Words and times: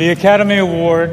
The 0.00 0.12
Academy 0.12 0.56
Award 0.56 1.12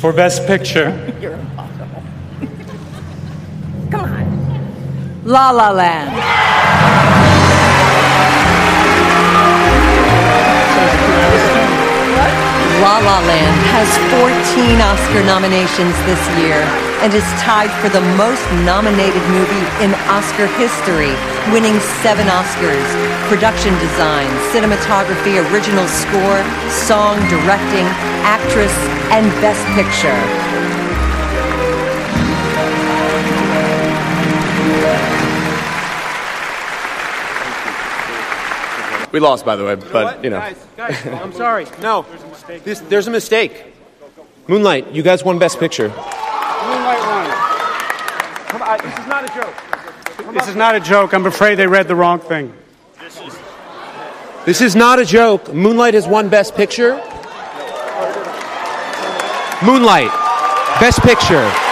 for 0.00 0.12
Best 0.12 0.46
Picture 0.46 0.90
You're 1.18 1.32
impossible. 1.32 2.02
Come 3.90 4.04
on. 4.04 5.24
La 5.24 5.50
La 5.50 5.70
Land. 5.70 6.14
La 12.82 12.98
La 12.98 13.18
Land 13.20 13.60
has 13.72 13.96
14 14.60 14.80
Oscar 14.82 15.24
nominations 15.24 15.96
this 16.04 16.20
year 16.36 16.91
and 17.02 17.12
is 17.12 17.26
tied 17.42 17.70
for 17.82 17.90
the 17.90 18.00
most 18.14 18.46
nominated 18.62 19.22
movie 19.34 19.66
in 19.82 19.90
Oscar 20.06 20.46
history, 20.54 21.10
winning 21.50 21.78
seven 22.00 22.26
Oscars 22.30 23.12
production 23.26 23.72
design, 23.78 24.28
cinematography, 24.52 25.40
original 25.50 25.88
score, 25.88 26.44
song, 26.70 27.16
directing, 27.28 27.86
actress, 28.22 28.72
and 29.10 29.26
best 29.40 29.64
picture. 29.74 30.12
We 39.12 39.20
lost, 39.20 39.44
by 39.44 39.56
the 39.56 39.64
way, 39.64 39.74
but 39.74 40.22
you 40.22 40.30
know. 40.30 40.38
Guys, 40.38 40.66
guys, 40.76 41.06
I'm 41.06 41.32
sorry. 41.32 41.66
No, 41.80 42.06
this, 42.64 42.80
there's 42.80 43.08
a 43.08 43.10
mistake. 43.10 43.74
Moonlight, 44.46 44.92
you 44.92 45.02
guys 45.02 45.24
won 45.24 45.38
Best 45.38 45.58
Picture. 45.58 45.90
Moonlight 48.80 48.80
won. 48.80 48.84
Come 48.86 48.88
on, 48.88 48.88
this 48.88 48.98
is 48.98 49.06
not 49.06 49.24
a 49.24 49.34
joke. 49.34 50.34
This 50.34 50.48
is 50.48 50.56
not 50.56 50.74
a 50.74 50.80
joke. 50.80 51.12
I'm 51.12 51.26
afraid 51.26 51.56
they 51.56 51.66
read 51.66 51.88
the 51.88 51.96
wrong 51.96 52.20
thing. 52.20 52.54
This 54.44 54.60
is 54.60 54.74
not 54.74 54.98
a 54.98 55.04
joke. 55.04 55.52
Moonlight 55.52 55.94
has 55.94 56.06
won 56.06 56.28
Best 56.28 56.54
Picture. 56.54 56.94
Moonlight, 59.64 60.10
Best 60.80 61.00
Picture. 61.02 61.71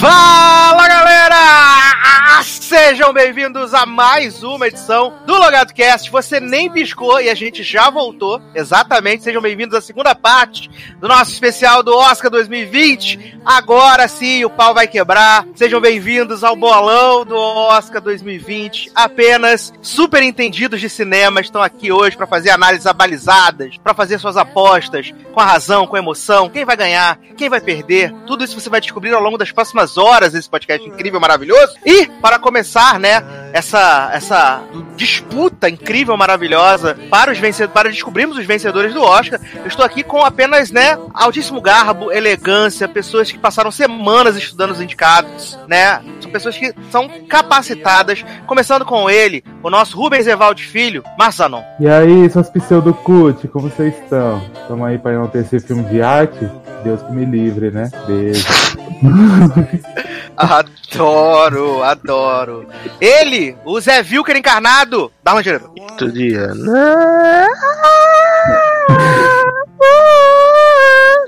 Fala 0.00 0.88
galera! 0.88 2.42
Sejam 2.42 3.12
bem-vindos 3.12 3.72
a 3.74 3.86
mais 3.86 4.42
uma 4.42 4.66
edição 4.66 5.14
do 5.32 5.38
Logado 5.38 5.72
Cast. 5.72 6.10
Você 6.10 6.38
nem 6.38 6.70
piscou 6.70 7.18
e 7.18 7.30
a 7.30 7.34
gente 7.34 7.62
já 7.62 7.88
voltou. 7.88 8.40
Exatamente, 8.54 9.24
sejam 9.24 9.40
bem-vindos 9.40 9.74
à 9.74 9.80
segunda 9.80 10.14
parte 10.14 10.70
do 11.00 11.08
nosso 11.08 11.32
especial 11.32 11.82
do 11.82 11.96
Oscar 11.96 12.30
2020. 12.30 13.40
Agora 13.42 14.06
sim, 14.08 14.44
o 14.44 14.50
pau 14.50 14.74
vai 14.74 14.86
quebrar. 14.86 15.46
Sejam 15.54 15.80
bem-vindos 15.80 16.44
ao 16.44 16.54
bolão 16.54 17.24
do 17.24 17.34
Oscar 17.34 18.02
2020. 18.02 18.92
Apenas 18.94 19.72
super 19.80 20.22
entendidos 20.22 20.80
de 20.82 20.90
cinema 20.90 21.40
estão 21.40 21.62
aqui 21.62 21.90
hoje 21.90 22.14
para 22.14 22.26
fazer 22.26 22.50
análises 22.50 22.86
abalizadas, 22.86 23.78
para 23.78 23.94
fazer 23.94 24.18
suas 24.18 24.36
apostas 24.36 25.14
com 25.32 25.40
a 25.40 25.46
razão, 25.46 25.86
com 25.86 25.96
a 25.96 25.98
emoção. 25.98 26.50
Quem 26.50 26.66
vai 26.66 26.76
ganhar, 26.76 27.18
quem 27.38 27.48
vai 27.48 27.60
perder, 27.60 28.12
tudo 28.26 28.44
isso 28.44 28.60
você 28.60 28.68
vai 28.68 28.82
descobrir 28.82 29.14
ao 29.14 29.22
longo 29.22 29.38
das 29.38 29.50
próximas 29.50 29.96
horas 29.96 30.32
desse 30.34 30.50
podcast 30.50 30.86
incrível, 30.86 31.18
maravilhoso. 31.18 31.74
E 31.86 32.06
para 32.20 32.38
começar, 32.38 33.00
né, 33.00 33.24
essa 33.54 34.10
essa 34.12 34.62
incrível, 35.68 36.16
maravilhosa 36.16 36.96
para 37.10 37.30
os 37.30 37.38
vencedores, 37.38 37.72
para 37.72 37.90
descobrirmos 37.90 38.36
os 38.36 38.44
vencedores 38.44 38.94
do 38.94 39.02
Oscar, 39.02 39.40
eu 39.56 39.66
estou 39.66 39.84
aqui 39.84 40.02
com 40.02 40.24
apenas, 40.24 40.70
né, 40.70 40.98
altíssimo 41.14 41.60
garbo, 41.60 42.12
elegância, 42.12 42.88
pessoas 42.88 43.30
que 43.30 43.38
passaram 43.38 43.70
semanas 43.70 44.36
estudando 44.36 44.72
os 44.72 44.80
indicados, 44.80 45.58
né? 45.66 46.02
São 46.20 46.30
pessoas 46.30 46.56
que 46.56 46.74
são 46.90 47.08
capacitadas, 47.28 48.24
começando 48.46 48.84
com 48.84 49.08
ele, 49.08 49.44
o 49.62 49.70
nosso 49.70 49.96
Rubens 49.96 50.26
Evaldo 50.26 50.60
Filho, 50.60 51.02
Marzanon. 51.18 51.62
E 51.80 51.88
aí, 51.88 52.28
seus 52.30 52.48
pseudo-cut, 52.50 53.48
como 53.48 53.68
vocês 53.68 53.94
estão? 53.98 54.42
Estamos 54.54 54.86
aí 54.86 54.98
para 54.98 55.12
enaltecer 55.12 55.60
filme 55.62 55.84
de 55.84 56.02
arte? 56.02 56.48
Deus 56.84 57.00
que 57.02 57.12
me 57.12 57.24
livre, 57.24 57.70
né? 57.70 57.90
Beijo. 58.06 58.44
Adoro, 60.36 61.82
adoro. 61.82 62.66
Ele, 63.00 63.56
o 63.64 63.78
Zé 63.80 64.02
Vilker 64.02 64.36
encarnado, 64.36 65.11
da 65.22 65.32
Rangeiro. 65.32 65.72
Outro 65.78 66.10
dia. 66.12 66.52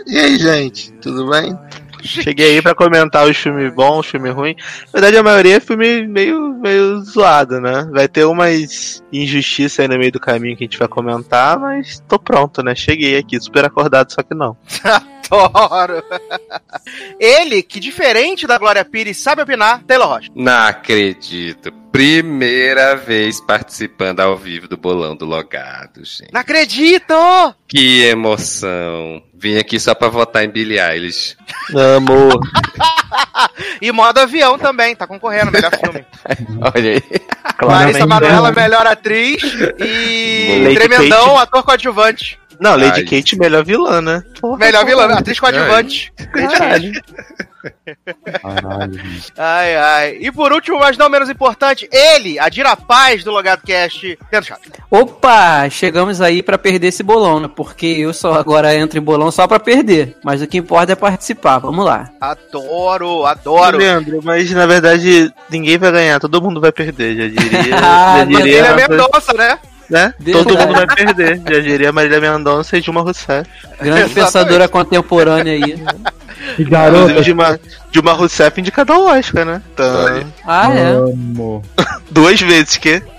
E 0.07 0.19
aí, 0.19 0.39
gente, 0.39 0.93
tudo 0.95 1.29
bem? 1.31 1.59
Cheguei 2.03 2.57
aí 2.57 2.63
pra 2.63 2.75
comentar 2.75 3.27
os 3.27 3.37
filmes 3.37 3.73
bons, 3.73 4.01
os 4.01 4.07
filmes 4.07 4.35
ruins. 4.35 4.57
Na 4.93 5.01
verdade, 5.01 5.17
a 5.17 5.23
maioria 5.23 5.57
é 5.57 5.61
filme 5.61 6.07
meio, 6.07 6.53
meio 6.55 7.01
zoado, 7.01 7.61
né? 7.61 7.89
Vai 7.91 8.07
ter 8.07 8.25
umas 8.27 9.03
injustiças 9.11 9.81
aí 9.81 9.89
no 9.89 9.99
meio 9.99 10.13
do 10.13 10.21
caminho 10.21 10.55
que 10.55 10.65
a 10.65 10.67
gente 10.67 10.79
vai 10.79 10.87
comentar, 10.87 11.59
mas 11.59 12.03
tô 12.07 12.19
pronto, 12.19 12.63
né? 12.63 12.75
Cheguei 12.75 13.17
aqui, 13.17 13.41
super 13.41 13.65
acordado, 13.65 14.13
só 14.13 14.23
que 14.23 14.35
não. 14.35 14.55
Adoro. 15.31 16.03
Ele, 17.19 17.63
que 17.63 17.81
diferente 17.81 18.47
da 18.47 18.59
Glória 18.59 18.85
Pires, 18.85 19.19
sabe 19.19 19.43
opinar, 19.43 19.83
Taylor 19.85 20.09
Rocha. 20.09 20.31
Não 20.35 20.67
acredito. 20.67 21.73
Primeira 21.91 22.97
vez 22.97 23.41
participando 23.41 24.19
ao 24.19 24.37
vivo 24.37 24.67
do 24.67 24.77
bolão 24.77 25.15
do 25.15 25.25
Logado, 25.25 26.05
gente. 26.05 26.33
Não 26.33 26.41
acredito! 26.41 27.15
Que 27.69 28.03
emoção. 28.03 29.23
Vim 29.33 29.59
aqui 29.59 29.79
só 29.79 29.95
pra 29.95 30.09
votar 30.09 30.45
em 30.45 30.51
Billie 30.51 30.81
Eilish. 30.81 31.37
Amor. 31.97 32.41
e 33.81 33.93
modo 33.93 34.19
avião 34.19 34.59
também, 34.59 34.97
tá 34.97 35.07
concorrendo, 35.07 35.53
melhor 35.53 35.71
filme. 35.77 36.05
Olha 36.75 36.93
aí. 36.95 37.03
Larissa 37.63 38.07
Manoela, 38.07 38.51
melhor 38.51 38.87
atriz. 38.87 39.43
E 39.79 40.63
Lady 40.65 40.75
Tremendão, 40.75 41.27
Kate. 41.27 41.43
ator 41.43 41.63
coadjuvante. 41.63 42.41
Não, 42.61 42.77
Lady 42.77 43.01
Ai. 43.01 43.05
Kate, 43.05 43.39
melhor 43.39 43.65
vilã, 43.65 44.01
né? 44.01 44.23
Porra, 44.41 44.59
Melhor 44.59 44.85
vilã, 44.85 45.05
atriz 45.07 45.39
coadjuvante. 45.41 46.13
Caralho. 46.33 46.93
Ai, 49.37 49.77
ai. 49.77 50.19
E 50.21 50.31
por 50.31 50.53
último, 50.53 50.79
mas 50.79 50.97
não 50.97 51.09
menos 51.09 51.31
importante, 51.31 51.89
ele, 51.91 52.39
a 52.39 52.49
Dira 52.49 52.77
Paz 52.77 53.25
do 53.25 53.31
Logado 53.31 53.63
Cast, 53.63 54.19
Pedro 54.31 54.47
Chato. 54.47 54.71
Opa, 54.91 55.69
chegamos 55.71 56.21
aí 56.21 56.43
pra 56.43 56.59
perder 56.59 56.89
esse 56.89 57.03
bolão, 57.03 57.41
né? 57.41 57.51
Porque 57.55 57.87
eu 57.87 58.13
só 58.13 58.35
agora 58.35 58.75
entro 58.75 58.99
em 58.99 59.03
bolão 59.03 59.31
só 59.31 59.47
pra 59.47 59.59
perder. 59.59 60.17
Mas 60.23 60.43
o 60.43 60.47
que 60.47 60.59
importa 60.59 60.93
é 60.93 60.97
participar. 60.97 61.59
Vamos 61.59 61.85
lá. 61.85 62.11
Adoro, 62.21 63.25
adoro. 63.25 63.79
Leandro, 63.79 64.21
mas 64.23 64.51
na 64.51 64.67
verdade 64.67 65.33
ninguém 65.51 65.79
vai 65.79 65.93
ganhar, 65.93 66.21
todo 66.21 66.43
mundo 66.43 66.61
vai 66.61 66.73
perder, 66.73 67.17
já 67.17 67.43
diria. 67.43 67.75
Ah, 67.85 68.19
já 68.19 68.27
mas 68.27 68.41
Ele 68.41 68.43
diria 68.43 68.67
é 68.67 68.89
Mendonça, 68.89 69.33
né? 69.35 69.59
Né? 69.89 70.15
Todo 70.33 70.57
mundo 70.57 70.73
vai 70.73 70.87
perder, 70.87 71.41
já 71.47 71.61
diria 71.61 71.93
Marília 71.93 72.21
Mendonça 72.21 72.77
e 72.77 72.81
Dilma 72.81 73.03
Rousseff. 73.03 73.49
Grande 73.81 73.89
Exatamente. 73.89 74.15
pensadora 74.15 74.69
contemporânea 74.69 75.53
aí. 75.53 75.83
Que 76.57 76.65
garota. 76.65 77.11
Inclusive, 77.11 77.23
Dilma, 77.23 77.61
Dilma 77.91 78.13
Rousseff 78.13 78.61
indicada 78.61 78.93
ao 78.93 79.07
Oscar, 79.07 79.45
né? 79.45 79.63
Então. 79.73 80.33
Ah, 80.47 80.73
é. 80.73 80.91
Amo. 80.91 81.63
duas 82.11 82.41
vezes 82.41 82.77
que. 82.77 83.03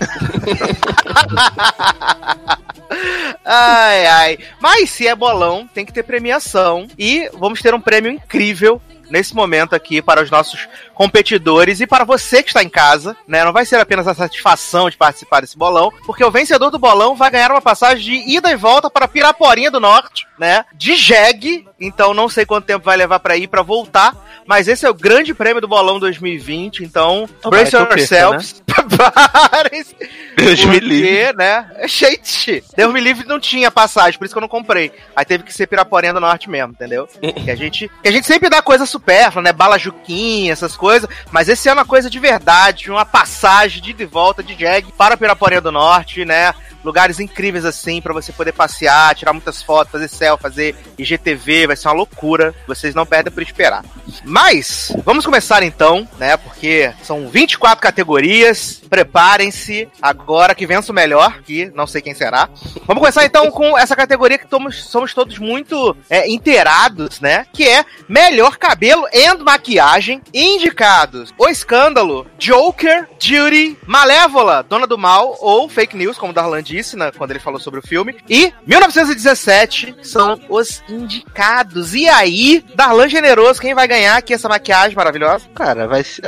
Ai, 3.44 4.06
ai. 4.06 4.38
Mas 4.60 4.90
se 4.90 5.06
é 5.06 5.14
bolão, 5.14 5.68
tem 5.72 5.84
que 5.84 5.92
ter 5.92 6.02
premiação. 6.02 6.88
E 6.98 7.30
vamos 7.34 7.60
ter 7.62 7.74
um 7.74 7.80
prêmio 7.80 8.10
incrível 8.10 8.80
nesse 9.10 9.34
momento 9.34 9.74
aqui 9.74 10.02
para 10.02 10.22
os 10.22 10.30
nossos 10.30 10.68
competidores 10.94 11.80
e 11.80 11.86
para 11.86 12.04
você 12.04 12.42
que 12.42 12.50
está 12.50 12.62
em 12.62 12.68
casa, 12.68 13.16
né? 13.26 13.44
Não 13.44 13.52
vai 13.52 13.64
ser 13.64 13.76
apenas 13.76 14.08
a 14.08 14.14
satisfação 14.14 14.90
de 14.90 14.96
participar 14.96 15.40
desse 15.40 15.56
bolão, 15.56 15.92
porque 16.04 16.24
o 16.24 16.30
vencedor 16.30 16.70
do 16.70 16.78
bolão 16.78 17.14
vai 17.14 17.30
ganhar 17.30 17.50
uma 17.50 17.60
passagem 17.60 18.04
de 18.04 18.36
ida 18.36 18.50
e 18.50 18.56
volta 18.56 18.90
para 18.90 19.08
Piraporinha 19.08 19.70
do 19.70 19.80
Norte, 19.80 20.26
né? 20.38 20.64
De 20.74 20.96
jegue, 20.96 21.66
então 21.78 22.14
não 22.14 22.28
sei 22.28 22.44
quanto 22.44 22.66
tempo 22.66 22.84
vai 22.84 22.96
levar 22.96 23.15
para 23.18 23.36
ir 23.36 23.48
para 23.48 23.62
voltar, 23.62 24.14
mas 24.46 24.68
esse 24.68 24.86
é 24.86 24.90
o 24.90 24.94
grande 24.94 25.34
prêmio 25.34 25.60
do 25.60 25.68
bolão 25.68 25.98
2020, 25.98 26.84
então 26.84 27.28
Tomara 27.40 27.62
brace 27.62 27.76
perca, 27.76 27.98
yourselves. 27.98 28.62
Preparem-se. 28.66 29.96
Deus 30.36 30.64
me 30.64 30.78
livre. 30.78 31.32
né? 31.34 31.68
Gente, 31.86 32.62
Deus 32.76 32.92
me 32.92 33.00
livre 33.00 33.26
não 33.26 33.40
tinha 33.40 33.70
passagem, 33.70 34.18
por 34.18 34.24
isso 34.24 34.34
que 34.34 34.38
eu 34.38 34.42
não 34.42 34.48
comprei. 34.48 34.92
Aí 35.14 35.24
teve 35.24 35.44
que 35.44 35.52
ser 35.52 35.66
Piraporinha 35.66 36.12
do 36.12 36.20
Norte 36.20 36.48
mesmo, 36.48 36.72
entendeu? 36.72 37.06
que, 37.06 37.50
a 37.50 37.56
gente, 37.56 37.90
que 38.02 38.08
a 38.08 38.12
gente 38.12 38.26
sempre 38.26 38.48
dá 38.48 38.62
coisa 38.62 38.86
supérflua, 38.86 39.42
né? 39.42 39.52
Bala 39.52 39.78
Juquinha, 39.78 40.52
essas 40.52 40.76
coisas. 40.76 41.08
Mas 41.30 41.48
esse 41.48 41.68
é 41.68 41.72
uma 41.72 41.84
coisa 41.84 42.08
de 42.08 42.18
verdade, 42.18 42.90
uma 42.90 43.04
passagem 43.04 43.82
de 43.82 43.90
ida 43.90 44.02
e 44.02 44.06
volta 44.06 44.42
de 44.42 44.54
Jag 44.54 44.92
para 44.92 45.16
Piraporinha 45.16 45.60
do 45.60 45.72
Norte, 45.72 46.24
né? 46.24 46.54
Lugares 46.86 47.18
incríveis 47.18 47.64
assim 47.64 48.00
pra 48.00 48.14
você 48.14 48.32
poder 48.32 48.52
passear, 48.52 49.12
tirar 49.16 49.32
muitas 49.32 49.60
fotos, 49.60 49.90
fazer 49.90 50.06
selfie, 50.08 50.42
fazer 50.42 50.76
IGTV, 50.96 51.66
vai 51.66 51.76
ser 51.76 51.88
uma 51.88 51.94
loucura. 51.94 52.54
Vocês 52.66 52.94
não 52.94 53.04
perdem 53.04 53.32
por 53.32 53.42
esperar. 53.42 53.84
Mas, 54.24 54.92
vamos 55.04 55.24
começar 55.24 55.62
então, 55.64 56.08
né? 56.16 56.36
Porque 56.36 56.92
são 57.02 57.28
24 57.28 57.80
categorias. 57.82 58.80
Preparem-se 58.88 59.88
agora 60.00 60.54
que 60.54 60.66
vença 60.66 60.92
o 60.92 60.94
melhor, 60.94 61.40
que 61.42 61.66
não 61.74 61.88
sei 61.88 62.00
quem 62.00 62.14
será. 62.14 62.48
Vamos 62.86 63.00
começar 63.00 63.24
então 63.24 63.50
com 63.50 63.76
essa 63.76 63.96
categoria 63.96 64.38
que 64.38 64.46
tomos- 64.46 64.84
somos 64.84 65.12
todos 65.12 65.38
muito 65.38 65.96
é, 66.08 66.28
inteirados, 66.30 67.20
né? 67.20 67.46
Que 67.52 67.66
é 67.68 67.84
melhor 68.08 68.56
cabelo 68.58 69.04
e 69.12 69.34
maquiagem. 69.42 70.22
Indicados: 70.32 71.34
O 71.36 71.48
Escândalo, 71.48 72.26
Joker, 72.38 73.08
Judy, 73.18 73.76
Malévola, 73.86 74.62
Dona 74.62 74.86
do 74.86 74.96
Mal 74.96 75.36
ou 75.40 75.68
Fake 75.68 75.96
News, 75.96 76.16
como 76.16 76.32
Darlan 76.32 76.62
disse 76.62 76.75
né, 76.96 77.10
quando 77.16 77.30
ele 77.30 77.40
falou 77.40 77.58
sobre 77.60 77.80
o 77.80 77.82
filme. 77.86 78.16
E 78.28 78.52
1917 78.66 79.94
são 80.02 80.38
os 80.48 80.82
indicados. 80.88 81.94
E 81.94 82.08
aí, 82.08 82.64
Darlan 82.74 83.08
Generoso, 83.08 83.60
quem 83.60 83.74
vai 83.74 83.86
ganhar 83.88 84.16
aqui 84.16 84.34
essa 84.34 84.48
maquiagem 84.48 84.96
maravilhosa? 84.96 85.46
Cara, 85.54 85.86
vai 85.86 86.02
ser- 86.04 86.22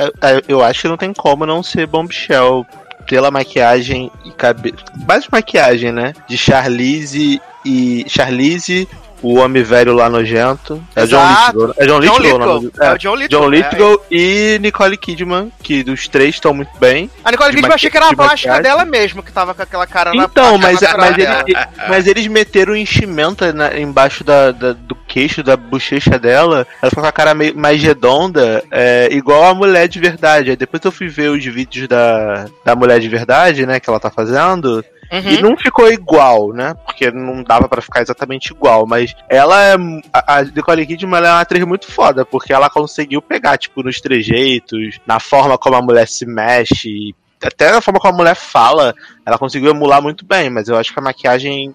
eu- 0.47 0.63
acho 0.63 0.81
que 0.81 0.87
não 0.87 0.97
tem 0.97 1.13
como 1.13 1.45
não 1.45 1.61
ser 1.61 1.85
Bombshell 1.87 2.65
pela 3.07 3.31
maquiagem 3.31 4.11
e 4.25 4.31
cabelo. 4.31 4.77
De 4.95 5.27
maquiagem, 5.31 5.91
né? 5.91 6.13
De 6.27 6.37
Charlize 6.37 7.41
e. 7.65 8.05
Charlize, 8.07 8.87
o 9.21 9.35
homem 9.37 9.63
velho 9.63 9.93
lá 9.93 10.09
nojento. 10.09 10.83
É 10.95 11.03
o 11.03 11.07
John. 11.07 11.27
Lithgow. 11.27 11.73
É 11.77 11.85
John 11.85 11.99
John 11.99 12.17
Lithgow, 12.19 12.35
o 12.35 12.39
nome 12.39 12.65
Lithgow. 12.65 12.71
do- 12.71 12.83
É 12.83 12.93
o 12.93 12.97
John 12.97 13.15
Lithgow, 13.15 13.41
John 13.41 13.49
Lithgow 13.49 14.05
e 14.11 14.57
Nicole 14.61 14.97
Kidman, 14.97 15.51
que 15.61 15.83
dos 15.83 16.07
três 16.07 16.35
estão 16.35 16.53
muito 16.53 16.71
bem. 16.79 17.09
A 17.23 17.31
Nicole 17.31 17.49
Kidman 17.51 17.69
eu 17.69 17.75
achei 17.75 17.89
que 17.89 17.97
era 17.97 18.07
a 18.09 18.15
plástica 18.15 18.53
maquiagem. 18.53 18.63
dela 18.63 18.85
mesmo, 18.85 19.21
que 19.23 19.31
tava 19.31 19.53
com 19.53 19.61
aquela 19.61 19.85
cara 19.87 20.13
na 20.13 20.23
Então, 20.23 20.57
na 20.57 20.67
mas, 20.67 20.79
cara 20.79 20.97
mas, 20.97 21.15
dela. 21.15 21.43
eles, 21.47 21.65
mas 21.89 22.07
eles 22.07 22.27
meteram 22.27 22.75
enchimento 22.75 23.51
na- 23.53 23.77
embaixo 23.79 24.23
da, 24.23 24.51
da- 24.51 24.73
do 24.73 24.95
queixo, 25.07 25.43
da 25.43 25.57
bochecha 25.57 26.17
dela. 26.19 26.65
Ela 26.81 26.89
ficou 26.89 27.03
com 27.03 27.09
a 27.09 27.11
cara 27.11 27.33
meio, 27.33 27.57
mais 27.57 27.81
redonda, 27.81 28.63
é, 28.71 29.09
igual 29.11 29.45
a 29.45 29.53
mulher 29.53 29.87
de 29.87 29.99
verdade. 29.99 30.51
Aí 30.51 30.55
depois 30.55 30.81
eu 30.83 30.91
fui 30.91 31.07
ver 31.07 31.29
os 31.29 31.43
vídeos 31.43 31.87
da, 31.87 32.45
da 32.63 32.75
mulher 32.75 32.99
de 32.99 33.07
verdade, 33.09 33.65
né, 33.65 33.79
que 33.79 33.89
ela 33.89 33.99
tá 33.99 34.09
fazendo. 34.09 34.83
Uhum. 35.11 35.31
E 35.31 35.41
não 35.41 35.57
ficou 35.57 35.91
igual, 35.91 36.53
né? 36.53 36.75
Porque 36.85 37.09
não 37.11 37.43
dava 37.43 37.67
pra 37.67 37.81
ficar 37.81 38.01
exatamente 38.01 38.51
igual. 38.51 38.85
Mas 38.85 39.15
ela 39.27 39.61
é. 39.63 39.75
A 40.13 40.43
Nicole 40.43 40.85
Kidman 40.85 41.17
ela 41.17 41.27
é 41.27 41.31
uma 41.31 41.41
atriz 41.41 41.63
muito 41.65 41.91
foda, 41.91 42.25
porque 42.25 42.53
ela 42.53 42.69
conseguiu 42.69 43.21
pegar, 43.21 43.57
tipo, 43.57 43.83
nos 43.83 43.99
trejeitos, 43.99 44.99
na 45.05 45.19
forma 45.19 45.57
como 45.57 45.75
a 45.75 45.81
mulher 45.81 46.07
se 46.07 46.25
mexe, 46.25 47.15
até 47.41 47.71
na 47.71 47.81
forma 47.81 47.99
como 47.99 48.13
a 48.13 48.17
mulher 48.17 48.35
fala, 48.35 48.93
ela 49.25 49.37
conseguiu 49.37 49.71
emular 49.71 50.01
muito 50.01 50.25
bem, 50.25 50.49
mas 50.49 50.67
eu 50.67 50.77
acho 50.77 50.91
que 50.91 50.99
a 50.99 51.03
maquiagem 51.03 51.73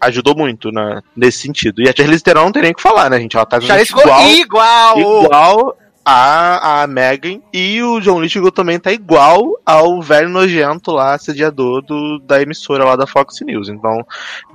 ajudou 0.00 0.36
muito 0.36 0.72
na, 0.72 1.02
nesse 1.16 1.38
sentido. 1.38 1.80
E 1.80 1.88
a 1.88 1.94
Charlize 1.96 2.22
Theron 2.22 2.44
não 2.44 2.52
tem 2.52 2.62
nem 2.62 2.72
o 2.72 2.74
que 2.74 2.82
falar, 2.82 3.08
né, 3.08 3.20
gente? 3.20 3.36
Ela 3.36 3.46
tá 3.46 3.60
Charlize 3.60 3.92
igual, 3.92 4.28
igual. 4.28 4.98
igual 4.98 5.76
a, 6.04 6.82
a 6.82 6.86
Megan 6.86 7.40
e 7.52 7.82
o 7.82 7.98
John 8.00 8.20
Lithgow 8.20 8.50
também 8.52 8.78
tá 8.78 8.92
igual 8.92 9.58
ao 9.64 10.02
velho 10.02 10.28
nojento 10.28 10.90
lá, 10.90 11.14
assediador 11.14 11.80
do, 11.82 12.18
da 12.18 12.42
emissora 12.42 12.84
lá 12.84 12.94
da 12.96 13.06
Fox 13.06 13.40
News. 13.40 13.68
Então, 13.68 14.04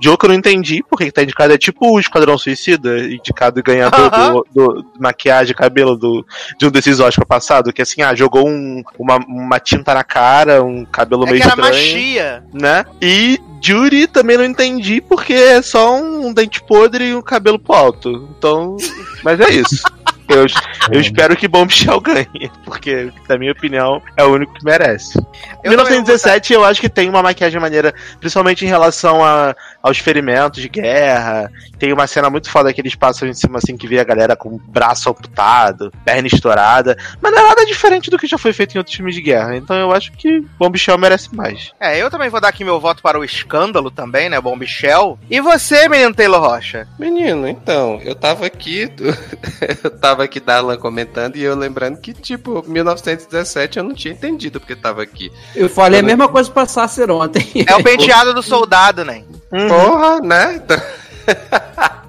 Joker 0.00 0.28
eu 0.28 0.32
não 0.32 0.38
entendi 0.38 0.82
porque 0.88 1.06
que 1.06 1.12
tá 1.12 1.22
indicado. 1.22 1.52
É 1.52 1.58
tipo 1.58 1.90
o 1.92 1.98
Esquadrão 1.98 2.38
Suicida, 2.38 3.00
indicado 3.00 3.58
e 3.58 3.62
ganhador 3.62 4.10
do, 4.10 4.46
do- 4.54 4.86
maquiagem, 5.00 5.54
cabelo 5.54 5.96
do, 5.96 6.24
de 6.58 6.66
um 6.66 6.70
desses 6.70 7.00
Oscar 7.00 7.26
passado, 7.26 7.72
que 7.72 7.82
assim, 7.82 8.02
ah, 8.02 8.14
jogou 8.14 8.46
um- 8.48 8.82
uma, 8.98 9.16
uma 9.16 9.58
tinta 9.58 9.92
na 9.94 10.04
cara, 10.04 10.62
um 10.62 10.84
cabelo 10.84 11.24
É 11.26 11.30
meio 11.32 11.42
que 11.42 11.48
era 11.48 11.54
estranho 11.54 11.74
magia. 11.74 12.44
né? 12.52 12.84
E 13.02 13.40
Judy 13.62 14.06
também 14.06 14.38
não 14.38 14.44
entendi 14.44 15.00
porque 15.00 15.32
é 15.34 15.60
só 15.60 15.94
um 16.00 16.32
dente 16.32 16.62
podre 16.62 17.08
e 17.08 17.14
um 17.14 17.20
cabelo 17.22 17.58
pro 17.58 17.74
alto. 17.74 18.28
Então, 18.38 18.76
mas 19.24 19.40
é 19.40 19.50
isso. 19.50 19.82
Eu, 20.30 20.46
eu 20.92 21.00
espero 21.00 21.36
que 21.36 21.48
Bombshell 21.48 22.00
ganhe, 22.00 22.50
porque, 22.64 23.12
na 23.28 23.36
minha 23.36 23.52
opinião, 23.52 24.00
é 24.16 24.24
o 24.24 24.32
único 24.32 24.54
que 24.54 24.64
merece. 24.64 25.18
Eu 25.62 25.70
1917 25.70 26.52
eu 26.52 26.64
acho 26.64 26.80
que 26.80 26.88
tem 26.88 27.08
uma 27.08 27.22
maquiagem 27.22 27.60
maneira, 27.60 27.94
principalmente 28.18 28.64
em 28.64 28.68
relação 28.68 29.24
a, 29.24 29.54
aos 29.82 29.98
ferimentos 29.98 30.62
de 30.62 30.68
guerra. 30.68 31.50
Tem 31.78 31.92
uma 31.92 32.06
cena 32.06 32.30
muito 32.30 32.50
foda 32.50 32.72
que 32.72 32.80
eles 32.80 32.94
passam 32.94 33.28
em 33.28 33.34
cima 33.34 33.58
assim 33.58 33.76
que 33.76 33.86
vê 33.86 33.98
a 33.98 34.04
galera 34.04 34.36
com 34.36 34.50
o 34.50 34.58
braço 34.58 35.10
amputado, 35.10 35.92
perna 36.04 36.28
estourada. 36.28 36.96
Mas 37.20 37.32
não 37.32 37.40
é 37.40 37.48
nada 37.48 37.66
diferente 37.66 38.10
do 38.10 38.18
que 38.18 38.26
já 38.26 38.38
foi 38.38 38.52
feito 38.52 38.74
em 38.74 38.78
outros 38.78 38.94
filmes 38.94 39.14
de 39.14 39.22
guerra. 39.22 39.56
Então 39.56 39.76
eu 39.76 39.92
acho 39.92 40.12
que 40.12 40.40
Bombshell 40.58 40.98
merece 40.98 41.34
mais. 41.34 41.72
É, 41.80 42.00
eu 42.00 42.10
também 42.10 42.28
vou 42.28 42.40
dar 42.40 42.48
aqui 42.48 42.64
meu 42.64 42.80
voto 42.80 43.02
para 43.02 43.18
o 43.18 43.24
escândalo 43.24 43.90
também, 43.90 44.28
né? 44.28 44.40
Bom 44.40 44.56
Michel. 44.56 45.18
E 45.30 45.40
você, 45.40 45.88
menino 45.88 46.14
Taylor 46.14 46.40
Rocha? 46.40 46.86
Menino, 46.98 47.48
então, 47.48 48.00
eu 48.04 48.14
tava 48.14 48.46
aqui, 48.46 48.90
eu 49.84 49.90
tava 49.90 50.24
aqui 50.24 50.40
Darlan 50.40 50.76
comentando 50.76 51.36
e 51.36 51.42
eu 51.42 51.56
lembrando 51.56 51.98
que, 51.98 52.12
tipo, 52.12 52.64
1917 52.66 53.78
eu 53.78 53.84
não 53.84 53.94
tinha 53.94 54.12
entendido 54.12 54.60
porque 54.60 54.76
tava 54.76 55.02
aqui. 55.02 55.30
Eu 55.54 55.68
falei 55.68 56.00
a 56.00 56.02
mesma 56.02 56.28
coisa 56.28 56.50
pra 56.50 56.66
Sácer 56.66 57.10
ontem. 57.10 57.46
É 57.66 57.74
o 57.74 57.82
penteado 57.82 58.32
do 58.34 58.42
soldado, 58.42 59.04
né? 59.04 59.24
Porra, 59.50 60.20
né? 60.20 60.62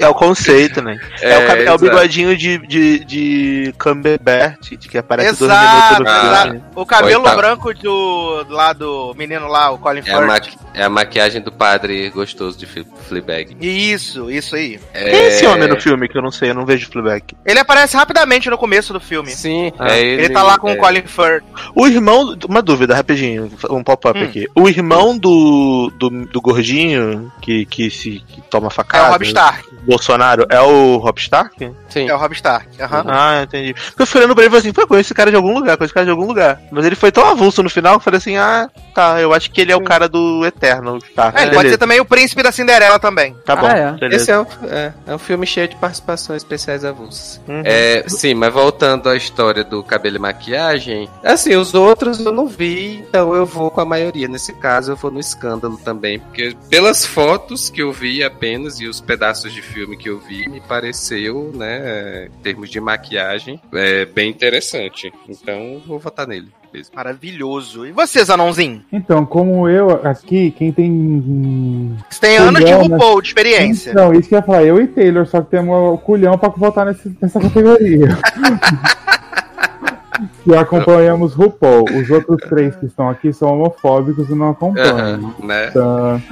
É 0.00 0.08
o 0.08 0.14
conceito, 0.14 0.80
né? 0.82 0.98
É, 1.20 1.36
o, 1.36 1.40
É, 1.42 1.46
cab- 1.46 1.58
é 1.58 1.60
o 1.60 1.64
exato. 1.64 1.78
bigodinho 1.84 2.36
de, 2.36 2.58
de, 2.66 3.04
de 3.04 3.74
Cumberbatch, 3.78 4.70
de 4.76 4.88
que 4.88 4.96
aparece 4.98 5.38
dois 5.38 5.50
Exato, 5.50 5.74
minutos 5.76 5.98
no 5.98 6.28
exato. 6.28 6.42
filme. 6.50 6.62
O 6.74 6.86
cabelo 6.86 7.24
Oi, 7.24 7.30
tá. 7.30 7.36
branco 7.36 7.74
do 7.74 8.46
lá 8.48 8.72
do 8.72 9.14
menino 9.16 9.46
lá, 9.46 9.70
o 9.70 9.78
Colin 9.78 9.98
É 9.98 10.12
a, 10.12 10.16
Firth. 10.16 10.26
maqui- 10.26 10.56
é 10.74 10.82
a 10.84 10.88
maquiagem 10.88 11.42
do 11.42 11.52
padre 11.52 12.08
gostoso 12.10 12.58
de 12.58 12.64
Fle- 12.66 12.86
Fleabag. 13.08 13.56
Isso, 13.60 14.30
isso 14.30 14.56
aí. 14.56 14.80
Quem 14.92 15.02
é 15.02 15.26
esse 15.28 15.46
homem 15.46 15.68
no 15.68 15.80
filme 15.80 16.08
que 16.08 16.16
eu 16.16 16.22
não 16.22 16.30
sei, 16.30 16.50
eu 16.50 16.54
não 16.54 16.64
vejo 16.64 16.88
Fleabag? 16.90 17.22
Ele 17.44 17.58
aparece 17.58 17.96
rapidamente 17.96 18.48
no 18.48 18.56
começo 18.56 18.92
do 18.92 19.00
filme. 19.00 19.30
Sim, 19.30 19.72
Ah. 19.78 19.90
é 19.90 20.00
Ele, 20.00 20.28
tá 20.30 20.42
lá 20.42 20.58
com 20.58 20.68
é- 20.70 20.74
o 20.74 20.76
Colin 20.78 21.02
Firth. 21.06 21.44
O 21.74 21.86
irmão. 21.86 22.36
Uma 22.48 22.62
dúvida, 22.62 22.94
rapidinho, 22.94 23.50
um 23.70 23.82
pop-up 23.84 24.18
Hum. 24.18 24.24
aqui. 24.24 24.46
O 24.54 24.68
irmão 24.68 25.16
do, 25.18 25.92
do, 25.96 26.08
do 26.26 26.40
gordinho 26.40 27.30
que, 27.42 27.64
que 27.66 27.90
se 27.90 28.22
que 28.26 28.40
toma 28.42 28.70
facada. 28.70 29.04
É 29.04 29.08
o 29.08 29.12
Rob 29.12 29.24
Stark. 29.26 29.68
Bolsonaro, 29.90 30.46
é 30.48 30.60
o 30.60 30.98
Rob 30.98 31.18
Stark? 31.18 31.72
Sim. 31.88 32.08
É 32.08 32.14
o 32.14 32.16
Rob 32.16 32.32
Stark. 32.32 32.80
aham. 32.80 33.04
Ah, 33.08 33.42
entendi. 33.42 33.74
Porque 33.74 34.02
eu 34.02 34.06
fui 34.06 34.20
olhando 34.20 34.34
pra 34.36 34.44
ele 34.44 34.48
e 34.48 34.50
falei 34.50 34.60
assim, 34.60 34.72
pô, 34.72 34.86
conheço 34.86 35.08
esse 35.08 35.14
cara 35.14 35.30
de 35.30 35.36
algum 35.36 35.52
lugar, 35.52 35.76
conheço 35.76 35.90
esse 35.90 35.94
cara 35.94 36.04
de 36.06 36.10
algum 36.12 36.26
lugar. 36.26 36.60
Mas 36.70 36.86
ele 36.86 36.94
foi 36.94 37.10
tão 37.10 37.26
avulso 37.26 37.60
no 37.62 37.68
final 37.68 37.94
que 37.94 37.98
eu 37.98 38.04
falei 38.04 38.18
assim, 38.18 38.36
ah, 38.36 38.70
tá, 38.90 39.20
eu 39.20 39.32
acho 39.32 39.50
que 39.50 39.60
ele 39.60 39.72
é 39.72 39.76
o 39.76 39.82
cara 39.82 40.08
do 40.08 40.44
Eterno. 40.44 40.98
Tá, 41.14 41.32
É, 41.34 41.42
ele 41.42 41.54
pode 41.54 41.70
ser 41.70 41.78
também 41.78 42.00
o 42.00 42.04
príncipe 42.04 42.42
da 42.42 42.52
Cinderela 42.52 42.98
também. 42.98 43.34
Tá 43.44 43.56
bom, 43.56 43.66
Ah, 43.66 43.96
é. 44.00 44.14
Esse 44.14 44.30
é 44.30 44.38
um, 44.38 44.46
é, 44.68 44.92
é 45.06 45.14
um 45.14 45.18
filme 45.18 45.46
cheio 45.46 45.68
de 45.68 45.76
participações 45.76 46.42
especiais 46.42 46.84
avulsas. 46.84 47.40
Uhum. 47.48 47.62
É, 47.64 48.04
sim, 48.08 48.34
mas 48.34 48.52
voltando 48.52 49.08
à 49.08 49.16
história 49.16 49.64
do 49.64 49.82
cabelo 49.82 50.16
e 50.16 50.18
maquiagem, 50.18 51.08
assim, 51.22 51.56
os 51.56 51.74
outros 51.74 52.20
eu 52.24 52.32
não 52.32 52.46
vi, 52.46 53.04
então 53.08 53.34
eu 53.34 53.46
vou 53.46 53.70
com 53.70 53.80
a 53.80 53.84
maioria. 53.84 54.28
Nesse 54.28 54.52
caso, 54.54 54.92
eu 54.92 54.96
vou 54.96 55.10
no 55.10 55.20
escândalo 55.20 55.76
também, 55.78 56.18
porque 56.18 56.56
pelas 56.68 57.04
fotos 57.06 57.70
que 57.70 57.82
eu 57.82 57.92
vi 57.92 58.22
apenas 58.22 58.80
e 58.80 58.86
os 58.86 59.00
pedaços 59.00 59.52
de 59.52 59.62
filme 59.62 59.96
que 59.96 60.08
eu 60.08 60.18
vi, 60.18 60.48
me 60.48 60.60
pareceu, 60.60 61.50
né, 61.54 62.26
em 62.26 62.42
termos 62.42 62.70
de 62.70 62.80
maquiagem, 62.80 63.60
é 63.72 64.04
bem 64.04 64.30
interessante. 64.30 65.12
Então, 65.28 65.80
vou 65.86 65.98
votar 65.98 66.26
nele 66.26 66.48
mesmo. 66.72 66.94
Maravilhoso. 66.94 67.86
E 67.86 67.92
você, 67.92 68.24
Zanãozinho? 68.24 68.82
Então, 68.92 69.24
como 69.26 69.68
eu 69.68 70.00
aqui, 70.04 70.50
quem 70.52 70.72
tem. 70.72 71.96
Você 72.08 72.20
tem 72.20 72.36
anos 72.38 72.64
de? 72.64 72.72
RuPaul, 72.72 73.20
de 73.22 73.28
experiência. 73.28 73.92
Não, 73.94 74.12
isso 74.12 74.28
que 74.28 74.34
eu 74.34 74.38
ia 74.38 74.42
falar, 74.44 74.62
eu 74.64 74.80
e 74.80 74.86
Taylor, 74.86 75.26
só 75.26 75.40
que 75.40 75.50
temos 75.50 75.74
o 75.94 75.98
culhão 75.98 76.36
pra 76.38 76.48
votar 76.50 76.86
nesse- 76.86 77.16
nessa 77.20 77.40
categoria. 77.40 78.08
que 80.44 80.54
acompanhamos 80.56 81.34
RuPaul. 81.34 81.84
Os 81.98 82.10
outros 82.10 82.36
três 82.48 82.74
que 82.76 82.86
estão 82.86 83.08
aqui 83.08 83.32
são 83.32 83.48
homofóbicos 83.54 84.28
e 84.28 84.34
não 84.34 84.50
acompanham. 84.50 84.98
Aham, 84.98 85.34
né? 85.42 85.68
Então, 85.68 86.22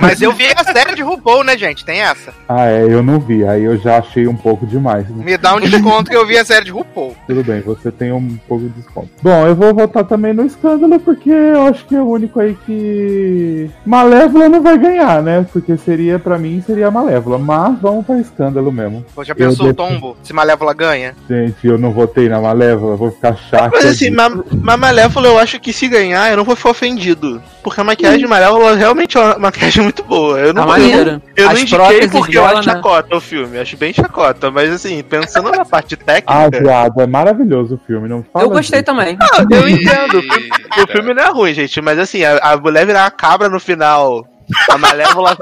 Mas 0.00 0.20
eu 0.20 0.32
vi 0.32 0.44
a 0.56 0.64
série 0.64 0.89
série 0.90 0.96
de 0.96 1.02
RuPaul, 1.02 1.44
né, 1.44 1.56
gente? 1.56 1.84
Tem 1.84 2.00
essa. 2.00 2.32
Ah, 2.48 2.66
é, 2.66 2.82
eu 2.82 3.02
não 3.02 3.18
vi. 3.18 3.44
Aí 3.44 3.64
eu 3.64 3.78
já 3.78 3.98
achei 3.98 4.26
um 4.26 4.36
pouco 4.36 4.66
demais. 4.66 5.08
Me 5.08 5.36
dá 5.36 5.54
um 5.54 5.60
desconto 5.60 6.10
que 6.10 6.16
eu 6.16 6.26
vi 6.26 6.36
a 6.36 6.44
série 6.44 6.66
de 6.66 6.70
RuPaul. 6.70 7.16
Tudo 7.26 7.44
bem, 7.44 7.60
você 7.60 7.90
tem 7.90 8.12
um 8.12 8.38
pouco 8.48 8.64
de 8.64 8.70
desconto. 8.70 9.08
Bom, 9.22 9.46
eu 9.46 9.54
vou 9.54 9.74
votar 9.74 10.04
também 10.04 10.32
no 10.32 10.44
escândalo, 10.44 10.98
porque 11.00 11.30
eu 11.30 11.66
acho 11.66 11.84
que 11.86 11.94
é 11.94 12.00
o 12.00 12.08
único 12.08 12.40
aí 12.40 12.56
que. 12.66 13.70
Malévola 13.86 14.48
não 14.48 14.62
vai 14.62 14.78
ganhar, 14.78 15.22
né? 15.22 15.46
Porque 15.52 15.76
seria, 15.76 16.18
pra 16.18 16.38
mim, 16.38 16.62
seria 16.66 16.90
Malévola. 16.90 17.38
Mas 17.38 17.78
vamos 17.80 18.04
pra 18.04 18.18
escândalo 18.18 18.72
mesmo. 18.72 19.04
Pô, 19.14 19.24
já 19.24 19.34
pensou 19.34 19.66
Eu 19.66 19.72
o 19.72 19.74
tombo? 19.74 20.16
Se 20.22 20.32
Malévola 20.32 20.74
ganha? 20.74 21.14
Gente, 21.28 21.66
eu 21.66 21.78
não 21.78 21.92
votei 21.92 22.28
na 22.28 22.40
Malévola, 22.40 22.96
vou 22.96 23.10
ficar 23.10 23.36
chato. 23.36 23.72
Mas 23.72 23.84
assim, 23.84 24.10
ma 24.10 24.28
ma 24.28 24.76
Malévola 24.76 25.28
eu 25.28 25.38
acho 25.38 25.60
que 25.60 25.72
se 25.72 25.88
ganhar 25.88 26.30
eu 26.30 26.36
não 26.36 26.44
vou 26.44 26.56
ficar 26.56 26.70
ofendido. 26.70 27.40
Porque 27.62 27.80
a 27.80 27.84
maquiagem 27.84 28.20
de 28.20 28.26
Malévola 28.26 28.74
realmente 28.74 29.16
é 29.16 29.20
uma 29.20 29.38
maquiagem 29.38 29.82
muito 29.82 30.02
boa. 30.04 30.38
Eu 30.38 30.54
não, 30.54 30.62
Tá 30.62 30.68
maneiro. 30.68 31.22
eu, 31.36 31.44
eu 31.44 31.52
não 31.52 31.58
indiquei 31.58 32.08
porque 32.08 32.38
eu 32.38 32.44
acho 32.44 32.56
né? 32.56 32.62
chacota 32.62 33.16
o 33.16 33.20
filme. 33.20 33.58
Acho 33.58 33.76
bem 33.76 33.92
chacota. 33.92 34.50
Mas 34.50 34.70
assim, 34.70 35.02
pensando 35.02 35.50
na 35.50 35.64
parte 35.64 35.96
técnica. 35.96 36.32
Ah, 36.32 36.48
viado, 36.48 37.00
é 37.00 37.06
maravilhoso 37.06 37.74
o 37.74 37.86
filme, 37.86 38.08
não 38.08 38.24
fala 38.32 38.44
Eu 38.46 38.50
gostei 38.50 38.80
disso. 38.82 38.92
também. 38.96 39.16
Ah, 39.20 39.44
eu 39.50 39.68
entendo. 39.68 40.20
O 40.82 40.92
filme, 40.92 41.12
não 41.12 41.22
é 41.22 41.30
ruim, 41.30 41.52
gente. 41.52 41.80
Mas 41.80 41.98
assim, 41.98 42.24
a, 42.24 42.38
a 42.38 42.56
mulher 42.56 42.86
virar 42.86 43.02
uma 43.04 43.10
cabra 43.10 43.48
no 43.48 43.58
final. 43.60 44.24
A 44.68 44.78
Malévola, 44.78 45.36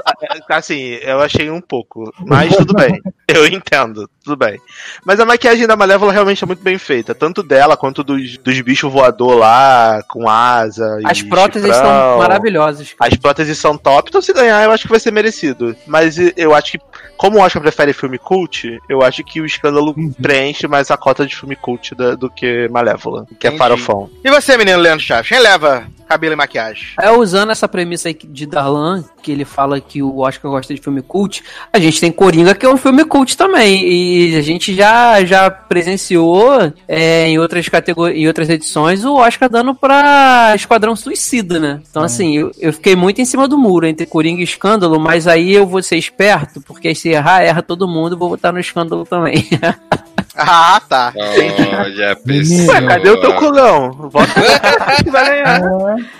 assim, 0.49 0.97
eu 1.01 1.19
achei 1.21 1.49
um 1.49 1.61
pouco. 1.61 2.11
Mas 2.25 2.55
tudo 2.55 2.73
bem. 2.73 3.01
Eu 3.27 3.45
entendo, 3.45 4.09
tudo 4.23 4.35
bem. 4.35 4.59
Mas 5.05 5.19
a 5.19 5.25
maquiagem 5.25 5.67
da 5.67 5.75
Malévola 5.75 6.11
realmente 6.11 6.43
é 6.43 6.47
muito 6.47 6.63
bem 6.63 6.77
feita. 6.79 7.13
Tanto 7.13 7.43
dela 7.43 7.77
quanto 7.77 8.03
dos, 8.03 8.37
dos 8.39 8.61
bichos 8.61 8.91
voador 8.91 9.35
lá, 9.37 10.01
com 10.09 10.27
asa. 10.27 10.99
As 11.05 11.21
próteses 11.21 11.71
chifrão. 11.73 11.85
são 11.89 12.17
maravilhosas. 12.17 12.95
As 12.99 13.15
próteses 13.15 13.57
são 13.57 13.77
top, 13.77 14.09
então 14.09 14.21
se 14.21 14.33
ganhar 14.33 14.63
eu 14.63 14.71
acho 14.71 14.83
que 14.83 14.89
vai 14.89 14.99
ser 14.99 15.11
merecido. 15.11 15.75
Mas 15.85 16.17
eu 16.35 16.55
acho 16.55 16.71
que, 16.71 16.79
como 17.17 17.37
o 17.37 17.41
Oscar 17.41 17.61
prefere 17.61 17.93
filme 17.93 18.17
cult, 18.17 18.79
eu 18.89 19.01
acho 19.03 19.23
que 19.23 19.39
o 19.41 19.45
escândalo 19.45 19.93
preenche 20.21 20.67
mais 20.67 20.89
a 20.89 20.97
cota 20.97 21.25
de 21.25 21.35
filme 21.35 21.55
cult 21.55 21.93
da- 21.93 22.15
do 22.15 22.29
que 22.29 22.67
Malévola, 22.69 23.25
que 23.39 23.45
é 23.45 23.49
Entendi. 23.49 23.57
farofão. 23.57 24.09
E 24.23 24.29
você, 24.31 24.57
menino 24.57 24.79
Leandro 24.79 25.05
Chaves? 25.05 25.29
Quem 25.29 25.39
leva 25.39 25.87
cabelo 26.09 26.33
e 26.33 26.35
maquiagem? 26.35 26.87
É, 26.99 27.11
usando 27.11 27.51
essa 27.51 27.67
premissa 27.67 28.09
aí 28.09 28.17
de 28.21 28.47
Darlan, 28.47 29.03
que 29.21 29.31
ele 29.31 29.45
fala 29.45 29.79
que 29.79 30.01
o 30.01 30.17
Oscar 30.17 30.49
gosta 30.49 30.73
de 30.73 30.81
filme 30.81 31.03
cult, 31.03 31.43
a 31.71 31.77
gente 31.77 32.01
tem 32.01 32.11
Coringa, 32.11 32.55
que 32.55 32.65
é 32.65 32.69
um 32.69 32.77
filme 32.77 33.05
cult 33.05 33.37
também. 33.37 33.87
E 33.87 34.35
a 34.35 34.41
gente 34.41 34.73
já, 34.73 35.23
já 35.23 35.51
presenciou 35.51 36.73
é, 36.87 37.27
em 37.27 37.37
outras 37.37 37.69
categorias, 37.69 38.19
em 38.19 38.27
outras 38.27 38.49
edições, 38.49 39.05
o 39.05 39.13
Oscar 39.13 39.47
dando 39.47 39.75
pra 39.75 40.53
Esquadrão 40.55 40.95
Suicida, 40.95 41.59
né? 41.59 41.79
Então, 41.87 42.01
assim, 42.01 42.37
eu, 42.37 42.51
eu 42.57 42.73
fiquei 42.73 42.95
muito 42.95 43.21
em 43.21 43.25
cima 43.25 43.47
do 43.47 43.57
muro 43.57 43.85
entre 43.85 44.07
Coringa 44.07 44.41
e 44.41 44.45
Escândalo, 44.45 44.99
mas 44.99 45.27
aí 45.27 45.53
eu 45.53 45.67
vou 45.67 45.83
ser 45.83 45.97
esperto, 45.97 46.59
porque 46.61 46.95
se 46.95 47.09
errar, 47.09 47.43
erra 47.43 47.61
todo 47.61 47.87
mundo, 47.87 48.17
vou 48.17 48.29
botar 48.29 48.51
no 48.51 48.59
Escândalo 48.59 49.05
também. 49.05 49.47
Ah, 50.35 50.81
tá. 50.87 51.13
Olha, 51.15 52.15
pessoa. 52.15 52.73
Ué, 52.75 52.87
cadê 52.87 53.09
o 53.09 53.21
teu 53.21 53.33
culão? 53.35 53.91
Vota 54.09 54.33
vai 54.37 55.03
ganhar. 55.03 55.61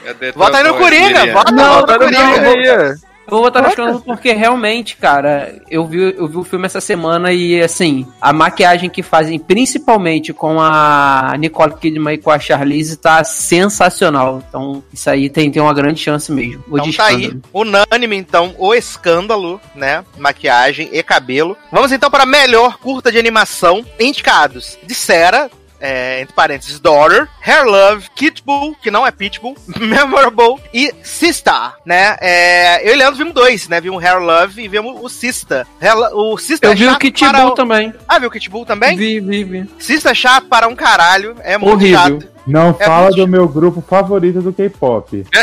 Cadê 0.05 0.31
Vota 0.31 0.57
aí 0.57 0.63
no 0.63 0.77
Coringa, 0.77 1.33
vota, 1.33 1.51
Não, 1.51 1.73
vota 1.79 1.93
no 1.97 1.99
Coringa. 1.99 2.95
Vou 3.29 3.41
botar 3.41 3.67
escândalo 3.69 4.01
porque 4.01 4.33
realmente, 4.33 4.97
cara, 4.97 5.61
eu 5.69 5.85
vi, 5.85 6.15
eu 6.17 6.27
vi 6.27 6.37
o 6.37 6.43
filme 6.43 6.65
essa 6.65 6.81
semana 6.81 7.31
e, 7.31 7.61
assim, 7.61 8.07
a 8.21 8.33
maquiagem 8.33 8.89
que 8.89 9.03
fazem, 9.03 9.39
principalmente 9.39 10.33
com 10.33 10.59
a 10.59 11.35
Nicole 11.37 11.75
Kidman 11.75 12.15
e 12.15 12.17
com 12.17 12.31
a 12.31 12.39
Charlize, 12.39 12.97
tá 12.97 13.23
sensacional. 13.23 14.43
Então, 14.47 14.83
isso 14.93 15.09
aí 15.09 15.29
tem, 15.29 15.51
tem 15.51 15.61
uma 15.61 15.73
grande 15.73 15.99
chance 15.99 16.31
mesmo. 16.31 16.63
Vou 16.67 16.79
Então 16.79 16.89
de 16.89 16.97
tá 16.97 17.05
aí, 17.05 17.37
unânime 17.53 18.15
então, 18.15 18.53
o 18.57 18.73
escândalo, 18.73 19.59
né? 19.75 20.03
Maquiagem 20.17 20.89
e 20.91 21.01
cabelo. 21.03 21.57
Vamos 21.71 21.91
então 21.91 22.09
para 22.09 22.23
a 22.23 22.27
melhor 22.27 22.77
curta 22.77 23.11
de 23.11 23.17
animação. 23.17 23.85
Indicados 23.99 24.77
de 24.85 24.93
Sera, 24.93 25.49
é, 25.79 26.21
entre 26.21 26.33
parênteses, 26.33 26.79
Daughter, 26.79 27.27
Hair 27.45 27.65
Love, 27.65 28.09
Kitbull, 28.15 28.75
que 28.81 28.91
não 28.91 29.05
é 29.05 29.11
Pitbull, 29.11 29.55
Memorable 29.79 30.61
e 30.73 30.93
Sista, 31.03 31.73
né? 31.85 32.17
É, 32.21 32.87
eu 32.87 32.93
e 32.93 32.97
Leandro 32.97 33.17
vimos 33.17 33.33
dois, 33.33 33.67
né? 33.67 33.79
Vimos 33.79 34.03
Hair 34.03 34.19
Love 34.19 34.61
e 34.61 34.67
vimos 34.67 34.99
o 35.01 35.09
Sista. 35.09 35.67
O 36.13 36.37
Sista 36.37 36.67
Eu 36.67 36.71
é 36.71 36.75
vi 36.75 36.85
o 36.85 36.89
chato 36.89 36.99
Kit 36.99 37.19
para 37.25 37.51
também. 37.51 37.93
Ah, 38.07 38.19
viu 38.19 38.29
o 38.29 38.31
Kitbull 38.31 38.65
também? 38.65 38.95
Vi, 38.95 39.19
vi, 39.19 39.43
vi. 39.43 39.69
Sista 39.79 40.11
é 40.11 40.13
chato 40.13 40.47
para 40.47 40.67
um 40.67 40.75
caralho, 40.75 41.35
é 41.43 41.57
muito 41.57 41.73
Horrível. 41.73 41.99
chato. 41.99 42.38
Não 42.47 42.69
É 42.79 42.85
fala 42.85 43.01
muito- 43.07 43.17
do 43.17 43.27
meu 43.27 43.47
grupo 43.47 43.81
favorito 43.87 44.41
do 44.41 44.51
K-pop. 44.53 45.25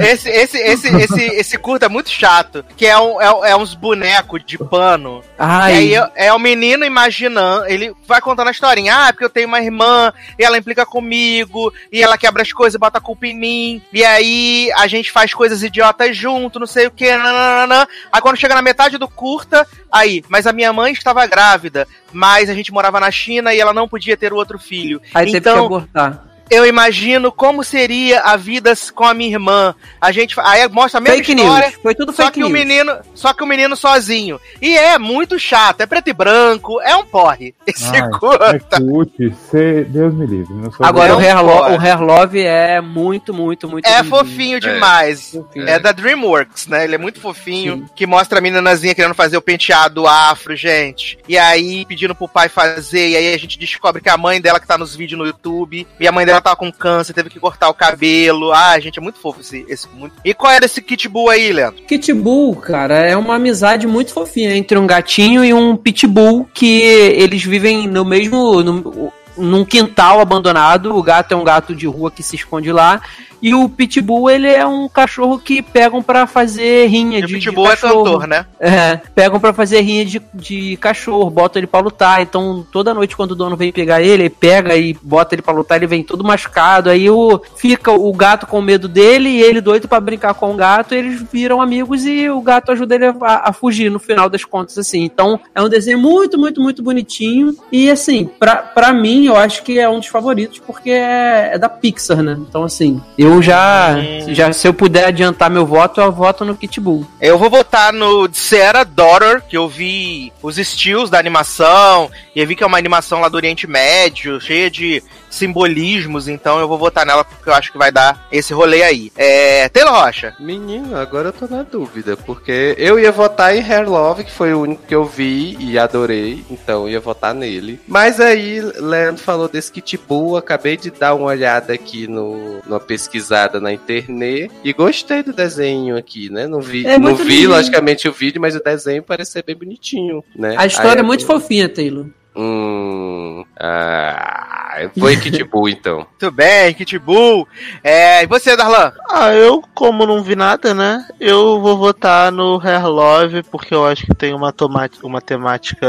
Esse, 0.00 0.28
esse, 0.28 0.58
esse, 0.58 0.88
esse, 0.88 1.24
esse 1.24 1.58
curta 1.58 1.86
é 1.86 1.88
muito 1.88 2.10
chato. 2.10 2.64
Que 2.76 2.86
é, 2.86 2.98
um, 2.98 3.20
é, 3.20 3.32
um- 3.34 3.44
é 3.44 3.56
uns 3.56 3.74
bonecos 3.74 4.42
de 4.44 4.58
pano. 4.58 5.22
Ai. 5.38 5.72
E 5.72 5.76
aí 5.76 5.94
é, 5.94 6.26
é 6.26 6.32
o 6.32 6.38
menino 6.38 6.84
imaginando. 6.84 7.66
Ele 7.66 7.92
vai 8.06 8.20
contando 8.20 8.48
a 8.48 8.50
historinha. 8.50 8.94
Ah, 8.94 9.12
porque 9.12 9.24
eu 9.24 9.30
tenho 9.30 9.48
uma 9.48 9.60
irmã, 9.60 10.12
e 10.38 10.44
ela 10.44 10.58
implica 10.58 10.84
comigo, 10.84 11.72
e 11.92 12.02
ela 12.02 12.18
quebra 12.18 12.42
as 12.42 12.52
coisas 12.52 12.74
e 12.74 12.78
bota 12.78 12.98
a 12.98 13.00
culpa 13.00 13.26
em 13.26 13.34
mim. 13.38 13.82
E 13.92 14.04
aí 14.04 14.70
a 14.76 14.86
gente 14.86 15.10
faz 15.10 15.32
coisas 15.32 15.62
idiotas 15.62 16.16
junto, 16.16 16.60
não 16.60 16.66
sei 16.66 16.86
o 16.86 16.90
que. 16.90 17.10
Nananana. 17.16 17.88
Aí 18.12 18.20
quando 18.20 18.36
chega 18.38 18.54
na 18.54 18.62
metade 18.62 18.98
do 18.98 19.08
curta, 19.08 19.66
aí, 19.90 20.22
mas 20.28 20.46
a 20.46 20.52
minha 20.52 20.72
mãe 20.72 20.92
estava 20.92 21.26
grávida, 21.26 21.86
mas 22.12 22.48
a 22.50 22.54
gente 22.54 22.72
morava 22.72 23.00
na 23.00 23.10
China 23.10 23.54
e 23.54 23.60
ela 23.60 23.72
não 23.72 23.88
podia 23.88 24.16
ter 24.16 24.32
o 24.32 24.36
outro 24.36 24.58
filho. 24.58 25.00
Aí 25.14 25.26
teve 25.26 25.40
que 25.40 25.48
então, 25.48 25.66
abortar. 25.66 26.29
Eu 26.50 26.66
imagino 26.66 27.30
como 27.32 27.62
seria 27.64 28.20
a 28.22 28.36
vida 28.36 28.72
com 28.94 29.04
a 29.04 29.14
minha 29.14 29.30
irmã. 29.30 29.74
A 30.00 30.10
gente 30.12 30.34
aí 30.40 30.66
mostra 30.68 30.98
a 30.98 31.00
mesma 31.00 31.16
Fake 31.18 31.32
história, 31.32 31.68
news. 31.68 31.78
Foi 31.82 31.94
tudo 31.94 32.12
só 32.12 32.24
fake 32.24 32.34
que 32.40 32.44
o 32.44 32.48
news. 32.48 32.58
menino, 32.66 32.98
só 33.14 33.32
que 33.32 33.42
o 33.42 33.46
menino 33.46 33.76
sozinho. 33.76 34.40
E 34.60 34.76
é 34.76 34.98
muito 34.98 35.38
chato, 35.38 35.80
é 35.80 35.86
preto 35.86 36.08
e 36.08 36.12
branco, 36.12 36.80
é 36.82 36.94
um 36.96 37.04
porre. 37.04 37.54
Esse 37.66 37.84
Ai, 37.94 38.00
é 38.02 38.10
curta. 38.18 38.80
cult, 38.80 39.34
cê- 39.50 39.84
Deus 39.84 40.12
me 40.14 40.26
livre. 40.26 40.52
Não 40.54 40.72
sou 40.72 40.84
Agora, 40.84 41.12
Não 41.12 41.18
o 41.18 41.20
Hair, 41.20 41.42
Lo 41.44 41.52
pode. 41.58 41.74
o 41.76 41.80
Hair 41.80 42.02
Love 42.02 42.40
é 42.40 42.80
muito, 42.80 43.32
muito, 43.32 43.68
muito 43.68 43.86
É 43.86 43.96
lindinho. 44.02 44.10
fofinho 44.16 44.60
demais. 44.60 45.38
É. 45.56 45.78
da 45.78 45.92
DreamWorks, 45.92 46.66
né? 46.66 46.84
Ele 46.84 46.94
é 46.96 46.98
muito 46.98 47.20
fofinho. 47.20 47.88
Que 47.94 48.06
mostra 48.06 48.38
a 48.38 48.42
meninazinha 48.42 48.94
querendo 48.94 49.14
fazer 49.14 49.36
o 49.36 49.42
penteado 49.42 50.06
afro, 50.06 50.56
gente. 50.56 51.18
E 51.28 51.38
aí 51.38 51.84
pedindo 51.86 52.14
pro 52.14 52.26
pai 52.28 52.48
fazer. 52.48 53.10
E 53.10 53.16
aí 53.16 53.34
a 53.34 53.38
gente 53.38 53.58
descobre 53.58 54.00
que 54.02 54.08
a 54.08 54.16
mãe 54.16 54.40
dela 54.40 54.58
que 54.58 54.66
tá 54.66 54.76
nos 54.76 54.94
vídeos 54.96 55.18
no 55.18 55.26
YouTube. 55.26 55.86
E 55.98 56.08
a 56.08 56.12
mãe 56.12 56.26
dela 56.26 56.39
tava 56.40 56.56
com 56.56 56.72
câncer, 56.72 57.12
teve 57.12 57.30
que 57.30 57.40
cortar 57.40 57.68
o 57.68 57.74
cabelo. 57.74 58.52
Ah, 58.52 58.78
gente, 58.78 58.98
é 58.98 59.02
muito 59.02 59.18
fofo 59.18 59.40
esse. 59.40 59.64
esse 59.68 59.88
muito... 59.88 60.14
E 60.24 60.34
qual 60.34 60.52
era 60.52 60.64
esse 60.64 60.80
Kit 60.82 61.08
Bull 61.08 61.30
aí, 61.30 61.52
Leandro? 61.52 61.82
Pitbull, 61.84 62.56
cara, 62.56 62.98
é 62.98 63.16
uma 63.16 63.36
amizade 63.36 63.86
muito 63.86 64.12
fofinha 64.12 64.54
entre 64.56 64.78
um 64.78 64.86
gatinho 64.86 65.44
e 65.44 65.52
um 65.52 65.76
pitbull 65.76 66.48
que 66.52 66.80
eles 66.82 67.42
vivem 67.44 67.86
no 67.86 68.04
mesmo. 68.04 68.62
No, 68.62 69.12
num 69.36 69.64
quintal 69.64 70.20
abandonado. 70.20 70.96
O 70.96 71.02
gato 71.02 71.32
é 71.32 71.36
um 71.36 71.44
gato 71.44 71.74
de 71.74 71.86
rua 71.86 72.10
que 72.10 72.22
se 72.22 72.36
esconde 72.36 72.70
lá. 72.70 73.00
E 73.42 73.54
o 73.54 73.68
pitbull, 73.68 74.30
ele 74.30 74.48
é 74.48 74.66
um 74.66 74.88
cachorro 74.88 75.38
que 75.38 75.62
pegam 75.62 76.02
pra 76.02 76.26
fazer 76.26 76.86
rinha 76.86 77.20
E 77.20 77.24
o 77.24 77.26
de, 77.26 77.38
de 77.38 77.46
Pitbull 77.46 77.66
é 77.66 77.70
cachorro. 77.70 78.04
cantor, 78.04 78.26
né? 78.26 78.46
É, 78.58 79.00
pegam 79.14 79.40
pra 79.40 79.52
fazer 79.52 79.80
rinha 79.80 80.04
de, 80.04 80.20
de 80.34 80.76
cachorro, 80.76 81.30
botam 81.30 81.60
ele 81.60 81.66
pra 81.66 81.80
lutar. 81.80 82.20
Então, 82.20 82.66
toda 82.70 82.94
noite, 82.94 83.16
quando 83.16 83.32
o 83.32 83.36
dono 83.36 83.56
vem 83.56 83.72
pegar 83.72 84.02
ele, 84.02 84.24
ele 84.24 84.30
pega 84.30 84.76
e 84.76 84.96
bota 85.02 85.34
ele 85.34 85.42
pra 85.42 85.54
lutar, 85.54 85.78
ele 85.78 85.86
vem 85.86 86.02
todo 86.02 86.24
machucado. 86.24 86.90
Aí 86.90 87.08
o, 87.08 87.40
fica 87.56 87.90
o 87.92 88.12
gato 88.12 88.46
com 88.46 88.60
medo 88.60 88.88
dele 88.88 89.28
e 89.28 89.42
ele 89.42 89.60
doido 89.60 89.88
pra 89.88 90.00
brincar 90.00 90.34
com 90.34 90.52
o 90.52 90.56
gato. 90.56 90.94
Eles 90.94 91.22
viram 91.32 91.62
amigos 91.62 92.04
e 92.04 92.28
o 92.28 92.40
gato 92.40 92.72
ajuda 92.72 92.94
ele 92.94 93.06
a, 93.06 93.48
a 93.50 93.52
fugir 93.52 93.90
no 93.90 93.98
final 93.98 94.28
das 94.28 94.44
contas, 94.44 94.76
assim. 94.76 95.04
Então, 95.04 95.40
é 95.54 95.62
um 95.62 95.68
desenho 95.68 95.98
muito, 95.98 96.38
muito, 96.38 96.60
muito 96.60 96.82
bonitinho. 96.82 97.54
E, 97.72 97.90
assim, 97.90 98.28
pra, 98.38 98.56
pra 98.56 98.92
mim, 98.92 99.26
eu 99.26 99.36
acho 99.36 99.62
que 99.62 99.78
é 99.78 99.88
um 99.88 99.98
dos 99.98 100.08
favoritos 100.08 100.58
porque 100.58 100.90
é, 100.90 101.50
é 101.54 101.58
da 101.58 101.68
Pixar, 101.68 102.22
né? 102.22 102.36
Então, 102.48 102.64
assim, 102.64 103.00
eu 103.16 103.29
já, 103.42 103.96
já, 104.28 104.52
se 104.52 104.66
eu 104.66 104.74
puder 104.74 105.06
adiantar 105.06 105.50
meu 105.50 105.66
voto, 105.66 106.00
eu 106.00 106.10
voto 106.10 106.44
no 106.44 106.56
Kitbull. 106.56 107.06
Eu 107.20 107.38
vou 107.38 107.50
votar 107.50 107.92
no 107.92 108.28
Sera 108.32 108.84
Daughter, 108.84 109.42
que 109.48 109.56
eu 109.56 109.68
vi 109.68 110.32
os 110.42 110.58
estilos 110.58 111.10
da 111.10 111.18
animação, 111.18 112.10
e 112.34 112.40
eu 112.40 112.46
vi 112.46 112.56
que 112.56 112.64
é 112.64 112.66
uma 112.66 112.78
animação 112.78 113.20
lá 113.20 113.28
do 113.28 113.36
Oriente 113.36 113.66
Médio, 113.66 114.40
cheia 114.40 114.70
de 114.70 115.02
simbolismos, 115.30 116.28
então 116.28 116.58
eu 116.58 116.66
vou 116.66 116.76
votar 116.76 117.06
nela 117.06 117.24
porque 117.24 117.48
eu 117.48 117.54
acho 117.54 117.70
que 117.70 117.78
vai 117.78 117.92
dar 117.92 118.26
esse 118.32 118.52
rolê 118.52 118.82
aí. 118.82 119.12
É. 119.16 119.68
Taylor 119.68 119.94
Rocha. 119.94 120.34
Menino, 120.40 120.96
agora 120.96 121.28
eu 121.28 121.32
tô 121.32 121.46
na 121.46 121.62
dúvida, 121.62 122.16
porque 122.16 122.74
eu 122.76 122.98
ia 122.98 123.12
votar 123.12 123.54
em 123.54 123.62
Hair 123.62 123.88
Love, 123.88 124.24
que 124.24 124.32
foi 124.32 124.52
o 124.52 124.62
único 124.62 124.86
que 124.86 124.94
eu 124.94 125.04
vi 125.04 125.56
e 125.60 125.78
adorei, 125.78 126.44
então 126.50 126.82
eu 126.82 126.90
ia 126.90 127.00
votar 127.00 127.32
nele. 127.32 127.80
Mas 127.86 128.20
aí, 128.20 128.60
Leandro 128.60 129.22
falou 129.22 129.48
desse 129.48 129.70
Kit 129.70 129.98
Bull, 129.98 130.36
acabei 130.36 130.76
de 130.76 130.90
dar 130.90 131.14
uma 131.14 131.26
olhada 131.26 131.72
aqui 131.72 132.08
no, 132.08 132.60
numa 132.66 132.80
pesquisada 133.20 133.60
na 133.60 133.72
internet 133.72 134.50
e 134.64 134.72
gostei 134.72 135.22
do 135.22 135.32
desenho 135.32 135.96
aqui, 135.96 136.30
né? 136.30 136.46
Não 136.46 136.60
vi, 136.60 136.86
É 136.86 136.98
não 136.98 137.14
vi 137.14 137.46
logicamente 137.46 138.08
o 138.08 138.12
vídeo, 138.12 138.40
mas 138.40 138.56
o 138.56 138.62
desenho 138.62 139.02
parece 139.02 139.32
ser 139.32 139.44
bem 139.44 139.54
bonitinho, 139.56 140.24
né? 140.34 140.54
A 140.58 140.66
história 140.66 140.92
Aí 140.94 140.98
é 141.00 141.02
muito 141.02 141.22
eu- 141.22 141.26
fofinha, 141.26 141.68
Taylor. 141.68 142.06
Hum. 142.34 143.44
Ah, 143.58 144.49
foi 144.98 145.16
Kit 145.16 145.42
Bull 145.44 145.68
então. 145.68 146.06
Muito 146.20 146.30
bem, 146.34 146.74
Kit 146.74 146.98
Bull. 146.98 147.46
É, 147.82 148.22
e 148.22 148.26
você, 148.26 148.56
Darlan? 148.56 148.92
Ah, 149.08 149.32
eu, 149.32 149.62
como 149.74 150.06
não 150.06 150.22
vi 150.22 150.36
nada, 150.36 150.74
né? 150.74 151.06
Eu 151.18 151.60
vou 151.60 151.76
votar 151.76 152.30
no 152.30 152.60
Hair 152.62 152.86
Love, 152.86 153.42
porque 153.44 153.74
eu 153.74 153.86
acho 153.86 154.06
que 154.06 154.14
tem 154.14 154.34
uma, 154.34 154.54
uma 155.02 155.20
temática 155.20 155.86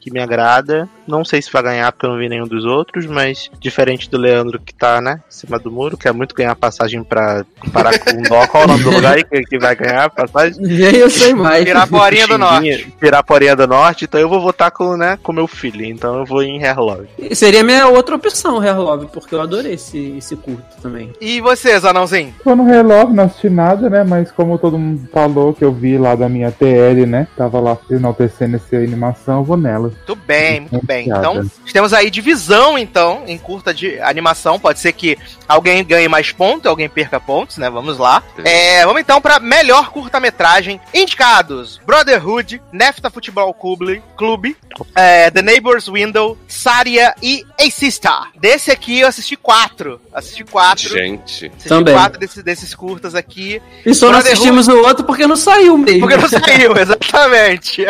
que 0.00 0.10
me 0.10 0.20
agrada. 0.20 0.88
Não 1.06 1.24
sei 1.24 1.42
se 1.42 1.52
vai 1.52 1.62
ganhar, 1.62 1.92
porque 1.92 2.06
eu 2.06 2.10
não 2.10 2.18
vi 2.18 2.28
nenhum 2.28 2.46
dos 2.46 2.64
outros, 2.64 3.06
mas 3.06 3.50
diferente 3.60 4.08
do 4.08 4.18
Leandro 4.18 4.60
que 4.60 4.74
tá, 4.74 5.00
né, 5.00 5.20
em 5.28 5.32
cima 5.32 5.58
do 5.58 5.70
muro, 5.70 5.96
quer 5.96 6.12
muito 6.12 6.34
ganhar 6.34 6.54
passagem 6.56 7.02
pra 7.02 7.44
Paracundó. 7.72 8.46
Qual 8.46 8.62
é 8.62 8.66
o 8.66 8.68
nome 8.68 8.84
do 8.84 8.90
lugar 8.90 9.14
aí 9.14 9.24
que, 9.24 9.42
que 9.42 9.58
vai 9.58 9.74
ganhar 9.74 10.10
passagem? 10.10 10.60
Nem 10.60 10.96
eu 10.96 11.10
sei 11.10 11.34
mais. 11.34 11.64
Piraporinha 11.64 12.26
do 12.26 12.38
Norte. 12.38 12.94
Piraporinha 12.98 13.56
do 13.56 13.66
Norte, 13.66 14.04
então 14.04 14.20
eu 14.20 14.28
vou 14.28 14.40
votar 14.40 14.70
com, 14.70 14.96
né, 14.96 15.18
com 15.22 15.32
meu 15.32 15.46
filho, 15.46 15.84
então 15.84 16.18
eu 16.18 16.24
vou 16.24 16.42
em 16.42 16.62
Hair 16.62 16.80
Love. 16.80 17.08
Seria 17.32 17.62
minha 17.62 17.88
outra 17.92 18.16
opção, 18.16 18.60
Hair 18.60 18.80
Love, 18.80 19.06
porque 19.12 19.34
eu 19.34 19.40
adorei 19.40 19.74
esse, 19.74 20.16
esse 20.18 20.36
curto 20.36 20.76
também. 20.80 21.12
E 21.20 21.40
vocês, 21.40 21.84
anãozinho? 21.84 22.34
Tô 22.42 22.54
no 22.54 22.64
relógio, 22.64 23.14
não 23.14 23.24
assisti 23.24 23.48
nada, 23.48 23.88
né? 23.88 24.04
Mas 24.04 24.30
como 24.30 24.58
todo 24.58 24.78
mundo 24.78 25.08
falou 25.12 25.54
que 25.54 25.64
eu 25.64 25.72
vi 25.72 25.98
lá 25.98 26.14
da 26.14 26.28
minha 26.28 26.50
TL, 26.50 27.06
né? 27.06 27.26
Tava 27.36 27.60
lá 27.60 27.78
enaltecendo 27.90 28.56
essa 28.56 28.76
animação, 28.76 29.38
eu 29.38 29.44
vou 29.44 29.56
nela. 29.56 29.88
Muito 29.88 30.16
bem, 30.16 30.60
muito 30.60 30.84
bem. 30.84 31.08
Então, 31.08 31.48
temos 31.72 31.92
aí 31.92 32.10
divisão, 32.10 32.78
então, 32.78 33.22
em 33.26 33.38
curta 33.38 33.72
de 33.72 34.00
animação. 34.00 34.58
Pode 34.58 34.80
ser 34.80 34.92
que 34.92 35.18
alguém 35.48 35.84
ganhe 35.84 36.08
mais 36.08 36.32
pontos, 36.32 36.66
alguém 36.66 36.88
perca 36.88 37.20
pontos, 37.20 37.56
né? 37.58 37.70
Vamos 37.70 37.98
lá. 37.98 38.22
É, 38.44 38.84
vamos 38.84 39.00
então 39.00 39.20
para 39.20 39.38
melhor 39.38 39.90
curta-metragem. 39.90 40.80
Indicados: 40.94 41.80
Brotherhood, 41.84 42.62
Nefta 42.72 43.10
Futebol 43.10 43.52
Clube, 43.54 44.02
Clube 44.16 44.56
é, 44.94 45.30
The 45.30 45.42
Neighbor's 45.42 45.88
Window, 45.88 46.36
Saria 46.48 47.14
e 47.22 47.44
A 47.58 47.70
Sister. 47.82 48.12
Desse 48.38 48.70
aqui 48.70 49.00
eu 49.00 49.08
assisti 49.08 49.36
quatro. 49.36 50.00
Assisti 50.14 50.44
quatro. 50.44 50.88
Gente. 50.88 51.46
Assisti 51.46 51.68
Também. 51.68 51.92
quatro 51.92 52.20
desses, 52.20 52.40
desses 52.44 52.74
curtas 52.76 53.16
aqui. 53.16 53.60
E 53.84 53.92
só 53.92 54.12
não 54.12 54.20
assistimos 54.20 54.68
o 54.68 54.76
outro 54.82 55.04
porque 55.04 55.26
não 55.26 55.34
saiu 55.34 55.76
mesmo. 55.76 56.02
Porque 56.02 56.16
não 56.16 56.28
saiu, 56.28 56.76
exatamente. 56.78 57.84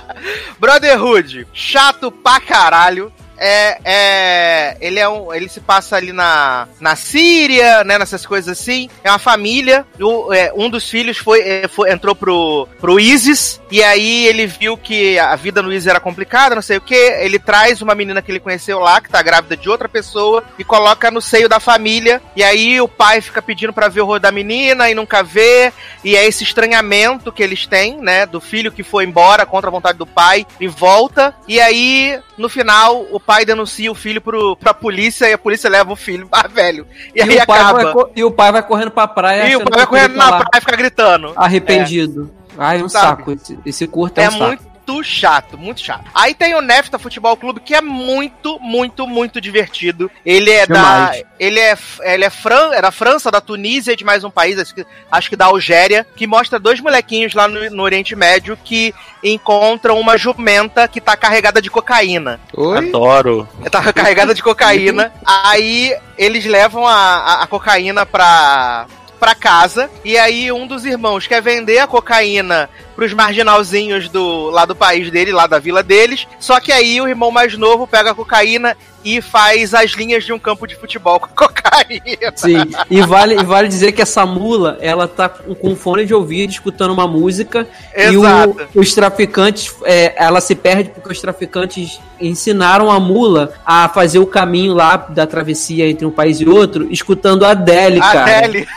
Brotherhood, 0.58 1.46
chato 1.52 2.10
pra 2.10 2.40
caralho. 2.40 3.12
É, 3.38 3.78
é, 3.84 4.76
ele 4.80 4.98
é 4.98 5.08
um, 5.08 5.32
ele 5.32 5.48
se 5.48 5.60
passa 5.60 5.96
ali 5.96 6.12
na, 6.12 6.68
na 6.80 6.96
Síria, 6.96 7.82
né, 7.84 7.98
nessas 7.98 8.24
coisas 8.24 8.58
assim. 8.58 8.88
É 9.02 9.10
uma 9.10 9.18
família. 9.18 9.84
O, 10.00 10.32
é, 10.32 10.52
um 10.54 10.68
dos 10.70 10.88
filhos 10.88 11.18
foi, 11.18 11.40
é, 11.40 11.68
foi- 11.68 11.90
entrou 11.90 12.14
pro, 12.14 12.68
pro 12.80 12.98
ISIS 13.00 13.60
e 13.70 13.82
aí 13.82 14.26
ele 14.26 14.46
viu 14.46 14.76
que 14.76 15.18
a 15.18 15.34
vida 15.36 15.62
no 15.62 15.72
ISIS 15.72 15.86
era 15.88 16.00
complicada, 16.00 16.54
não 16.54 16.62
sei 16.62 16.76
o 16.76 16.80
que. 16.80 16.94
Ele 16.94 17.38
traz 17.38 17.82
uma 17.82 17.94
menina 17.94 18.22
que 18.22 18.30
ele 18.30 18.40
conheceu 18.40 18.78
lá, 18.78 19.00
que 19.00 19.10
tá 19.10 19.20
grávida 19.22 19.56
de 19.56 19.68
outra 19.68 19.88
pessoa, 19.88 20.44
e 20.58 20.64
coloca 20.64 21.10
no 21.10 21.20
seio 21.20 21.48
da 21.48 21.58
família. 21.60 22.20
E 22.36 22.42
aí 22.42 22.80
o 22.80 22.88
pai 22.88 23.20
fica 23.20 23.42
pedindo 23.42 23.72
pra 23.72 23.88
ver 23.88 24.00
o 24.00 24.06
rosto 24.06 24.22
da 24.22 24.32
menina 24.32 24.88
e 24.90 24.94
nunca 24.94 25.22
vê. 25.22 25.72
E 26.02 26.16
é 26.16 26.26
esse 26.26 26.44
estranhamento 26.44 27.32
que 27.32 27.42
eles 27.42 27.66
têm, 27.66 27.96
né? 28.00 28.26
Do 28.26 28.40
filho 28.40 28.72
que 28.72 28.82
foi 28.82 29.04
embora 29.04 29.44
contra 29.46 29.68
a 29.68 29.72
vontade 29.72 29.98
do 29.98 30.06
pai 30.06 30.46
e 30.60 30.66
volta. 30.68 31.34
E 31.48 31.60
aí, 31.60 32.18
no 32.36 32.48
final, 32.48 33.06
o 33.10 33.20
pai 33.20 33.44
denuncia 33.44 33.90
o 33.90 33.94
filho 33.94 34.20
pro, 34.20 34.56
pra 34.56 34.74
polícia 34.74 35.28
e 35.28 35.32
a 35.32 35.38
polícia 35.38 35.70
leva 35.70 35.92
o 35.92 35.96
filho. 35.96 36.28
Ah, 36.32 36.48
velho. 36.48 36.86
E, 37.14 37.18
E, 37.18 37.22
aí 37.22 37.38
acaba. 37.38 37.92
vai, 37.94 38.04
e 38.16 38.24
o 38.24 38.30
pai 38.30 38.52
vai 38.52 38.62
correndo 38.62 38.90
pra 38.90 39.06
praia. 39.06 39.48
E 39.48 39.56
o 39.56 39.60
pai 39.64 39.78
vai 39.78 39.86
correndo 39.86 40.12
tá 40.12 40.16
na 40.18 40.30
lá 40.30 40.36
praia 40.38 40.50
e 40.56 40.60
fica 40.60 40.76
gritando. 40.76 41.32
Arrependido. 41.36 42.30
Ai, 42.58 42.82
um 42.82 42.88
Sabe? 42.88 43.06
saco. 43.18 43.32
Esse, 43.32 43.58
esse 43.66 43.86
curto 43.86 44.18
é, 44.18 44.24
É 44.24 44.28
um 44.28 44.38
saco. 44.38 44.62
Muito 44.86 45.02
chato, 45.02 45.56
muito 45.56 45.80
chato. 45.80 46.04
Aí 46.14 46.34
tem 46.34 46.54
o 46.54 46.60
Nefta 46.60 46.98
Futebol 46.98 47.36
Clube, 47.36 47.60
que 47.60 47.74
é 47.74 47.80
muito, 47.80 48.58
muito, 48.60 49.06
muito 49.06 49.40
divertido. 49.40 50.10
Ele 50.24 50.50
é 50.50 50.66
Demais. 50.66 51.22
da. 51.22 51.28
Ele 51.38 51.58
é, 51.58 51.76
ele 52.02 52.24
é, 52.24 52.30
Fran, 52.30 52.72
é 52.72 52.82
da 52.82 52.90
França, 52.90 53.30
da 53.30 53.40
Tunísia 53.40 53.92
e 53.92 53.96
de 53.96 54.04
mais 54.04 54.24
um 54.24 54.30
país, 54.30 54.58
acho 54.58 54.74
que, 54.74 54.86
acho 55.10 55.30
que 55.30 55.36
da 55.36 55.46
Algéria, 55.46 56.06
que 56.14 56.26
mostra 56.26 56.58
dois 56.58 56.80
molequinhos 56.80 57.34
lá 57.34 57.48
no, 57.48 57.70
no 57.70 57.82
Oriente 57.82 58.14
Médio 58.14 58.58
que 58.62 58.94
encontram 59.22 59.98
uma 59.98 60.16
jumenta 60.16 60.86
que 60.86 61.00
tá 61.00 61.16
carregada 61.16 61.60
de 61.60 61.70
cocaína. 61.70 62.38
Oi? 62.54 62.88
Adoro. 62.88 63.48
Tá 63.70 63.92
carregada 63.92 64.34
de 64.34 64.42
cocaína. 64.42 65.12
Aí 65.24 65.96
eles 66.16 66.44
levam 66.44 66.86
a, 66.86 66.94
a, 66.94 67.42
a 67.42 67.46
cocaína 67.46 68.04
pra, 68.06 68.86
pra 69.24 69.34
casa. 69.34 69.90
E 70.04 70.18
aí 70.18 70.52
um 70.52 70.66
dos 70.66 70.84
irmãos 70.84 71.26
quer 71.26 71.40
vender 71.40 71.78
a 71.78 71.86
cocaína 71.86 72.68
pros 72.94 73.14
marginalzinhos 73.14 74.10
do, 74.10 74.50
lá 74.50 74.66
do 74.66 74.76
país 74.76 75.10
dele, 75.10 75.32
lá 75.32 75.46
da 75.46 75.58
vila 75.58 75.82
deles. 75.82 76.28
Só 76.38 76.60
que 76.60 76.70
aí 76.70 77.00
o 77.00 77.08
irmão 77.08 77.30
mais 77.30 77.56
novo 77.56 77.86
pega 77.86 78.10
a 78.10 78.14
cocaína 78.14 78.76
e 79.04 79.20
faz 79.20 79.74
as 79.74 79.92
linhas 79.92 80.24
de 80.24 80.32
um 80.32 80.38
campo 80.38 80.66
de 80.66 80.74
futebol 80.76 81.20
com 81.20 81.28
cocaína. 81.34 82.32
Sim, 82.34 82.56
e 82.90 83.02
vale, 83.02 83.36
vale 83.44 83.68
dizer 83.68 83.92
que 83.92 84.00
essa 84.02 84.24
mula, 84.24 84.78
ela 84.80 85.06
tá 85.06 85.28
com 85.28 85.76
fone 85.76 86.06
de 86.06 86.14
ouvido, 86.14 86.50
escutando 86.50 86.92
uma 86.92 87.06
música, 87.06 87.66
Exato. 87.94 88.56
e 88.74 88.78
o- 88.78 88.80
os 88.80 88.94
traficantes, 88.94 89.74
é, 89.84 90.14
ela 90.16 90.40
se 90.40 90.54
perde 90.54 90.90
porque 90.90 91.12
os 91.12 91.20
traficantes 91.20 92.00
ensinaram 92.20 92.90
a 92.90 92.98
mula 92.98 93.52
a 93.66 93.88
fazer 93.88 94.18
o 94.18 94.26
caminho 94.26 94.72
lá 94.72 94.96
da 94.96 95.26
travessia 95.26 95.88
entre 95.88 96.06
um 96.06 96.10
país 96.10 96.40
e 96.40 96.48
outro, 96.48 96.90
escutando 96.90 97.44
a 97.44 97.50
Adele, 97.50 97.98
A 97.98 98.12
cara. 98.12 98.38
Adele. 98.38 98.66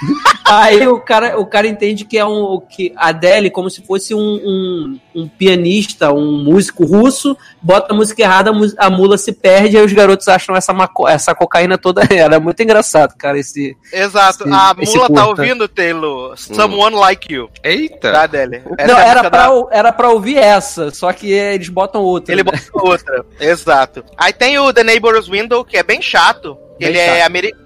Aí 0.50 0.88
o 0.88 0.98
cara, 1.00 1.38
o 1.38 1.46
cara 1.46 1.68
entende 1.68 2.06
que 2.06 2.18
é 2.18 2.26
um 2.26 2.62
que 2.70 2.94
a 2.96 3.10
Adele 3.10 3.50
como 3.50 3.70
se 3.70 3.82
fosse 3.82 4.14
um, 4.16 4.20
um, 4.20 5.00
um 5.14 5.28
pianista, 5.28 6.14
um 6.14 6.42
músico 6.42 6.86
russo, 6.86 7.36
bota 7.62 7.94
a 7.94 7.96
música 7.96 8.22
errada, 8.22 8.52
a 8.78 8.90
mula 8.90 9.18
se 9.18 9.34
perde, 9.34 9.78
aí 9.78 9.84
os 9.86 9.92
garotos 9.92 10.17
acham 10.28 10.56
essa, 10.56 10.72
maco- 10.72 11.08
essa 11.08 11.36
cocaína 11.36 11.78
toda 11.78 12.02
ela. 12.14 12.36
É 12.36 12.40
muito 12.40 12.62
engraçado, 12.64 13.16
cara, 13.18 13.38
esse. 13.38 13.76
Exato. 13.92 14.46
esse- 14.46 14.54
a 14.54 14.76
esse 14.80 14.96
mula 14.96 15.10
tá 15.10 15.26
curta. 15.26 15.42
ouvindo, 15.42 15.68
Taylor? 15.68 16.38
Someone 16.38 16.96
Like 16.96 17.34
You. 17.34 17.50
Eita. 17.62 18.12
Da 18.14 18.22
Adele. 18.24 18.64
Essa 18.78 18.94
Não, 18.94 19.00
é 19.00 19.08
era 19.10 19.30
pra, 19.30 19.48
da- 19.50 19.68
era 19.72 19.92
pra 19.92 20.10
ouvir 20.10 20.38
essa, 20.38 20.90
só 20.92 21.12
que 21.12 21.30
eles 21.32 21.68
botam 21.68 22.02
outra. 22.02 22.34
Ele 22.34 22.44
né? 22.44 22.52
botou 22.52 22.90
outra. 22.92 23.26
Exato. 23.40 24.04
Aí 24.18 24.32
tem 24.32 24.58
o 24.60 24.72
The 24.72 24.84
Neighbor's 24.84 25.28
Window, 25.28 25.66
que 25.66 25.76
é 25.78 25.84
bem 25.84 26.02
chato. 26.02 26.58
Ele 26.80 26.98
é, 27.00 27.20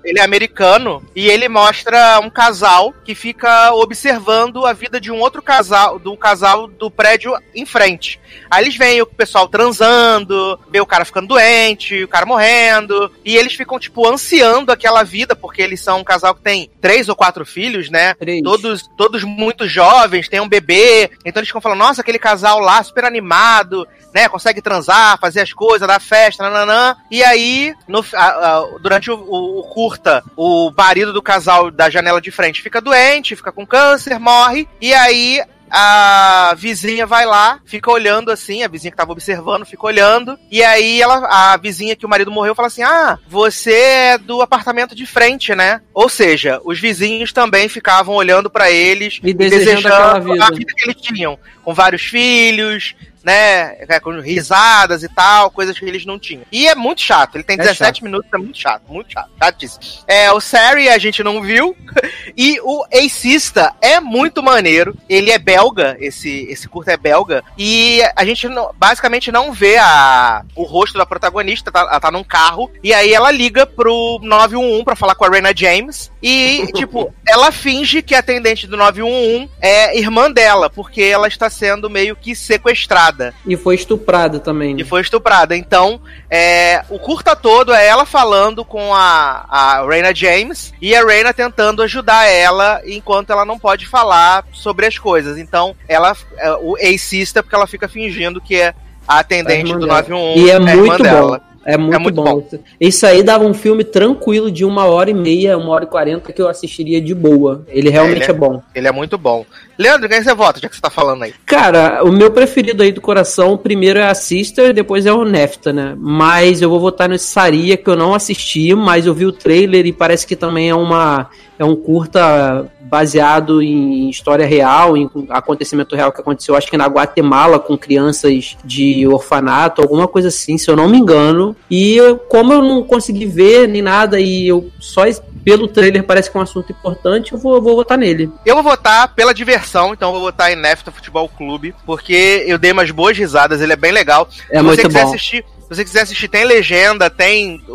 ele 0.03 0.19
é 0.19 0.23
americano 0.23 1.03
e 1.15 1.27
ele 1.29 1.47
mostra 1.49 2.19
um 2.21 2.29
casal 2.29 2.93
que 3.03 3.13
fica 3.13 3.73
observando 3.73 4.65
a 4.65 4.73
vida 4.73 4.99
de 5.01 5.11
um 5.11 5.19
outro 5.19 5.41
casal, 5.41 5.99
do 5.99 6.15
casal 6.17 6.67
do 6.67 6.89
prédio 6.89 7.33
em 7.53 7.65
frente. 7.65 8.19
Aí 8.49 8.63
eles 8.63 8.75
veem 8.75 9.01
o 9.01 9.05
pessoal 9.05 9.47
transando, 9.47 10.59
vê 10.71 10.79
o 10.79 10.85
cara 10.85 11.05
ficando 11.05 11.27
doente, 11.27 12.03
o 12.03 12.07
cara 12.07 12.25
morrendo, 12.25 13.11
e 13.25 13.35
eles 13.35 13.53
ficam, 13.53 13.79
tipo, 13.79 14.07
ansiando 14.07 14.71
aquela 14.71 15.03
vida, 15.03 15.35
porque 15.35 15.61
eles 15.61 15.81
são 15.81 15.99
um 15.99 16.03
casal 16.03 16.35
que 16.35 16.41
tem 16.41 16.69
três 16.79 17.09
ou 17.09 17.15
quatro 17.15 17.45
filhos, 17.45 17.89
né? 17.89 18.13
Três. 18.15 18.41
Todos, 18.43 18.87
todos 18.97 19.23
muito 19.23 19.67
jovens, 19.67 20.27
tem 20.29 20.39
um 20.39 20.47
bebê, 20.49 21.09
então 21.25 21.39
eles 21.39 21.49
ficam 21.49 21.61
falando, 21.61 21.79
nossa, 21.79 22.01
aquele 22.01 22.19
casal 22.19 22.59
lá 22.59 22.81
super 22.83 23.05
animado, 23.05 23.87
né? 24.13 24.27
Consegue 24.27 24.61
transar, 24.61 25.17
fazer 25.19 25.41
as 25.41 25.53
coisas, 25.53 25.87
dar 25.87 25.99
festa, 26.01 26.43
nananã. 26.43 26.95
E 27.09 27.23
aí, 27.23 27.73
no, 27.87 28.03
a- 28.13 28.25
a- 28.57 28.65
durante 28.81 29.00
o, 29.09 29.15
o- 29.15 29.59
o 29.59 29.63
curta, 29.63 30.21
o 30.35 30.71
marido 30.77 31.13
do 31.13 31.21
casal 31.21 31.71
da 31.71 31.89
janela 31.89 32.19
de 32.21 32.29
frente 32.29 32.61
fica 32.61 32.81
doente, 32.81 33.35
fica 33.35 33.51
com 33.51 33.65
câncer, 33.65 34.19
morre. 34.19 34.67
E 34.81 34.93
aí. 34.93 35.41
A 35.73 36.53
vizinha 36.57 37.07
vai 37.07 37.25
lá, 37.25 37.61
fica 37.65 37.89
olhando 37.89 38.29
assim, 38.29 38.61
a 38.61 38.67
vizinha 38.67 38.91
que 38.91 38.97
tava 38.97 39.13
observando, 39.13 39.65
fica 39.65 39.85
olhando, 39.85 40.37
e 40.51 40.61
aí 40.61 41.01
ela, 41.01 41.25
a 41.53 41.55
vizinha 41.55 41.95
que 41.95 42.05
o 42.05 42.09
marido 42.09 42.29
morreu 42.29 42.53
fala 42.53 42.67
assim: 42.67 42.83
Ah, 42.83 43.17
você 43.25 43.71
é 43.73 44.17
do 44.17 44.41
apartamento 44.41 44.93
de 44.93 45.05
frente, 45.05 45.55
né? 45.55 45.79
Ou 45.93 46.09
seja, 46.09 46.59
os 46.65 46.77
vizinhos 46.77 47.31
também 47.31 47.69
ficavam 47.69 48.13
olhando 48.15 48.49
pra 48.49 48.69
eles 48.69 49.21
E 49.23 49.33
desejando 49.33 49.87
aquela 49.87 50.19
vida. 50.19 50.43
a 50.45 50.51
vida 50.51 50.73
que 50.75 50.83
eles 50.83 51.01
tinham, 51.01 51.39
com 51.63 51.73
vários 51.73 52.01
filhos, 52.01 52.93
né? 53.23 53.75
é, 53.87 53.99
Com 53.99 54.19
risadas 54.19 55.03
e 55.03 55.09
tal, 55.09 55.51
coisas 55.51 55.77
que 55.77 55.85
eles 55.85 56.05
não 56.05 56.17
tinham. 56.19 56.43
E 56.51 56.67
é 56.67 56.75
muito 56.75 57.01
chato, 57.01 57.35
ele 57.35 57.43
tem 57.43 57.55
É 57.55 57.59
17 57.59 57.97
chato. 57.97 58.03
minutos, 58.03 58.29
é 58.33 58.37
muito 58.37 58.57
chato, 58.57 58.81
muito 58.87 59.11
chato, 59.11 59.29
chatíssimo. 59.41 59.83
É, 60.07 60.31
o 60.31 60.39
Sari 60.39 60.89
a 60.89 60.97
gente 60.97 61.23
não 61.23 61.41
viu, 61.41 61.75
e 62.35 62.59
o 62.61 62.83
Acista 62.93 63.73
é 63.81 63.99
muito 63.99 64.41
maneiro, 64.43 64.95
ele 65.09 65.31
é 65.31 65.37
belga, 65.39 65.95
esse, 65.99 66.45
esse 66.49 66.67
curta 66.67 66.91
é 66.91 66.97
belga, 66.97 67.43
e 67.57 68.01
a 68.15 68.25
gente 68.25 68.47
não- 68.47 68.71
basicamente 68.75 69.31
não 69.31 69.51
vê 69.53 69.77
a, 69.77 70.43
o 70.55 70.63
rosto 70.63 70.97
da 70.97 71.05
protagonista, 71.05 71.71
tá, 71.71 71.81
ela 71.81 71.99
tá 71.99 72.11
num 72.11 72.23
carro, 72.23 72.71
e 72.83 72.93
aí 72.93 73.13
ela 73.13 73.31
liga 73.31 73.65
pro 73.65 74.19
911 74.21 74.83
pra 74.83 74.95
falar 74.95 75.15
com 75.15 75.25
a 75.25 75.29
Rena 75.29 75.51
James, 75.55 76.10
e, 76.21 76.67
tipo, 76.73 77.13
ela 77.27 77.51
finge 77.51 78.01
que 78.01 78.13
a 78.13 78.19
atendente 78.19 78.67
do 78.67 78.77
911 78.77 79.49
é 79.59 79.97
irmã 79.97 80.31
dela, 80.31 80.69
porque 80.69 81.01
ela 81.01 81.27
está 81.27 81.49
sendo 81.49 81.89
meio 81.89 82.15
que 82.15 82.35
sequestrada. 82.35 83.33
E 83.45 83.57
foi 83.57 83.75
estuprada 83.75 84.39
também. 84.39 84.75
né? 84.75 84.81
E 84.81 84.83
foi 84.83 85.01
estuprada. 85.01 85.55
Então, 85.57 85.99
é, 86.29 86.83
o 86.89 86.99
curta 86.99 87.35
todo 87.35 87.73
é 87.73 87.87
ela 87.87 88.05
falando 88.05 88.63
com 88.63 88.93
a, 88.93 89.45
a 89.49 89.85
Reina 89.87 90.13
James 90.13 90.73
e 90.79 90.95
a 90.95 91.03
Reina 91.03 91.33
tentando 91.33 91.81
ajudar 91.81 92.27
ela 92.27 92.81
enquanto 92.85 93.31
ela 93.31 93.45
não 93.45 93.57
pode 93.57 93.87
falar 93.87 94.45
sobre 94.51 94.85
as 94.85 94.97
coisas. 94.97 95.37
Então, 95.37 95.75
ela 95.87 96.15
é, 96.37 96.51
o 96.61 96.75
assista 96.75 97.41
porque 97.41 97.55
ela 97.55 97.67
fica 97.67 97.87
fingindo 97.87 98.39
que 98.39 98.55
é 98.55 98.75
a 99.07 99.19
atendente 99.19 99.69
irmã 99.71 99.79
do 99.79 99.87
dela. 99.87 100.01
911 100.01 100.39
E 100.39 100.49
é 100.49 100.53
a 100.53 100.59
irmã 100.59 100.75
muito 100.75 100.97
bom. 100.97 101.03
dela. 101.03 101.50
É 101.63 101.77
muito, 101.77 101.95
É 101.95 101.99
muito 101.99 102.15
bom. 102.15 102.43
Isso 102.79 103.05
aí 103.05 103.21
dava 103.21 103.43
um 103.43 103.53
filme 103.53 103.83
tranquilo 103.83 104.51
de 104.51 104.65
uma 104.65 104.85
hora 104.85 105.11
e 105.11 105.13
meia, 105.13 105.57
uma 105.57 105.69
hora 105.69 105.83
e 105.83 105.87
quarenta 105.87 106.33
que 106.33 106.41
eu 106.41 106.47
assistiria 106.47 106.99
de 106.99 107.13
boa. 107.13 107.63
Ele 107.67 107.89
realmente 107.89 108.23
Ele 108.23 108.31
é, 108.31 108.33
bom. 108.33 108.61
Ele 108.73 108.87
é 108.87 108.91
muito 108.91 109.17
bom. 109.17 109.45
Leandro, 109.77 110.09
quem 110.09 110.23
você 110.23 110.33
vota, 110.33 110.59
já 110.59 110.67
que 110.67 110.75
você 110.75 110.81
tá 110.81 110.89
falando 110.89 111.23
aí? 111.23 111.33
Cara, 111.45 112.03
o 112.03 112.11
meu 112.11 112.31
preferido 112.31 112.83
aí 112.83 112.91
do 112.91 113.01
coração, 113.01 113.57
primeiro 113.57 113.99
é 113.99 114.07
a 114.07 114.13
Sister, 114.13 114.73
depois 114.73 115.05
é 115.05 115.13
o 115.13 115.23
Nefta, 115.23 115.71
né? 115.71 115.95
Mas 115.97 116.61
eu 116.61 116.69
vou 116.69 116.79
votar 116.79 117.07
no 117.07 117.17
Saria, 117.17 117.77
que 117.77 117.89
eu 117.89 117.95
não 117.95 118.13
assisti, 118.13 118.73
mas 118.73 119.05
eu 119.05 119.13
vi 119.13 119.25
o 119.25 119.31
trailer 119.31 119.85
e 119.85 119.93
parece 119.93 120.25
que 120.25 120.35
também 120.35 120.69
é 120.69 120.75
uma 120.75 121.29
é 121.59 121.65
um 121.65 121.75
curta 121.75 122.65
baseado 122.91 123.61
em 123.61 124.09
história 124.09 124.45
real, 124.45 124.97
em 124.97 125.09
acontecimento 125.29 125.95
real 125.95 126.11
que 126.11 126.19
aconteceu, 126.19 126.57
acho 126.57 126.69
que 126.69 126.75
na 126.75 126.87
Guatemala, 126.87 127.57
com 127.57 127.77
crianças 127.77 128.57
de 128.65 129.07
orfanato, 129.07 129.81
alguma 129.81 130.09
coisa 130.09 130.27
assim, 130.27 130.57
se 130.57 130.69
eu 130.69 130.75
não 130.75 130.89
me 130.89 130.97
engano. 130.97 131.55
E 131.69 131.95
eu- 131.95 132.17
como 132.17 132.51
eu 132.51 132.61
não 132.61 132.83
consegui 132.83 133.25
ver 133.25 133.65
nem 133.65 133.81
nada, 133.81 134.19
e 134.19 134.45
eu 134.45 134.69
só 134.77 135.03
pelo 135.43 135.67
trailer 135.67 136.03
parece 136.03 136.29
que 136.29 136.37
é 136.37 136.39
um 136.39 136.43
assunto 136.43 136.71
importante, 136.71 137.31
eu 137.33 137.39
vou, 137.39 137.55
eu 137.55 137.61
vou 137.61 137.75
votar 137.75 137.97
nele. 137.97 138.29
Eu 138.45 138.53
vou 138.55 138.63
votar 138.63 139.15
pela 139.15 139.33
diversão, 139.33 139.93
então 139.93 140.09
eu 140.09 140.13
vou 140.13 140.21
votar 140.21 140.51
em 140.51 140.55
Nefta 140.55 140.91
Futebol 140.91 141.27
Clube, 141.29 141.73
porque 141.85 142.43
eu 142.45 142.59
dei 142.59 142.71
umas 142.73 142.91
boas 142.91 143.17
risadas, 143.17 143.59
ele 143.61 143.73
é 143.73 143.75
bem 143.77 143.91
legal. 143.91 144.27
É 144.51 144.57
se 144.57 144.63
muito 144.63 144.75
você 144.81 144.87
quiser 144.87 145.01
bom. 145.03 145.09
assistir, 145.09 145.45
se 145.71 145.75
você 145.77 145.83
quiser 145.85 146.01
assistir, 146.01 146.27
tem 146.27 146.43
legenda, 146.43 147.09
tem 147.09 147.61
o, 147.67 147.73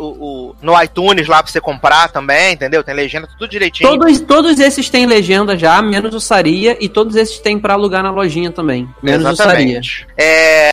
o- 0.51 0.55
no 0.61 0.79
iTunes 0.81 1.27
lá 1.27 1.41
pra 1.41 1.51
você 1.51 1.59
comprar 1.59 2.09
também, 2.09 2.53
entendeu? 2.53 2.83
Tem 2.83 2.93
legenda, 2.93 3.27
tudo 3.27 3.49
direitinho. 3.49 3.89
Todos, 3.89 4.19
todos 4.21 4.59
esses 4.59 4.89
têm 4.89 5.05
legenda 5.05 5.57
já, 5.57 5.81
menos 5.81 6.13
o 6.13 6.19
Saria, 6.19 6.77
e 6.79 6.87
todos 6.87 7.15
esses 7.15 7.39
têm 7.39 7.57
pra 7.59 7.73
alugar 7.73 8.03
na 8.03 8.11
lojinha 8.11 8.51
também. 8.51 8.87
Menos 9.01 9.25
o 9.25 9.35
Saria. 9.35 9.79
Exatamente. 9.79 10.07
É, 10.17 10.71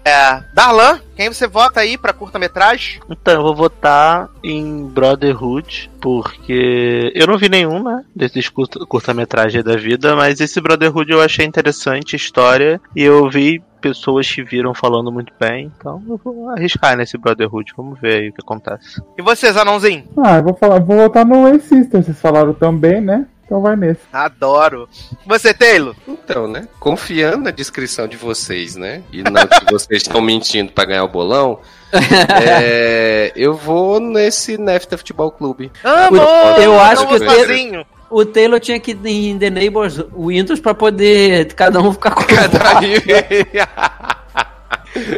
Darlan, 0.52 1.00
quem 1.16 1.32
você 1.32 1.46
vota 1.46 1.80
aí 1.80 1.96
pra 1.96 2.12
curta-metragem? 2.12 3.00
Então, 3.08 3.34
eu 3.34 3.42
vou 3.42 3.54
votar 3.54 4.28
em 4.42 4.84
Brotherhood, 4.86 5.90
porque 6.00 7.12
eu 7.14 7.26
não 7.26 7.38
vi 7.38 7.48
nenhum, 7.48 7.82
né, 7.82 8.04
desses 8.14 8.48
curta- 8.48 8.84
curta-metragem 8.86 9.62
da 9.62 9.76
vida, 9.76 10.14
mas 10.16 10.40
esse 10.40 10.60
Brotherhood 10.60 11.10
eu 11.12 11.22
achei 11.22 11.46
interessante, 11.46 12.14
a 12.14 12.18
história, 12.18 12.80
e 12.94 13.02
eu 13.02 13.28
vi 13.28 13.62
pessoas 13.80 14.30
que 14.30 14.42
viram 14.42 14.72
falando 14.72 15.12
muito 15.12 15.32
bem, 15.38 15.70
então 15.78 16.02
eu 16.08 16.18
vou 16.22 16.48
arriscar 16.48 16.96
nesse 16.96 17.18
Brotherhood, 17.18 17.72
vamos 17.76 18.00
ver 18.00 18.20
aí 18.20 18.28
o 18.30 18.32
que 18.32 18.40
acontece. 18.42 18.98
E 19.18 19.22
você, 19.22 19.52
Zanãozinho? 19.52 20.04
Ah, 20.24 20.38
eu 20.38 20.42
vou 20.42 20.54
falar, 20.54 20.78
vou 20.80 20.96
votar 20.96 21.24
no 21.26 21.42
Way-Sister, 21.42 22.02
vocês 22.02 22.18
falaram 22.18 22.54
também, 22.54 23.00
né? 23.02 23.26
Então 23.44 23.60
vai 23.60 23.76
nesse. 23.76 24.00
Adoro. 24.12 24.88
Você, 25.26 25.52
Taylor? 25.52 25.94
Então, 26.08 26.48
né? 26.48 26.66
Confiando 26.80 27.44
na 27.44 27.50
descrição 27.50 28.08
de 28.08 28.16
vocês, 28.16 28.74
né? 28.76 29.02
E 29.12 29.22
na 29.22 29.46
que 29.46 29.64
vocês 29.70 30.02
estão 30.02 30.20
mentindo 30.20 30.72
pra 30.72 30.84
ganhar 30.86 31.04
o 31.04 31.08
bolão, 31.08 31.60
é, 31.92 33.32
eu 33.36 33.54
vou 33.54 34.00
nesse 34.00 34.56
Nefta 34.58 34.96
Futebol 34.96 35.30
Clube. 35.30 35.70
Amo! 35.84 36.16
eu 36.60 36.80
acho 36.80 37.02
Não 37.02 37.08
que 37.08 37.14
o 37.14 37.18
vou 37.18 37.26
Taylor, 37.26 37.46
sozinho. 37.46 37.86
o 38.10 38.24
Taylor 38.24 38.60
tinha 38.60 38.80
que 38.80 38.92
ir 38.92 39.28
em 39.30 39.38
The 39.38 39.50
Neighbors 39.50 39.98
Windows 40.16 40.60
pra 40.60 40.74
poder 40.74 41.52
cada 41.54 41.80
um 41.80 41.92
ficar 41.92 42.12
com 42.12 42.24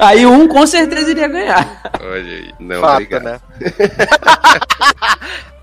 Aí 0.00 0.26
um 0.26 0.48
com 0.48 0.66
certeza 0.66 1.10
iria 1.10 1.28
ganhar. 1.28 1.82
Olha 2.00 2.22
aí. 2.22 2.54
Não, 2.58 2.80
Fato, 2.80 2.94
obrigado. 2.94 3.22
né? 3.24 3.40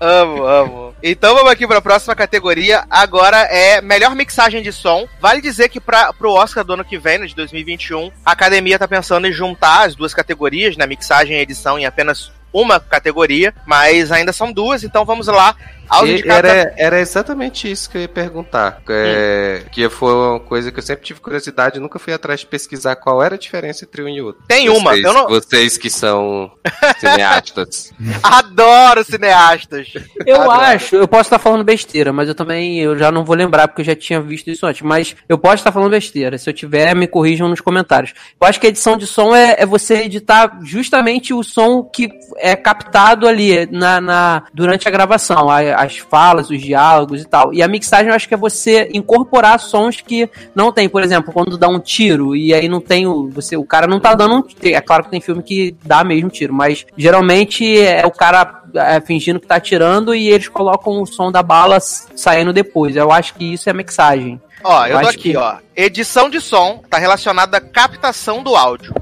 amo, 0.00 0.44
amo. 0.44 0.94
Então 1.02 1.34
vamos 1.34 1.50
aqui 1.50 1.66
para 1.66 1.78
a 1.78 1.82
próxima 1.82 2.14
categoria. 2.14 2.84
Agora 2.88 3.38
é 3.38 3.80
melhor 3.80 4.14
mixagem 4.14 4.62
de 4.62 4.72
som. 4.72 5.06
Vale 5.20 5.40
dizer 5.40 5.68
que 5.68 5.80
para 5.80 6.12
pro 6.12 6.32
Oscar 6.32 6.64
do 6.64 6.74
ano 6.74 6.84
que 6.84 6.98
vem, 6.98 7.18
no 7.18 7.26
de 7.26 7.34
2021, 7.34 8.10
a 8.24 8.32
academia 8.32 8.78
tá 8.78 8.88
pensando 8.88 9.26
em 9.26 9.32
juntar 9.32 9.86
as 9.86 9.94
duas 9.94 10.14
categorias, 10.14 10.76
né? 10.76 10.86
Mixagem 10.86 11.36
e 11.36 11.40
edição 11.40 11.78
em 11.78 11.86
apenas 11.86 12.32
uma 12.54 12.78
categoria, 12.80 13.52
mas 13.66 14.10
ainda 14.12 14.32
são 14.32 14.52
duas, 14.52 14.84
então 14.84 15.04
vamos 15.04 15.26
lá 15.26 15.54
aos 15.88 16.08
indicados. 16.08 16.50
Era, 16.50 16.74
era 16.78 17.00
exatamente 17.00 17.70
isso 17.70 17.90
que 17.90 17.98
eu 17.98 18.02
ia 18.02 18.08
perguntar. 18.08 18.80
É, 18.88 19.62
Que 19.70 19.88
foi 19.90 20.14
uma 20.14 20.40
coisa 20.40 20.70
que 20.72 20.78
eu 20.78 20.82
sempre 20.82 21.04
tive 21.04 21.20
curiosidade, 21.20 21.78
nunca 21.80 21.98
fui 21.98 22.12
atrás 22.14 22.40
de 22.40 22.46
pesquisar 22.46 22.96
qual 22.96 23.22
era 23.22 23.34
a 23.34 23.38
diferença 23.38 23.84
entre 23.84 24.02
um 24.02 24.08
e 24.08 24.22
outro. 24.22 24.42
Tem 24.48 24.66
vocês, 24.68 24.78
uma, 24.80 24.96
eu 24.96 25.12
não- 25.12 25.26
Vocês 25.28 25.76
que 25.76 25.90
são 25.90 26.50
cineastas. 26.98 27.92
Adoro 28.22 29.04
cineastas. 29.04 29.92
Eu 30.24 30.36
Adoro. 30.42 30.60
acho, 30.60 30.96
eu 30.96 31.08
posso 31.08 31.22
estar 31.24 31.38
falando 31.38 31.64
besteira, 31.64 32.12
mas 32.12 32.28
eu 32.28 32.34
também 32.34 32.80
eu 32.80 32.96
já 32.96 33.10
não 33.12 33.24
vou 33.24 33.36
lembrar 33.36 33.68
porque 33.68 33.82
eu 33.82 33.86
já 33.86 33.94
tinha 33.96 34.20
visto 34.20 34.50
isso 34.50 34.64
antes. 34.66 34.82
Mas 34.82 35.14
eu 35.28 35.36
posso 35.36 35.56
estar 35.56 35.72
falando 35.72 35.90
besteira. 35.90 36.38
Se 36.38 36.48
eu 36.48 36.54
tiver, 36.54 36.94
me 36.94 37.06
corrijam 37.06 37.48
nos 37.48 37.60
comentários. 37.60 38.14
Eu 38.40 38.46
acho 38.46 38.60
que 38.60 38.66
a 38.66 38.70
edição 38.70 38.96
de 38.96 39.06
som 39.06 39.34
é, 39.34 39.56
é 39.58 39.66
você 39.66 39.96
editar 40.02 40.58
justamente 40.62 41.34
o 41.34 41.42
som 41.42 41.82
que 41.82 42.08
é 42.44 42.54
captado 42.56 43.26
ali 43.26 43.66
na, 43.70 44.00
na- 44.00 44.42
durante 44.52 44.86
a 44.86 44.90
gravação, 44.90 45.48
a- 45.48 45.76
as 45.76 45.96
falas, 45.98 46.50
os 46.50 46.60
diálogos 46.60 47.22
e 47.22 47.24
tal. 47.24 47.52
E 47.54 47.62
a 47.62 47.68
mixagem 47.68 48.08
eu 48.08 48.14
acho 48.14 48.28
que 48.28 48.34
é 48.34 48.36
você 48.36 48.90
incorporar 48.92 49.58
sons 49.58 50.00
que 50.00 50.28
não 50.54 50.70
tem, 50.72 50.88
por 50.88 51.02
exemplo, 51.02 51.32
quando 51.32 51.56
dá 51.56 51.68
um 51.68 51.80
tiro 51.80 52.36
e 52.36 52.52
aí 52.52 52.68
não 52.68 52.80
tem 52.80 53.06
o 53.06 53.28
você, 53.30 53.56
o 53.56 53.64
cara 53.64 53.86
não 53.86 53.98
tá 53.98 54.14
dando 54.14 54.34
um 54.36 54.42
tiro. 54.42 54.76
É 54.76 54.80
claro 54.80 55.04
que 55.04 55.10
tem 55.10 55.20
filme 55.20 55.42
que 55.42 55.74
dá 55.84 56.04
mesmo 56.04 56.28
tiro, 56.30 56.52
mas 56.52 56.84
geralmente 56.96 57.78
é 57.80 58.04
o 58.06 58.10
cara 58.10 58.62
é, 58.74 59.00
fingindo 59.00 59.38
que 59.40 59.46
tá 59.46 59.56
atirando 59.56 60.14
e 60.14 60.28
eles 60.28 60.48
colocam 60.48 61.00
o 61.00 61.06
som 61.06 61.30
da 61.32 61.42
bala 61.42 61.78
saindo 61.80 62.52
depois. 62.52 62.96
Eu 62.96 63.10
acho 63.12 63.34
que 63.34 63.52
isso 63.54 63.70
é 63.70 63.72
mixagem. 63.72 64.40
Ó, 64.62 64.86
eu 64.86 64.92
tô 64.92 64.98
acho 65.00 65.10
aqui, 65.10 65.30
que- 65.32 65.36
ó. 65.36 65.56
Edição 65.76 66.30
de 66.30 66.40
som 66.40 66.80
tá 66.88 66.98
relacionada 66.98 67.58
à 67.58 67.60
captação 67.60 68.42
do 68.42 68.56
áudio. 68.56 68.94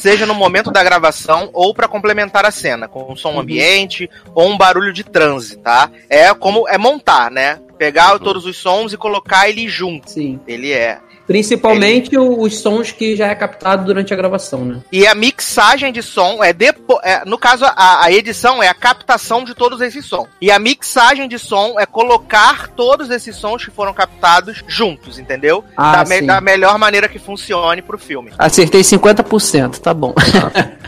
Seja 0.00 0.24
no 0.24 0.34
momento 0.34 0.70
da 0.70 0.82
gravação 0.82 1.50
ou 1.52 1.74
pra 1.74 1.86
complementar 1.86 2.46
a 2.46 2.50
cena, 2.50 2.88
com 2.88 3.12
um 3.12 3.14
som 3.14 3.38
ambiente 3.38 4.08
ou 4.34 4.48
um 4.48 4.56
barulho 4.56 4.94
de 4.94 5.04
transe, 5.04 5.58
tá? 5.58 5.90
É 6.08 6.32
como 6.32 6.66
é 6.66 6.78
montar, 6.78 7.30
né? 7.30 7.60
Pegar 7.76 8.18
todos 8.18 8.46
os 8.46 8.56
sons 8.56 8.94
e 8.94 8.96
colocar 8.96 9.50
ele 9.50 9.68
junto. 9.68 10.10
Sim. 10.10 10.40
Ele 10.46 10.72
é. 10.72 10.98
Principalmente 11.30 12.18
os 12.18 12.58
sons 12.58 12.90
que 12.90 13.14
já 13.14 13.28
é 13.28 13.34
captado 13.36 13.84
durante 13.84 14.12
a 14.12 14.16
gravação, 14.16 14.64
né? 14.64 14.80
E 14.90 15.06
a 15.06 15.14
mixagem 15.14 15.92
de 15.92 16.02
som 16.02 16.42
é 16.42 16.52
depois. 16.52 16.98
no 17.24 17.38
caso, 17.38 17.64
a, 17.66 18.04
a 18.04 18.10
edição 18.10 18.60
é 18.60 18.66
a 18.66 18.74
captação 18.74 19.44
de 19.44 19.54
todos 19.54 19.80
esses 19.80 20.04
sons. 20.04 20.26
E 20.40 20.50
a 20.50 20.58
mixagem 20.58 21.28
de 21.28 21.38
som 21.38 21.78
é 21.78 21.86
colocar 21.86 22.66
todos 22.70 23.10
esses 23.10 23.36
sons 23.36 23.64
que 23.64 23.70
foram 23.70 23.94
captados 23.94 24.64
juntos, 24.66 25.20
entendeu? 25.20 25.64
Ah, 25.76 26.02
da, 26.02 26.04
me- 26.04 26.26
da 26.26 26.40
melhor 26.40 26.76
maneira 26.80 27.08
que 27.08 27.20
funcione 27.20 27.80
pro 27.80 27.96
filme. 27.96 28.32
Acertei 28.36 28.80
50%, 28.80 29.78
tá 29.78 29.94
bom. 29.94 30.12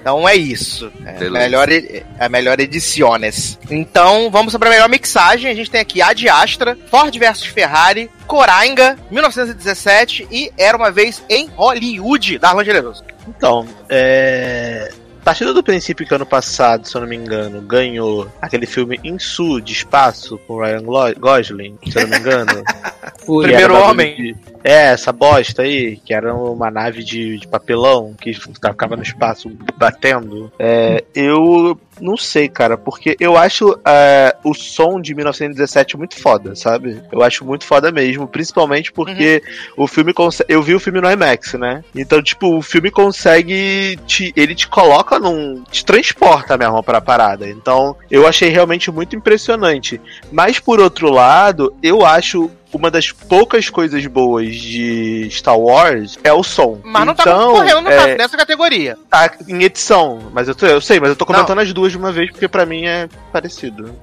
Então 0.00 0.28
é 0.28 0.36
isso. 0.36 0.90
É 1.04 1.28
melhor, 1.30 1.68
é 1.70 2.28
melhor 2.28 2.60
ediciones. 2.60 3.58
Então 3.70 4.30
vamos 4.30 4.56
para 4.56 4.68
a 4.68 4.72
melhor 4.72 4.88
mixagem. 4.88 5.50
A 5.50 5.54
gente 5.54 5.70
tem 5.70 5.80
aqui 5.80 6.00
Ad 6.00 6.28
Astra, 6.28 6.76
Ford 6.90 7.16
vs 7.16 7.44
Ferrari, 7.46 8.10
Corainga, 8.26 8.96
1917 9.10 10.26
e 10.30 10.50
Era 10.58 10.76
uma 10.76 10.90
vez 10.90 11.22
em 11.28 11.46
Hollywood, 11.56 12.38
Darlan 12.38 12.64
Generoso. 12.64 13.04
Então, 13.28 13.66
é. 13.88 14.92
Partindo 15.24 15.52
do 15.52 15.60
princípio 15.60 16.06
que 16.06 16.14
ano 16.14 16.24
passado, 16.24 16.86
se 16.86 16.94
eu 16.96 17.00
não 17.00 17.08
me 17.08 17.16
engano, 17.16 17.60
ganhou 17.60 18.30
aquele 18.40 18.64
filme 18.64 19.00
Insu 19.02 19.60
de 19.60 19.72
espaço 19.72 20.38
com 20.46 20.54
o 20.54 20.60
Ryan 20.60 20.84
Gosling, 21.18 21.76
se 21.90 21.98
eu 21.98 22.02
não 22.02 22.10
me 22.10 22.16
engano. 22.18 22.62
Primeiro 23.42 23.74
homem. 23.76 24.14
de- 24.14 24.36
É, 24.62 24.92
essa 24.92 25.12
bosta 25.12 25.62
aí, 25.62 25.96
que 25.96 26.14
era 26.14 26.32
uma 26.32 26.70
nave 26.70 27.02
de, 27.02 27.38
de 27.38 27.48
papelão 27.48 28.14
que 28.20 28.32
ficava 28.34 28.94
no 28.96 29.02
espaço 29.02 29.50
batendo. 29.76 30.52
É, 30.60 31.02
eu 31.12 31.76
não 32.00 32.16
sei, 32.16 32.48
cara, 32.48 32.76
porque 32.76 33.16
eu 33.18 33.36
acho 33.36 33.78
é, 33.84 34.36
o 34.44 34.54
som 34.54 35.00
de 35.00 35.14
1917 35.14 35.96
muito 35.96 36.20
foda, 36.20 36.54
sabe? 36.54 37.02
Eu 37.10 37.22
acho 37.22 37.44
muito 37.44 37.64
foda 37.64 37.90
mesmo, 37.90 38.26
principalmente 38.26 38.92
porque 38.92 39.42
o 39.76 39.86
filme 39.86 40.12
consegue. 40.12 40.52
Eu 40.52 40.62
vi 40.62 40.74
o 40.74 40.80
filme 40.80 41.00
no 41.00 41.10
IMAX, 41.10 41.54
né? 41.54 41.82
Então, 41.94 42.22
tipo, 42.22 42.56
o 42.56 42.62
filme 42.62 42.90
consegue. 42.90 43.98
Te, 44.06 44.32
ele 44.36 44.54
te 44.54 44.68
coloca 44.68 45.18
num. 45.18 45.62
te 45.70 45.84
transporta 45.84 46.56
mesmo 46.56 46.82
pra 46.82 47.00
parada. 47.00 47.48
Então, 47.48 47.96
eu 48.10 48.26
achei 48.26 48.48
realmente 48.48 48.90
muito 48.90 49.16
impressionante. 49.16 50.00
Mas, 50.30 50.58
por 50.58 50.80
outro 50.80 51.10
lado, 51.10 51.74
eu 51.82 52.04
acho. 52.04 52.50
Uma 52.72 52.90
das 52.90 53.10
poucas 53.12 53.70
coisas 53.70 54.04
boas 54.06 54.54
de 54.54 55.28
Star 55.30 55.58
Wars 55.58 56.18
é 56.24 56.32
o 56.32 56.42
som. 56.42 56.80
Mas 56.84 57.06
não 57.06 57.14
tá 57.14 57.22
então, 57.22 57.52
concorrendo 57.52 57.80
no 57.82 57.90
é, 57.90 57.96
caso, 57.96 58.16
nessa 58.18 58.36
categoria. 58.36 58.98
tá 59.08 59.30
em 59.48 59.62
edição, 59.62 60.18
mas 60.32 60.48
eu, 60.48 60.54
tô- 60.54 60.66
eu 60.66 60.80
sei, 60.80 60.98
mas 61.00 61.10
eu 61.10 61.16
tô 61.16 61.24
comentando 61.24 61.60
as 61.60 61.72
duas 61.72 61.92
de 61.92 61.98
uma 61.98 62.10
vez 62.12 62.30
porque 62.30 62.48
pra 62.48 62.66
mim 62.66 62.84
é 62.84 63.08
parecido. 63.32 63.94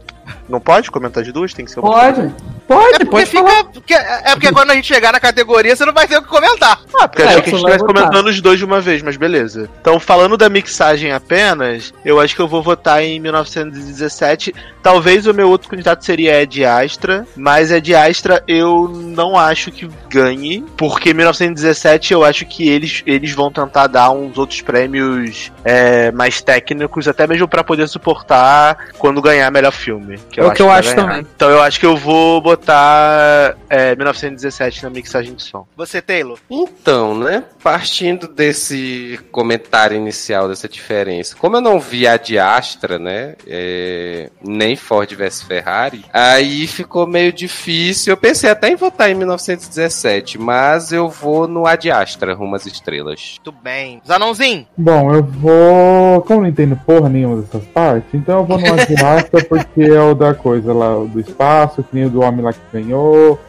Não 0.50 0.60
pode 0.60 0.92
comentar 0.92 1.24
as 1.24 1.32
duas? 1.32 1.54
Tem 1.54 1.64
que 1.66 1.72
ser 1.72 1.80
uma 1.80 1.92
Pode. 1.92 2.34
Pode, 2.68 2.96
é 2.96 3.00
porque 3.00 3.06
pode 3.12 3.26
fica. 3.30 3.44
falar. 3.44 3.64
porque- 3.66 3.94
é 3.94 4.32
porque 4.34 4.52
quando 4.52 4.72
a 4.72 4.76
gente 4.76 4.88
chegar 4.88 5.12
na 5.12 5.20
categoria, 5.20 5.76
você 5.76 5.86
não 5.86 5.94
vai 5.94 6.08
ter 6.08 6.18
o 6.18 6.22
que 6.22 6.28
comentar. 6.30 6.80
Ah, 6.96 7.08
porque 7.08 7.22
eu 7.22 7.26
É, 7.26 7.30
achei 7.30 7.42
que 7.42 7.50
a 7.50 7.54
gente 7.54 7.62
vai 7.62 7.72
estivesse 7.76 7.86
comentando 7.86 8.28
os 8.28 8.42
dois 8.42 8.58
de 8.60 8.66
uma 8.66 8.80
vez, 8.80 9.02
mas 9.02 9.18
beleza. 9.18 9.70
Então, 9.82 10.00
falando 10.00 10.38
da 10.38 10.50
mixagem 10.50 11.12
apenas, 11.12 11.94
eu 12.06 12.20
acho 12.20 12.36
que 12.36 12.42
eu 12.42 12.48
vou 12.48 12.64
votar 12.64 13.04
em 13.04 13.20
1917. 13.20 14.54
Talvez 14.82 15.28
o 15.28 15.34
meu 15.34 15.50
outro 15.50 15.70
candidato 15.70 16.04
seria 16.06 16.42
Ed 16.42 16.64
Astra, 16.66 17.26
mas 17.36 17.72
Ed 17.72 17.94
Astra 17.96 18.44
eu 18.48 18.90
não 18.90 19.38
acho 19.38 19.72
que 19.72 19.90
ganhe, 20.10 20.64
porque 20.78 21.14
1917 21.14 22.14
eu 22.14 22.24
acho 22.24 22.46
que 22.46 22.68
eles, 22.70 23.02
eles 23.06 23.32
vão 23.34 23.52
tentar 23.52 23.88
dar 23.88 24.10
uns 24.12 24.38
outros 24.38 24.62
prêmios 24.62 25.52
é, 25.64 26.12
mais 26.12 26.42
técnicos, 26.42 27.08
até 27.08 27.26
mesmo 27.28 27.48
pra 27.48 27.64
poder 27.64 27.88
suportar 27.88 28.78
quando 28.98 29.22
ganhar 29.22 29.50
melhor 29.52 29.72
filme. 29.72 30.20
É 30.44 30.48
o 30.48 30.54
que 30.54 30.62
eu 30.62 30.68
vai 30.68 30.80
acho 30.80 30.96
ganhar. 30.96 31.08
também. 31.08 31.28
Então 31.36 31.50
eu 31.50 31.62
acho 31.62 31.80
que 31.80 31.86
eu 31.86 31.96
vou 31.96 32.42
botar 32.42 33.56
é, 33.70 33.96
1917 33.96 34.84
na 34.84 34.90
mixagem 34.90 35.34
de 35.34 35.44
som. 35.44 35.66
Você, 35.76 36.02
Taylor. 36.02 36.38
Então, 36.50 37.18
né? 37.18 37.44
Partindo 37.62 38.28
desse 38.28 39.20
comentário 39.32 39.96
inicial, 39.96 40.48
dessa 40.48 40.68
diferença. 40.68 41.36
Como 41.38 41.58
eu 41.58 41.62
não 41.62 41.80
vi 41.80 42.08
a 42.08 42.18
de 42.18 42.38
Astra, 42.38 43.00
né? 43.00 43.36
é, 43.48 44.30
nem 44.44 44.76
Ford 44.76 45.12
vs 45.14 45.44
Ferrari, 45.44 46.06
aí 46.12 46.68
ficou 46.68 47.06
meio 47.08 47.32
difícil. 47.32 48.12
Eu 48.14 48.18
pensei 48.18 48.50
até 48.50 48.70
em 48.70 48.76
votar 48.76 49.10
em 49.10 49.16
1917, 49.16 50.38
mas 50.40 50.92
eu 50.92 51.10
vou 51.10 51.48
no 51.48 51.66
Ad 51.66 51.90
Astra, 51.90 52.34
rumo 52.34 52.56
às 52.56 52.66
estrelas. 52.66 53.40
Tudo 53.44 53.58
bem. 53.62 54.02
Zanãozinho. 54.06 54.68
Bom, 54.78 55.14
eu 55.14 55.24
vou. 55.24 56.22
Como 56.22 56.40
eu 56.40 56.44
não 56.44 56.50
entendo 56.50 56.80
porra 56.86 57.10
nenhuma 57.10 57.42
dessas 57.42 57.66
partes, 57.68 58.10
então 58.14 58.40
eu 58.40 58.46
vou 58.46 58.58
no 58.58 58.74
Adiasta 58.74 59.44
porque 59.46 59.82
é 59.82 60.02
o 60.02 60.16
da 60.24 60.34
coisa 60.34 60.74
lá, 60.74 60.98
o 60.98 61.08
do 61.08 61.20
espaço, 61.20 61.84
que 61.84 61.90
nem 61.96 62.06
o 62.06 62.10
do 62.10 62.22
homem 62.22 62.42
lá 62.42 62.52
que 62.54 62.60
ganhou. 62.72 63.40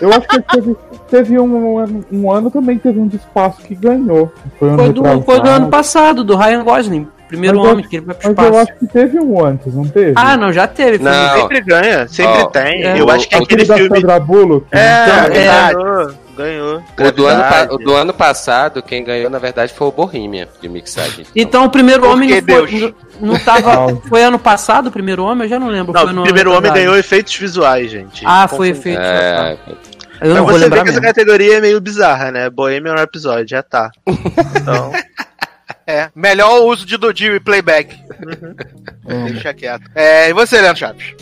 Eu 0.00 0.08
acho 0.10 0.26
que 0.26 0.40
teve, 0.42 0.76
teve 1.10 1.38
um, 1.38 1.78
ano- 1.78 2.04
um 2.10 2.30
ano 2.32 2.50
também 2.50 2.76
que 2.76 2.82
teve 2.84 2.98
um 2.98 3.06
de 3.06 3.16
espaço 3.16 3.60
que 3.62 3.74
ganhou. 3.74 4.32
Foi, 4.58 4.68
um 4.70 4.76
Foi 4.76 4.92
do, 4.92 5.22
foi 5.22 5.40
do 5.40 5.48
ano 5.48 5.68
passado, 5.68 6.24
do 6.24 6.36
Ryan 6.36 6.64
Gosling. 6.64 7.06
Primeiro 7.28 7.58
Mas 7.60 7.70
homem 7.70 7.86
que 7.86 7.96
ele 7.98 8.06
vai 8.06 8.14
pro 8.16 8.34
Mas 8.36 8.38
eu 8.38 8.50
espaço. 8.50 8.70
acho 8.72 8.78
que 8.80 8.86
teve 8.88 9.20
um 9.20 9.44
antes, 9.44 9.72
não 9.72 9.84
teve? 9.84 10.14
Ah, 10.16 10.36
não, 10.36 10.52
já 10.52 10.66
teve. 10.66 10.98
foi 10.98 11.08
Não. 11.08 11.36
Sempre 11.40 11.60
ganha, 11.60 12.08
sempre 12.08 12.42
Ó, 12.42 12.46
tem. 12.46 12.82
é. 12.82 13.00
Eu 13.00 13.08
acho 13.08 13.28
que 13.28 13.36
O- 13.36 13.42
aquele 13.44 13.62
Aquele 13.62 13.68
da 13.68 13.76
filme. 13.76 14.00
Sandra 14.00 14.18
Bullock. 14.20 14.66
É, 14.72 15.04
Então, 15.04 15.24
é. 15.40 15.74
ganhou, 15.74 16.10
ganhou. 16.42 16.82
O 16.98 17.10
do, 17.12 17.26
ano, 17.26 17.74
o 17.74 17.78
do 17.78 17.94
ano 17.94 18.12
passado, 18.14 18.82
quem 18.82 19.04
ganhou, 19.04 19.30
na 19.30 19.38
verdade, 19.38 19.72
foi 19.72 19.86
o 19.88 19.92
Bohemia 19.92 20.48
de 20.60 20.68
mixagem. 20.68 21.24
Então 21.34 21.64
o 21.64 21.70
primeiro 21.70 22.02
Por 22.02 22.10
homem 22.10 22.28
que 22.28 22.40
não 22.40 22.58
foi, 22.58 22.66
Deus? 22.70 22.94
não, 23.20 23.28
não 23.32 23.38
tava. 23.38 23.96
Foi 24.08 24.22
ano 24.22 24.38
passado 24.38 24.88
o 24.88 24.92
primeiro 24.92 25.24
homem? 25.24 25.44
Eu 25.44 25.48
já 25.50 25.58
não 25.58 25.68
lembro. 25.68 25.92
Não, 25.92 26.02
foi 26.02 26.12
no 26.12 26.20
o 26.20 26.24
primeiro 26.24 26.52
homem 26.52 26.72
ganhou 26.72 26.96
efeitos 26.96 27.34
visuais, 27.36 27.90
gente. 27.90 28.22
Ah, 28.26 28.46
foi 28.48 28.70
Confundi. 28.70 28.88
efeito. 28.90 29.00
É, 29.02 29.56
Eu 30.22 30.28
não 30.28 30.34
Pra 30.34 30.42
vou 30.42 30.52
você 30.52 30.58
lembrar 30.64 30.76
ver 30.78 30.82
que 30.84 30.90
essa 30.90 31.00
mesmo. 31.00 31.14
categoria 31.14 31.56
é 31.58 31.60
meio 31.60 31.80
bizarra, 31.80 32.30
né? 32.30 32.50
Bohemian 32.50 32.94
Rhapsody, 32.94 33.50
já 33.50 33.62
tá. 33.62 33.90
Então, 34.06 34.92
É. 35.86 36.08
Melhor 36.14 36.60
uso 36.66 36.86
de 36.86 36.96
Dodil 36.96 37.34
e 37.34 37.40
playback. 37.40 37.96
Deixa 39.26 39.52
quieto. 39.52 39.82
É, 39.94 40.28
e 40.30 40.32
você, 40.32 40.60
Leandro 40.60 40.78
Chaves? 40.78 41.14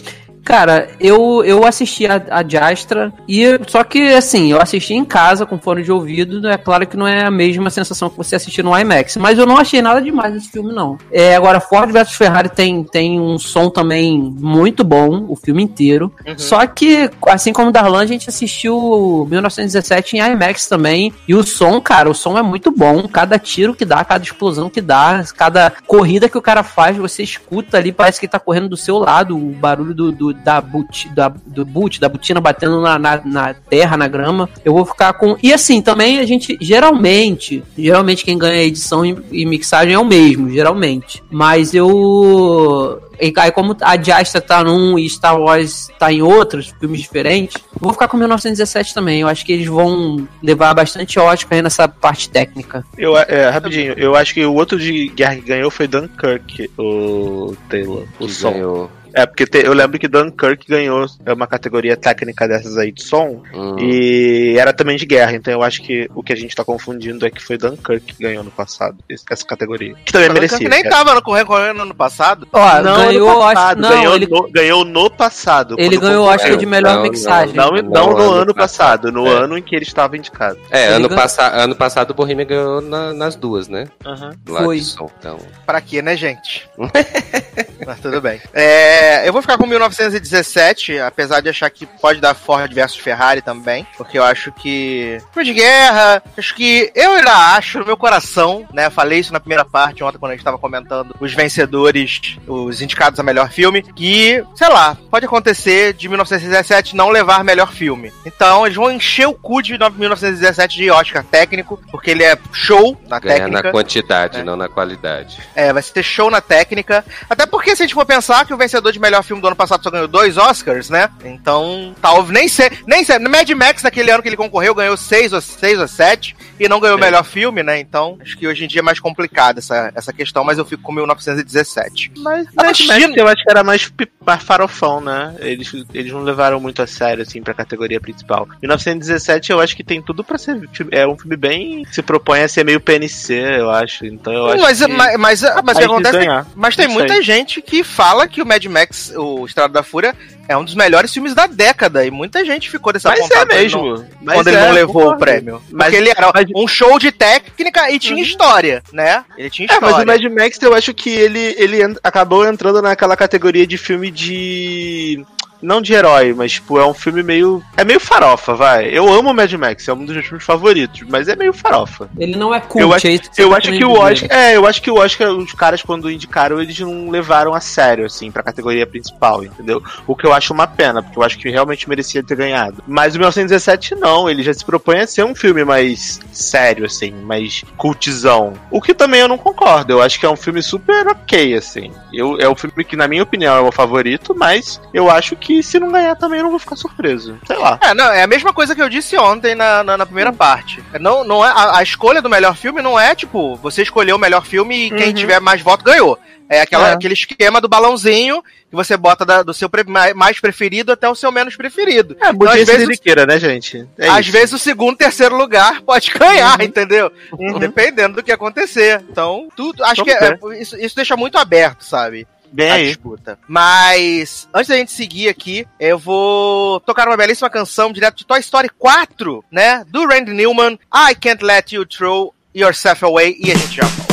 Cara, 0.49 0.89
eu, 0.99 1.45
eu 1.45 1.67
assisti 1.67 2.07
a, 2.07 2.23
a 2.31 2.43
Jastra 2.43 3.13
e 3.29 3.45
só 3.67 3.85
que 3.85 4.15
assim, 4.15 4.51
eu 4.51 4.59
assisti 4.59 4.95
em 4.95 5.05
casa 5.05 5.45
com 5.45 5.59
fone 5.59 5.83
de 5.83 5.93
ouvido, 5.93 6.49
é 6.49 6.57
claro 6.57 6.87
que 6.87 6.97
não 6.97 7.07
é 7.07 7.27
a 7.27 7.31
mesma 7.31 7.69
sensação 7.69 8.09
que 8.09 8.17
você 8.17 8.37
assistir 8.37 8.65
no 8.65 8.75
IMAX, 8.75 9.19
mas 9.19 9.39
eu 9.39 9.45
não 9.45 9.59
achei 9.59 9.83
nada 9.83 10.01
demais 10.01 10.33
nesse 10.33 10.49
filme 10.49 10.73
não. 10.73 10.97
É, 11.13 11.37
agora 11.37 11.61
Ford 11.61 11.93
vs 11.93 12.13
Ferrari 12.15 12.49
tem, 12.49 12.83
tem 12.83 13.21
um 13.21 13.39
som 13.39 13.69
também 13.69 14.19
muito 14.41 14.83
bom, 14.83 15.27
o 15.29 15.37
filme 15.37 15.63
inteiro. 15.63 16.11
Só 16.39 16.67
que 16.67 17.11
assim 17.27 17.53
como 17.53 17.69
o 17.69 17.73
Darlan, 17.73 18.01
a 18.01 18.07
gente 18.07 18.31
assistiu 18.31 19.27
1917 19.31 20.17
em 20.17 20.21
IMAX 20.33 20.67
também 20.67 21.13
e 21.29 21.35
o 21.35 21.43
som, 21.43 21.79
cara, 21.79 22.09
o 22.09 22.15
som 22.15 22.39
é 22.39 22.43
muito 22.43 22.71
bom, 22.71 23.07
cada 23.07 23.39
tiro 23.39 23.75
que 23.75 23.85
dá, 23.85 24.03
cada 24.03 24.25
explosão 24.25 24.71
que 24.71 24.81
dá, 24.81 25.23
cada 25.37 25.71
corrida 25.87 26.27
que 26.27 26.39
o 26.39 26.43
cara 26.43 26.63
faz, 26.63 26.97
você 26.97 27.23
escuta 27.23 27.77
ali, 27.77 27.93
parece 27.93 28.19
que 28.19 28.27
tá 28.27 28.39
correndo 28.39 28.71
do 28.71 28.79
seu 28.79 28.97
lado, 28.97 29.37
o 29.37 29.51
barulho 29.53 29.93
do, 29.93 30.11
do- 30.11 30.38
da, 30.45 30.61
buti, 30.61 31.09
da, 31.11 31.29
do 31.29 31.65
boot, 31.65 32.01
da 32.01 32.09
botina 32.09 32.41
batendo 32.41 32.81
na, 32.81 32.99
na, 32.99 33.21
na 33.25 33.55
terra, 33.55 33.97
na 33.97 34.09
grama. 34.09 34.49
Eu 34.65 34.73
vou 34.73 34.85
ficar 34.85 35.13
com. 35.15 35.37
E 35.43 35.53
assim, 35.53 35.81
também 35.81 36.19
a 36.19 36.27
gente, 36.27 36.57
geralmente, 36.61 37.63
geralmente 37.77 38.25
quem 38.25 38.39
ganha 38.39 38.63
edição 38.63 39.05
e, 39.05 39.17
e 39.31 39.47
mixagem 39.47 39.95
é 39.95 39.99
o 39.99 40.05
mesmo, 40.05 40.51
geralmente. 40.51 41.23
Mas 41.31 41.75
eu. 41.75 43.01
e 43.21 43.33
Aí, 43.37 43.53
como 43.53 43.77
a 43.81 44.01
Jastra 44.01 44.41
tá 44.41 44.65
num 44.65 44.99
e 44.99 45.09
Star 45.09 45.39
Wars 45.41 45.89
tá 45.99 46.13
em 46.13 46.23
outros 46.23 46.75
filmes 46.81 47.01
diferentes, 47.01 47.57
eu 47.57 47.81
vou 47.81 47.93
ficar 47.93 48.09
com 48.09 48.17
1917 48.17 48.95
também. 48.95 49.21
Eu 49.21 49.29
acho 49.29 49.45
que 49.45 49.53
eles 49.53 49.67
vão 49.67 50.27
levar 50.43 50.75
bastante 50.75 51.19
Oscar 51.19 51.57
aí 51.57 51.63
nessa 51.63 51.89
parte 51.89 52.29
técnica. 52.31 52.85
eu, 52.97 53.17
é, 53.17 53.49
rapidinho, 53.51 53.95
eu 53.97 54.15
acho 54.17 54.35
que 54.35 54.45
o 54.45 54.55
outro 54.55 54.79
de 54.79 55.09
guerra 55.09 55.37
que 55.37 55.43
ganhou 55.43 55.71
foi 55.71 55.87
Dunkirk, 55.87 56.71
o 56.79 57.55
Taylor, 57.69 58.05
o 58.19 58.27
que 58.27 58.33
som. 58.33 58.53
ganhou. 58.53 58.98
É, 59.19 59.27
porque 59.27 59.47
te- 59.47 59.65
eu 59.67 59.73
lembro 59.73 59.99
que 59.99 60.07
Dunkirk 60.07 60.67
ganhou 60.69 61.07
é 61.27 61.33
uma 61.33 61.47
categoria 61.47 61.97
técnica 61.97 62.47
dessas 62.47 62.77
aí 62.77 62.93
de 62.93 63.03
som, 63.03 63.43
Hum. 63.53 63.77
e 63.79 64.55
era 64.59 64.73
também 64.73 64.97
de 64.97 65.05
guerra, 65.07 65.33
então 65.35 65.53
eu 65.53 65.63
acho 65.63 65.83
que 65.83 66.09
o 66.15 66.23
que 66.23 66.33
a 66.33 66.37
gente 66.37 66.55
tá 66.55 66.65
confundindo 66.65 67.27
é 67.27 67.31
que 67.31 67.43
foi 67.43 67.59
Dunkirk 67.59 68.01
que 68.15 68.23
ganhou 68.23 68.45
no 68.45 68.51
passado, 68.51 68.97
esse- 69.09 69.25
essa 69.31 69.45
categoria. 69.45 69.95
Que 70.05 70.13
também 70.13 70.29
merecia. 70.31 70.59
Que 70.59 70.69
nem 70.69 70.83
cara. 70.83 70.95
tava 70.97 71.15
no 71.15 71.23
correndo 71.23 71.47
correndo 71.47 71.77
no 71.79 71.83
ano 71.83 71.95
passado. 71.95 72.47
Ó, 72.53 72.81
Não, 72.83 72.97
ganhou, 73.07 73.29
ano 73.31 73.43
acho, 73.43 73.55
passado, 73.55 73.81
não, 73.81 73.89
ganhou, 73.91 74.15
ele, 74.15 74.27
no, 74.27 74.51
ganhou 74.51 74.85
no 74.85 75.11
passado. 75.11 75.75
ele 75.79 75.97
ganhou 75.97 76.25
concorreu. 76.27 76.35
Oscar 76.35 76.57
de 76.57 76.67
melhor 76.67 76.95
Não, 76.97 77.03
mixagem. 77.03 77.55
Não, 77.57 77.71
não, 77.71 77.83
Não, 77.83 78.11
no 78.11 78.17
ano 78.33 78.41
ano 78.43 78.55
passado, 78.55 79.11
no 79.11 79.27
É. 79.27 79.31
ano 79.33 79.59
em 79.59 79.63
que 79.63 79.75
ele 79.75 79.85
estava 79.85 80.17
indicado. 80.17 80.59
É, 80.71 80.87
Ele 80.87 80.95
ano, 80.95 81.09
ganhou- 81.09 81.23
passa 81.23 81.43
ano 81.49 81.75
passado 81.75 82.11
o 82.11 82.15
Bohemia 82.15 82.45
ganhou 82.45 82.81
na- 82.81 83.13
nas 83.13 83.35
duas, 83.37 83.67
né? 83.69 83.87
Aham. 84.07 84.31
Lá 84.49 84.63
Foi. 84.63 84.81
som, 84.81 85.11
então. 85.19 85.39
Pra 85.67 85.81
quê, 85.81 86.01
né, 86.03 86.17
gente? 86.17 86.69
Mas 87.87 88.01
tudo 88.01 88.21
bem. 88.21 88.41
É, 88.53 89.08
eu 89.27 89.33
vou 89.33 89.43
ficar 89.43 89.57
com 89.59 89.67
1917, 89.67 90.99
apesar 91.01 91.41
de 91.41 91.49
achar 91.49 91.71
que 91.71 91.87
pode 91.87 92.21
dar 92.21 92.35
Ford 92.35 92.73
versus 92.73 92.99
Ferrari 92.99 93.43
também, 93.43 93.87
porque 93.97 94.19
eu 94.19 94.25
acho 94.25 94.53
que. 94.53 95.19
Filme 95.33 95.47
de 95.49 95.55
guerra, 95.55 96.23
acho 96.37 96.55
que. 96.55 96.91
Eu 96.95 97.15
ainda 97.15 97.33
acho, 97.55 97.79
no 97.79 97.87
meu 97.87 97.97
coração, 97.97 98.67
né? 98.73 98.91
Falei 98.91 99.19
isso 99.21 99.33
na 99.33 99.41
primeira 99.41 99.65
parte 99.65 100.03
ontem, 100.03 100.19
quando 100.19 100.33
a 100.33 100.35
gente 100.35 100.45
tava 100.45 100.59
comentando 100.59 101.15
os 101.21 101.33
vencedores, 101.35 102.37
os 102.47 102.81
indicados 102.81 103.19
a 103.21 103.23
melhor 103.23 103.51
filme, 103.51 103.83
que, 103.83 104.43
sei 104.55 104.69
lá, 104.69 104.97
pode 105.11 105.27
acontecer 105.27 105.93
de 105.95 106.09
1917 106.09 106.97
não 106.97 107.09
levar 107.11 107.45
melhor 107.45 107.73
filme. 107.73 108.13
Então, 108.25 108.65
eles 108.67 108.77
vão 108.77 108.91
encher 108.91 109.27
o 109.27 109.35
cu 109.35 109.63
de 109.63 109.73
1917 109.79 110.77
de 110.77 110.91
Oscar 110.91 111.25
técnico, 111.25 111.81
porque 111.91 112.11
ele 112.11 112.25
é 112.25 112.37
show 112.53 112.97
na 113.09 113.19
Ganha 113.19 113.37
técnica. 113.37 113.63
na 113.63 113.71
quantidade, 113.73 114.39
É. 114.41 114.45
não 114.45 114.57
na 114.57 114.69
qualidade. 114.69 115.39
É, 115.55 115.73
vai 115.73 115.83
ter 115.83 116.03
show 116.03 116.31
na 116.31 116.41
técnica. 116.41 117.05
Até 117.29 117.47
porque, 117.47 117.75
se 117.77 117.83
a 117.83 117.87
gente 117.87 117.95
for 117.95 118.05
pensar 118.07 118.45
que 118.47 118.53
o 118.55 118.57
vencedor 118.57 118.88
de 118.93 118.99
melhor 119.01 119.23
filme 119.23 119.41
do 119.41 119.49
ano 119.49 119.57
passado 119.57 119.83
só 119.83 119.91
ganhou 119.91 120.09
dois 120.09 120.37
Oscars, 120.37 120.91
né? 120.91 121.09
Então, 121.25 121.95
talvez 122.01 122.31
nem 122.31 122.49
sei. 122.49 122.71
Nem 122.87 123.05
sei. 123.05 123.19
Mad 123.19 123.49
Max, 123.51 123.83
naquele 123.83 124.11
ano 124.11 124.23
que 124.23 124.29
ele 124.29 124.37
concorreu, 124.37 124.75
ganhou 124.75 124.97
seis 124.97 125.33
ou, 125.33 125.41
seis 125.41 125.79
ou 125.79 125.89
sete 125.89 126.37
e 126.59 126.69
não 126.69 126.81
ganhou 126.81 126.97
o 126.97 127.01
melhor 127.01 127.25
filme, 127.25 127.63
né? 127.63 127.79
Então, 127.79 128.19
acho 128.21 128.37
que 128.37 128.47
hoje 128.47 128.65
em 128.65 128.69
dia 128.69 128.81
é 128.81 128.83
mais 128.83 129.01
complicado 129.01 129.59
essa, 129.59 129.93
essa 129.95 130.13
questão, 130.13 130.45
mas 130.45 130.59
eu 130.59 130.65
fico 130.65 130.83
com 130.83 130.93
1917. 130.93 132.13
Mas, 132.17 132.47
Mad 132.47 132.55
mas 132.57 132.87
Max 132.87 133.17
eu 133.17 133.29
acho 133.29 133.43
que 133.43 133.51
era 133.51 133.65
mais, 133.65 133.93
farofão, 134.41 135.01
né? 135.01 135.35
Eles, 135.39 135.73
eles 135.95 136.13
não 136.13 136.23
levaram 136.23 136.61
muito 136.61 136.83
a 136.83 136.87
sério, 136.87 137.23
assim, 137.23 137.43
pra 137.43 137.55
categoria 137.55 138.01
principal. 138.01 138.49
1917 138.61 139.53
eu 139.53 139.61
acho 139.61 139.77
que 139.77 139.85
tem 139.85 140.03
tudo 140.03 140.25
pra 140.25 140.39
ser. 140.39 140.59
É 140.91 141.07
um 141.07 141.17
filme 141.17 141.37
bem. 141.37 141.85
se 141.91 142.03
propõe 142.03 142.43
a 142.43 142.49
ser 142.49 142.65
meio 142.65 142.81
PNC, 142.81 143.35
eu 143.59 143.71
acho. 143.71 144.07
Então 144.07 144.33
eu 144.33 144.47
acho. 144.47 144.63
mas, 144.63 144.79
que... 144.79 144.87
mas, 144.87 145.19
mas, 145.19 145.43
mas 145.65 145.79
acontece. 145.79 146.19
ganhar. 146.19 146.47
Mas 146.55 146.77
tem 146.77 146.89
muita 146.89 147.23
gente 147.23 147.63
que 147.63 147.85
fala 147.85 148.27
que 148.27 148.43
o 148.43 148.47
Mad 148.47 148.65
Max, 148.67 149.13
o 149.17 149.47
Estrada 149.47 149.73
da 149.73 149.83
Fúria, 149.83 150.15
é 150.49 150.57
um 150.57 150.65
dos 150.65 150.75
melhores 150.75 151.13
filmes 151.13 151.35
da 151.35 151.47
década. 151.47 152.05
E 152.05 152.11
muita 152.11 152.45
gente 152.45 152.71
ficou 152.71 152.93
dessa 152.93 153.11
Mas 153.11 153.31
é 153.31 153.45
mesmo. 153.45 154.05
Mas 154.23 154.37
quando 154.37 154.49
ele 154.49 154.57
é, 154.57 154.61
não 154.67 154.73
levou 154.73 154.95
concordo. 154.95 155.15
o 155.17 155.19
prêmio. 155.19 155.63
Mas- 155.71 155.85
Porque 155.89 155.97
ele 155.97 156.09
era 156.11 156.33
mas- 156.35 156.47
um 156.57 156.67
show 156.67 156.99
de 156.99 157.13
técnica 157.13 157.91
e 157.91 157.99
tinha 157.99 158.23
história, 158.23 158.83
né? 158.93 159.25
Ele 159.37 159.51
tinha 159.51 159.67
É, 159.71 159.73
história. 159.75 160.05
mas 160.07 160.21
o 160.21 160.25
Mad 160.25 160.33
Max 160.35 160.59
eu 160.63 160.75
acho 160.75 160.95
que 160.95 161.11
ele, 161.11 161.55
ele 161.59 161.79
acabou 162.03 162.47
entrando 162.47 162.81
naquela 162.83 163.17
categoria 163.17 163.67
de 163.67 163.77
filme 163.77 164.11
de. 164.11 165.25
Não 165.61 165.83
de 165.83 165.93
herói, 165.93 166.33
mas 166.33 166.53
tipo, 166.53 166.79
é 166.79 166.87
um 166.87 166.95
filme 166.95 167.23
meio. 167.23 167.63
É 167.77 167.85
meio 167.85 168.01
farofa, 168.01 168.55
vai. 168.55 168.89
Eu 168.89 169.13
amo 169.13 169.31
o 169.31 169.35
Mad 169.35 169.53
Max, 169.55 169.89
é 169.89 169.93
um 169.93 170.05
dos 170.05 170.15
meus 170.15 170.27
filmes 170.27 170.45
favoritos, 170.45 171.03
mas 171.09 171.29
é 171.29 171.37
meio 171.37 171.53
farofa. 171.53 172.09
Ele 172.19 172.37
não 172.37 172.55
é 172.55 172.61
cult, 172.61 172.81
eu 172.81 172.93
acho, 172.93 173.07
é 173.07 173.11
isso 173.11 173.31
que 173.31 173.43
eu 173.43 173.55
acho 173.55 173.73
que 173.73 173.85
o. 173.85 173.93
Oscar. 173.93 174.31
É, 174.31 174.57
eu 174.57 174.67
acho 174.67 174.81
que 174.81 174.91
o 174.91 174.97
Oscar, 174.97 175.31
os 175.31 175.53
caras, 175.53 175.83
quando 175.83 176.11
indicaram, 176.11 176.61
eles 176.61 176.79
não 176.79 177.11
levaram 177.11 177.55
a 177.55 177.61
sério, 177.61 178.07
assim, 178.07 178.31
pra 178.31 178.43
categoria 178.43 178.87
principal, 178.87 179.43
entendeu? 179.43 179.83
O 180.07 180.15
que 180.15 180.27
eu 180.27 180.33
acho 180.33 180.53
uma 180.53 180.67
pena, 180.67 181.03
porque 181.03 181.19
eu 181.19 181.23
acho 181.23 181.39
que 181.39 181.51
realmente 181.51 181.89
merecia 181.89 182.23
ter 182.23 182.37
ganhado. 182.37 182.83
Mas 182.87 183.15
o 183.15 183.19
1917 183.19 183.95
não, 183.97 184.31
ele 184.31 184.43
já 184.43 184.55
se 184.55 184.65
propõe 184.65 185.01
a 185.01 185.07
ser 185.07 185.25
um 185.25 185.35
filme 185.35 185.65
mais 185.65 186.21
sério, 186.33 186.87
assim, 186.87 187.11
mais 187.11 187.65
cultizão. 187.77 188.53
O 188.71 188.81
que 188.81 188.95
também 188.95 189.21
eu 189.21 189.29
não 189.29 189.39
concordo. 189.39 189.93
Eu 189.93 190.03
acho 190.03 190.19
que 190.21 190.27
é 190.27 190.31
um 190.31 190.37
filme 190.37 190.63
super 190.63 191.09
ok, 191.09 191.55
assim. 191.55 191.91
Eu, 192.13 192.39
é 192.39 192.49
um 192.49 192.55
filme 192.55 192.85
que, 192.85 192.97
na 192.97 193.09
minha 193.09 193.23
opinião, 193.23 193.57
é 193.57 193.61
o 193.61 193.73
favorito, 193.73 194.35
mas 194.37 194.81
eu 194.93 195.11
acho 195.11 195.37
que 195.37 195.48
se 195.63 195.79
não 195.81 195.91
ganhar 195.91 196.15
também 196.17 196.39
eu 196.39 196.45
não 196.45 196.51
vou 196.51 196.59
ficar 196.59 196.77
surpreso. 196.77 197.39
Sei 197.47 197.57
lá. 197.57 197.79
É, 197.83 197.95
não, 197.95 198.11
é 198.13 198.23
a 198.23 198.27
mesma 198.27 198.53
coisa 198.53 198.75
que 198.75 198.83
eu 198.83 198.89
disse 198.89 199.17
ontem 199.17 199.55
na, 199.55 199.83
na, 199.83 199.97
na 199.97 200.07
primeira 200.07 200.33
parte. 200.33 200.83
Não, 201.01 201.25
não 201.25 201.45
é, 201.45 201.49
a, 201.49 201.79
a 201.79 201.83
escolha 201.83 202.21
do 202.23 202.29
melhor 202.31 202.57
filme 202.57 202.83
não 202.83 202.99
é, 202.99 203.15
tipo, 203.15 203.57
você 203.57 203.83
escolheu 203.83 204.17
o 204.17 204.19
melhor 204.19 204.45
filme 204.45 204.87
e 204.87 204.91
quem 204.91 205.09
Uhum. 205.09 205.15
tiver 205.15 205.41
mais 205.41 205.61
voto 205.63 205.85
ganhou. 205.85 206.19
É, 206.51 206.63
aquela, 206.63 206.89
É. 206.89 206.93
aquele 206.95 207.13
esquema 207.13 207.61
do 207.61 207.69
balãozinho 207.69 208.43
que 208.43 208.75
você 208.77 208.97
bota 208.97 209.25
da- 209.25 209.43
do 209.43 209.53
seu 209.53 209.69
pre- 209.69 209.85
mai- 209.85 210.15
mais 210.15 210.41
preferido 210.41 210.93
até 210.93 211.07
o 211.09 211.15
seu 211.15 211.31
menos 211.31 211.57
preferido. 211.57 212.17
É, 212.21 212.31
Então, 212.31 212.49
às 212.49 212.57
vezes, 212.65 212.81
siriqueira, 212.87 213.27
né, 213.27 213.39
gente? 213.39 213.87
É 213.99 214.09
às 214.09 214.21
isso. 214.21 214.33
vezes 214.33 214.53
o 214.55 214.59
segundo, 214.59 214.97
terceiro 214.97 215.37
lugar 215.37 215.83
pode 215.83 216.11
ganhar, 216.11 216.59
entendeu? 216.63 217.11
Dependendo 217.59 218.17
do 218.17 218.23
que 218.23 218.33
acontecer. 218.33 219.03
Então, 219.11 219.49
tudo. 219.57 219.85
Acho 219.85 220.03
que 220.05 220.11
é- 220.11 220.39
isso, 220.59 220.77
isso 220.79 220.97
deixa 220.97 221.17
muito 221.17 221.37
aberto, 221.39 221.83
sabe? 221.85 222.27
Bem 222.53 222.71
a 222.71 222.75
aí. 222.75 222.87
disputa. 222.87 223.39
Mas, 223.47 224.49
antes 224.55 224.69
da 224.69 224.77
gente 224.77 224.93
seguir 224.93 225.29
aqui, 225.29 225.67
eu 225.79 225.99
vou 225.99 226.81
tocar 226.81 227.07
uma 227.07 227.17
belíssima 227.17 227.51
canção 227.51 227.93
direto 227.93 228.19
de 228.19 228.27
Toy 228.27 228.41
Story 228.41 228.69
4, 228.79 229.45
né? 229.51 229.85
Do 229.89 230.07
Randy 230.07 230.33
Newman, 230.33 230.79
I 230.95 231.15
Can't 231.15 231.45
Let 231.45 231.73
You 231.73 231.85
Throw 231.87 232.35
Yourself 232.55 233.05
Away, 233.05 233.37
e 233.39 233.53
a 233.53 233.57
gente 233.57 233.77
já 233.77 233.85
volta. 233.85 234.09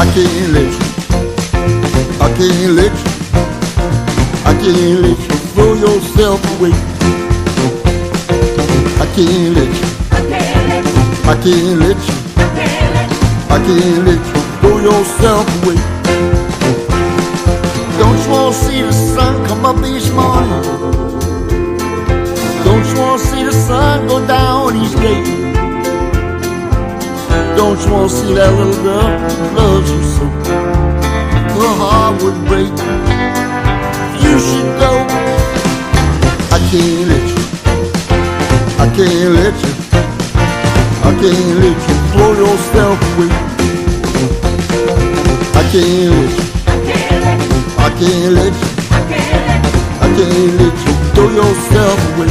I 0.00 0.06
can't 0.14 0.52
let 0.52 0.72
you. 0.72 0.88
I 2.20 2.28
can't 2.36 2.72
let 2.76 2.92
you. 2.92 3.18
I 4.44 4.54
can't 4.54 5.00
let 5.02 5.18
you 5.18 5.36
throw 5.54 5.74
yourself 5.74 6.40
away. 6.56 6.72
I 9.00 9.06
can't 9.14 9.54
let 9.56 9.68
you. 9.68 9.88
I 10.10 10.20
can't 10.20 10.68
let 10.68 10.84
you. 10.84 11.30
I 11.30 11.34
can't 11.42 11.78
let 11.80 12.08
you 12.08 12.17
throw 14.60 14.78
yourself 14.78 15.46
away. 15.62 15.76
Don't 17.98 18.18
you 18.24 18.30
wanna 18.30 18.52
see 18.52 18.82
the 18.82 18.92
sun 18.92 19.46
come 19.46 19.64
up 19.64 19.76
each 19.84 20.10
morning? 20.12 20.62
Don't 22.64 22.86
you 22.90 23.00
wanna 23.00 23.18
see 23.18 23.44
the 23.44 23.52
sun 23.52 24.06
go 24.06 24.24
down 24.26 24.76
each 24.76 24.94
day? 24.94 25.22
Don't 27.56 27.78
you 27.84 27.92
wanna 27.92 28.08
see 28.08 28.34
that 28.34 28.52
little 28.58 28.82
girl 28.82 29.10
loves 29.56 29.90
you 29.90 30.02
so? 30.14 30.24
Her 31.58 31.74
heart 31.80 32.22
would 32.22 32.38
break. 32.46 32.72
You 34.24 34.34
should 34.46 34.70
go. 34.82 34.92
I 36.56 36.58
can't 36.70 37.08
let 37.10 37.26
you. 37.34 37.44
I 38.82 38.86
can't 38.96 39.34
let 39.34 39.54
you. 39.66 39.87
I 41.08 41.12
can't 41.12 41.54
let 41.64 41.78
you 41.88 41.96
throw 42.12 42.32
yourself 42.44 42.98
away. 43.16 43.30
I 45.56 45.62
can't 45.72 46.12
let 46.18 46.32
you. 46.36 46.44
I 47.78 47.88
can't 47.98 48.32
let 48.36 48.54
you. 48.60 48.68
I 50.04 50.08
can't 50.16 50.52
let 50.60 50.76
you 50.84 50.92
throw 51.14 51.28
yourself 51.40 51.98
away. 52.12 52.30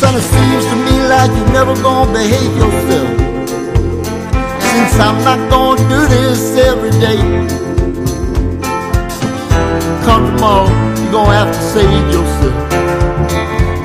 Son, 0.00 0.16
it 0.16 0.26
seems 0.34 0.64
to 0.66 0.76
me 0.86 0.96
like 1.06 1.30
you're 1.30 1.52
never 1.52 1.74
gonna 1.80 2.12
behave 2.12 2.52
yourself. 2.56 3.10
Since 4.70 4.94
I'm 4.98 5.18
not 5.22 5.40
gonna 5.48 5.88
do 5.88 6.00
this 6.08 6.56
every 6.58 6.90
day. 7.06 7.20
Come 10.04 10.26
tomorrow, 10.34 10.68
you're 10.98 11.12
gonna 11.12 11.38
have 11.38 11.54
to 11.54 11.62
save 11.72 12.06
yourself. 12.16 12.56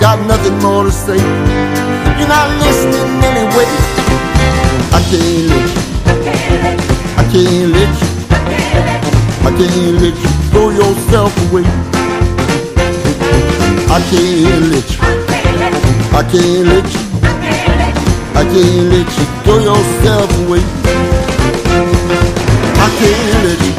Got 0.02 0.26
nothing 0.26 0.58
more 0.58 0.86
to 0.86 0.92
say. 0.92 1.95
You're 2.18 2.30
not 2.30 2.50
listening 2.64 3.24
anyway. 3.24 3.68
I 4.96 5.00
can't 5.10 5.48
let 5.52 5.68
you. 5.76 5.82
I 7.20 7.24
can't 7.32 7.70
let 7.76 7.92
you. 8.00 8.10
I 9.44 9.52
can't 9.58 9.96
let 10.02 10.16
you 10.24 10.32
throw 10.50 10.70
yourself 10.70 11.36
away. 11.52 11.66
I 13.92 14.00
can't 14.10 14.66
let 14.72 14.88
you. 14.92 15.00
I 16.16 16.24
can't 16.32 16.66
let 16.72 16.88
you. 16.94 17.04
I 18.34 18.44
can't 18.52 18.88
let 18.94 19.10
you 19.18 19.26
throw 19.44 19.60
yourself 19.60 20.30
away. 20.48 20.64
I 22.80 22.88
can't 23.00 23.44
let 23.44 23.60
you. 23.66 23.74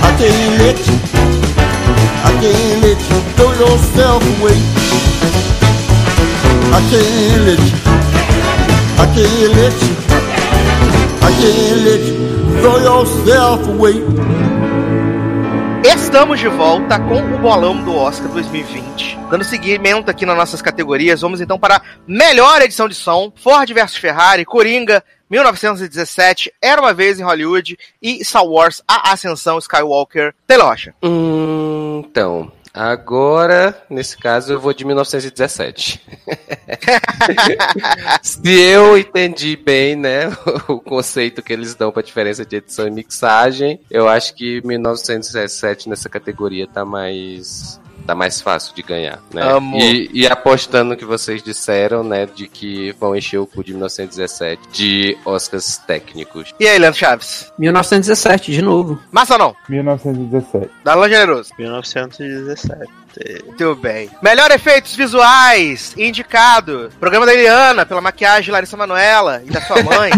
I 0.00 0.10
can't 0.18 0.54
let 0.62 0.78
you. 0.88 0.96
I 2.24 2.32
can't 2.40 2.82
let 2.82 3.00
you 3.10 3.18
throw 3.36 3.52
yourself 3.52 4.22
away. 4.40 4.56
I 6.72 6.80
can't 6.88 7.42
let 7.46 7.58
you. 7.58 7.76
I 8.96 9.06
can't 9.14 9.54
let 9.56 9.76
you. 9.82 9.94
I 11.20 11.30
can't 11.40 11.80
let 11.84 12.00
you 12.06 12.16
throw 12.60 12.78
yourself 12.78 13.68
away. 13.68 13.96
Estamos 15.84 16.38
de 16.38 16.48
volta 16.48 16.98
com 17.00 17.34
o 17.34 17.38
bolão 17.38 17.82
do 17.82 17.94
Oscar 17.94 18.28
2020. 18.30 19.18
Dando 19.30 19.42
seguimento 19.42 20.10
aqui 20.10 20.24
nas 20.24 20.36
nossas 20.36 20.62
categorias, 20.62 21.20
vamos 21.22 21.40
então 21.40 21.58
para 21.58 21.76
a 21.76 21.82
melhor 22.06 22.62
edição 22.62 22.88
de 22.88 22.94
som: 22.94 23.32
Ford 23.34 23.68
vs 23.72 23.96
Ferrari, 23.96 24.44
Coringa, 24.44 25.02
1917, 25.28 26.52
Era 26.60 26.80
uma 26.80 26.92
vez 26.92 27.18
em 27.18 27.24
Hollywood 27.24 27.76
e 28.00 28.24
Star 28.24 28.44
Wars: 28.44 28.82
A 28.86 29.12
Ascensão 29.12 29.58
Skywalker. 29.58 30.34
Taylor 30.46 30.68
Rocha. 30.68 30.94
Hum, 31.02 32.04
então, 32.04 32.52
agora, 32.72 33.80
nesse 33.88 34.16
caso, 34.16 34.52
eu 34.52 34.60
vou 34.60 34.72
de 34.72 34.84
1917. 34.84 36.00
Se 38.22 38.60
eu 38.60 38.96
entendi 38.98 39.56
bem, 39.56 39.96
né, 39.96 40.28
o 40.68 40.78
conceito 40.80 41.42
que 41.42 41.52
eles 41.52 41.74
dão 41.74 41.90
pra 41.90 42.02
diferença 42.02 42.44
de 42.44 42.56
edição 42.56 42.86
e 42.86 42.90
mixagem, 42.90 43.80
eu 43.90 44.08
acho 44.08 44.34
que 44.34 44.60
1917 44.64 45.88
nessa 45.88 46.08
categoria 46.08 46.66
tá 46.66 46.84
mais 46.84 47.79
tá 48.06 48.14
mais 48.14 48.40
fácil 48.40 48.74
de 48.74 48.82
ganhar, 48.82 49.20
né? 49.32 49.42
E, 49.78 50.10
e 50.12 50.26
apostando 50.26 50.90
no 50.90 50.96
que 50.96 51.04
vocês 51.04 51.42
disseram, 51.42 52.02
né, 52.02 52.26
de 52.26 52.48
que 52.48 52.92
vão 52.98 53.14
encher 53.14 53.38
o 53.38 53.46
cu 53.46 53.62
de 53.62 53.72
1917 53.72 54.62
de 54.72 55.18
Oscars 55.24 55.76
técnicos. 55.78 56.52
E 56.58 56.66
aí, 56.66 56.78
Leandro 56.78 56.98
Chaves? 56.98 57.52
1917, 57.58 58.52
de 58.52 58.62
novo. 58.62 58.98
Massa 59.10 59.34
ou 59.34 59.38
não? 59.38 59.56
1917. 59.68 60.70
Darlan 60.84 61.08
Generoso. 61.08 61.50
1917. 61.58 63.00
Muito 63.46 63.74
bem. 63.76 64.08
Melhor 64.22 64.50
efeitos 64.50 64.94
visuais, 64.94 65.94
indicado. 65.98 66.90
Programa 67.00 67.26
da 67.26 67.34
Eliana, 67.34 67.84
pela 67.84 68.00
maquiagem 68.00 68.44
de 68.44 68.50
Larissa 68.52 68.76
Manoela 68.76 69.42
e 69.44 69.50
da 69.50 69.60
sua 69.62 69.82
mãe. 69.82 70.12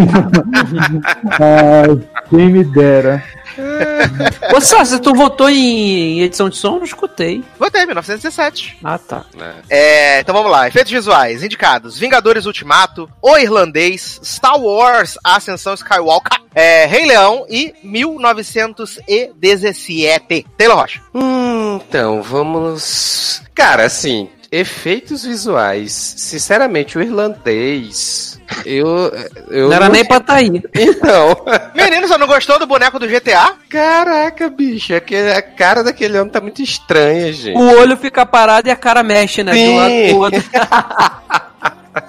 Ai, 1.41 2.09
quem 2.29 2.51
me 2.51 2.65
dera. 2.65 3.25
Ô, 4.55 4.61
Sassi, 4.61 5.01
tu 5.01 5.15
votou 5.15 5.49
em 5.49 6.21
edição 6.23 6.49
de 6.49 6.57
som? 6.57 6.77
Não 6.77 6.85
escutei. 6.85 7.45
Votei, 7.59 7.87
1917. 7.87 8.79
Ah, 8.83 8.99
tá. 8.99 9.25
É, 9.71 10.19
então 10.21 10.35
vamos 10.35 10.51
lá. 10.51 10.67
Efeitos 10.67 10.91
visuais 10.91 11.45
indicados: 11.45 11.99
Vingadores 11.99 12.47
Ultimato, 12.47 13.09
O 13.21 13.37
Irlandês, 13.39 14.21
Star 14.25 14.59
Wars, 14.59 15.17
A 15.23 15.37
Ascensão 15.37 15.75
Skywalker, 15.75 16.41
é, 16.55 16.87
Rei 16.87 17.05
Leão 17.07 17.47
e 17.49 17.75
1917. 17.83 20.47
Taylor 20.57 20.79
Rocha. 20.79 21.01
Hum, 21.15 21.81
então, 21.87 22.23
vamos. 22.23 23.43
Cara, 23.55 23.85
assim, 23.85 24.29
efeitos 24.51 25.25
visuais. 25.25 25.93
Sinceramente, 25.93 26.99
o 26.99 27.03
irlandês. 27.03 28.32
Eu. 28.65 29.13
eu 29.51 29.69
Não 29.69 29.77
era 29.77 29.89
nem 29.89 30.05
pra 30.05 30.21
tá 30.21 30.35
aí. 30.35 30.63
Então. 30.75 31.37
Menino, 31.75 32.07
você 32.09 32.17
não 32.19 32.27
gostou 32.27 32.59
do 32.59 32.67
boneco 32.67 32.99
do 32.99 33.07
GTA? 33.09 33.55
Caraca, 33.69 34.49
bicho, 34.49 34.95
aquele- 34.95 35.33
a 35.33 35.43
cara 35.43 35.83
daquele 35.85 36.19
homem 36.19 36.31
tá 36.33 36.41
muito 36.41 36.63
estranha, 36.63 37.33
gente. 37.33 37.57
O 37.57 37.79
olho 37.81 37.97
fica 37.97 38.25
parado 38.27 38.69
e 38.69 38.71
a 38.71 38.77
cara 38.77 39.03
mexe, 39.03 39.43
né? 39.43 39.53
Sim. 39.53 39.67
Do 39.67 39.77
lado 39.77 39.93
pro 40.09 40.17
outro. 40.19 40.43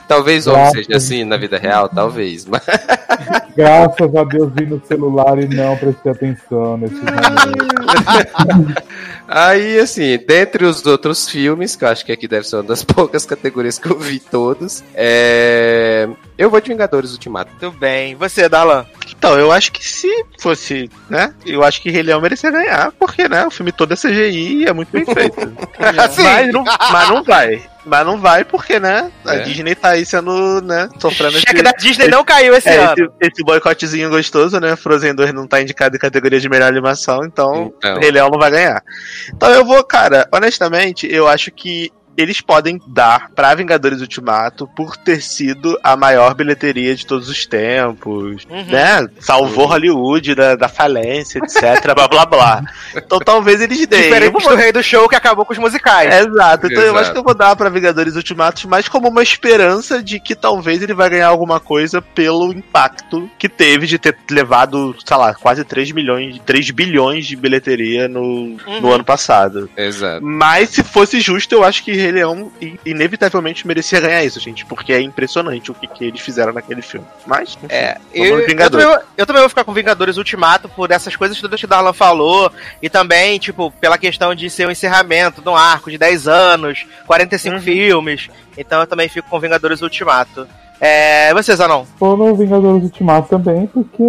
Talvez 0.08 0.48
o 0.48 0.52
homem 0.52 0.64
Graças. 0.64 0.86
seja 0.86 0.98
assim 0.98 1.24
na 1.26 1.36
vida 1.36 1.58
real, 1.58 1.90
talvez. 1.90 2.46
Mas... 2.46 2.62
Graças 3.56 4.16
a 4.16 4.24
Deus 4.24 4.50
vi 4.56 4.66
no 4.66 4.82
celular 4.86 5.38
e 5.40 5.46
não 5.54 5.76
prestei 5.76 6.12
atenção 6.12 6.78
nesse 6.78 6.96
momento. 6.96 8.82
Aí, 9.28 9.80
assim, 9.80 10.18
dentre 10.18 10.66
os 10.66 10.86
outros 10.86 11.30
filmes, 11.30 11.76
que 11.76 11.84
eu 11.84 11.90
acho 11.90 12.06
que 12.06 12.12
aqui 12.12 12.28
deve 12.28 12.48
ser 12.48 12.58
uma 12.58 12.64
das 12.64 12.84
poucas 12.86 13.26
categorias 13.26 13.80
que 13.80 13.90
eu 13.90 13.98
vi 13.98 14.20
todos, 14.20 14.84
é... 14.94 16.08
eu 16.38 16.50
vou 16.50 16.60
de 16.60 16.70
Vingadores 16.70 17.12
Ultimato. 17.12 17.52
Tudo 17.60 17.78
bem. 17.78 18.16
Você, 18.16 18.50
Dalan? 18.50 18.86
Então, 19.18 19.40
eu 19.40 19.52
acho 19.52 19.72
que 19.72 19.86
se 19.86 20.08
fosse, 20.40 20.90
né? 21.10 21.34
Eu 21.46 21.64
acho 21.64 21.82
que 21.82 21.90
Rei 21.90 22.04
Leão 22.04 22.22
merecia 22.22 22.52
ganhar, 22.52 22.92
porque, 23.00 23.28
né? 23.30 23.46
O 23.46 23.52
filme 23.52 23.72
todo 23.72 23.94
é 23.94 23.96
CGI 23.96 24.64
e 24.64 24.66
é 24.66 24.74
muito 24.74 24.92
bem 24.92 25.06
feito. 25.06 25.40
Sim. 26.12 26.24
mas, 26.24 26.54
não, 26.54 26.64
mas 26.64 27.10
não 27.10 27.24
vai. 27.24 27.64
Mas 27.86 28.06
não 28.06 28.18
vai 28.18 28.46
porque, 28.46 28.80
né? 28.80 29.12
A 29.26 29.36
É. 29.36 29.40
Disney 29.40 29.76
tá 29.76 29.90
aí 29.90 30.06
sendo, 30.06 30.62
né? 30.62 30.90
Sofrendo 31.00 31.40
Cheque 31.40 31.62
da 31.62 31.72
Disney 31.72 32.08
não 32.08 32.24
caiu 32.24 32.54
esse 32.56 32.70
é, 32.70 32.78
ano. 32.78 32.94
Esse, 32.94 33.34
esse 33.34 33.44
boicotezinho 33.44 34.10
gostoso, 34.10 34.60
né? 34.60 34.76
Frozen 34.76 35.14
2 35.14 35.34
não 35.34 35.48
tá 35.48 35.62
indicado 35.62 35.96
em 35.96 36.00
categoria 36.00 36.40
de 36.40 36.48
melhor 36.48 36.68
animação, 36.68 37.26
então, 37.26 37.74
Então. 37.78 38.00
Rei 38.00 38.12
Leão 38.12 38.30
não 38.30 38.40
vai 38.40 38.52
ganhar. 38.52 38.82
Então 39.30 39.50
eu 39.50 39.66
vou, 39.66 39.84
cara, 39.84 40.28
honestamente, 40.32 41.08
eu 41.12 41.28
acho 41.28 41.52
que 41.52 41.92
eles 42.18 42.42
podem 42.42 42.80
dar 42.88 43.30
pra 43.36 43.54
Vingadores 43.56 44.02
Ultimato 44.02 44.68
por 44.76 44.96
ter 44.98 45.22
sido 45.22 45.78
a 45.84 45.96
maior 45.96 46.34
bilheteria 46.36 46.96
de 46.96 47.06
todos 47.06 47.30
os 47.30 47.46
tempos, 47.46 48.46
Uhum. 48.50 48.66
né? 48.66 49.08
Salvou 49.20 49.66
Hollywood 49.68 50.36
da, 50.36 50.56
da 50.56 50.68
falência, 50.68 51.40
etc, 51.40 51.94
blá 51.96 52.08
blá 52.08 52.26
blá. 52.26 52.64
Então 52.96 53.20
talvez 53.20 53.62
eles 53.62 53.86
deem. 53.88 54.04
Diferente 54.04 54.34
Eu 54.36 54.40
vou- 54.42 54.50
do 54.52 54.56
Rei 54.56 54.72
do 54.72 54.84
Show 54.84 55.08
que 55.10 55.16
acabou 55.16 55.46
com 55.46 55.54
os 55.54 55.60
musicais. 55.60 56.14
Exato, 56.14 56.68
então 56.68 56.82
eu 56.82 56.90
Exato. 56.90 57.00
acho 57.00 57.12
que 57.14 57.18
eu 57.18 57.24
vou 57.24 57.34
dar 57.36 57.56
pra 57.56 57.70
Vingadores 57.70 58.16
Ultimatos 58.16 58.66
mais 58.66 58.88
como 58.88 59.08
uma 59.10 59.24
esperança 59.24 60.02
de 60.02 60.20
que 60.20 60.36
talvez 60.36 60.82
ele 60.82 60.94
vai 60.94 61.10
ganhar 61.10 61.28
alguma 61.28 61.60
coisa 61.60 62.02
pelo 62.02 62.52
impacto 62.54 63.30
que 63.38 63.50
teve 63.50 63.88
de 63.88 63.98
ter 63.98 64.16
levado, 64.30 64.96
sei 65.06 65.18
lá, 65.18 65.34
quase 65.34 65.64
3 65.64 65.92
milhões, 65.92 66.40
3 66.46 66.70
bilhões 66.72 67.26
de 67.26 67.36
bilheteria 67.36 68.08
no, 68.08 68.58
no 68.82 68.92
ano 68.92 69.04
passado. 69.04 69.70
Exato. 69.76 70.24
Mas 70.26 70.70
se 70.70 70.84
fosse 70.84 71.20
justo, 71.20 71.54
eu 71.54 71.64
acho 71.64 71.84
que 71.84 71.94
Rei 72.04 72.12
Leão 72.12 72.52
in- 72.62 72.78
inevitavelmente 72.86 73.66
merecia 73.66 74.00
ganhar 74.00 74.24
isso, 74.24 74.40
gente, 74.40 74.66
porque 74.66 74.94
é 74.94 75.02
impressionante 75.02 75.72
o 75.72 75.74
que, 75.74 75.88
que 75.88 76.04
eles 76.06 76.22
fizeram 76.22 76.54
naquele 76.54 76.82
filme. 76.82 77.06
Mas, 77.26 77.58
enfim, 77.58 77.68
É, 77.70 77.98
eu, 78.14 78.40
eu, 78.40 78.70
também, 78.70 78.86
vou- 78.88 79.00
eu 79.18 79.26
também 79.26 79.40
vou 79.42 79.50
ficar 79.50 79.64
com 79.64 79.74
Vingadores 79.74 80.18
Ultimato 80.18 80.68
por 80.70 80.92
essas 80.92 81.16
coisas 81.16 81.40
todas 81.40 81.60
que 81.60 81.66
o 81.66 81.70
Darlan 81.70 81.94
falou. 81.94 82.52
E 82.82 82.90
também, 82.90 83.38
tipo, 83.40 83.72
pela 83.80 83.98
questão 83.98 84.34
de 84.36 84.50
ser 84.50 84.68
o 84.68 84.72
encerramento 84.72 85.42
de 85.42 85.50
um 85.50 85.56
arco 85.56 85.90
de 85.92 85.98
10 85.98 86.28
anos, 86.28 86.86
45 87.08 87.60
filmes. 87.60 88.30
Então 88.58 88.80
eu 88.82 88.88
também 88.88 89.10
fico 89.10 89.30
com 89.30 89.40
Vingadores 89.40 89.82
Ultimato. 89.82 90.48
É. 90.80 91.34
Vocês, 91.34 91.60
Anon? 91.62 91.84
Vou 92.00 92.18
no 92.18 92.36
Vingadores 92.36 92.84
Ultimato 92.84 93.30
também, 93.30 93.68
porque 93.68 94.04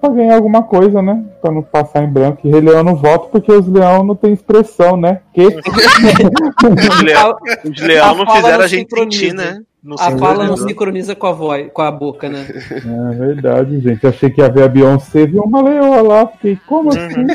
pra 0.00 0.10
ganhar 0.10 0.36
alguma 0.36 0.62
coisa, 0.62 1.00
né? 1.00 1.22
Pra 1.40 1.50
não 1.50 1.62
passar 1.62 2.02
em 2.02 2.08
branco. 2.08 2.40
E 2.46 2.50
Rei 2.50 2.60
Leão 2.60 2.82
não 2.82 2.96
voto 2.96 3.28
porque 3.30 3.52
os 3.52 3.68
leão 3.68 4.02
não 4.04 4.16
tem 4.16 4.32
expressão, 4.32 4.96
né? 4.96 5.20
Que? 5.32 5.46
Os 6.88 7.02
leão, 7.02 7.36
os 7.64 7.80
leão 7.80 8.10
A 8.10 8.14
não 8.14 8.26
fala 8.26 8.36
fizeram 8.36 8.58
não 8.58 8.64
a 8.64 8.68
gente 8.68 8.80
sincroniza. 8.80 9.20
sentir, 9.20 9.34
né? 9.34 9.60
Não 9.82 9.96
A 9.98 10.18
fala 10.18 10.44
não 10.44 10.56
sincroniza 10.56 11.14
com 11.14 11.26
a 11.28 11.32
voz, 11.32 11.70
com 11.72 11.82
a 11.82 11.90
boca, 11.90 12.28
né? 12.28 12.44
É 12.50 13.14
verdade, 13.14 13.80
gente. 13.80 14.04
Achei 14.06 14.28
que 14.28 14.40
ia 14.40 14.48
ver 14.50 14.64
a 14.64 14.68
Beyoncé, 14.68 15.24
vi 15.24 15.38
uma 15.38 15.62
leoa 15.62 16.02
lá. 16.02 16.26
Fiquei, 16.26 16.58
como 16.66 16.90
assim? 16.90 17.26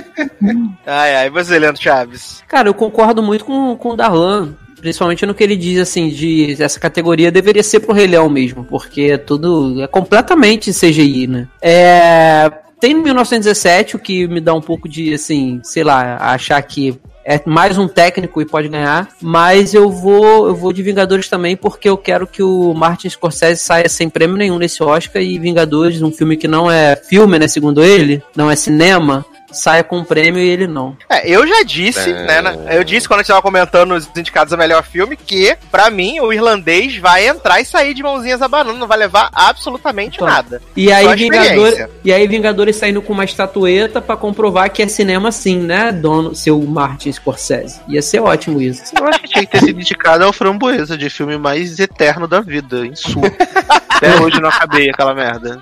Ai, 0.86 1.16
ai, 1.16 1.30
você, 1.30 1.58
Leandro 1.58 1.82
Chaves. 1.82 2.44
Cara, 2.48 2.68
eu 2.68 2.74
concordo 2.74 3.24
muito 3.24 3.46
com, 3.46 3.76
com 3.78 3.90
o 3.90 3.96
Darlan. 3.96 4.56
Principalmente 4.84 5.26
no 5.26 5.34
que 5.34 5.42
ele 5.42 5.56
diz, 5.56 5.80
assim, 5.80 6.10
de 6.10 6.62
essa 6.62 6.78
categoria 6.78 7.32
deveria 7.32 7.64
ser 7.64 7.80
pro 7.80 7.94
Rei 7.94 8.06
Leão 8.06 8.30
mesmo, 8.30 8.66
porque 8.66 9.04
é 9.14 9.18
tudo. 9.18 9.82
é 9.82 9.88
completamente 9.88 10.74
CGI, 10.74 11.26
né? 11.26 11.48
É. 11.62 12.52
Tem 12.82 12.94
1917, 12.94 13.96
o 13.96 14.00
que 14.00 14.28
me 14.28 14.42
dá 14.42 14.54
um 14.54 14.60
pouco 14.60 14.90
de, 14.90 15.14
assim, 15.14 15.62
sei 15.64 15.86
lá, 15.86 16.18
achar 16.18 16.62
que 16.64 17.00
é 17.26 17.42
mais 17.46 17.78
um 17.78 17.88
técnico 17.88 18.42
e 18.42 18.46
pode 18.46 18.68
ganhar, 18.68 19.08
mas 19.22 19.74
eu 19.74 19.90
vou 19.90 20.48
eu 20.48 20.54
vou 20.54 20.74
de 20.74 20.84
Vingadores 20.84 21.30
também 21.30 21.56
porque 21.56 21.88
eu 21.88 21.96
quero 21.96 22.28
que 22.28 22.44
o 22.44 22.74
Martin 22.74 23.10
Scorsese 23.10 23.64
saia 23.64 23.88
sem 23.88 24.10
prêmio 24.10 24.36
nenhum 24.36 24.58
nesse 24.58 24.84
Oscar 24.84 25.22
e 25.22 25.40
Vingadores, 25.40 26.02
um 26.02 26.12
filme 26.12 26.36
que 26.36 26.50
não 26.50 26.70
é 26.70 26.98
filme, 26.98 27.40
né, 27.40 27.48
segundo 27.48 27.82
ele, 27.82 28.22
não 28.36 28.52
é 28.52 28.56
cinema, 28.58 29.26
saia 29.54 29.84
com 29.84 30.00
um 30.00 30.04
prêmio 30.04 30.42
e 30.42 30.48
ele 30.50 30.68
não. 30.68 30.98
É, 31.10 31.30
eu 31.30 31.48
já 31.48 31.64
disse, 31.64 32.10
É. 32.12 32.42
né? 32.42 32.58
Eu 32.72 32.84
disse 32.84 33.08
quando 33.08 33.20
a 33.20 33.24
gente 33.24 33.28
tava 33.30 33.42
comentando 33.42 33.92
os 33.94 34.10
indicados 34.16 34.52
a 34.54 34.58
melhor 34.58 34.84
filme 34.84 35.16
que, 35.16 35.56
pra 35.72 35.90
mim, 35.90 36.20
o 36.20 36.34
irlandês 36.34 36.98
vai 36.98 37.28
entrar 37.28 37.62
e 37.62 37.66
sair 37.66 37.94
de 37.94 38.04
mãozinhas 38.04 38.42
abanando, 38.42 38.78
não 38.80 38.88
vai 38.88 38.98
levar 38.98 39.30
absolutamente 39.34 40.16
Então, 40.18 40.28
nada. 40.28 40.62
E 40.76 40.92
aí, 40.92 41.06
Só 41.06 41.12
a 41.12 41.16
Vingador, 41.16 41.68
experiência. 41.68 41.90
e 42.04 42.12
aí 42.14 42.28
Vingadores 42.28 42.76
saindo 42.76 43.02
com 43.02 43.14
uma 43.14 43.24
estatueta 43.26 44.02
pra 44.02 44.18
comprovar 44.18 44.70
que 44.72 44.82
é 44.82 44.88
cinema 44.88 45.32
sim, 45.32 45.60
né, 45.60 45.92
dono, 45.92 46.36
seu 46.36 46.60
Martin 46.62 47.12
Scorsese. 47.12 47.80
Ia 47.88 48.02
ser 48.02 48.20
ótimo 48.20 48.62
isso. 48.62 48.84
Eu 49.00 49.08
acho 49.08 49.20
que 49.20 49.28
tinha 49.28 49.46
que 49.46 49.52
ter 49.52 49.60
sido 49.60 49.80
indicado 49.80 50.24
ao 50.24 50.34
Framboesa, 50.34 50.98
de 50.98 51.10
filme 51.10 51.38
mais 51.38 51.80
eterno 51.80 52.28
da 52.28 52.42
vida, 52.42 52.86
em 52.86 52.96
sua. 52.96 53.24
Até 53.90 54.20
hoje 54.20 54.42
não 54.42 54.50
acabei 54.50 54.90
aquela 54.90 55.14
merda. 55.14 55.60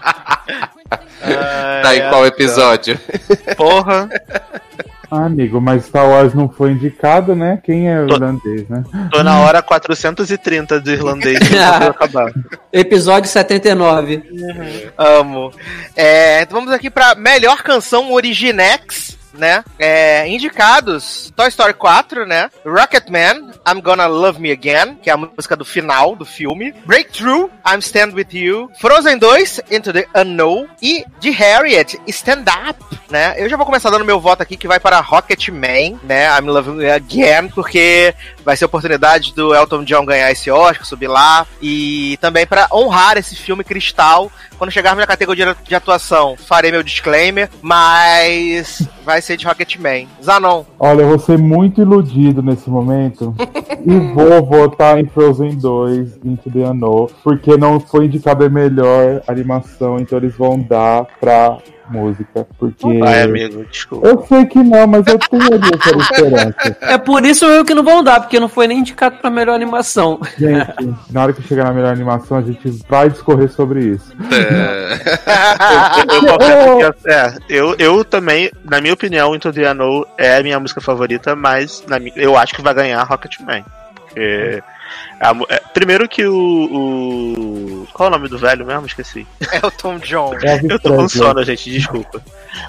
Tá 1.81 1.95
em 1.95 2.09
qual 2.09 2.25
episódio? 2.25 2.99
Porra. 3.55 4.09
Ah, 5.13 5.25
amigo, 5.25 5.59
mas 5.59 5.83
Star 5.85 6.07
Wars 6.07 6.33
não 6.33 6.47
foi 6.47 6.71
indicado, 6.71 7.35
né? 7.35 7.59
Quem 7.65 7.89
é 7.89 7.99
o 7.99 8.07
irlandês, 8.07 8.69
né? 8.69 8.81
Tô 9.11 9.21
na 9.21 9.41
hora 9.41 9.61
430 9.61 10.79
do 10.79 10.89
irlandês 10.89 11.37
pra 11.49 11.87
acabar. 11.87 12.31
Episódio 12.71 13.29
79. 13.29 14.23
Amo. 14.97 15.51
É, 15.97 16.43
então 16.43 16.61
vamos 16.61 16.73
aqui 16.73 16.89
pra 16.89 17.13
melhor 17.13 17.61
canção 17.61 18.13
Originex, 18.13 19.11
né? 19.34 19.63
É, 19.79 20.27
indicados 20.27 21.32
Toy 21.36 21.47
Story 21.47 21.73
4, 21.73 22.25
né? 22.25 22.49
Rocketman, 22.65 23.51
I'm 23.67 23.82
Gonna 23.82 24.07
Love 24.07 24.39
Me 24.39 24.51
Again, 24.51 24.97
que 25.01 25.09
é 25.09 25.13
a 25.13 25.17
música 25.17 25.55
do 25.55 25.65
final 25.65 26.15
do 26.15 26.25
filme. 26.25 26.73
Breakthrough, 26.86 27.49
I'm 27.67 27.79
Stand 27.79 28.13
With 28.13 28.27
You. 28.34 28.69
Frozen 28.79 29.17
2, 29.17 29.61
Into 29.71 29.93
the 29.93 30.07
Unknown. 30.15 30.67
E 30.82 31.05
de 31.19 31.32
Harriet, 31.32 31.99
Stand 32.07 32.45
Up, 32.69 32.99
né? 33.09 33.36
Eu 33.38 33.49
já 33.49 33.57
vou 33.57 33.65
começar 33.65 33.89
dando 33.89 34.05
meu 34.05 34.19
voto 34.19 34.41
aqui, 34.41 34.57
que 34.57 34.67
vai 34.67 34.79
para 34.79 34.99
Rocketman, 34.99 35.99
né? 36.03 36.27
I'm 36.38 36.47
Love 36.47 36.71
Me 36.71 36.89
Again, 36.89 37.49
porque 37.49 38.13
vai 38.43 38.55
ser 38.55 38.65
a 38.65 38.67
oportunidade 38.67 39.33
do 39.33 39.53
Elton 39.53 39.83
John 39.83 40.05
ganhar 40.05 40.31
esse 40.31 40.49
Oscar, 40.49 40.85
subir 40.85 41.07
lá. 41.07 41.45
E 41.61 42.17
também 42.21 42.45
para 42.45 42.67
honrar 42.71 43.17
esse 43.17 43.35
filme 43.35 43.63
Cristal. 43.63 44.31
Quando 44.57 44.71
chegarmos 44.71 45.01
na 45.01 45.07
categoria 45.07 45.55
de 45.63 45.73
atuação, 45.73 46.35
farei 46.37 46.71
meu 46.71 46.83
disclaimer, 46.83 47.49
mas 47.61 48.87
vai 49.03 49.21
ser 49.21 49.35
de 49.35 49.45
Rocketman. 49.45 50.07
Zanon. 50.23 50.63
Olha, 50.79 51.01
eu 51.01 51.09
vou 51.09 51.19
ser 51.19 51.37
muito 51.37 51.81
iludido 51.81 52.43
nesse 52.43 52.69
momento 52.69 53.33
e 53.83 54.13
vou 54.13 54.45
votar 54.45 54.99
em 54.99 55.07
Frozen 55.07 55.57
2 55.57 56.19
Into 56.23 56.51
the 56.51 56.59
Unknown, 56.59 57.07
porque 57.23 57.57
não 57.57 57.79
foi 57.79 58.05
indicado 58.05 58.45
a 58.45 58.49
melhor 58.49 59.23
animação, 59.27 59.97
então 59.97 60.17
eles 60.19 60.35
vão 60.35 60.59
dar 60.59 61.05
pra 61.19 61.57
música, 61.91 62.47
porque... 62.57 63.01
Ai, 63.03 63.23
amigo, 63.23 63.65
desculpa. 63.69 64.07
Eu 64.07 64.25
sei 64.27 64.45
que 64.45 64.59
não, 64.59 64.87
mas 64.87 65.05
eu 65.07 65.19
tenho 65.19 65.53
ali 65.53 65.71
essa 65.73 65.97
esperança. 65.97 66.77
É 66.81 66.97
por 66.97 67.25
isso 67.25 67.45
eu 67.45 67.65
que 67.65 67.73
não 67.73 67.83
vão 67.83 68.03
dar, 68.03 68.21
porque 68.21 68.39
não 68.39 68.49
foi 68.49 68.67
nem 68.67 68.79
indicado 68.79 69.17
pra 69.17 69.29
melhor 69.29 69.55
animação. 69.55 70.19
Gente, 70.37 70.95
na 71.11 71.23
hora 71.23 71.33
que 71.33 71.41
chegar 71.43 71.65
na 71.65 71.73
melhor 71.73 71.93
animação, 71.93 72.37
a 72.37 72.41
gente 72.41 72.69
vai 72.87 73.09
discorrer 73.09 73.49
sobre 73.49 73.85
isso. 73.85 74.13
é, 77.05 77.33
eu, 77.49 77.75
eu 77.77 78.03
também, 78.05 78.51
na 78.63 78.81
minha 78.81 78.93
opinião, 78.93 79.35
Into 79.35 79.51
the 79.51 79.71
Unknown 79.71 80.05
é 80.17 80.37
a 80.37 80.43
minha 80.43 80.59
música 80.59 80.81
favorita, 80.81 81.35
mas 81.35 81.83
na 81.87 82.01
eu 82.15 82.37
acho 82.37 82.53
que 82.55 82.61
vai 82.61 82.73
ganhar 82.73 83.03
Rocketman. 83.03 83.63
Porque. 83.95 84.63
A 85.19 85.31
é, 85.49 85.59
primeiro 85.73 86.07
que 86.07 86.25
o, 86.25 86.35
o- 86.35 87.87
Qual 87.93 88.07
é 88.07 88.09
o 88.09 88.15
nome 88.17 88.27
do 88.29 88.37
velho 88.37 88.65
mesmo? 88.65 88.85
Esqueci. 88.85 89.25
Elton 89.63 89.97
John. 89.99 90.33
Eu 90.69 90.79
tô 90.79 90.93
com 90.95 91.07
sono, 91.09 91.43
gente, 91.43 91.69
desculpa. 91.69 92.21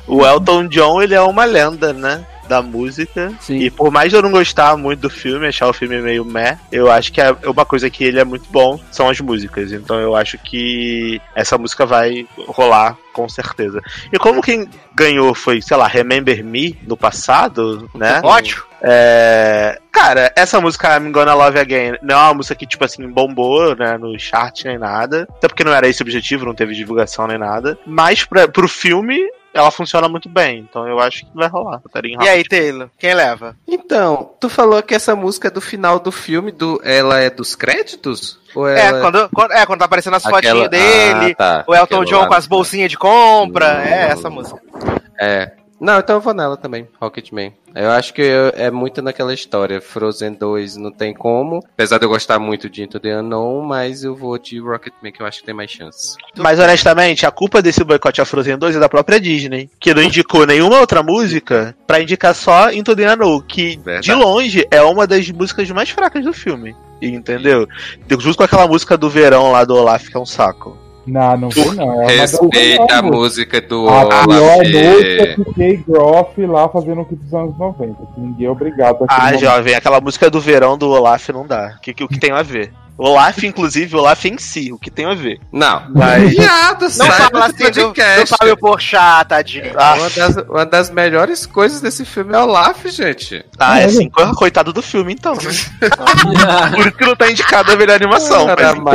O 0.07 0.25
Elton 0.25 0.67
John, 0.69 1.03
ele 1.03 1.15
é 1.15 1.21
uma 1.21 1.45
lenda, 1.45 1.93
né? 1.93 2.25
Da 2.49 2.61
música. 2.61 3.33
E 3.49 3.71
por 3.71 3.91
mais 3.91 4.13
eu 4.13 4.23
não 4.23 4.31
gostar 4.31 4.77
muito 4.77 5.01
do 5.01 5.11
filme, 5.11 5.47
achar 5.47 5.69
o 5.69 5.73
filme 5.73 6.01
meio 6.01 6.25
meh, 6.25 6.59
eu 6.71 6.91
acho 6.91 7.13
que 7.13 7.21
é 7.21 7.35
uma 7.47 7.65
coisa 7.65 7.89
que 7.89 8.05
ele 8.05 8.19
é 8.19 8.25
muito 8.25 8.49
bom 8.51 8.79
são 8.91 9.09
as 9.09 9.21
músicas. 9.21 9.73
Então 9.73 9.99
eu 9.99 10.15
acho 10.15 10.39
que 10.39 11.21
essa 11.35 11.57
música 11.57 11.87
vai 11.87 12.27
rolar 12.47 12.97
com 13.13 13.29
certeza. 13.29 13.81
E 14.13 14.19
como 14.19 14.43
quem 14.43 14.69
ganhou 14.95 15.35
foi, 15.35 15.61
sei 15.63 15.77
lá, 15.77 15.87
Remember 15.87 16.43
Me 16.45 16.79
no 16.87 16.97
passado, 16.97 17.89
né? 17.95 18.21
Ótimo. 18.23 18.63
É... 18.83 19.79
Cara, 19.93 20.33
essa 20.35 20.61
música 20.61 20.97
I'm 20.97 21.13
Gonna 21.13 21.35
Love 21.35 21.59
Again 21.59 21.99
não 22.03 22.17
é 22.17 22.23
uma 22.25 22.35
música 22.35 22.55
que, 22.55 22.67
tipo 22.67 22.85
assim, 22.85 23.07
bombou, 23.09 23.77
né, 23.77 23.97
no 23.99 24.19
chart 24.19 24.65
nem 24.65 24.79
nada. 24.79 25.29
Até 25.37 25.47
porque 25.47 25.63
não 25.63 25.73
era 25.73 25.87
esse 25.87 26.03
o 26.03 26.05
objetivo, 26.05 26.47
não 26.47 26.55
teve 26.55 26.75
divulgação 26.75 27.27
nem 27.27 27.39
nada. 27.39 27.79
Mas 27.87 28.25
pra, 28.25 28.49
pro 28.49 28.67
filme, 28.67 29.19
ela 29.55 29.71
funciona 29.71 30.09
muito 30.09 30.29
bem. 30.29 30.67
Então 30.69 30.87
eu 30.89 30.99
acho 31.01 31.25
que 31.27 31.31
vai 31.35 31.49
rolar. 31.49 31.81
E 32.21 32.29
aí, 32.29 32.43
Taylor? 32.45 32.89
Quem 32.99 33.15
leva? 33.15 33.57
Então, 33.69 34.31
tu 34.41 34.49
falou 34.49 34.83
que 34.83 34.95
essa 34.95 35.15
música 35.17 35.49
é 35.49 35.51
do 35.51 35.61
final 35.61 35.99
do 35.99 36.11
filme, 36.13 36.51
do, 36.53 36.81
ela 36.85 37.21
é 37.21 37.31
dos 37.31 37.55
créditos? 37.55 38.39
Ou 38.55 38.69
É, 38.69 38.87
ela... 38.87 39.01
quando, 39.01 39.29
quando- 39.35 39.53
é, 39.53 39.65
quando 39.67 39.79
tá 39.79 39.85
aparecendo 39.87 40.15
as 40.17 40.27
Aquela- 40.27 40.43
fotinhas 40.43 40.69
dele, 40.71 41.33
Ah, 41.33 41.35
tá. 41.37 41.65
o 41.67 41.75
Elton 41.75 41.85
Aquela 42.03 42.05
John 42.05 42.21
lá. 42.23 42.27
com 42.29 42.35
as 42.35 42.47
bolsinhas 42.47 42.91
de 42.91 42.99
compra, 42.99 43.83
é 43.85 44.09
essa 44.11 44.29
música. 44.29 44.61
É. 45.21 45.53
Não, 45.83 45.99
então 45.99 46.15
eu 46.17 46.21
vou 46.21 46.33
nela 46.33 46.57
também, 46.57 46.87
Rocketman. 47.01 47.53
Eu 47.75 47.91
acho 47.91 48.15
que 48.15 48.23
eu- 48.23 48.53
é 48.55 48.71
muito 48.71 49.03
naquela 49.03 49.35
história. 49.35 49.81
Frozen 49.81 50.35
2 50.35 50.77
não 50.77 50.93
tem 50.93 51.13
como. 51.13 51.59
Apesar 51.75 51.99
de 51.99 52.05
eu 52.05 52.09
gostar 52.09 52.39
muito 52.39 52.71
de 52.71 52.85
Into 52.85 53.01
the 53.01 53.19
Unknown, 53.19 53.63
mas 53.65 54.05
eu 54.05 54.15
vou 54.15 54.39
de 54.39 54.61
Rocketman, 54.61 55.11
que 55.11 55.21
eu 55.21 55.27
acho 55.27 55.41
que 55.41 55.47
tem 55.47 55.55
mais 55.55 55.73
chance. 55.73 56.17
Mas 56.37 56.61
honestamente, 56.61 57.27
a 57.27 57.33
culpa 57.33 57.61
desse 57.61 57.83
boicote 57.83 58.21
a 58.21 58.25
Frozen 58.25 58.59
2 58.59 58.77
é 58.77 58.79
da 58.79 58.89
própria 58.89 59.19
Disney, 59.19 59.69
que 59.81 59.93
não 59.93 60.03
indicou 60.03 60.47
nenhuma 60.47 60.79
outra 60.79 61.03
música 61.03 61.75
pra 61.87 62.01
indicar 62.01 62.35
só 62.35 62.71
Into 62.71 62.95
the 62.95 63.13
Unknown, 63.13 63.41
que 63.41 63.77
de 64.01 64.15
longe 64.15 64.65
é 64.71 64.81
uma 64.83 65.05
das 65.05 65.29
músicas 65.31 65.69
mais 65.71 65.91
fracas 65.91 66.25
do 66.25 66.33
filme. 66.33 66.77
Entendeu? 67.01 67.67
Junto 68.21 68.37
com 68.37 68.45
aquela 68.45 68.69
música 68.69 68.97
do 68.97 69.11
verão 69.11 69.51
lá 69.51 69.65
do 69.65 69.75
Olaf, 69.75 70.07
que 70.09 70.17
é 70.17 70.21
um 70.21 70.25
saco. 70.27 70.79
Não, 71.07 71.37
não 71.37 71.51
foi 71.51 71.75
não. 71.75 72.03
É 72.03 72.17
Respeita 72.17 72.99
a 72.99 73.03
música 73.03 73.61
do 73.61 73.89
A 73.89 74.05
pior 74.07 74.29
Olaf. 74.29 74.59
música 74.73 75.35
que 75.45 75.55
Kay 75.55 75.77
Groff 75.89 76.47
lá 76.47 76.69
fazendo 76.69 77.01
o 77.01 77.05
que 77.05 77.17
dos 77.17 77.35
anos 77.35 77.59
90. 77.59 77.95
Que 78.15 78.21
ninguém 78.21 78.47
é 78.47 78.51
obrigado 78.51 79.05
a 79.09 79.27
Ah, 79.27 79.37
jovem, 79.37 79.75
aquela 79.75 80.01
música 80.01 80.31
do 80.31 80.41
verão 80.41 80.79
do 80.79 80.89
Olaf 80.91 81.29
não 81.31 81.47
dá. 81.47 81.75
O 81.77 81.81
que, 81.81 81.93
que, 81.93 82.05
o 82.05 82.09
que 82.09 82.21
tem 82.21 82.31
a 82.31 82.43
ver? 82.43 82.73
Olaf, 82.99 83.43
inclusive, 83.43 83.97
Olaf 83.97 84.25
em 84.27 84.39
si, 84.39 84.73
o 84.73 84.79
que 84.79 84.91
tem 84.91 85.07
a 85.07 85.15
ver? 85.15 85.41
Não. 85.51 85.83
Mas. 85.95 86.31
Viado, 86.31 86.83
Não 86.83 86.91
sai 86.91 87.11
fala 87.11 87.47
assim 87.47 87.71
do, 87.71 87.93
do. 87.93 88.27
Fábio 88.39 88.57
Porchat, 88.57 89.29
tadinho. 89.29 89.73
Ah, 89.77 89.95
Uma 89.99 90.11
das, 90.11 90.37
uma 90.49 90.67
das 90.67 90.91
melhores 90.91 91.47
coisas 91.47 91.81
desse 91.81 92.05
filme 92.05 92.35
é 92.35 92.39
o 92.39 92.43
Olaf, 92.43 92.85
gente. 92.87 93.45
ah, 93.59 93.81
é 93.81 93.85
assim, 93.87 94.09
co- 94.09 94.35
coitado 94.35 94.73
do 94.73 94.83
filme, 94.83 95.13
então, 95.15 95.35
né? 95.35 95.41
Por 96.75 96.81
isso 96.87 96.93
que 96.93 97.05
não 97.07 97.17
tá 97.17 97.31
indicado 97.31 97.73
a 97.73 97.77
melhor 97.77 97.97
animação. 97.97 98.47
Cara, 98.47 98.75
mas, 98.77 98.95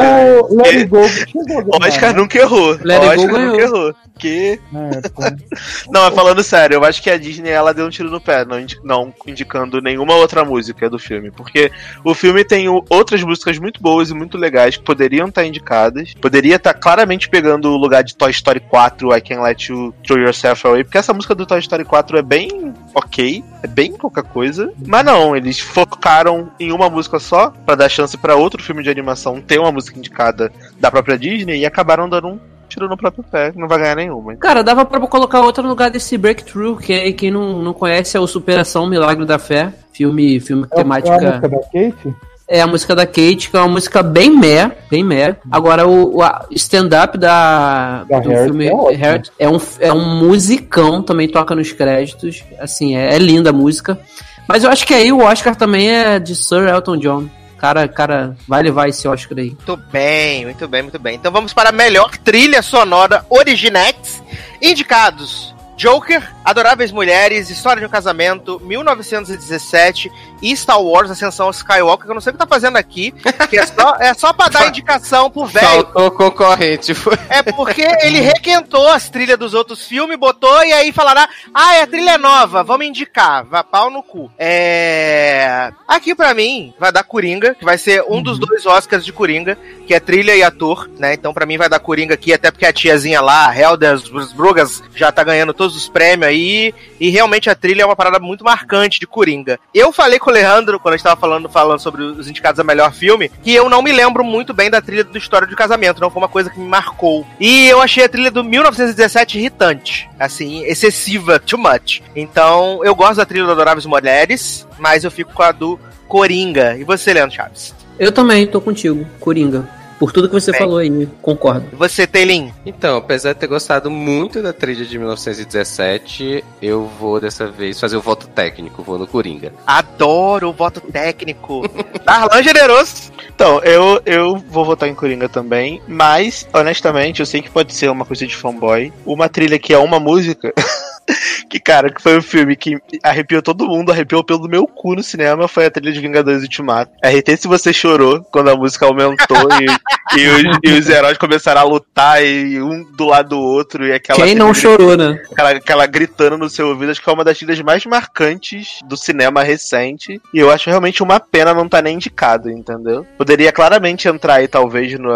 mas- 0.55 0.91
O 0.91 1.85
Oscar 1.85 2.13
nunca 2.15 2.37
errou. 2.37 2.71
Oscar 2.71 3.27
nunca 3.27 3.61
errou. 3.61 3.95
Que... 4.17 4.59
É. 4.73 5.37
Não, 5.89 6.01
mas 6.01 6.13
falando 6.15 6.43
sério, 6.43 6.75
eu 6.75 6.83
acho 6.83 7.01
que 7.01 7.09
a 7.09 7.17
Disney 7.17 7.49
ela 7.49 7.73
deu 7.73 7.85
um 7.85 7.89
tiro 7.89 8.09
no 8.09 8.19
pé, 8.19 8.43
não, 8.45 8.59
indi- 8.59 8.79
não 8.83 9.13
indicando 9.25 9.81
nenhuma 9.81 10.15
outra 10.15 10.43
música 10.43 10.89
do 10.89 10.99
filme. 10.99 11.31
Porque 11.31 11.71
o 12.03 12.13
filme 12.13 12.43
tem 12.43 12.67
outras 12.89 13.21
músicas 13.23 13.57
muito 13.57 13.81
boas 13.81 14.09
e 14.09 14.13
muito 14.13 14.37
legais 14.37 14.77
que 14.77 14.83
poderiam 14.83 15.27
estar 15.27 15.45
indicadas. 15.45 16.13
Poderia 16.15 16.55
estar 16.55 16.73
claramente 16.73 17.29
pegando 17.29 17.69
o 17.71 17.77
lugar 17.77 18.03
de 18.03 18.15
Toy 18.15 18.31
Story 18.31 18.59
4, 18.59 19.15
I 19.15 19.21
Can 19.21 19.41
Let 19.41 19.69
You 19.69 19.93
Throw 20.05 20.19
Yourself 20.19 20.65
Away. 20.67 20.83
Porque 20.83 20.97
essa 20.97 21.13
música 21.13 21.35
do 21.35 21.45
Toy 21.45 21.59
Story 21.59 21.85
4 21.85 22.17
é 22.17 22.21
bem 22.21 22.73
ok, 22.93 23.43
é 23.63 23.67
bem 23.67 23.93
pouca 23.93 24.23
coisa. 24.23 24.71
Mas 24.85 25.05
não, 25.05 25.35
eles 25.35 25.59
focaram 25.59 26.51
em 26.59 26.71
uma 26.71 26.89
música 26.89 27.19
só, 27.19 27.51
pra 27.65 27.75
dar 27.75 27.89
chance 27.89 28.17
pra 28.17 28.35
outro 28.35 28.61
filme 28.61 28.83
de 28.83 28.89
animação 28.89 29.41
ter 29.41 29.59
uma 29.59 29.71
música 29.71 29.97
indicada 29.97 30.51
da 30.79 30.91
própria 30.91 31.17
Disney 31.17 31.59
e 31.59 31.65
acabaram 31.65 32.09
dando 32.09 32.27
um 32.27 32.39
tiro 32.77 32.87
no 32.87 32.95
próprio 32.95 33.23
pé, 33.23 33.51
não 33.55 33.67
vai 33.67 33.79
ganhar 33.79 33.95
nenhuma. 33.95 34.35
Cara, 34.35 34.63
dava 34.63 34.85
pra 34.85 34.99
colocar 35.07 35.41
outra 35.41 35.63
no 35.63 35.69
lugar 35.69 35.89
desse 35.89 36.15
Breakthrough, 36.17 36.77
que 36.77 36.93
é, 36.93 37.11
quem 37.11 37.31
não, 37.31 37.61
não 37.63 37.73
conhece 37.73 38.15
é 38.15 38.19
o 38.19 38.27
Superação 38.27 38.87
Milagre 38.87 39.25
da 39.25 39.39
Fé. 39.39 39.73
Filme, 39.91 40.39
filme 40.39 40.67
É, 40.71 40.77
é 40.77 40.81
a 40.81 40.83
música 40.85 41.09
temática. 41.09 41.49
da 41.49 41.59
Kate? 41.59 42.15
É 42.49 42.61
a 42.61 42.67
música 42.67 42.95
da 42.95 43.05
Kate, 43.05 43.49
que 43.49 43.57
é 43.57 43.59
uma 43.59 43.67
música 43.67 44.01
bem 44.01 44.29
meh, 44.29 44.71
bem 44.89 45.03
meh. 45.03 45.35
Agora, 45.51 45.85
o, 45.85 46.19
o 46.19 46.23
stand-up 46.51 47.17
da, 47.17 48.05
Da 48.05 48.19
do 48.19 48.29
Harriet 48.29 48.45
filme 48.45 48.67
é 48.67 49.45
é 49.45 49.49
um, 49.49 49.57
é 49.79 49.91
um 49.91 50.15
musicão, 50.19 51.01
também 51.01 51.27
toca 51.27 51.53
nos 51.55 51.73
créditos. 51.73 52.45
Assim, 52.59 52.95
é, 52.95 53.15
é 53.15 53.17
linda 53.17 53.49
a 53.49 53.53
música. 53.53 53.99
Mas 54.47 54.63
eu 54.63 54.69
acho 54.69 54.87
que 54.87 54.93
aí 54.93 55.11
o 55.11 55.19
Oscar 55.23 55.57
também 55.57 55.89
é 55.91 56.19
de 56.19 56.35
Sir 56.35 56.69
Elton 56.69 56.97
John. 56.97 57.25
Cara, 57.57 57.87
cara, 57.87 58.37
vai 58.47 58.61
levar 58.61 58.87
esse 58.87 59.07
Oscar 59.07 59.37
aí. 59.39 59.49
Muito 59.49 59.77
bem, 59.91 60.45
muito 60.45 60.67
bem, 60.67 60.81
muito 60.83 60.99
bem. 60.99 61.15
Então 61.15 61.31
vamos 61.31 61.53
para 61.53 61.69
a 61.69 61.73
melhor 61.73 62.15
trilha 62.17 62.61
sonora 62.61 63.25
Originex. 63.29 64.21
Indicados: 64.61 65.55
Joker, 65.77 66.27
Adoráveis 66.43 66.91
Mulheres, 66.91 67.51
História 67.51 67.79
de 67.79 67.85
um 67.85 67.89
Casamento, 67.89 68.59
1917 68.65 70.11
e 70.41 70.55
Star 70.57 70.81
Wars 70.81 71.11
Ascensão 71.11 71.51
Skywalker. 71.51 72.05
que 72.05 72.11
Eu 72.11 72.15
não 72.15 72.21
sei 72.21 72.31
o 72.31 72.33
que 72.33 72.39
tá 72.39 72.47
fazendo 72.47 72.77
aqui, 72.77 73.13
que 73.47 73.59
é 73.59 73.65
só, 73.65 73.95
é 73.99 74.13
só 74.15 74.33
pra 74.33 74.49
dar 74.49 74.67
indicação 74.69 75.29
pro 75.29 75.45
velho. 75.45 75.67
Faltou 75.67 76.11
concorrente. 76.11 76.93
É 77.29 77.43
porque 77.43 77.83
ele 78.01 78.21
requentou 78.21 78.87
as 78.87 79.07
trilhas 79.09 79.37
dos 79.37 79.53
outros 79.53 79.85
filmes, 79.85 80.17
botou 80.17 80.63
e 80.63 80.73
aí 80.73 80.91
falaram: 80.91 81.27
Ah, 81.53 81.75
é 81.75 81.83
a 81.83 81.87
trilha 81.87 82.11
é 82.11 82.17
nova, 82.17 82.63
vamos 82.63 82.87
indicar. 82.87 83.45
Vá 83.45 83.63
pau 83.63 83.91
no 83.91 84.01
cu. 84.01 84.31
É. 84.37 85.71
Aqui 85.87 86.15
pra 86.15 86.33
mim 86.33 86.73
vai 86.79 86.91
dar 86.91 87.03
Coringa, 87.03 87.53
que 87.53 87.63
vai 87.63 87.77
ser 87.77 88.03
um 88.09 88.21
dos 88.21 88.39
dois 88.39 88.65
Oscars 88.65 89.05
de 89.05 89.13
Coringa, 89.13 89.57
que 89.85 89.93
é 89.93 89.99
trilha 89.99 90.35
e 90.35 90.41
ator, 90.41 90.89
né? 90.97 91.13
Então 91.13 91.33
pra 91.33 91.45
mim 91.45 91.57
vai 91.57 91.69
dar 91.69 91.79
Coringa 91.79 92.15
aqui, 92.15 92.33
até 92.33 92.49
porque 92.49 92.65
a 92.65 92.73
tiazinha 92.73 93.21
lá, 93.21 93.47
a 93.47 93.55
Helder 93.55 93.99
Brugas, 94.35 94.81
já 94.95 95.11
tá 95.11 95.23
ganhando 95.23 95.53
todos 95.67 95.75
os 95.75 95.89
prêmios 95.89 96.29
aí. 96.29 96.73
E 96.99 97.09
realmente 97.09 97.49
a 97.49 97.55
trilha 97.55 97.83
é 97.83 97.85
uma 97.85 97.95
parada 97.95 98.19
muito 98.19 98.43
marcante 98.43 98.99
de 98.99 99.05
Coringa. 99.05 99.59
Eu 99.73 99.91
falei 99.91 100.17
com 100.17 100.29
o 100.29 100.33
Leandro, 100.33 100.79
quando 100.79 100.93
a 100.93 100.97
gente 100.97 101.03
tava 101.03 101.19
falando, 101.19 101.49
falando 101.49 101.79
sobre 101.79 102.01
os 102.01 102.27
indicados 102.27 102.59
a 102.59 102.63
melhor 102.63 102.93
filme, 102.93 103.29
que 103.43 103.53
eu 103.53 103.69
não 103.69 103.81
me 103.81 103.91
lembro 103.91 104.23
muito 104.23 104.53
bem 104.53 104.69
da 104.69 104.81
trilha 104.81 105.03
do 105.03 105.17
História 105.17 105.47
de 105.47 105.55
Casamento, 105.55 106.01
não 106.01 106.09
foi 106.09 106.21
uma 106.21 106.29
coisa 106.29 106.49
que 106.49 106.59
me 106.59 106.67
marcou. 106.67 107.27
E 107.39 107.67
eu 107.67 107.81
achei 107.81 108.05
a 108.05 108.09
trilha 108.09 108.31
do 108.31 108.43
1917 108.43 109.37
irritante, 109.37 110.09
assim, 110.17 110.63
excessiva, 110.63 111.39
too 111.39 111.59
much. 111.59 112.01
Então, 112.15 112.79
eu 112.83 112.95
gosto 112.95 113.17
da 113.17 113.25
trilha 113.25 113.45
do 113.45 113.51
Adoráveis 113.51 113.85
Mulheres, 113.85 114.67
mas 114.79 115.03
eu 115.03 115.11
fico 115.11 115.33
com 115.33 115.43
a 115.43 115.51
do 115.51 115.79
Coringa. 116.07 116.77
E 116.77 116.83
você, 116.83 117.13
Leandro 117.13 117.35
Chaves? 117.35 117.75
Eu 117.99 118.11
também 118.11 118.47
tô 118.47 118.61
contigo, 118.61 119.05
Coringa. 119.19 119.67
Por 119.99 120.11
tudo 120.11 120.27
que 120.27 120.33
você 120.33 120.51
Bem. 120.51 120.59
falou 120.59 120.77
aí, 120.77 121.07
concordo. 121.21 121.65
Você, 121.73 122.05
Teilin? 122.05 122.53
Então, 122.65 122.97
apesar 122.97 123.33
de 123.33 123.39
ter 123.39 123.47
gostado 123.47 123.89
muito 123.89 124.41
da 124.41 124.53
trilha 124.53 124.85
de 124.85 124.97
1917, 124.97 126.43
eu 126.61 126.85
vou 126.99 127.19
dessa 127.19 127.47
vez 127.47 127.79
fazer 127.79 127.97
o 127.97 128.01
voto 128.01 128.27
técnico, 128.27 128.83
vou 128.83 128.97
no 128.97 129.07
Coringa. 129.07 129.53
Adoro 129.65 130.49
o 130.49 130.53
voto 130.53 130.81
técnico. 130.81 131.63
Darlan 132.05 132.43
Generoso. 132.43 133.11
Então, 133.33 133.59
eu, 133.63 134.01
eu 134.05 134.37
vou 134.37 134.65
votar 134.65 134.87
em 134.87 134.95
Coringa 134.95 135.27
também, 135.27 135.81
mas, 135.87 136.47
honestamente, 136.53 137.19
eu 137.19 137.25
sei 137.25 137.41
que 137.41 137.49
pode 137.49 137.73
ser 137.73 137.89
uma 137.89 138.05
coisa 138.05 138.25
de 138.25 138.35
fanboy. 138.35 138.93
Uma 139.05 139.27
trilha 139.29 139.57
que 139.57 139.73
é 139.73 139.77
uma 139.77 139.99
música. 139.99 140.53
que, 141.49 141.59
cara, 141.59 141.89
que 141.89 142.01
foi 142.01 142.17
um 142.17 142.21
filme 142.21 142.55
que 142.55 142.77
arrepiou 143.03 143.41
todo 143.41 143.67
mundo, 143.67 143.91
arrepiou 143.91 144.23
pelo 144.23 144.47
meu 144.47 144.67
cu 144.67 144.95
no 144.95 145.03
cinema, 145.03 145.47
foi 145.47 145.65
a 145.65 145.71
trilha 145.71 145.91
de 145.91 145.99
Vingadores 145.99 146.43
Ultimato. 146.43 146.91
RT 147.03 147.37
se 147.37 147.47
você 147.47 147.73
chorou 147.73 148.21
quando 148.31 148.49
a 148.49 148.55
música 148.55 148.85
aumentou 148.85 149.47
e, 149.61 150.19
e, 150.19 150.27
os, 150.27 150.59
e 150.63 150.71
os 150.71 150.89
heróis 150.89 151.17
começaram 151.17 151.61
a 151.61 151.63
lutar 151.63 152.23
e 152.23 152.61
um 152.61 152.83
do 152.95 153.05
lado 153.05 153.29
do 153.29 153.39
outro 153.39 153.85
e 153.85 153.93
aquela. 153.93 154.19
Quem 154.19 154.35
não 154.35 154.53
chorou, 154.53 154.97
né? 154.97 155.21
Aquela, 155.31 155.49
aquela 155.51 155.85
gritando 155.85 156.37
no 156.37 156.49
seu 156.49 156.67
ouvido, 156.69 156.91
acho 156.91 157.01
que 157.01 157.09
é 157.09 157.13
uma 157.13 157.23
das 157.23 157.37
trilhas 157.37 157.59
mais 157.61 157.85
marcantes 157.85 158.79
do 158.85 158.97
cinema 158.97 159.43
recente. 159.43 160.21
E 160.33 160.39
eu 160.39 160.51
acho 160.51 160.69
realmente 160.69 161.03
uma 161.03 161.19
pena 161.19 161.53
não 161.53 161.65
estar 161.65 161.81
nem 161.81 161.95
indicado, 161.95 162.49
entendeu? 162.49 163.05
Poderia 163.17 163.51
claramente 163.51 164.07
entrar 164.07 164.35
aí, 164.35 164.47
talvez, 164.47 164.97
no, 164.97 165.09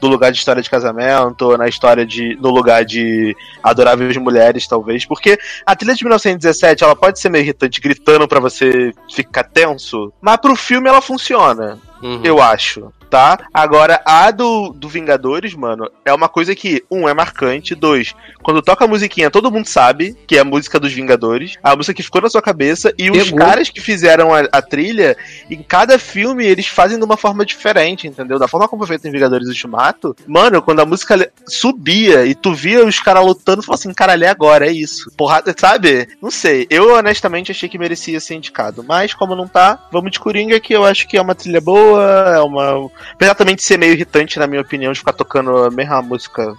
no 0.00 0.08
lugar 0.08 0.32
de 0.32 0.38
história 0.38 0.62
de 0.62 0.70
casamento, 0.70 1.42
ou 1.42 1.58
na 1.58 1.68
história 1.68 2.04
de. 2.06 2.36
no 2.40 2.50
lugar 2.50 2.84
de 2.84 3.36
Adoráveis 3.62 4.16
Mulheres, 4.16 4.66
talvez. 4.66 5.04
Porque 5.04 5.21
a 5.64 5.76
trilha 5.76 5.94
de 5.94 6.04
1917, 6.04 6.84
ela 6.84 6.96
pode 6.96 7.18
ser 7.18 7.28
meio 7.28 7.42
irritante, 7.42 7.80
gritando 7.80 8.26
pra 8.28 8.40
você 8.40 8.92
ficar 9.12 9.44
tenso, 9.44 10.12
mas 10.20 10.36
pro 10.36 10.56
filme 10.56 10.88
ela 10.88 11.00
funciona. 11.00 11.78
Uhum. 12.02 12.20
Eu 12.24 12.42
acho, 12.42 12.92
tá? 13.12 13.38
Agora, 13.52 14.00
a 14.06 14.30
do, 14.30 14.70
do 14.70 14.88
Vingadores, 14.88 15.52
mano, 15.52 15.86
é 16.02 16.14
uma 16.14 16.30
coisa 16.30 16.54
que, 16.54 16.82
um, 16.90 17.06
é 17.06 17.12
marcante, 17.12 17.74
dois, 17.74 18.14
quando 18.42 18.62
toca 18.62 18.86
a 18.86 18.88
musiquinha, 18.88 19.30
todo 19.30 19.52
mundo 19.52 19.66
sabe 19.66 20.16
que 20.26 20.38
é 20.38 20.40
a 20.40 20.44
música 20.44 20.80
dos 20.80 20.94
Vingadores, 20.94 21.58
a 21.62 21.76
música 21.76 21.92
que 21.92 22.02
ficou 22.02 22.22
na 22.22 22.30
sua 22.30 22.40
cabeça, 22.40 22.90
e 22.96 23.10
os 23.10 23.24
Pegou. 23.24 23.38
caras 23.38 23.68
que 23.68 23.82
fizeram 23.82 24.32
a, 24.32 24.40
a 24.50 24.62
trilha, 24.62 25.14
em 25.50 25.62
cada 25.62 25.98
filme, 25.98 26.46
eles 26.46 26.66
fazem 26.66 26.98
de 26.98 27.04
uma 27.04 27.18
forma 27.18 27.44
diferente, 27.44 28.06
entendeu? 28.06 28.38
Da 28.38 28.48
forma 28.48 28.66
como 28.66 28.86
foi 28.86 28.96
feito 28.96 29.08
em 29.08 29.12
Vingadores 29.12 29.46
Ultimato, 29.46 30.16
mano, 30.26 30.62
quando 30.62 30.80
a 30.80 30.86
música 30.86 31.30
subia 31.46 32.24
e 32.24 32.34
tu 32.34 32.54
via 32.54 32.82
os 32.82 32.98
caras 32.98 33.26
lutando, 33.26 33.60
tu 33.60 33.66
falava 33.66 33.78
assim, 33.78 33.92
caralho, 33.92 34.24
é 34.24 34.28
agora, 34.28 34.66
é 34.66 34.72
isso. 34.72 35.12
Porrada, 35.18 35.54
sabe? 35.58 36.08
Não 36.22 36.30
sei, 36.30 36.66
eu 36.70 36.94
honestamente 36.94 37.52
achei 37.52 37.68
que 37.68 37.78
merecia 37.78 38.18
ser 38.20 38.36
indicado, 38.36 38.82
mas 38.82 39.12
como 39.12 39.36
não 39.36 39.46
tá, 39.46 39.86
vamos 39.92 40.12
de 40.12 40.18
Coringa, 40.18 40.58
que 40.58 40.72
eu 40.72 40.82
acho 40.86 41.06
que 41.06 41.18
é 41.18 41.20
uma 41.20 41.34
trilha 41.34 41.60
boa, 41.60 42.02
é 42.36 42.40
uma. 42.40 42.90
Apesar 43.12 43.34
também 43.34 43.56
de 43.56 43.62
ser 43.62 43.78
meio 43.78 43.92
irritante, 43.92 44.38
na 44.38 44.46
minha 44.46 44.62
opinião, 44.62 44.92
de 44.92 44.98
ficar 44.98 45.12
tocando 45.12 45.64
a 45.64 45.70
mesma 45.70 46.02
música 46.02 46.54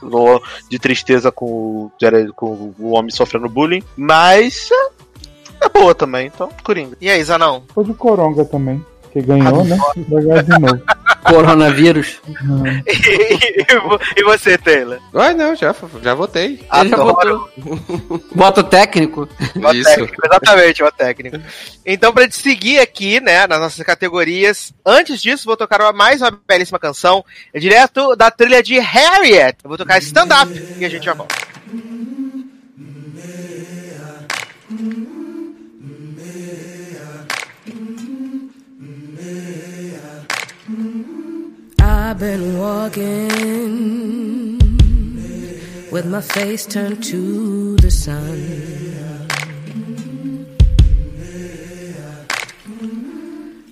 de 0.69 0.79
tristeza 0.79 1.31
com, 1.31 1.91
com 2.35 2.73
o 2.79 2.91
homem 2.91 3.11
sofrendo 3.11 3.49
bullying, 3.49 3.83
mas 3.95 4.69
é, 4.71 5.65
é 5.65 5.69
boa 5.69 5.93
também, 5.95 6.27
então, 6.27 6.49
Coringa. 6.63 6.97
E 6.99 7.09
aí, 7.09 7.23
Zanão? 7.23 7.63
Foi 7.73 7.83
de 7.83 7.93
Coronga 7.93 8.45
também, 8.45 8.83
que 9.13 9.21
ganhou, 9.21 9.63
né? 9.63 9.77
Vai 10.09 10.23
ganhar 10.23 10.43
de 10.43 10.59
novo. 10.59 10.81
Coronavírus. 11.23 12.19
e 14.17 14.23
você, 14.23 14.57
Taylor? 14.57 14.99
Ai, 15.13 15.33
não, 15.33 15.55
já, 15.55 15.73
já 16.01 16.13
votei. 16.13 16.59
Votou. 16.89 17.49
Voto 18.35 18.63
técnico. 18.63 19.29
Isso. 19.73 19.83
técnico, 19.89 20.15
exatamente, 20.25 20.83
o 20.83 20.91
técnico. 20.91 21.39
Então, 21.85 22.11
pra 22.11 22.23
gente 22.23 22.35
seguir 22.35 22.79
aqui, 22.79 23.21
né, 23.21 23.47
nas 23.47 23.59
nossas 23.59 23.85
categorias, 23.85 24.73
antes 24.85 25.21
disso, 25.21 25.45
vou 25.45 25.55
tocar 25.55 25.79
uma- 25.81 25.93
mais 25.93 26.21
uma 26.21 26.37
belíssima 26.45 26.77
canção, 26.79 27.23
é 27.53 27.59
direto 27.59 28.15
da 28.17 28.29
trilha 28.29 28.61
de 28.61 28.77
Harriet. 28.79 29.57
Eu 29.63 29.69
vou 29.69 29.77
tocar 29.77 29.99
Stand 29.99 30.27
Up 30.43 30.75
e 30.77 30.83
a 30.83 30.89
gente 30.89 31.05
já 31.05 31.13
volta. 31.13 31.52
I've 42.13 42.19
been 42.19 42.59
walking 42.59 43.27
with 45.91 46.05
my 46.05 46.21
face 46.21 46.67
turned 46.67 47.03
to 47.05 47.75
the 47.77 47.89
sun. 47.89 48.37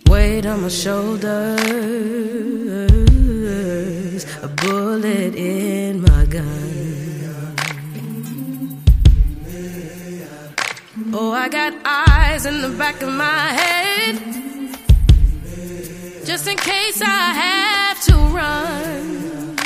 Weight 0.09 0.47
on 0.47 0.63
my 0.63 0.69
shoulders, 0.69 1.45
a 4.41 4.47
bullet 4.47 5.35
in 5.35 6.01
my 6.01 6.25
gun. 6.25 6.81
Oh, 11.13 11.31
I 11.31 11.47
got 11.47 11.75
eyes 11.85 12.47
in 12.47 12.63
the 12.63 12.69
back 12.69 13.03
of 13.03 13.13
my 13.13 13.49
head. 13.59 14.50
Just 16.23 16.47
in 16.47 16.55
case 16.55 17.01
I 17.01 17.33
have 17.43 18.01
to 18.03 18.13
run. 18.13 19.57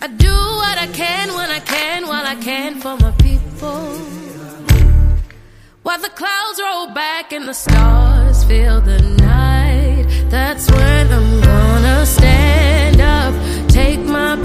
I 0.00 0.06
do 0.06 0.32
what 0.32 0.78
I 0.78 0.88
can 0.92 1.34
when 1.34 1.50
I 1.50 1.60
can 1.60 2.08
while 2.08 2.26
I 2.26 2.34
can 2.36 2.80
for 2.80 2.96
my 2.96 3.10
people. 3.18 3.98
While 5.82 6.00
the 6.00 6.08
clouds 6.08 6.58
roll 6.60 6.94
back 6.94 7.32
and 7.32 7.46
the 7.46 7.52
stars 7.52 8.44
fill 8.44 8.80
the 8.80 9.00
night, 9.00 10.06
that's 10.30 10.70
when 10.70 11.12
I'm 11.12 11.40
gonna 11.42 12.06
stand 12.06 13.00
up, 13.00 13.34
take 13.68 14.00
my 14.00 14.41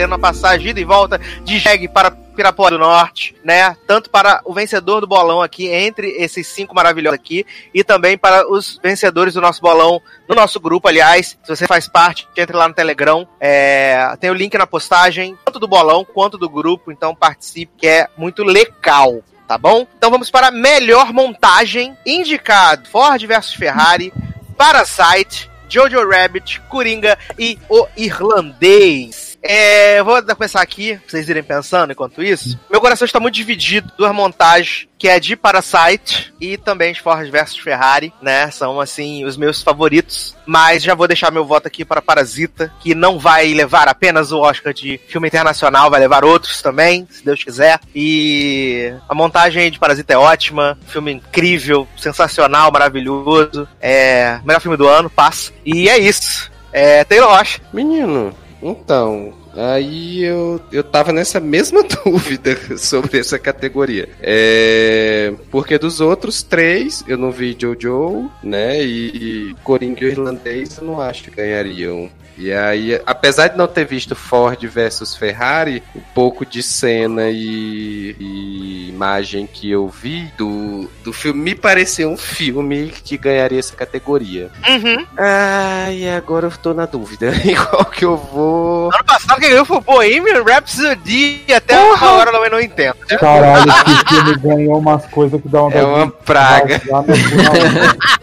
valendo 0.00 0.14
a 0.14 0.18
passagem 0.18 0.68
ida 0.68 0.80
e 0.80 0.84
volta 0.84 1.20
de 1.44 1.58
Jeg 1.58 1.86
para 1.88 2.10
Pirapuá 2.10 2.70
do 2.70 2.78
Norte, 2.78 3.36
né? 3.44 3.76
Tanto 3.86 4.08
para 4.08 4.40
o 4.46 4.54
vencedor 4.54 5.00
do 5.00 5.06
bolão 5.06 5.42
aqui, 5.42 5.68
entre 5.68 6.08
esses 6.12 6.46
cinco 6.46 6.74
maravilhosos 6.74 7.18
aqui, 7.18 7.44
e 7.74 7.84
também 7.84 8.16
para 8.16 8.50
os 8.50 8.80
vencedores 8.82 9.34
do 9.34 9.42
nosso 9.42 9.60
bolão 9.60 10.00
no 10.26 10.34
nosso 10.34 10.58
grupo, 10.58 10.88
aliás. 10.88 11.38
Se 11.42 11.54
você 11.54 11.66
faz 11.66 11.86
parte, 11.86 12.26
entre 12.34 12.56
lá 12.56 12.66
no 12.66 12.74
Telegram. 12.74 13.28
É, 13.38 14.16
tem 14.18 14.30
o 14.30 14.34
link 14.34 14.56
na 14.56 14.66
postagem, 14.66 15.36
tanto 15.44 15.58
do 15.58 15.68
bolão 15.68 16.04
quanto 16.04 16.38
do 16.38 16.48
grupo, 16.48 16.90
então 16.90 17.14
participe, 17.14 17.72
que 17.76 17.86
é 17.86 18.08
muito 18.16 18.42
legal 18.42 19.22
tá 19.46 19.58
bom? 19.58 19.84
Então 19.98 20.12
vamos 20.12 20.30
para 20.30 20.46
a 20.46 20.52
melhor 20.52 21.12
montagem 21.12 21.96
indicado: 22.06 22.88
Ford 22.88 23.20
versus 23.26 23.52
Ferrari, 23.52 24.12
Parasite, 24.56 25.50
Jojo 25.68 26.08
Rabbit, 26.08 26.60
Coringa 26.68 27.18
e 27.36 27.58
o 27.68 27.84
Irlandês. 27.96 29.29
É, 29.42 29.98
eu 29.98 30.04
vou 30.04 30.22
começar 30.22 30.60
aqui, 30.60 30.96
pra 30.96 31.08
vocês 31.08 31.28
irem 31.28 31.42
pensando 31.42 31.92
enquanto 31.92 32.22
isso. 32.22 32.58
Meu 32.70 32.80
coração 32.80 33.06
está 33.06 33.18
muito 33.18 33.34
dividido. 33.34 33.90
Duas 33.96 34.14
montagens, 34.14 34.86
que 34.98 35.08
é 35.08 35.18
de 35.18 35.34
Parasite 35.34 36.32
e 36.40 36.56
também 36.56 36.92
de 36.92 37.00
Ford 37.00 37.28
versus 37.30 37.58
Ferrari, 37.58 38.12
né? 38.20 38.50
São, 38.50 38.80
assim, 38.80 39.24
os 39.24 39.36
meus 39.36 39.62
favoritos. 39.62 40.36
Mas 40.44 40.82
já 40.82 40.94
vou 40.94 41.08
deixar 41.08 41.30
meu 41.30 41.44
voto 41.44 41.66
aqui 41.66 41.84
para 41.84 42.02
Parasita, 42.02 42.72
que 42.80 42.94
não 42.94 43.18
vai 43.18 43.52
levar 43.54 43.88
apenas 43.88 44.30
o 44.30 44.40
Oscar 44.40 44.74
de 44.74 45.00
filme 45.08 45.28
internacional, 45.28 45.90
vai 45.90 46.00
levar 46.00 46.24
outros 46.24 46.60
também, 46.60 47.06
se 47.10 47.24
Deus 47.24 47.42
quiser. 47.42 47.80
E 47.94 48.92
a 49.08 49.14
montagem 49.14 49.70
de 49.70 49.78
Parasita 49.78 50.12
é 50.12 50.18
ótima, 50.18 50.78
filme 50.86 51.12
incrível, 51.12 51.88
sensacional, 51.96 52.70
maravilhoso. 52.70 53.66
É, 53.80 54.38
melhor 54.44 54.60
filme 54.60 54.76
do 54.76 54.86
ano, 54.86 55.08
passa. 55.08 55.52
E 55.64 55.88
é 55.88 55.98
isso. 55.98 56.50
É, 56.72 57.04
Taylor 57.04 57.30
Rocha. 57.30 57.60
Menino, 57.72 58.34
então, 58.62 59.32
aí 59.54 60.22
eu, 60.22 60.60
eu 60.70 60.84
tava 60.84 61.12
nessa 61.12 61.40
mesma 61.40 61.82
dúvida 62.04 62.56
sobre 62.76 63.18
essa 63.18 63.38
categoria. 63.38 64.08
É, 64.20 65.32
porque 65.50 65.78
dos 65.78 66.00
outros 66.00 66.42
três, 66.42 67.04
eu 67.08 67.16
não 67.16 67.30
vi 67.30 67.56
Jojo, 67.58 68.30
né? 68.42 68.82
E, 68.84 69.50
e 69.50 69.54
Coringa 69.62 70.04
Irlandês 70.04 70.78
eu 70.78 70.84
não 70.84 71.00
acho 71.00 71.24
que 71.24 71.30
ganhariam. 71.30 72.10
E 72.36 72.52
aí, 72.52 73.00
apesar 73.06 73.48
de 73.48 73.56
não 73.58 73.66
ter 73.66 73.84
visto 73.84 74.14
Ford 74.14 74.58
versus 74.66 75.14
Ferrari, 75.14 75.82
um 75.94 76.00
pouco 76.14 76.44
de 76.46 76.62
cena 76.62 77.28
e, 77.28 78.16
e 78.18 78.88
imagem 78.88 79.46
que 79.46 79.70
eu 79.70 79.88
vi 79.88 80.30
do, 80.36 80.90
do 81.02 81.12
filme 81.12 81.40
me 81.40 81.54
pareceu 81.54 82.10
um 82.10 82.16
filme 82.16 82.92
que 83.04 83.16
ganharia 83.16 83.58
essa 83.58 83.74
categoria. 83.74 84.50
Uhum. 84.68 85.06
Ah, 85.18 85.88
e 85.90 86.08
agora 86.08 86.46
eu 86.46 86.50
tô 86.50 86.74
na 86.74 86.86
dúvida 86.86 87.32
em 87.44 87.54
qual 87.54 87.84
que 87.86 88.04
eu 88.04 88.16
vou. 88.16 88.90
Ano 88.92 89.04
passado 89.04 89.40
quem 89.40 89.50
ganhou 89.50 89.64
foi 89.64 89.78
o 89.78 89.80
Bohemian 89.80 90.42
Rhapsody 90.42 91.42
e 91.46 91.52
até 91.52 91.78
uma 91.78 92.10
hora 92.12 92.30
eu 92.30 92.50
não 92.50 92.60
entendo. 92.60 92.96
né? 93.10 93.16
Caralho, 93.16 93.70
esse 93.70 94.04
filme 94.08 94.36
ganhou 94.38 94.78
umas 94.78 95.06
coisas 95.06 95.40
que 95.40 95.48
dá 95.48 95.62
uma 95.62 95.74
É 95.74 95.82
uma 95.82 96.10
praga. 96.10 96.80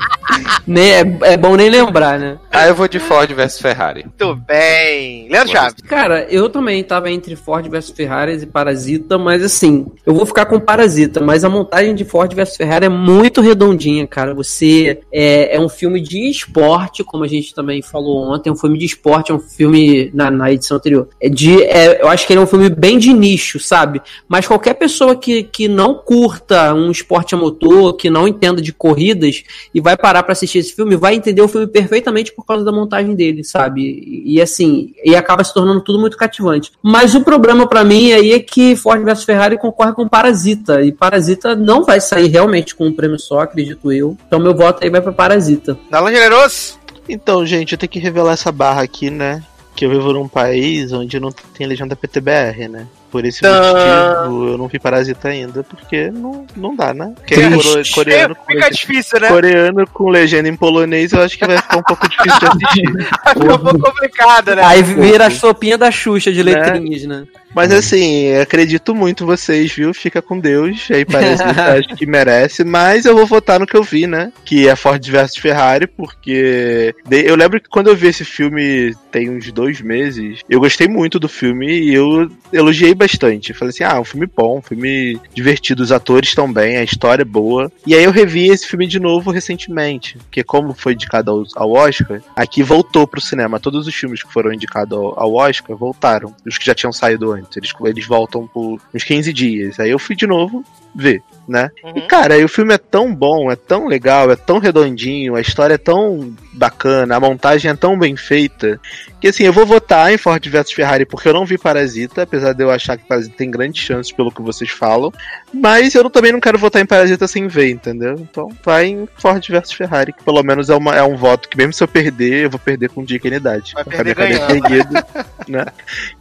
Nem, 0.66 0.92
é, 0.92 1.18
é 1.22 1.38
bom 1.38 1.56
nem 1.56 1.70
lembrar, 1.70 2.20
né? 2.20 2.38
Ah, 2.52 2.68
eu 2.68 2.76
vou 2.76 2.88
de 2.88 3.00
Ford 3.00 3.32
versus 3.34 3.62
Ferrari. 3.62 4.04
Muito 4.04 4.36
bem. 4.36 5.30
Leandro 5.30 5.52
Chaves. 5.52 5.82
Cara, 5.88 6.28
eu 6.30 6.50
também 6.50 6.84
tava 6.84 7.10
entre 7.10 7.36
Ford 7.36 7.68
vs 7.68 7.92
Ferrari 7.92 8.34
e 8.34 8.46
Parasita, 8.46 9.18
mas 9.18 9.44
assim, 9.44 9.86
eu 10.06 10.14
vou 10.14 10.26
ficar 10.26 10.46
com 10.46 10.60
Parasita, 10.60 11.22
mas 11.22 11.44
a 11.44 11.50
montagem 11.50 11.96
de 11.96 12.04
Ford 12.04 12.34
vs 12.34 12.58
Ferrari 12.58 12.86
é 12.86 12.90
muito 12.90 13.42
redondinha, 13.42 14.06
cara. 14.08 14.34
Você 14.34 15.00
é, 15.12 15.56
é 15.56 15.60
um 15.60 15.70
filme 15.70 16.02
de 16.02 16.30
esporte, 16.30 17.04
como 17.04 17.24
a 17.24 17.28
gente 17.28 17.54
também 17.54 17.82
falou 17.82 18.34
ontem, 18.34 18.50
é 18.50 18.54
um 18.54 18.56
filme 18.56 18.78
de 18.78 18.86
esporte, 18.86 19.32
é 19.32 19.36
um 19.36 19.40
filme 19.40 20.12
na, 20.14 20.30
na 20.30 20.52
edição 20.52 20.78
anterior. 20.78 21.08
É 21.22 21.30
de, 21.30 21.62
é, 21.64 22.02
eu 22.02 22.08
acho 22.08 22.26
que 22.26 22.34
ele 22.34 22.40
é 22.40 22.44
um 22.44 22.48
filme 22.48 22.70
bem 22.70 22.98
de 22.98 23.14
nicho, 23.14 23.60
sabe? 23.60 24.02
Mas 24.28 24.48
qualquer 24.48 24.74
pessoa 24.74 25.16
que, 25.16 25.44
que 25.44 25.68
não 25.68 25.94
curta 25.96 26.74
um 26.74 26.92
esporte 26.92 27.36
a 27.36 27.38
motor, 27.38 27.94
que 27.94 28.10
não 28.10 28.28
entenda 28.28 28.62
de 28.62 28.74
corridas 28.74 29.44
e 29.74 29.80
vai 29.80 29.96
parar 29.96 30.17
pra 30.24 30.34
assistir 30.34 30.60
esse 30.60 30.74
filme, 30.74 30.96
vai 30.96 31.16
entender 31.16 31.42
o 31.42 31.48
filme 31.48 31.68
perfeitamente 31.68 32.34
por 32.34 32.46
causa 32.46 32.64
da 32.64 32.72
montagem 32.72 33.16
dele, 33.16 33.44
sabe? 33.44 33.82
E, 33.82 34.36
e 34.36 34.42
assim, 34.42 34.94
e 35.04 35.16
acaba 35.16 35.44
se 35.44 35.54
tornando 35.54 35.82
tudo 35.82 36.00
muito 36.00 36.18
cativante. 36.18 36.72
Mas 36.82 37.16
o 37.16 37.24
problema 37.24 37.68
pra 37.68 37.84
mim 37.84 38.12
aí 38.12 38.34
é 38.34 38.40
que 38.40 38.76
Ford 38.76 39.04
vs 39.04 39.24
Ferrari 39.24 39.58
concorre 39.58 39.94
com 39.94 40.08
Parasita, 40.08 40.82
e 40.82 40.92
Parasita 40.92 41.56
não 41.56 41.84
vai 41.84 42.00
sair 42.00 42.28
realmente 42.28 42.76
com 42.76 42.88
um 42.88 42.94
prêmio 42.94 43.20
só, 43.20 43.40
acredito 43.40 43.92
eu. 43.92 44.18
Então 44.28 44.40
meu 44.40 44.56
voto 44.56 44.84
aí 44.84 44.90
vai 44.90 45.02
pra 45.02 45.12
Parasita. 45.12 45.78
Dalan 45.90 46.12
Generoso. 46.12 46.78
Então, 47.10 47.46
gente, 47.46 47.72
eu 47.72 47.78
tenho 47.78 47.90
que 47.90 48.00
revelar 48.00 48.34
essa 48.34 48.52
barra 48.52 48.82
aqui, 48.82 49.10
né? 49.10 49.42
Que 49.76 49.86
eu 49.86 49.90
vivo 49.90 50.12
num 50.12 50.28
país 50.28 50.92
onde 50.92 51.20
não 51.20 51.32
tem 51.32 51.68
legenda 51.68 51.96
PTBR, 51.96 52.68
né? 52.68 52.88
Por 53.12 53.26
esse 53.26 53.42
Tã. 53.42 54.26
motivo, 54.26 54.48
eu 54.50 54.58
não 54.58 54.68
vi 54.68 54.80
Parasita 54.80 55.30
ainda, 55.30 55.64
porque 55.64 56.12
não, 56.12 56.46
não 56.56 56.76
dá, 56.76 56.94
né? 56.94 57.14
Porque 57.16 57.36
é 57.36 57.50
coreano, 57.94 58.36
com 58.36 58.52
Fica 58.52 58.70
difícil, 58.70 59.20
né? 59.20 59.28
coreano 59.30 59.88
com 59.88 60.10
legenda 60.10 60.50
em 60.50 60.56
polonês, 60.56 61.14
eu 61.14 61.22
acho 61.22 61.38
que 61.38 61.48
vai 61.48 61.58
ficar 61.58 61.78
um 61.78 61.84
pouco 61.84 62.08
difícil 62.10 62.40
de 62.40 62.46
assistir. 62.46 63.08
Fica 63.34 63.56
um 63.56 63.60
pouco 63.60 63.80
complicado, 63.80 64.56
né? 64.56 64.62
Aí 64.66 64.84
vira 64.84 65.28
a 65.28 65.32
sopinha 65.32 65.78
da 65.78 65.90
Xuxa 65.90 66.32
de 66.32 66.44
Né? 66.44 66.54
letrinhas, 66.54 67.04
né? 67.04 67.26
Mas 67.56 67.72
assim, 67.72 68.34
acredito 68.36 68.94
muito 68.94 69.24
em 69.24 69.28
vocês, 69.28 69.72
viu? 69.72 69.94
Fica 69.94 70.22
com 70.22 70.40
Deus. 70.40 70.88
Aí 70.92 71.04
parece 71.06 71.44
que 71.44 71.50
acho 71.60 71.96
que 71.96 72.06
merece. 72.06 72.64
Mas 72.64 73.06
eu 73.06 73.16
vou 73.16 73.26
votar 73.26 73.60
no 73.60 73.66
que 73.66 73.76
eu 73.76 73.84
vi, 73.84 74.06
né? 74.06 74.32
Que 74.46 74.68
é 74.68 74.76
Ford 74.76 75.04
versus 75.10 75.38
Ferrari, 75.38 75.88
porque 75.88 76.94
eu 77.10 77.36
lembro 77.36 77.60
que 77.60 77.68
quando 77.68 77.88
eu 77.88 77.96
vi 77.96 78.08
esse 78.08 78.24
filme 78.24 78.94
tem 79.12 79.30
uns 79.30 79.52
dois 79.52 79.82
meses, 79.82 80.42
eu 80.48 80.60
gostei 80.60 80.88
muito 80.88 81.20
do 81.20 81.28
filme 81.28 81.68
e 81.68 81.94
eu 81.96 82.30
elogiei 82.54 82.94
bastante. 82.98 83.54
Falei 83.54 83.70
assim: 83.70 83.84
ah, 83.84 84.00
um 84.00 84.04
filme 84.04 84.28
bom, 84.28 84.58
um 84.58 84.62
filme 84.62 85.20
divertido, 85.34 85.84
os 85.84 85.92
atores 85.92 86.30
estão 86.30 86.52
bem, 86.52 86.78
a 86.78 86.84
história 86.84 87.22
é 87.22 87.26
boa. 87.26 87.72
E 87.86 87.96
aí 87.96 88.04
eu 88.04 88.12
revi 88.12 88.48
esse 88.48 88.68
filme 88.68 88.88
de 88.88 89.00
novo 89.00 89.32
recentemente, 89.32 90.18
porque 90.18 90.44
como 90.44 90.74
foi 90.74 90.94
indicado 90.94 91.46
ao, 91.56 91.72
Oscar, 91.72 92.22
aqui 92.36 92.64
voltou 92.64 93.08
pro 93.08 93.22
cinema. 93.22 93.60
Todos 93.60 93.88
os 93.88 93.96
filmes 93.96 94.24
que 94.24 94.34
foram 94.34 94.52
indicados 94.52 94.98
ao, 94.98 95.20
ao 95.20 95.34
Oscar 95.36 95.76
voltaram. 95.78 96.36
Os 96.46 96.58
que 96.58 96.66
já 96.66 96.74
tinham 96.74 96.92
saído 96.92 97.32
antes. 97.32 97.56
Eles, 97.56 97.72
eles 97.86 98.06
voltam 98.06 98.48
por 98.48 98.80
uns 98.94 99.04
15 99.04 99.32
dias. 99.32 99.80
Aí 99.80 99.90
eu 99.90 100.00
fui 100.00 100.16
de 100.16 100.26
novo 100.26 100.64
ver, 100.96 101.22
né? 101.48 101.70
E 101.96 102.02
cara, 102.02 102.34
aí 102.36 102.44
o 102.44 102.50
filme 102.50 102.74
é 102.74 102.78
tão 102.78 103.14
bom, 103.14 103.52
é 103.52 103.56
tão 103.56 103.88
legal, 103.88 104.30
é 104.32 104.36
tão 104.36 104.60
redondinho, 104.60 105.36
a 105.36 105.42
história 105.42 105.76
é 105.76 105.78
tão 105.78 106.34
bacana, 106.54 107.16
a 107.16 107.20
montagem 107.20 107.70
é 107.72 107.76
tão 107.76 107.98
bem 107.98 108.16
feita, 108.16 108.80
que 109.22 109.28
assim, 109.28 109.44
eu 109.44 109.54
vou 109.54 109.66
votar 109.66 110.12
em 110.12 110.18
Ford 110.18 110.44
vs 110.46 110.72
Ferrari 110.72 111.06
porque 111.06 111.28
eu 111.30 111.34
não 111.34 111.46
vi 111.46 111.58
Parasita, 111.58 112.24
apesar 112.24 112.54
de 112.54 112.64
eu 112.64 112.72
achar 112.72 112.98
que 112.98 113.06
Parasita 113.08 113.36
tem 113.38 113.50
grandes 113.52 113.84
chances 113.84 114.12
pelo 114.12 114.32
que 114.32 114.42
vocês 114.42 114.70
falam, 114.70 115.12
mas 115.54 115.94
eu 115.96 116.10
também 116.10 116.32
não 116.32 116.40
quero 116.40 116.58
votar 116.58 116.82
em 116.82 116.86
Parasita 116.86 117.28
sem 117.28 117.48
ver, 117.48 117.70
entendeu? 117.70 118.16
Então 118.20 118.50
vai 118.64 118.88
em 118.88 119.08
Ford 119.18 119.44
vs 119.48 119.72
Ferrari, 119.72 120.14
que 120.14 120.24
pelo 120.24 120.42
menos 120.44 120.70
é, 120.70 120.76
uma- 120.76 120.96
é 120.96 121.04
um 121.04 121.16
voto 121.16 121.48
que 121.48 121.58
mesmo 121.58 121.74
se 121.74 121.84
eu 121.84 121.88
perder, 121.88 122.46
eu 122.46 122.50
vou 122.50 122.60
perder 122.60 122.90
com 122.90 123.04
dignidade. 123.04 123.74
Vai 123.74 123.84
perder 123.84 124.20
erguida, 124.20 125.06
né? 125.48 125.66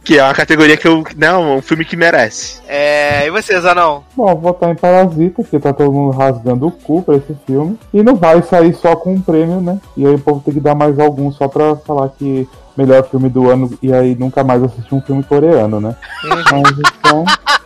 Que 0.03 0.17
é 0.19 0.23
uma 0.23 0.33
categoria 0.33 0.77
que 0.77 0.87
eu. 0.87 1.03
Não, 1.15 1.57
um 1.57 1.61
filme 1.61 1.83
que 1.83 1.95
merece. 1.97 2.61
É, 2.67 3.25
e 3.27 3.31
vocês, 3.31 3.65
Anão? 3.65 4.05
Bom, 4.15 4.25
vou 4.27 4.37
votar 4.53 4.69
em 4.69 4.75
Parasita, 4.75 5.16
porque 5.29 5.59
tá 5.59 5.73
todo 5.73 5.91
mundo 5.91 6.15
rasgando 6.15 6.67
o 6.67 6.71
cu 6.71 7.01
pra 7.01 7.15
esse 7.15 7.35
filme. 7.45 7.77
E 7.93 8.01
não 8.01 8.15
vai 8.15 8.41
sair 8.41 8.73
só 8.73 8.95
com 8.95 9.13
um 9.13 9.21
prêmio, 9.21 9.59
né? 9.59 9.79
E 9.95 10.05
aí 10.05 10.15
o 10.15 10.19
povo 10.19 10.41
tem 10.43 10.53
que 10.53 10.59
dar 10.59 10.75
mais 10.75 10.99
algum 10.99 11.31
só 11.31 11.47
pra 11.47 11.75
falar 11.75 12.09
que 12.09 12.47
melhor 12.77 13.03
filme 13.03 13.27
do 13.27 13.49
ano 13.49 13.71
e 13.81 13.91
aí 13.91 14.15
nunca 14.15 14.43
mais 14.43 14.61
assistir 14.61 14.93
um 14.93 15.01
filme 15.01 15.23
coreano, 15.23 15.81
né? 15.81 15.95
Mas 16.23 16.77
então. 16.77 17.25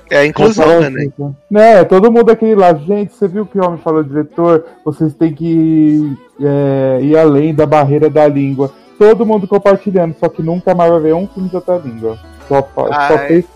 É 0.09 0.17
a 0.17 0.25
inclusão, 0.25 0.81
né, 0.81 0.89
Ney? 0.89 1.13
Né, 1.49 1.83
todo 1.85 2.11
mundo 2.11 2.31
aquele 2.31 2.53
lá, 2.55 2.73
gente, 2.73 3.13
você 3.13 3.29
viu 3.29 3.43
o 3.43 3.45
que 3.45 3.57
o 3.57 3.65
homem 3.65 3.79
falou, 3.79 4.03
diretor? 4.03 4.65
Vocês 4.83 5.13
têm 5.13 5.33
que 5.33 6.17
é, 6.41 6.99
ir 7.01 7.17
além 7.17 7.55
da 7.55 7.65
barreira 7.65 8.09
da 8.09 8.27
língua. 8.27 8.73
Todo 8.99 9.25
mundo 9.25 9.47
compartilhando, 9.47 10.13
só 10.19 10.27
que 10.27 10.43
nunca 10.43 10.75
mais 10.75 10.91
vai 10.91 10.99
ver 10.99 11.15
um 11.15 11.27
filme 11.27 11.47
de 11.47 11.55
outra 11.55 11.77
língua. 11.77 12.19
Só, 12.49 12.61
só 12.75 12.85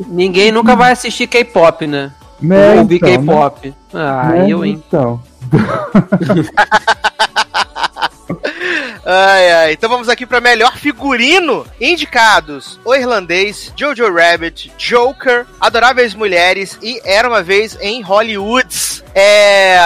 Ninguém 0.07 0.49
nunca 0.49 0.77
vai 0.77 0.93
assistir 0.93 1.27
K-pop, 1.27 1.85
né? 1.85 2.13
Né, 2.41 2.73
Ou 2.73 2.79
ouvir 2.79 2.95
então, 2.97 3.09
né? 3.09 3.17
K-pop. 3.17 3.73
Ah, 3.93 4.29
Né, 4.29 4.51
eu, 4.51 4.65
hein? 4.65 4.83
Então. 4.87 5.21
Ai, 9.07 9.51
ai. 9.51 9.73
Então 9.73 9.87
vamos 9.87 10.09
aqui 10.09 10.25
pra 10.25 10.41
melhor 10.41 10.75
figurino. 10.77 11.65
Indicados: 11.79 12.79
O 12.83 12.95
Irlandês, 12.95 13.71
Jojo 13.75 14.11
Rabbit, 14.11 14.73
Joker, 14.79 15.45
Adoráveis 15.61 16.15
Mulheres 16.15 16.77
e 16.81 16.99
Era 17.05 17.27
uma 17.27 17.43
Vez 17.43 17.77
em 17.79 18.01
Hollywood. 18.01 19.03
É. 19.13 19.77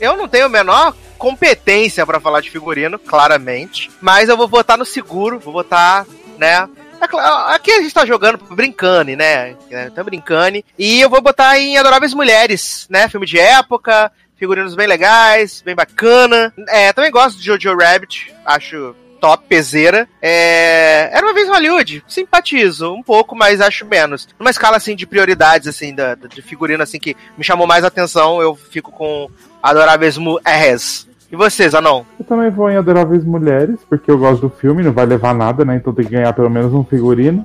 Eu 0.00 0.16
não 0.16 0.26
tenho 0.26 0.46
a 0.46 0.48
menor 0.48 0.94
competência 1.16 2.04
pra 2.04 2.18
falar 2.20 2.40
de 2.40 2.50
figurino, 2.50 2.98
claramente. 2.98 3.88
Mas 4.00 4.28
eu 4.28 4.36
vou 4.36 4.48
votar 4.48 4.76
no 4.76 4.84
seguro, 4.84 5.38
vou 5.38 5.52
votar, 5.52 6.04
né? 6.36 6.68
É 7.00 7.54
Aqui 7.54 7.70
a 7.72 7.80
gente 7.82 7.94
tá 7.94 8.04
jogando 8.06 8.38
brincando, 8.50 9.14
né? 9.16 9.54
É, 9.70 9.90
Tá 9.90 10.02
brincando. 10.02 10.62
E 10.78 11.00
eu 11.00 11.10
vou 11.10 11.20
botar 11.20 11.58
em 11.58 11.76
Adoráveis 11.78 12.14
Mulheres, 12.14 12.86
né? 12.90 13.08
Filme 13.08 13.26
de 13.26 13.38
época, 13.38 14.10
figurinos 14.36 14.74
bem 14.74 14.86
legais, 14.86 15.62
bem 15.62 15.74
bacana. 15.74 16.52
É, 16.68 16.92
também 16.92 17.10
gosto 17.10 17.38
de 17.38 17.44
Jojo 17.46 17.76
Rabbit, 17.76 18.34
acho 18.44 18.94
top, 19.20 19.44
peseira. 19.48 20.06
É, 20.20 21.08
era 21.12 21.24
uma 21.26 21.32
vez 21.34 21.48
Hollywood, 21.48 22.04
simpatizo 22.06 22.92
um 22.92 23.02
pouco, 23.02 23.34
mas 23.34 23.60
acho 23.60 23.86
menos. 23.86 24.28
Numa 24.38 24.50
escala 24.50 24.76
assim 24.76 24.94
de 24.94 25.06
prioridades 25.06 25.66
assim 25.68 25.94
da- 25.94 26.14
de 26.14 26.42
figurino 26.42 26.82
assim 26.82 26.98
que 26.98 27.16
me 27.36 27.42
chamou 27.42 27.66
mais 27.66 27.82
atenção, 27.84 28.42
eu 28.42 28.54
fico 28.54 28.92
com 28.92 29.30
Adoráveis 29.62 30.18
Mulheres. 30.18 31.08
E 31.30 31.34
vocês, 31.34 31.74
Anão? 31.74 32.06
Eu 32.18 32.24
também 32.24 32.50
vou 32.50 32.70
em 32.70 32.76
Adoráveis 32.76 33.24
Mulheres, 33.24 33.80
porque 33.88 34.08
eu 34.10 34.16
gosto 34.16 34.42
do 34.42 34.48
filme, 34.48 34.82
não 34.84 34.92
vai 34.92 35.04
levar 35.06 35.34
nada, 35.34 35.64
né? 35.64 35.74
Então 35.76 35.92
tem 35.92 36.04
que 36.04 36.12
ganhar 36.12 36.32
pelo 36.32 36.48
menos 36.48 36.72
um 36.72 36.84
figurino. 36.84 37.44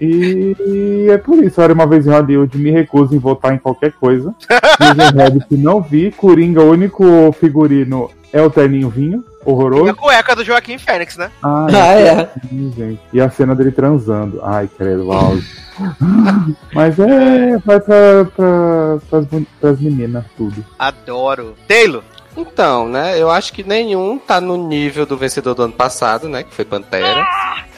e, 0.00 0.56
e 1.06 1.06
é 1.10 1.18
por 1.18 1.42
isso, 1.44 1.60
era 1.60 1.72
uma 1.74 1.86
vez 1.86 2.06
em 2.06 2.10
Hollywood, 2.10 2.56
me 2.56 2.70
recuso 2.70 3.14
em 3.14 3.18
votar 3.18 3.52
em 3.52 3.58
qualquer 3.58 3.92
coisa. 3.92 4.34
Jojo 4.80 5.16
Rabbit 5.16 5.56
não 5.56 5.82
vi, 5.82 6.10
Coringa, 6.10 6.62
o 6.62 6.70
único 6.70 7.04
figurino 7.32 8.10
é 8.32 8.40
o 8.40 8.48
terninho 8.50 8.88
vinho, 8.88 9.22
E 9.22 9.48
a 9.48 9.50
horroroso. 9.52 9.94
cueca 9.94 10.34
do 10.34 10.42
Joaquim 10.44 10.78
Fênix, 10.78 11.16
né? 11.18 11.30
Ah, 11.42 11.66
Ah, 11.70 11.94
é. 11.94 12.30
Gente. 12.50 13.00
E 13.12 13.20
a 13.20 13.28
cena 13.30 13.54
dele 13.54 13.72
transando. 13.72 14.40
Ai, 14.42 14.68
credo, 14.76 15.12
áudio. 15.12 15.44
Mas 16.74 16.98
é, 16.98 17.58
vai 17.58 17.78
pra, 17.78 18.24
pra, 18.34 18.98
pras, 19.10 19.26
pras 19.60 19.80
meninas, 19.80 20.24
tudo. 20.36 20.64
Adoro. 20.78 21.54
Taylor. 21.68 22.02
Então, 22.36 22.88
né, 22.88 23.20
eu 23.20 23.30
acho 23.30 23.52
que 23.52 23.62
nenhum 23.62 24.18
tá 24.18 24.40
no 24.40 24.56
nível 24.68 25.06
do 25.06 25.16
vencedor 25.16 25.54
do 25.54 25.62
ano 25.62 25.72
passado, 25.72 26.28
né, 26.28 26.42
que 26.42 26.54
foi 26.54 26.64
Pantera. 26.64 27.26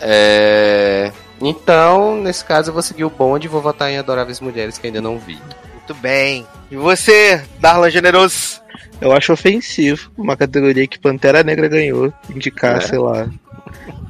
É... 0.01 1.13
Então, 1.41 2.17
nesse 2.17 2.45
caso, 2.45 2.71
eu 2.71 2.73
vou 2.75 2.83
seguir 2.83 3.05
o 3.05 3.11
bonde 3.11 3.47
e 3.47 3.51
vou 3.51 3.63
votar 3.63 3.91
em 3.91 3.99
Adoráveis 3.99 4.41
Mulheres, 4.41 4.77
que 4.77 4.89
ainda 4.89 5.01
não 5.01 5.19
vi. 5.19 5.39
Muito 5.75 5.95
bem. 6.03 6.45
E 6.71 6.77
você, 6.77 7.43
Darlan 7.61 7.91
Generoso? 7.91 8.61
Eu 9.01 9.13
acho 9.13 9.33
ofensivo 9.33 10.11
uma 10.19 10.37
categoria 10.37 10.87
que 10.89 10.99
Pantera 10.99 11.45
Negra 11.45 11.69
ganhou. 11.69 12.13
Indicar, 12.29 12.79
É. 12.79 12.81
sei 12.81 12.99
lá. 12.99 13.29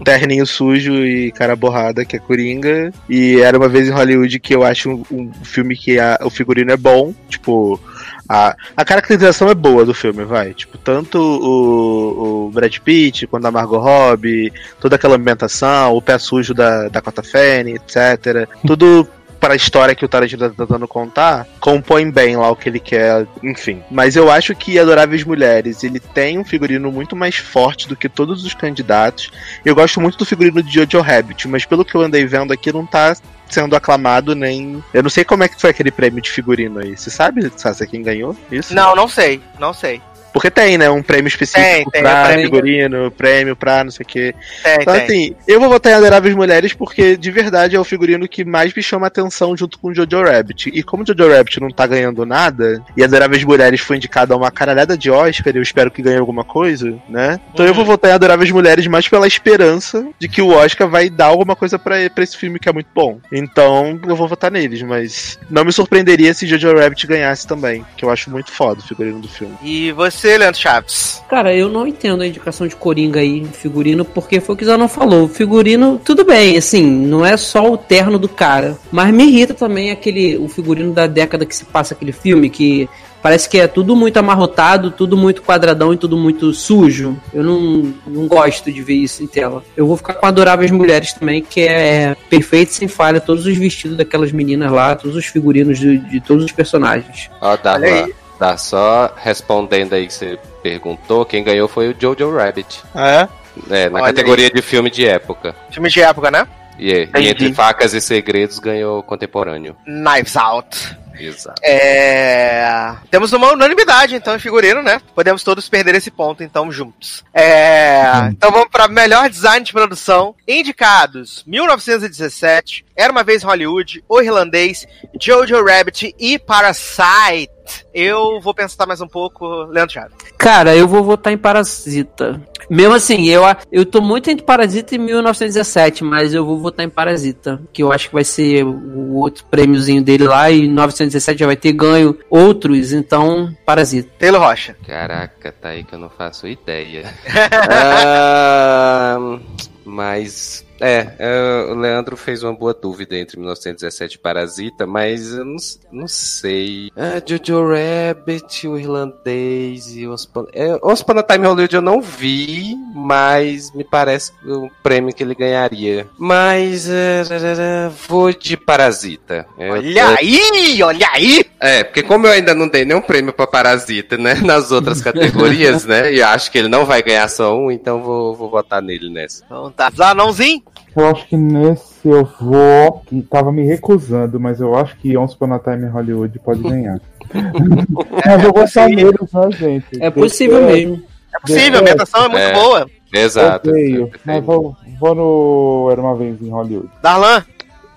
Terninho 0.05 0.47
sujo 0.47 0.93
e 1.05 1.31
cara 1.33 1.55
borrada, 1.57 2.05
que 2.05 2.17
é 2.17 2.19
Coringa. 2.19 2.93
E 3.09 3.41
era 3.41 3.59
uma 3.59 3.69
vez 3.69 3.89
em 3.89 3.93
Hollywood 3.93 4.39
que 4.41 4.55
eu 4.55 4.65
acho 4.65 4.91
um, 4.91 5.03
um 5.11 5.33
filme 5.45 5.77
que 5.77 5.99
a- 5.99 6.19
o 6.23 6.31
figurino 6.31 6.71
é 6.73 6.77
bom. 6.77 7.13
Tipo, 7.29 7.81
a, 8.29 8.55
a 8.77 8.85
caracterização 8.85 9.49
é 9.51 9.55
boa 9.55 9.85
do 9.85 9.93
filme, 9.95 10.25
vai. 10.25 10.55
Tipo, 10.55 10.79
tanto 10.79 11.19
o, 11.19 12.47
o 12.47 12.51
Brad 12.51 12.77
Pitt 12.79 13.27
quanto 13.27 13.47
a 13.47 13.51
Margot 13.51 13.79
Robbie, 13.79 14.53
toda 14.81 14.97
aquela 14.97 15.17
ambientação, 15.17 15.95
o 15.95 16.03
pé 16.03 16.19
sujo 16.19 16.55
da 16.55 16.89
Dakota 16.89 17.23
Fanning, 17.23 17.75
etc. 17.75 18.49
Tudo 18.67 19.07
para 19.39 19.55
a 19.55 19.57
história 19.57 19.95
que 19.95 20.05
o 20.05 20.09
Tarantino 20.09 20.51
tá 20.51 20.65
tentando 20.65 20.89
contar, 20.89 21.47
compõe 21.61 22.11
bem 22.11 22.37
lá 22.37 22.51
o 22.51 22.57
que 22.57 22.69
ele 22.69 22.81
quer, 22.81 23.27
enfim. 23.43 23.83
Mas 23.91 24.17
eu 24.17 24.31
acho 24.31 24.55
que 24.55 24.79
Adoráveis 24.79 25.25
Mulheres, 25.25 25.83
ele 25.85 26.01
tem 26.01 26.39
um 26.39 26.45
figurino 26.45 26.91
muito 26.91 27.15
mais 27.15 27.37
forte 27.37 27.89
do 27.89 27.97
que 27.97 28.09
todos 28.09 28.45
os 28.45 28.55
candidatos. 28.55 29.31
Eu 29.65 29.75
gosto 29.75 30.01
muito 30.01 30.19
do 30.19 30.27
figurino 30.27 30.63
de 30.63 30.73
Jojo 30.73 31.01
Rabbit, 31.01 31.49
mas 31.49 31.65
pelo 31.65 31.85
que 31.85 31.95
eu 31.95 32.03
andei 32.03 32.27
vendo 32.27 32.53
aqui, 32.53 32.73
não 32.73 32.87
tá 32.87 33.17
sendo 33.49 33.75
aclamado 33.75 34.35
nem. 34.35 34.83
Eu 34.93 35.03
não 35.03 35.11
sei 35.11 35.25
como 35.25 35.43
é 35.43 35.49
que 35.49 35.61
foi 35.61 35.71
aquele 35.71 35.91
prêmio 35.91 36.21
de 36.21 36.31
figurino 36.31 36.81
aí. 36.81 36.97
Você 36.97 37.11
sabe, 37.11 37.51
Sasha, 37.57 37.87
quem 37.87 38.03
ganhou? 38.03 38.37
Isso? 38.51 38.75
Não, 38.75 38.95
não 38.95 39.09
sei. 39.09 39.41
Não 39.59 39.73
sei. 39.73 40.01
Porque 40.33 40.51
tem, 40.51 40.79
né? 40.79 40.89
Um 40.91 41.03
prêmio 41.03 41.29
específico 41.29 41.65
Tem, 41.65 41.85
tem, 41.91 42.03
pra 42.03 42.23
o 42.23 42.27
prêmio. 42.27 42.45
figurino, 42.45 43.11
prêmio 43.11 43.57
pra 43.57 43.85
não 43.85 43.91
sei 43.91 44.05
o 44.05 44.07
quê. 44.07 44.35
Tem, 44.63 44.75
então, 44.81 44.95
tem. 44.95 45.05
assim, 45.05 45.37
eu 45.47 45.61
vou 45.61 45.69
votar 45.69 45.93
em 45.93 45.95
Adoráveis 45.97 46.35
Mulheres 46.35 46.73
porque, 46.73 47.17
de 47.17 47.31
verdade, 47.31 47.77
é 47.77 47.81
o 47.81 47.85
figurino 47.85 48.29
que 48.29 48.45
mais 48.45 48.73
me 48.73 48.83
chama 48.83 49.07
atenção 49.07 49.57
junto 49.57 49.79
com 49.79 49.93
Jojo 49.95 50.23
Rabbit. 50.23 50.71
E 50.73 50.83
como 50.83 51.05
Jojo 51.07 51.31
Rabbit 51.31 51.61
não 51.61 51.71
tá 51.71 51.87
ganhando 51.87 52.25
nada, 52.27 52.83
e 52.97 53.03
Adoráveis 53.03 53.45
Mulheres 53.45 53.81
foi 53.81 53.97
indicado 53.97 54.35
a 54.35 54.37
uma 54.37 54.51
caralhada 54.51 54.97
de 54.97 55.11
Oscar, 55.11 55.55
eu 55.55 55.63
espero 55.63 55.91
que 55.91 56.03
ganhe 56.03 56.19
alguma 56.19 56.45
coisa, 56.45 56.97
né? 57.09 57.41
Então 57.53 57.67
eu 57.67 57.75
vou 57.75 57.85
votar 57.85 58.11
em 58.11 58.15
Adoráveis 58.15 58.51
Mulheres 58.51 58.87
mais 58.87 59.09
pela 59.09 59.27
esperança 59.27 60.07
de 60.19 60.29
que 60.29 60.43
o 60.43 60.51
Oscar 60.51 60.89
vai 60.89 61.09
dar 61.09 61.27
alguma 61.27 61.57
coisa 61.57 61.79
pra, 61.79 61.97
pra 62.11 62.25
esse 62.25 62.37
filme 62.37 62.59
que 62.59 62.69
é 62.69 62.73
muito 62.73 62.89
bom. 62.95 63.19
Então 63.33 63.99
eu 64.07 64.17
vou 64.17 64.29
votar 64.29 64.51
neles, 64.51 64.83
mas 64.83 65.39
não 65.51 65.65
me 65.65 65.73
surpreenderia 65.73 66.35
se 66.35 66.47
Jojo 66.47 66.77
Rabbit 66.77 67.07
ganhasse 67.07 67.47
também, 67.47 67.85
que 67.97 68.05
eu 68.05 68.11
acho 68.11 68.31
muito 68.31 68.51
foda 68.51 68.81
o 68.81 68.87
figurino 68.87 69.21
do 69.21 69.29
filme. 69.29 69.55
E 69.63 69.93
você, 69.93 70.18
Leandro 70.27 70.61
Chaves? 70.61 71.23
Cara, 71.29 71.55
eu 71.55 71.69
não 71.69 71.87
entendo 71.87 72.23
a 72.23 72.27
indicação 72.27 72.67
de 72.67 72.75
Coringa 72.75 73.21
aí, 73.21 73.45
figurino, 73.45 74.05
porque 74.05 74.41
foi 74.41 74.55
o 74.55 74.59
que 74.59 74.65
o 74.65 74.67
Zé 74.67 74.77
não 74.77 74.89
falou. 74.89 75.25
O 75.25 75.29
Figurino, 75.29 76.01
tudo 76.05 76.25
bem, 76.25 76.57
assim, 76.57 76.85
não 76.85 77.25
é 77.25 77.37
só 77.37 77.71
o 77.71 77.77
terno 77.77 78.19
do 78.19 78.29
cara. 78.29 78.79
Mas 78.91 79.13
me 79.13 79.25
irrita 79.25 79.55
também 79.55 79.91
aquele, 79.91 80.37
o 80.37 80.49
figurino 80.49 80.93
da 80.93 81.07
década 81.07 81.45
que 81.45 81.55
se 81.55 81.65
passa 81.65 81.95
aquele 81.95 82.13
filme, 82.13 82.49
que 82.49 82.89
Parece 83.23 83.49
que 83.49 83.59
é 83.59 83.67
tudo 83.67 83.97
muito 83.97 84.17
amarrotado, 84.17 84.91
tudo 84.91 85.17
muito 85.17 85.43
quadradão 85.43 85.93
e 85.93 85.97
tudo 85.97 86.17
muito 86.17 86.53
sujo. 86.53 87.17
Eu 87.35 87.43
não, 87.43 87.93
não 88.07 88.29
gosto 88.29 88.71
de 88.71 88.81
ver 88.83 88.95
isso 88.95 89.23
em 89.23 89.27
tela. 89.27 89.63
Eu 89.77 89.87
vou 89.87 89.97
ficar 89.97 90.15
com 90.15 90.27
Adoráveis 90.27 90.71
Mulheres 90.71 91.13
também, 91.13 91.43
que 91.43 91.63
é 91.63 92.17
perfeito, 92.31 92.73
sem 92.73 92.87
falha, 92.87 93.21
todos 93.21 93.45
os 93.45 93.57
vestidos 93.57 93.97
daquelas 93.97 94.31
meninas 94.31 94.71
lá, 94.71 94.95
todos 94.95 95.17
os 95.17 95.27
figurinos 95.27 95.79
de, 95.79 95.99
de 95.99 96.21
todos 96.21 96.45
os 96.45 96.53
personagens. 96.53 97.29
Ó, 97.41 97.57
dá, 97.57 97.75
Olha 97.75 98.05
aí. 98.05 98.15
Dá 98.39 98.57
só 98.57 99.13
respondendo 99.17 99.95
aí 99.95 100.07
que 100.07 100.15
você 100.15 100.39
perguntou, 100.63 101.25
quem 101.25 101.43
ganhou 101.43 101.69
foi 101.69 101.89
o 101.89 101.97
Jojo 101.99 102.35
Rabbit. 102.37 102.83
Ah, 102.95 103.09
é? 103.09 103.29
É, 103.71 103.91
na 103.91 104.01
Olha 104.01 104.13
categoria 104.13 104.51
de 104.51 104.63
filme 104.63 104.91
de 104.91 105.07
época. 105.07 105.55
Filme 105.71 105.89
de 105.89 106.01
época, 106.01 106.31
né? 106.31 106.47
E, 106.79 107.09
e 107.19 107.29
entre 107.29 107.53
facas 107.53 107.93
e 107.93 108.01
segredos 108.01 108.59
ganhou 108.61 109.03
contemporâneo. 109.03 109.77
Knives 109.85 110.37
Out. 110.37 110.97
Exato. 111.21 111.61
É... 111.65 112.95
Temos 113.11 113.33
uma 113.33 113.53
unanimidade, 113.53 114.15
então, 114.15 114.37
em 114.37 114.39
figurino, 114.39 114.83
né? 114.83 115.01
Podemos 115.15 115.43
todos 115.43 115.69
perder 115.69 115.97
esse 115.97 116.11
ponto, 116.11 116.43
então, 116.43 116.71
juntos. 116.71 117.25
É... 117.35 118.29
Então 118.31 118.53
vamos 118.53 118.69
para 118.69 118.87
melhor 118.87 119.29
design 119.29 119.65
de 119.65 119.73
produção. 119.73 120.35
Indicados: 120.47 121.43
1917, 121.47 122.85
Era 122.95 123.13
uma 123.13 123.25
vez 123.25 123.43
Hollywood, 123.43 124.05
O 124.09 124.21
Irlandês, 124.21 124.87
Jojo 125.21 125.65
Rabbit 125.65 126.15
e 126.19 126.39
Parasite. 126.39 127.51
Eu 127.93 128.41
vou 128.41 128.55
pensar 128.55 128.87
mais 128.87 129.01
um 129.01 129.09
pouco, 129.09 129.65
Leandro 129.65 129.95
Chaves. 129.95 130.15
Cara, 130.37 130.75
eu 130.75 130.87
vou 130.87 131.03
votar 131.03 131.33
em 131.33 131.39
Parasita. 131.39 132.41
Mesmo 132.71 132.95
assim, 132.95 133.29
eu, 133.29 133.43
eu 133.73 133.87
tô 133.87 134.01
muito 134.01 134.31
entre 134.31 134.45
Parasita 134.45 134.95
e 134.95 134.99
1917, 134.99 136.05
mas 136.05 136.35
eu 136.35 136.45
vou 136.45 136.59
votar 136.59 136.85
em 136.85 136.89
Parasita, 136.89 137.61
que 137.73 137.83
eu 137.83 137.93
acho 137.93 138.09
que 138.09 138.15
vai 138.15 138.25
ser 138.25 138.65
o 138.65 139.15
outro 139.15 139.45
prêmiozinho 139.47 140.03
dele 140.03 140.25
lá, 140.25 140.51
e 140.51 140.63
1917 140.63 141.41
já 141.41 141.47
vai 141.47 141.57
ter 141.57 141.73
ganho 141.73 142.19
outros, 142.29 142.93
então 142.93 143.55
Parasita. 143.65 144.11
Taylor 144.19 144.41
Rocha. 144.41 144.77
Caraca, 144.87 145.53
tá 145.53 145.71
aí 145.71 145.85
que 145.85 145.95
eu 145.95 145.99
não 145.99 146.11
faço 146.11 146.47
ideia. 146.47 147.13
Ah, 147.71 149.39
mas. 149.85 150.65
É, 150.81 151.15
é, 151.19 151.73
o 151.73 151.75
Leandro 151.75 152.17
fez 152.17 152.43
uma 152.43 152.53
boa 152.53 152.75
dúvida 152.75 153.17
entre 153.17 153.39
1917 153.39 154.15
e 154.15 154.19
Parasita, 154.19 154.87
mas 154.87 155.33
eu 155.33 155.45
não, 155.45 155.57
não 155.93 156.09
sei. 156.09 156.91
Ah, 156.97 157.21
Jojo 157.25 157.65
Rabbit, 157.69 158.69
o 158.69 158.79
irlandês 158.79 159.95
e 159.97 160.07
Once 160.07 160.27
Upon, 160.27 160.47
é, 160.53 160.79
Once 160.83 161.03
Upon 161.03 161.19
a 161.19 161.23
Time 161.23 161.47
Hollywood 161.47 161.75
eu 161.75 161.83
não 161.83 162.01
vi, 162.01 162.77
mas 162.95 163.73
me 163.75 163.85
parece 163.85 164.33
o 164.45 164.71
prêmio 164.83 165.15
que 165.15 165.23
ele 165.23 165.35
ganharia. 165.35 166.07
Mas 166.19 166.89
é, 166.89 167.23
é, 167.23 167.91
vou 168.09 168.33
de 168.33 168.57
Parasita. 168.57 169.47
É, 169.59 169.71
Olha 169.71 170.09
aí, 170.19 170.83
olha 170.83 171.09
aí! 171.13 171.45
É, 171.61 171.83
porque 171.83 172.03
como 172.03 172.27
eu 172.27 172.33
ainda 172.33 172.55
não 172.55 172.69
dei 172.69 172.85
nenhum 172.85 173.01
prêmio 173.01 173.33
pra 173.33 173.47
Parasita, 173.47 174.17
né, 174.17 174.35
nas 174.45 174.71
outras 174.71 175.01
categorias, 175.03 175.85
né, 175.85 176.13
e 176.13 176.23
acho 176.23 176.51
que 176.51 176.59
ele 176.59 176.69
não 176.69 176.85
vai 176.85 177.03
ganhar 177.03 177.29
só 177.29 177.57
um, 177.57 177.71
então 177.71 178.03
vou, 178.03 178.35
vou 178.35 178.51
votar 178.51 178.81
nele 178.81 179.11
nessa. 179.11 179.45
Então 179.45 179.71
tá. 179.73 179.91
Zanãozinho? 179.91 180.63
Eu 180.99 181.07
acho 181.09 181.27
que 181.29 181.37
nesse 181.37 182.09
eu 182.09 182.29
vou. 182.41 183.03
Que 183.07 183.23
tava 183.23 183.53
me 183.53 183.65
recusando, 183.65 184.39
mas 184.41 184.61
eu 184.61 184.75
acho 184.75 184.97
que 184.99 185.17
Once 185.17 185.35
Upon 185.35 185.53
a 185.55 185.59
Time 185.59 185.85
em 185.87 185.91
Hollywood 185.91 186.39
pode 186.41 186.63
ganhar. 186.63 187.01
mas 187.33 188.27
eu 188.45 188.53
vou 188.53 188.63
votar 188.65 188.89
neles, 188.89 189.33
né, 189.33 189.51
gente? 189.53 189.87
É 190.03 190.11
possível 190.11 190.63
mesmo. 190.65 191.03
É 191.35 191.41
possível, 191.41 191.79
a 191.79 191.83
ambientação 191.83 192.25
é 192.25 192.29
muito 192.29 192.39
É. 192.41 192.53
boa. 192.55 192.87
Exato. 193.13 193.71
Odeio, 193.71 194.11
mas 194.25 194.45
vou, 194.45 194.77
vou 195.01 195.15
no 195.15 195.89
Era 195.91 196.01
uma 196.01 196.15
vez 196.17 196.41
em 196.43 196.49
Hollywood. 196.51 196.89
Darlan? 197.03 197.45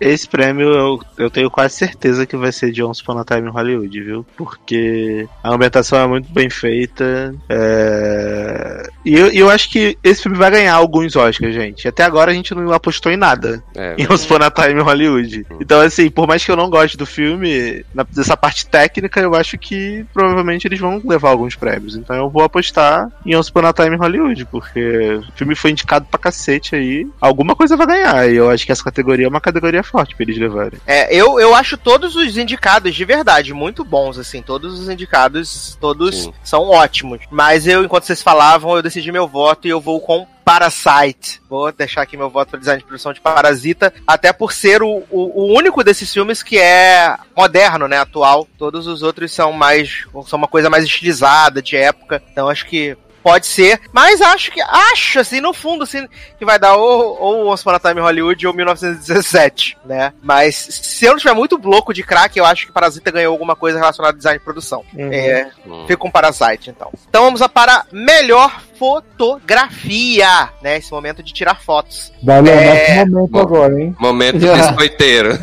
Esse 0.01 0.27
prêmio 0.27 0.67
eu, 0.69 0.99
eu 1.17 1.29
tenho 1.29 1.49
quase 1.51 1.75
certeza 1.75 2.25
que 2.25 2.35
vai 2.35 2.51
ser 2.51 2.71
de 2.71 2.81
Once 2.83 3.01
Upon 3.03 3.19
a 3.19 3.23
Time 3.23 3.47
em 3.47 3.51
Hollywood, 3.51 4.01
viu? 4.01 4.25
Porque 4.35 5.27
a 5.43 5.53
ambientação 5.53 5.99
é 5.99 6.07
muito 6.07 6.31
bem 6.33 6.49
feita. 6.49 7.35
é, 7.47 8.89
E 9.05 9.13
eu, 9.15 9.27
eu 9.27 9.49
acho 9.49 9.69
que 9.69 9.97
esse 10.03 10.23
filme 10.23 10.37
vai 10.37 10.49
ganhar 10.51 10.73
alguns 10.73 11.15
Oscars, 11.15 11.53
gente. 11.53 11.87
Até 11.87 12.03
agora 12.03 12.31
a 12.31 12.33
gente 12.33 12.53
não 12.55 12.71
apostou 12.73 13.11
em 13.11 13.17
nada 13.17 13.63
É, 13.75 13.95
em 13.97 14.07
Once 14.11 14.25
Upon 14.25 14.43
a 14.43 14.49
Time 14.51 14.79
em 14.79 14.83
Hollywood. 14.83 15.45
Então, 15.59 15.79
assim, 15.81 16.09
por 16.09 16.27
mais 16.27 16.43
que 16.43 16.51
eu 16.51 16.55
não 16.55 16.69
goste 16.69 16.97
do 16.97 17.05
filme, 17.05 17.85
na- 17.93 18.03
dessa 18.03 18.35
parte 18.35 18.65
técnica, 18.67 19.19
eu 19.19 19.35
acho 19.35 19.57
que 19.57 20.05
provavelmente 20.13 20.67
eles 20.67 20.79
vão 20.79 21.01
levar 21.05 21.29
alguns 21.29 21.55
prêmios. 21.55 21.95
Então 21.95 22.15
eu 22.15 22.29
vou 22.29 22.43
apostar 22.43 23.07
em 23.25 23.35
Once 23.35 23.49
Upon 23.51 23.65
a 23.67 23.73
Time 23.73 23.95
em 23.95 23.99
Hollywood, 23.99 24.45
porque 24.45 25.19
o 25.29 25.31
filme 25.35 25.55
foi 25.55 25.71
indicado 25.71 26.05
pra 26.09 26.19
cacete 26.19 26.75
aí. 26.75 27.07
Alguma 27.19 27.55
coisa 27.55 27.77
vai 27.77 27.85
ganhar. 27.87 28.29
E 28.29 28.35
eu 28.35 28.49
acho 28.49 28.65
que 28.65 28.71
essa 28.71 28.83
categoria 28.83 29.25
é 29.25 29.29
uma 29.29 29.41
categoria 29.41 29.83
forte 29.91 30.15
pra 30.15 30.23
eles 30.23 30.37
levarem. 30.37 30.79
É, 30.87 31.13
eu, 31.13 31.39
eu 31.39 31.53
acho 31.53 31.77
todos 31.77 32.15
os 32.15 32.37
indicados 32.37 32.95
de 32.95 33.05
verdade 33.05 33.53
muito 33.53 33.83
bons, 33.83 34.17
assim. 34.17 34.41
Todos 34.41 34.79
os 34.79 34.89
indicados, 34.89 35.77
todos 35.79 36.31
são 36.43 36.69
ótimos. 36.69 37.19
Mas 37.29 37.67
eu, 37.67 37.83
enquanto 37.83 38.05
vocês 38.05 38.23
falavam, 38.23 38.75
eu 38.75 38.81
decidi 38.81 39.11
meu 39.11 39.27
voto 39.27 39.67
e 39.67 39.71
eu 39.71 39.81
vou 39.81 39.99
com 39.99 40.25
Parasite. 40.43 41.41
Vou 41.49 41.71
deixar 41.71 42.01
aqui 42.01 42.17
meu 42.17 42.29
voto 42.29 42.49
para 42.49 42.59
design 42.59 42.81
de 42.81 42.85
produção 42.87 43.13
de 43.13 43.21
Parasita, 43.21 43.93
até 44.07 44.33
por 44.33 44.51
ser 44.51 44.81
o, 44.81 45.03
o, 45.09 45.43
o 45.43 45.57
único 45.57 45.83
desses 45.83 46.11
filmes 46.11 46.41
que 46.41 46.57
é 46.57 47.15
moderno, 47.35 47.87
né, 47.87 47.97
atual. 47.97 48.47
Todos 48.57 48.87
os 48.87 49.03
outros 49.03 49.31
são 49.31 49.51
mais, 49.51 50.05
são 50.25 50.37
uma 50.37 50.47
coisa 50.47 50.69
mais 50.69 50.83
estilizada, 50.83 51.61
de 51.61 51.75
época. 51.75 52.21
Então 52.31 52.49
acho 52.49 52.65
que 52.65 52.97
Pode 53.23 53.45
ser, 53.45 53.79
mas 53.93 54.21
acho 54.21 54.51
que, 54.51 54.61
acho 54.61 55.19
assim, 55.19 55.39
no 55.39 55.53
fundo, 55.53 55.83
assim, 55.83 56.07
que 56.39 56.45
vai 56.45 56.57
dar 56.57 56.75
ou, 56.75 57.19
ou 57.19 57.47
Once 57.51 57.61
Upon 57.61 57.75
a 57.75 57.79
Time 57.79 58.01
Hollywood 58.01 58.47
ou 58.47 58.53
1917, 58.53 59.77
né? 59.85 60.13
Mas 60.21 60.55
se 60.55 61.05
eu 61.05 61.11
não 61.11 61.19
tiver 61.19 61.33
muito 61.33 61.59
louco 61.63 61.93
de 61.93 62.03
crack, 62.03 62.37
eu 62.37 62.45
acho 62.45 62.65
que 62.65 62.71
Parasita 62.71 63.11
ganhou 63.11 63.31
alguma 63.31 63.55
coisa 63.55 63.77
relacionada 63.77 64.15
a 64.15 64.17
design 64.17 64.39
de 64.39 64.43
produção. 64.43 64.83
É, 64.97 65.47
fica 65.83 65.97
com 65.97 66.09
Parasite, 66.09 66.69
então. 66.69 66.91
Então 67.09 67.25
vamos 67.25 67.41
para 67.47 67.85
melhor 67.91 68.61
fotografia, 68.77 70.49
né? 70.61 70.77
Esse 70.77 70.91
momento 70.91 71.21
de 71.21 71.31
tirar 71.31 71.55
fotos. 71.55 72.11
Dá 72.23 72.37
É, 72.37 73.05
nosso 73.05 73.11
momento 73.11 73.39
agora, 73.39 73.79
hein? 73.79 73.95
Momento 73.99 74.39
biscoiteiro. 74.39 75.37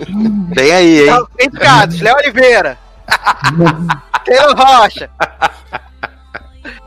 Vem 0.54 0.72
aí, 0.72 1.08
hein? 1.08 1.26
Indicados, 1.38 2.00
Léo 2.00 2.16
Oliveira. 2.16 2.78
Taylor 4.24 4.54
Rocha. 4.56 5.10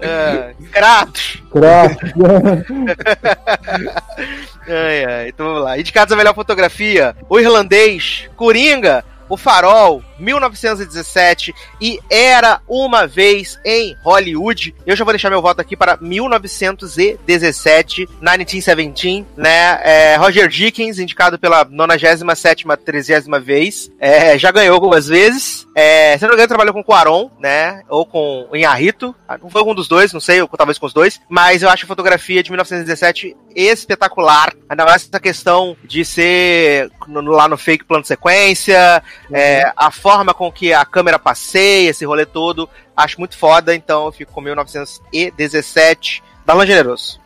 É, 0.01 0.53
Kratos. 0.71 1.43
Kratos. 1.51 2.11
ai, 4.67 5.05
ai, 5.05 5.27
então 5.29 5.45
vamos 5.47 5.63
lá. 5.63 5.77
Indicados 5.77 6.11
a 6.11 6.17
melhor 6.17 6.33
fotografia: 6.33 7.15
O 7.29 7.39
Irlandês, 7.39 8.27
Coringa, 8.35 9.05
O 9.29 9.37
Farol, 9.37 10.03
1917 10.21 11.53
e 11.81 11.99
Era 12.09 12.61
uma 12.67 13.07
Vez 13.07 13.59
em 13.65 13.95
Hollywood. 14.03 14.75
Eu 14.85 14.95
já 14.95 15.03
vou 15.03 15.13
deixar 15.13 15.29
meu 15.29 15.41
voto 15.41 15.59
aqui 15.61 15.75
para 15.75 15.97
1917, 15.97 18.07
1917, 18.21 19.25
né? 19.35 19.79
É, 19.83 20.15
Roger 20.17 20.47
Dickens, 20.47 20.99
indicado 20.99 21.39
pela 21.39 21.65
97 21.65 22.65
30 22.85 23.39
vez. 23.39 23.89
É, 23.99 24.37
já 24.37 24.51
ganhou 24.51 24.75
algumas 24.75 25.07
vezes. 25.07 25.67
É, 25.75 26.17
se 26.17 26.23
não 26.23 26.29
me 26.29 26.35
engano, 26.35 26.47
trabalhou 26.47 26.73
com 26.73 26.83
Cuaron, 26.83 27.31
né? 27.39 27.81
Ou 27.89 28.05
com 28.05 28.47
o 28.51 28.55
Inharrito. 28.55 29.15
Não 29.41 29.49
foi 29.49 29.59
algum 29.59 29.73
dos 29.73 29.87
dois, 29.87 30.13
não 30.13 30.19
sei, 30.19 30.41
ou 30.41 30.47
talvez 30.47 30.77
com 30.77 30.85
os 30.85 30.93
dois. 30.93 31.19
Mas 31.29 31.63
eu 31.63 31.69
acho 31.69 31.85
a 31.85 31.87
fotografia 31.87 32.43
de 32.43 32.51
1917 32.51 33.35
espetacular. 33.55 34.53
Ainda 34.69 34.85
mais 34.85 35.07
essa 35.07 35.19
questão 35.19 35.75
de 35.83 36.05
ser 36.05 36.91
no- 37.07 37.21
lá 37.31 37.47
no 37.47 37.57
fake 37.57 37.83
plano 37.85 38.05
sequência, 38.05 39.01
é, 39.31 39.71
a 39.75 39.89
forma 40.11 40.33
com 40.33 40.51
que 40.51 40.73
a 40.73 40.83
câmera 40.83 41.17
passeia, 41.17 41.89
esse 41.89 42.03
rolê 42.03 42.25
todo. 42.25 42.69
Acho 42.95 43.17
muito 43.17 43.37
foda, 43.37 43.73
então 43.73 44.05
eu 44.05 44.11
fico 44.11 44.33
com 44.33 44.41
1917. 44.41 46.21
Darlan 46.45 46.65
Generoso. 46.65 47.21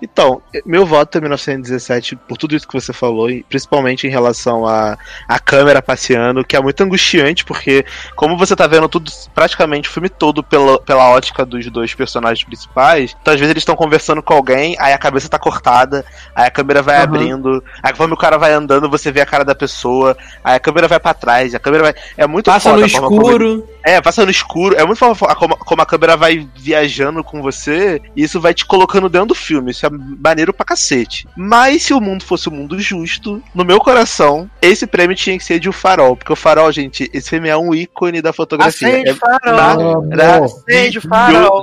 Então, 0.00 0.40
meu 0.64 0.84
voto 0.86 1.16
é 1.18 1.20
1917 1.20 2.16
por 2.16 2.36
tudo 2.36 2.54
isso 2.54 2.66
que 2.66 2.74
você 2.74 2.92
falou, 2.92 3.30
e 3.30 3.42
principalmente 3.44 4.06
em 4.06 4.10
relação 4.10 4.66
a, 4.66 4.96
a 5.28 5.38
câmera 5.38 5.80
passeando, 5.82 6.44
que 6.44 6.56
é 6.56 6.60
muito 6.60 6.80
angustiante, 6.82 7.44
porque 7.44 7.84
como 8.14 8.36
você 8.36 8.54
tá 8.54 8.66
vendo 8.66 8.88
tudo, 8.88 9.10
praticamente 9.34 9.88
o 9.88 9.92
filme 9.92 10.08
todo 10.08 10.42
pela, 10.42 10.78
pela 10.80 11.08
ótica 11.10 11.44
dos 11.44 11.66
dois 11.70 11.94
personagens 11.94 12.44
principais, 12.44 13.16
então 13.20 13.32
às 13.34 13.40
vezes 13.40 13.50
eles 13.50 13.62
estão 13.62 13.76
conversando 13.76 14.22
com 14.22 14.34
alguém, 14.34 14.76
aí 14.78 14.92
a 14.92 14.98
cabeça 14.98 15.28
tá 15.28 15.38
cortada, 15.38 16.04
aí 16.34 16.46
a 16.46 16.50
câmera 16.50 16.82
vai 16.82 16.96
Uhum. 16.98 17.02
abrindo, 17.02 17.64
aí 17.82 17.92
conforme 17.92 18.14
o 18.14 18.18
cara 18.18 18.38
vai 18.38 18.52
andando, 18.52 18.88
você 18.90 19.10
vê 19.10 19.20
a 19.20 19.26
cara 19.26 19.44
da 19.44 19.54
pessoa, 19.54 20.16
aí 20.44 20.56
a 20.56 20.60
câmera 20.60 20.88
vai 20.88 21.00
pra 21.00 21.14
trás, 21.14 21.54
a 21.54 21.58
câmera 21.58 21.84
vai. 21.84 21.94
É 22.16 22.26
muito 22.26 22.46
Passa 22.46 22.70
foda 22.70 22.80
no 22.80 22.86
a 22.86 22.88
forma 22.88 23.08
como 23.08 23.22
escuro. 23.22 23.44
ele- 23.44 23.64
é, 23.84 24.00
passa 24.00 24.24
no 24.24 24.30
escuro. 24.32 24.74
É 24.76 24.84
muito 24.84 24.98
foda 24.98 25.14
como, 25.36 25.56
como 25.56 25.80
a 25.82 25.86
câmera 25.86 26.16
vai 26.16 26.48
viajando 26.56 27.22
com 27.22 27.40
você. 27.40 28.02
E 28.16 28.24
isso 28.24 28.40
vai 28.40 28.52
te 28.52 28.66
colocando 28.66 29.08
dentro 29.08 29.28
do 29.28 29.34
filme. 29.34 29.55
Isso 29.68 29.86
é 29.86 29.90
maneiro 29.90 30.52
pra 30.52 30.66
cacete. 30.66 31.26
Mas 31.36 31.82
se 31.82 31.94
o 31.94 32.00
mundo 32.00 32.24
fosse 32.24 32.48
um 32.48 32.52
mundo 32.52 32.78
justo, 32.78 33.42
no 33.54 33.64
meu 33.64 33.78
coração, 33.80 34.50
esse 34.60 34.86
prêmio 34.86 35.16
tinha 35.16 35.36
que 35.38 35.44
ser 35.44 35.58
de 35.58 35.68
O 35.68 35.72
Farol. 35.72 36.16
Porque 36.16 36.32
O 36.32 36.36
Farol, 36.36 36.70
gente, 36.72 37.10
esse 37.12 37.30
filme 37.30 37.48
é 37.48 37.56
um 37.56 37.74
ícone 37.74 38.22
da 38.22 38.32
fotografia. 38.32 38.88
Acende 38.88 39.10
é 39.10 39.14
farol. 39.14 40.06
maravilhoso. 40.06 40.64
Acende 40.68 41.00
farol. 41.00 41.62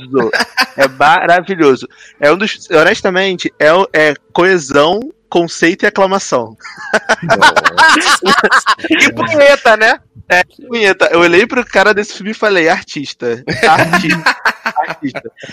É 0.76 0.88
maravilhoso. 0.88 1.88
É 2.20 2.32
um 2.32 2.38
dos. 2.38 2.70
Honestamente, 2.70 3.54
é, 3.60 3.70
é 3.94 4.14
coesão, 4.32 5.00
conceito 5.30 5.84
e 5.84 5.88
aclamação. 5.88 6.58
e 8.90 9.12
punheta, 9.14 9.78
né? 9.78 10.00
É, 10.30 10.44
punheta, 10.44 11.10
eu 11.12 11.20
olhei 11.20 11.46
pro 11.46 11.66
cara 11.66 11.94
desse 11.94 12.14
filme 12.14 12.32
e 12.32 12.36
falei, 12.36 12.70
artista. 12.70 13.44
Artista. 13.68 14.36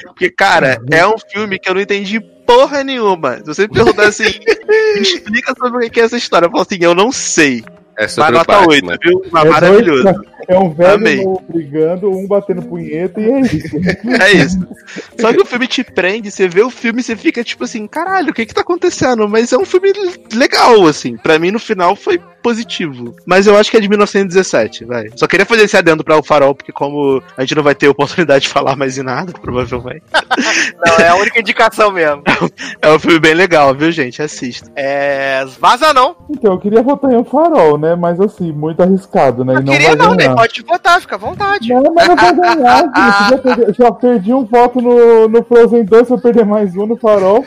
Porque, 0.04 0.30
cara, 0.30 0.80
é 0.90 1.06
um 1.06 1.18
filme 1.18 1.58
que 1.58 1.68
eu 1.68 1.74
não 1.74 1.80
entendi 1.80 2.20
porra 2.20 2.84
nenhuma. 2.84 3.38
Se 3.38 3.44
você 3.44 3.62
me 3.62 3.74
perguntar 3.74 4.08
assim, 4.08 4.24
me 4.24 5.00
explica 5.02 5.54
sobre 5.58 5.86
o 5.86 5.90
que 5.90 6.00
é 6.00 6.04
essa 6.04 6.16
história, 6.16 6.46
eu 6.46 6.50
falo 6.50 6.62
assim, 6.62 6.78
eu 6.80 6.94
não 6.94 7.10
sei. 7.12 7.64
É 7.98 8.02
Mas 8.02 8.12
sobre 8.12 8.30
o 8.30 8.38
nota 8.38 8.52
Batman. 8.52 8.92
8, 8.92 8.98
viu? 9.02 9.22
Mas 9.30 9.44
É 9.44 9.48
maravilhoso. 9.50 10.02
dois- 10.04 10.16
É 10.48 10.58
um 10.58 10.70
velho 10.70 10.94
Amei. 10.94 11.24
brigando, 11.48 12.10
um 12.10 12.26
batendo 12.26 12.62
punheta 12.62 13.20
e 13.20 13.30
é 13.30 13.40
isso. 13.40 13.76
É 14.20 14.32
isso. 14.32 14.58
Só 15.20 15.32
que 15.32 15.40
o 15.40 15.44
filme 15.44 15.66
te 15.68 15.84
prende, 15.84 16.30
você 16.30 16.48
vê 16.48 16.62
o 16.62 16.70
filme 16.70 17.00
e 17.00 17.02
você 17.04 17.14
fica 17.14 17.44
tipo 17.44 17.62
assim, 17.64 17.86
caralho, 17.86 18.30
o 18.30 18.34
que 18.34 18.44
que 18.46 18.54
tá 18.54 18.62
acontecendo? 18.62 19.28
Mas 19.28 19.52
é 19.52 19.58
um 19.58 19.64
filme 19.64 19.92
legal, 20.34 20.86
assim. 20.86 21.16
Pra 21.16 21.38
mim, 21.38 21.50
no 21.52 21.58
final, 21.60 21.94
foi 21.94 22.18
positivo. 22.42 23.14
Mas 23.26 23.46
eu 23.46 23.56
acho 23.56 23.70
que 23.70 23.76
é 23.76 23.80
de 23.80 23.88
1917, 23.88 24.84
vai. 24.86 25.08
Só 25.14 25.26
queria 25.26 25.44
fazer 25.46 25.64
esse 25.64 25.76
adendo 25.76 26.02
pra 26.02 26.16
o 26.18 26.22
farol, 26.22 26.54
porque 26.54 26.72
como 26.72 27.22
a 27.36 27.42
gente 27.42 27.54
não 27.54 27.62
vai 27.62 27.74
ter 27.74 27.86
oportunidade 27.88 28.44
de 28.44 28.48
falar 28.48 28.74
mais 28.76 28.96
em 28.98 29.02
nada, 29.02 29.32
provavelmente. 29.40 30.02
Não, 30.84 30.96
é 31.04 31.08
a 31.08 31.16
única 31.16 31.38
indicação 31.38 31.92
mesmo. 31.92 32.22
É 32.80 32.90
um 32.90 32.98
filme 32.98 33.18
bem 33.20 33.34
legal, 33.34 33.74
viu, 33.74 33.92
gente? 33.92 34.22
Assista. 34.22 34.70
É. 34.74 35.44
Vaza 35.60 35.92
não. 35.92 36.16
Então, 36.30 36.52
eu 36.54 36.58
queria 36.58 36.82
votar 36.82 37.12
em 37.12 37.16
um 37.16 37.24
farol, 37.24 37.76
né? 37.76 37.89
Mas 37.96 38.20
assim, 38.20 38.52
muito 38.52 38.82
arriscado, 38.82 39.44
né? 39.44 39.54
E 39.54 39.56
não 39.64 39.72
Queria 39.72 39.88
vai 39.88 39.96
não, 39.96 40.14
né? 40.14 40.34
Pode 40.34 40.62
votar, 40.62 41.00
fica 41.00 41.14
à 41.16 41.18
vontade. 41.18 41.68
Não, 41.72 41.82
mas 41.94 42.08
não 42.08 42.16
vai 42.16 42.34
ganhar, 42.34 42.82
gente. 42.96 43.30
Já 43.30 43.38
perdi, 43.38 43.72
já 43.78 43.92
perdi 43.92 44.34
um 44.34 44.44
voto 44.44 44.80
no, 44.80 45.28
no 45.28 45.44
Frozen 45.44 45.84
2, 45.84 46.08
vou 46.08 46.18
perder 46.20 46.44
mais 46.46 46.76
um 46.76 46.86
no 46.86 46.96
farol. 46.96 47.44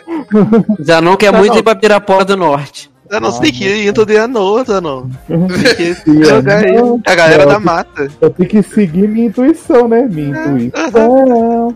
Já 0.79 1.01
não 1.01 1.15
quer 1.17 1.31
Tá 1.31 1.37
muito 1.37 1.51
não. 1.53 1.59
ir 1.59 1.63
pra 1.63 1.75
Pirapora 1.75 2.25
do 2.25 2.37
Norte. 2.37 2.92
Eu 3.09 3.21
não, 3.21 3.31
você 3.31 3.41
tem 3.41 3.51
que 3.51 3.63
ir 3.65 3.87
into 3.87 4.05
the 4.05 4.23
unknown, 4.23 4.63
não. 4.81 5.09
Tem 5.27 5.75
que 5.75 5.93
Sim, 6.03 6.23
jogar 6.23 6.63
aí. 6.63 6.75
não. 6.75 6.99
A 7.05 7.15
galera 7.15 7.45
da 7.45 7.53
eu- 7.55 7.59
mata. 7.59 8.07
Eu 8.21 8.29
tenho 8.29 8.49
que 8.49 8.63
seguir 8.63 9.07
minha 9.07 9.27
intuição, 9.27 9.87
né? 9.87 10.07
Minha 10.09 10.29
intuição. 10.29 11.75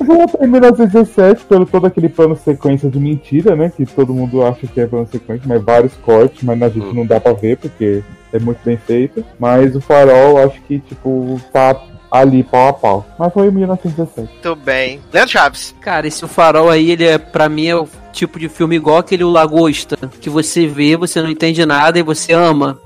Eu 0.00 0.06
vou 0.06 0.16
votar 0.26 0.42
em 0.46 0.50
1917 0.50 1.44
pelo 1.44 1.66
todo 1.66 1.86
aquele 1.86 2.08
plano 2.08 2.36
sequência 2.36 2.88
de 2.88 2.98
mentira, 2.98 3.54
né? 3.56 3.70
Que 3.74 3.84
todo 3.84 4.14
mundo 4.14 4.44
acha 4.44 4.66
que 4.66 4.80
é 4.80 4.86
plano 4.86 5.08
sequência, 5.10 5.44
mas 5.46 5.62
vários 5.62 5.92
cortes, 5.94 6.42
mas 6.42 6.58
na 6.58 6.68
gente 6.68 6.94
não 6.94 7.04
dá 7.04 7.20
pra 7.20 7.32
ver 7.32 7.56
porque 7.58 8.02
é 8.32 8.38
muito 8.38 8.58
bem 8.64 8.76
feito. 8.76 9.24
Mas 9.38 9.74
o 9.76 9.80
farol, 9.80 10.38
acho 10.38 10.60
que, 10.62 10.78
tipo, 10.78 11.40
tá 11.52 11.76
ali 12.10 12.42
pau 12.44 12.68
a 12.68 12.72
pau. 12.72 13.06
Mas 13.18 13.32
foi 13.32 13.48
em 13.48 13.50
1917. 13.50 14.30
Muito 14.32 14.56
bem. 14.56 15.00
Leandro 15.12 15.32
Chaves. 15.32 15.74
Cara, 15.80 16.06
esse 16.06 16.26
farol 16.26 16.70
aí, 16.70 16.90
ele 16.92 17.04
é, 17.04 17.18
pra 17.18 17.48
mim, 17.48 17.66
é 17.66 17.76
o 17.76 17.86
tipo 18.16 18.38
de 18.38 18.48
filme 18.48 18.74
igual 18.76 18.98
aquele 18.98 19.22
O 19.24 19.30
Lagosta, 19.30 19.96
que 20.20 20.28
você 20.30 20.66
vê, 20.66 20.96
você 20.96 21.20
não 21.22 21.30
entende 21.30 21.64
nada 21.66 21.98
e 21.98 22.02
você 22.02 22.32
ama. 22.32 22.78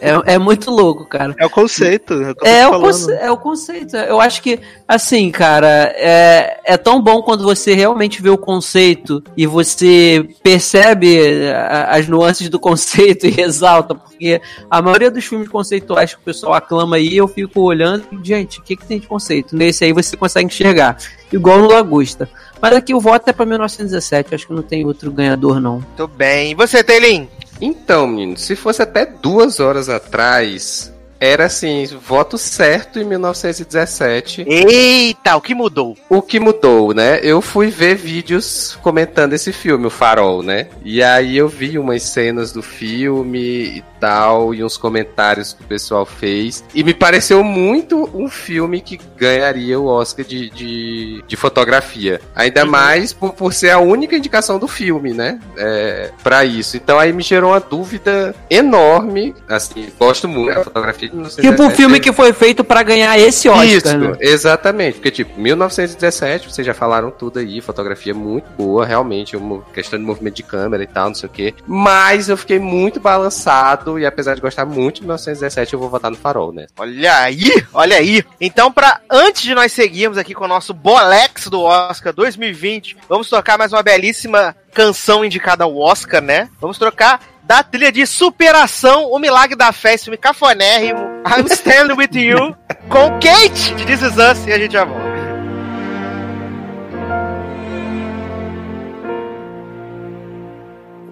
É, 0.00 0.34
é 0.34 0.38
muito 0.38 0.70
louco, 0.70 1.04
cara. 1.06 1.34
É 1.38 1.46
o 1.46 1.50
conceito. 1.50 2.14
É 2.14 2.34
tô 2.34 2.46
É 2.46 2.66
o, 2.66 2.80
conce- 2.80 3.12
é 3.12 3.30
o 3.30 3.36
conceito. 3.36 3.96
Eu 3.96 4.20
acho 4.20 4.42
que, 4.42 4.58
assim, 4.88 5.30
cara, 5.30 5.92
é, 5.96 6.60
é 6.64 6.76
tão 6.76 7.00
bom 7.02 7.22
quando 7.22 7.44
você 7.44 7.74
realmente 7.74 8.22
vê 8.22 8.30
o 8.30 8.38
conceito 8.38 9.22
e 9.36 9.46
você 9.46 10.26
percebe 10.42 11.48
a- 11.52 11.96
as 11.96 12.08
nuances 12.08 12.48
do 12.48 12.58
conceito 12.58 13.26
e 13.28 13.40
exalta, 13.40 13.94
porque 13.94 14.40
a 14.70 14.80
maioria 14.82 15.10
dos 15.10 15.24
filmes 15.24 15.48
conceituais 15.48 16.14
que 16.14 16.20
o 16.20 16.24
pessoal 16.24 16.54
aclama 16.54 16.96
aí, 16.96 17.16
eu 17.16 17.28
fico 17.28 17.60
olhando 17.60 18.04
e, 18.12 18.26
gente, 18.26 18.58
o 18.60 18.62
que, 18.62 18.76
que 18.76 18.86
tem 18.86 18.98
de 18.98 19.06
conceito? 19.06 19.54
Nesse 19.54 19.84
aí 19.84 19.92
você 19.92 20.16
consegue 20.16 20.46
enxergar, 20.46 20.96
igual 21.32 21.58
no 21.58 21.68
Lagosta. 21.68 22.28
Mas 22.60 22.74
aqui 22.74 22.94
o 22.94 23.00
voto 23.00 23.28
é 23.28 23.32
pra 23.32 23.46
1917, 23.46 24.34
acho 24.34 24.46
que 24.46 24.52
não 24.52 24.62
tem 24.62 24.84
outro 24.84 25.10
ganhador, 25.10 25.60
não. 25.60 25.74
Muito 25.74 26.08
bem. 26.08 26.52
E 26.52 26.54
você, 26.54 26.82
Teilin? 26.84 27.28
Então, 27.60 28.06
menino, 28.06 28.36
se 28.36 28.56
fosse 28.56 28.82
até 28.82 29.04
duas 29.04 29.60
horas 29.60 29.88
atrás, 29.88 30.92
era 31.20 31.44
assim, 31.44 31.86
voto 31.86 32.38
certo 32.38 32.98
em 32.98 33.04
1917. 33.04 34.46
Eita, 34.48 35.36
o 35.36 35.40
que 35.40 35.54
mudou? 35.54 35.96
O 36.08 36.22
que 36.22 36.40
mudou, 36.40 36.94
né? 36.94 37.20
Eu 37.22 37.42
fui 37.42 37.68
ver 37.68 37.94
vídeos 37.94 38.78
comentando 38.82 39.34
esse 39.34 39.52
filme, 39.52 39.86
O 39.86 39.90
Farol, 39.90 40.42
né? 40.42 40.68
E 40.82 41.02
aí 41.02 41.36
eu 41.36 41.46
vi 41.46 41.78
umas 41.78 42.02
cenas 42.04 42.52
do 42.52 42.62
filme 42.62 43.38
e 43.38 43.84
tal, 44.00 44.54
e 44.54 44.64
uns 44.64 44.78
comentários 44.78 45.52
que 45.52 45.62
o 45.62 45.66
pessoal 45.66 46.06
fez. 46.06 46.64
E 46.74 46.82
me 46.82 46.94
pareceu 46.94 47.44
muito 47.44 48.08
um 48.14 48.28
filme 48.28 48.80
que 48.80 48.98
ganharia 49.16 49.78
o 49.78 49.86
Oscar 49.86 50.24
de, 50.24 50.48
de, 50.48 51.22
de 51.26 51.36
fotografia. 51.36 52.18
Ainda 52.34 52.64
mais 52.64 53.12
por, 53.12 53.34
por 53.34 53.52
ser 53.52 53.70
a 53.70 53.78
única 53.78 54.16
indicação 54.16 54.58
do 54.58 54.66
filme, 54.66 55.12
né? 55.12 55.38
É, 55.56 56.10
para 56.22 56.44
isso. 56.46 56.78
Então 56.78 56.98
aí 56.98 57.12
me 57.12 57.22
gerou 57.22 57.50
uma 57.50 57.60
dúvida 57.60 58.34
enorme. 58.48 59.34
Assim, 59.46 59.88
gosto 59.98 60.26
muito 60.26 60.54
da 60.54 60.64
fotografia 60.64 61.09
1917. 61.16 61.50
Tipo 61.50 61.62
um 61.62 61.70
filme 61.70 62.00
que 62.00 62.12
foi 62.12 62.32
feito 62.32 62.64
pra 62.64 62.82
ganhar 62.82 63.18
esse 63.18 63.48
Oscar, 63.48 63.66
Isso, 63.66 63.98
né? 63.98 64.16
exatamente. 64.20 64.94
Porque, 64.94 65.10
tipo, 65.10 65.38
1917, 65.40 66.50
vocês 66.50 66.66
já 66.66 66.74
falaram 66.74 67.10
tudo 67.10 67.38
aí, 67.38 67.60
fotografia 67.60 68.14
muito 68.14 68.46
boa, 68.56 68.84
realmente, 68.84 69.36
uma 69.36 69.62
questão 69.74 69.98
de 69.98 70.04
movimento 70.04 70.36
de 70.36 70.42
câmera 70.42 70.82
e 70.82 70.86
tal, 70.86 71.08
não 71.08 71.14
sei 71.14 71.28
o 71.28 71.32
quê. 71.32 71.54
Mas 71.66 72.28
eu 72.28 72.36
fiquei 72.36 72.58
muito 72.58 73.00
balançado 73.00 73.98
e 73.98 74.06
apesar 74.06 74.34
de 74.34 74.40
gostar 74.40 74.64
muito 74.64 74.96
de 74.96 75.02
1917, 75.02 75.74
eu 75.74 75.80
vou 75.80 75.88
votar 75.88 76.10
no 76.10 76.16
Farol, 76.16 76.52
né? 76.52 76.66
Olha 76.78 77.18
aí, 77.18 77.64
olha 77.72 77.96
aí. 77.96 78.24
Então, 78.40 78.72
para 78.72 79.00
antes 79.10 79.42
de 79.42 79.54
nós 79.54 79.72
seguirmos 79.72 80.18
aqui 80.18 80.34
com 80.34 80.44
o 80.44 80.48
nosso 80.48 80.72
Bolex 80.72 81.46
do 81.48 81.62
Oscar 81.62 82.12
2020, 82.12 82.96
vamos 83.08 83.28
tocar 83.28 83.58
mais 83.58 83.72
uma 83.72 83.82
belíssima 83.82 84.54
canção 84.72 85.24
indicada 85.24 85.64
ao 85.64 85.76
Oscar, 85.76 86.22
né? 86.22 86.48
Vamos 86.60 86.78
trocar 86.78 87.20
da 87.50 87.64
trilha 87.64 87.90
de 87.90 88.06
superação, 88.06 89.10
o 89.10 89.18
milagre 89.18 89.56
da 89.56 89.72
fé, 89.72 89.94
esse 89.94 90.04
filme 90.04 90.16
cafonérrimo, 90.16 91.00
I'm 91.26 91.48
Standing 91.50 91.94
With 91.94 92.14
You, 92.14 92.54
com 92.88 93.18
Kate 93.18 93.74
de 93.74 93.84
This 93.86 94.02
Is 94.02 94.12
Us, 94.12 94.46
e 94.46 94.52
a 94.52 94.58
gente 94.60 94.70
já 94.70 94.84
volta. 94.84 95.10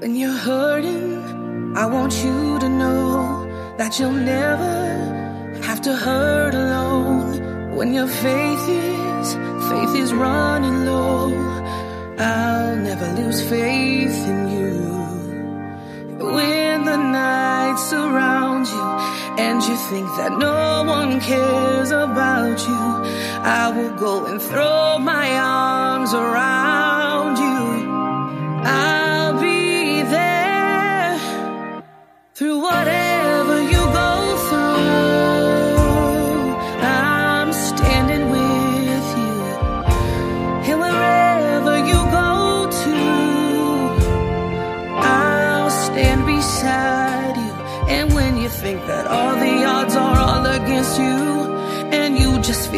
When 0.00 0.14
you're 0.14 0.32
hurting, 0.32 1.74
I 1.76 1.86
want 1.86 2.14
you 2.24 2.60
to 2.60 2.68
know 2.68 3.44
that 3.76 3.98
you'll 3.98 4.12
never 4.12 5.58
have 5.66 5.80
to 5.80 5.92
hurt 5.92 6.54
alone. 6.54 7.74
When 7.74 7.92
your 7.92 8.06
faith 8.06 8.68
is, 8.68 9.34
faith 9.68 10.04
is 10.04 10.12
running 10.12 10.86
low, 10.86 11.32
I'll 12.16 12.76
never 12.76 13.12
lose 13.20 13.42
faith 13.42 14.28
in 14.28 14.50
you. 14.50 14.87
When 16.18 16.84
the 16.84 16.96
night 16.96 17.76
surrounds 17.76 18.72
you 18.72 18.82
and 19.38 19.62
you 19.62 19.76
think 19.76 20.08
that 20.16 20.36
no 20.36 20.82
one 20.84 21.20
cares 21.20 21.92
about 21.92 22.58
you, 22.66 22.82
I 23.44 23.70
will 23.70 23.94
go 23.96 24.26
and 24.26 24.42
throw 24.42 24.98
my 24.98 25.38
arms 25.38 26.12
around 26.14 27.38
you. 27.38 27.92
I'll 28.64 29.40
be 29.40 30.02
there 30.02 31.20
through 32.34 32.62
whatever 32.62 32.97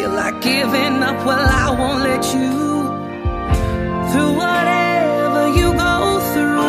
feel 0.01 0.12
like 0.12 0.40
giving 0.40 1.03
up, 1.03 1.26
well, 1.26 1.46
I 1.64 1.68
won't 1.78 2.03
let 2.11 2.24
you 2.34 2.53
through 4.11 4.32
whatever 4.42 5.42
you 5.59 5.68
go 5.86 5.94
through. 6.32 6.61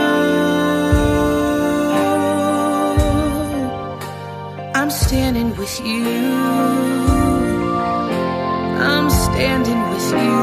I'm 4.80 4.92
standing 5.06 5.50
with 5.56 5.76
you. 5.90 6.06
I'm 8.92 9.08
standing 9.26 9.82
with 9.92 10.08
you. 10.26 10.42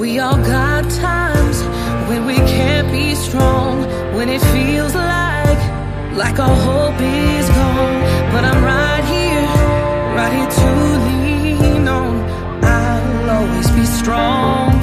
We 0.00 0.10
all 0.18 0.40
got 0.54 0.82
times 1.08 1.58
when 2.08 2.20
we 2.26 2.36
can't 2.54 2.88
be 2.90 3.14
strong, 3.14 3.74
when 4.16 4.28
it 4.36 4.42
feels 4.54 4.94
like 4.94 5.62
like 6.22 6.38
our 6.40 6.58
hope 6.68 7.00
is 7.00 7.48
gone. 7.58 7.98
But 8.32 8.44
I'm 8.50 8.64
right 8.64 8.87
right 10.28 10.50
to 10.50 10.70
lean 11.06 11.88
on. 11.88 12.14
I'll 12.62 13.30
always 13.30 13.70
be 13.70 13.84
strong 13.84 14.77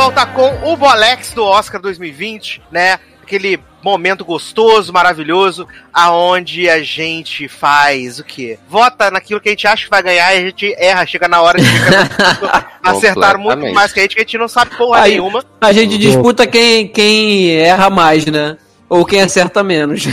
volta 0.00 0.24
com 0.24 0.72
o 0.72 0.78
Bolex 0.78 1.34
do 1.34 1.44
Oscar 1.44 1.78
2020, 1.78 2.62
né? 2.72 2.98
Aquele 3.22 3.60
momento 3.82 4.24
gostoso, 4.24 4.90
maravilhoso, 4.94 5.68
aonde 5.92 6.70
a 6.70 6.82
gente 6.82 7.46
faz 7.48 8.18
o 8.18 8.24
quê? 8.24 8.58
Vota 8.66 9.10
naquilo 9.10 9.42
que 9.42 9.50
a 9.50 9.52
gente 9.52 9.66
acha 9.66 9.84
que 9.84 9.90
vai 9.90 10.02
ganhar 10.02 10.34
e 10.34 10.38
a 10.38 10.40
gente 10.40 10.74
erra, 10.78 11.04
chega 11.04 11.28
na 11.28 11.42
hora 11.42 11.58
de 11.60 11.68
acertar 12.82 13.38
muito 13.38 13.70
mais 13.74 13.92
que 13.92 14.00
a 14.00 14.02
gente, 14.02 14.14
que 14.14 14.22
a 14.22 14.24
gente 14.24 14.38
não 14.38 14.48
sabe 14.48 14.74
porra 14.74 15.02
Aí, 15.02 15.10
nenhuma. 15.12 15.44
A 15.60 15.70
gente 15.70 15.98
disputa 15.98 16.46
quem, 16.46 16.88
quem 16.88 17.50
erra 17.56 17.90
mais, 17.90 18.24
né? 18.24 18.56
Ou 18.88 19.04
quem 19.04 19.20
acerta 19.20 19.62
menos. 19.62 20.04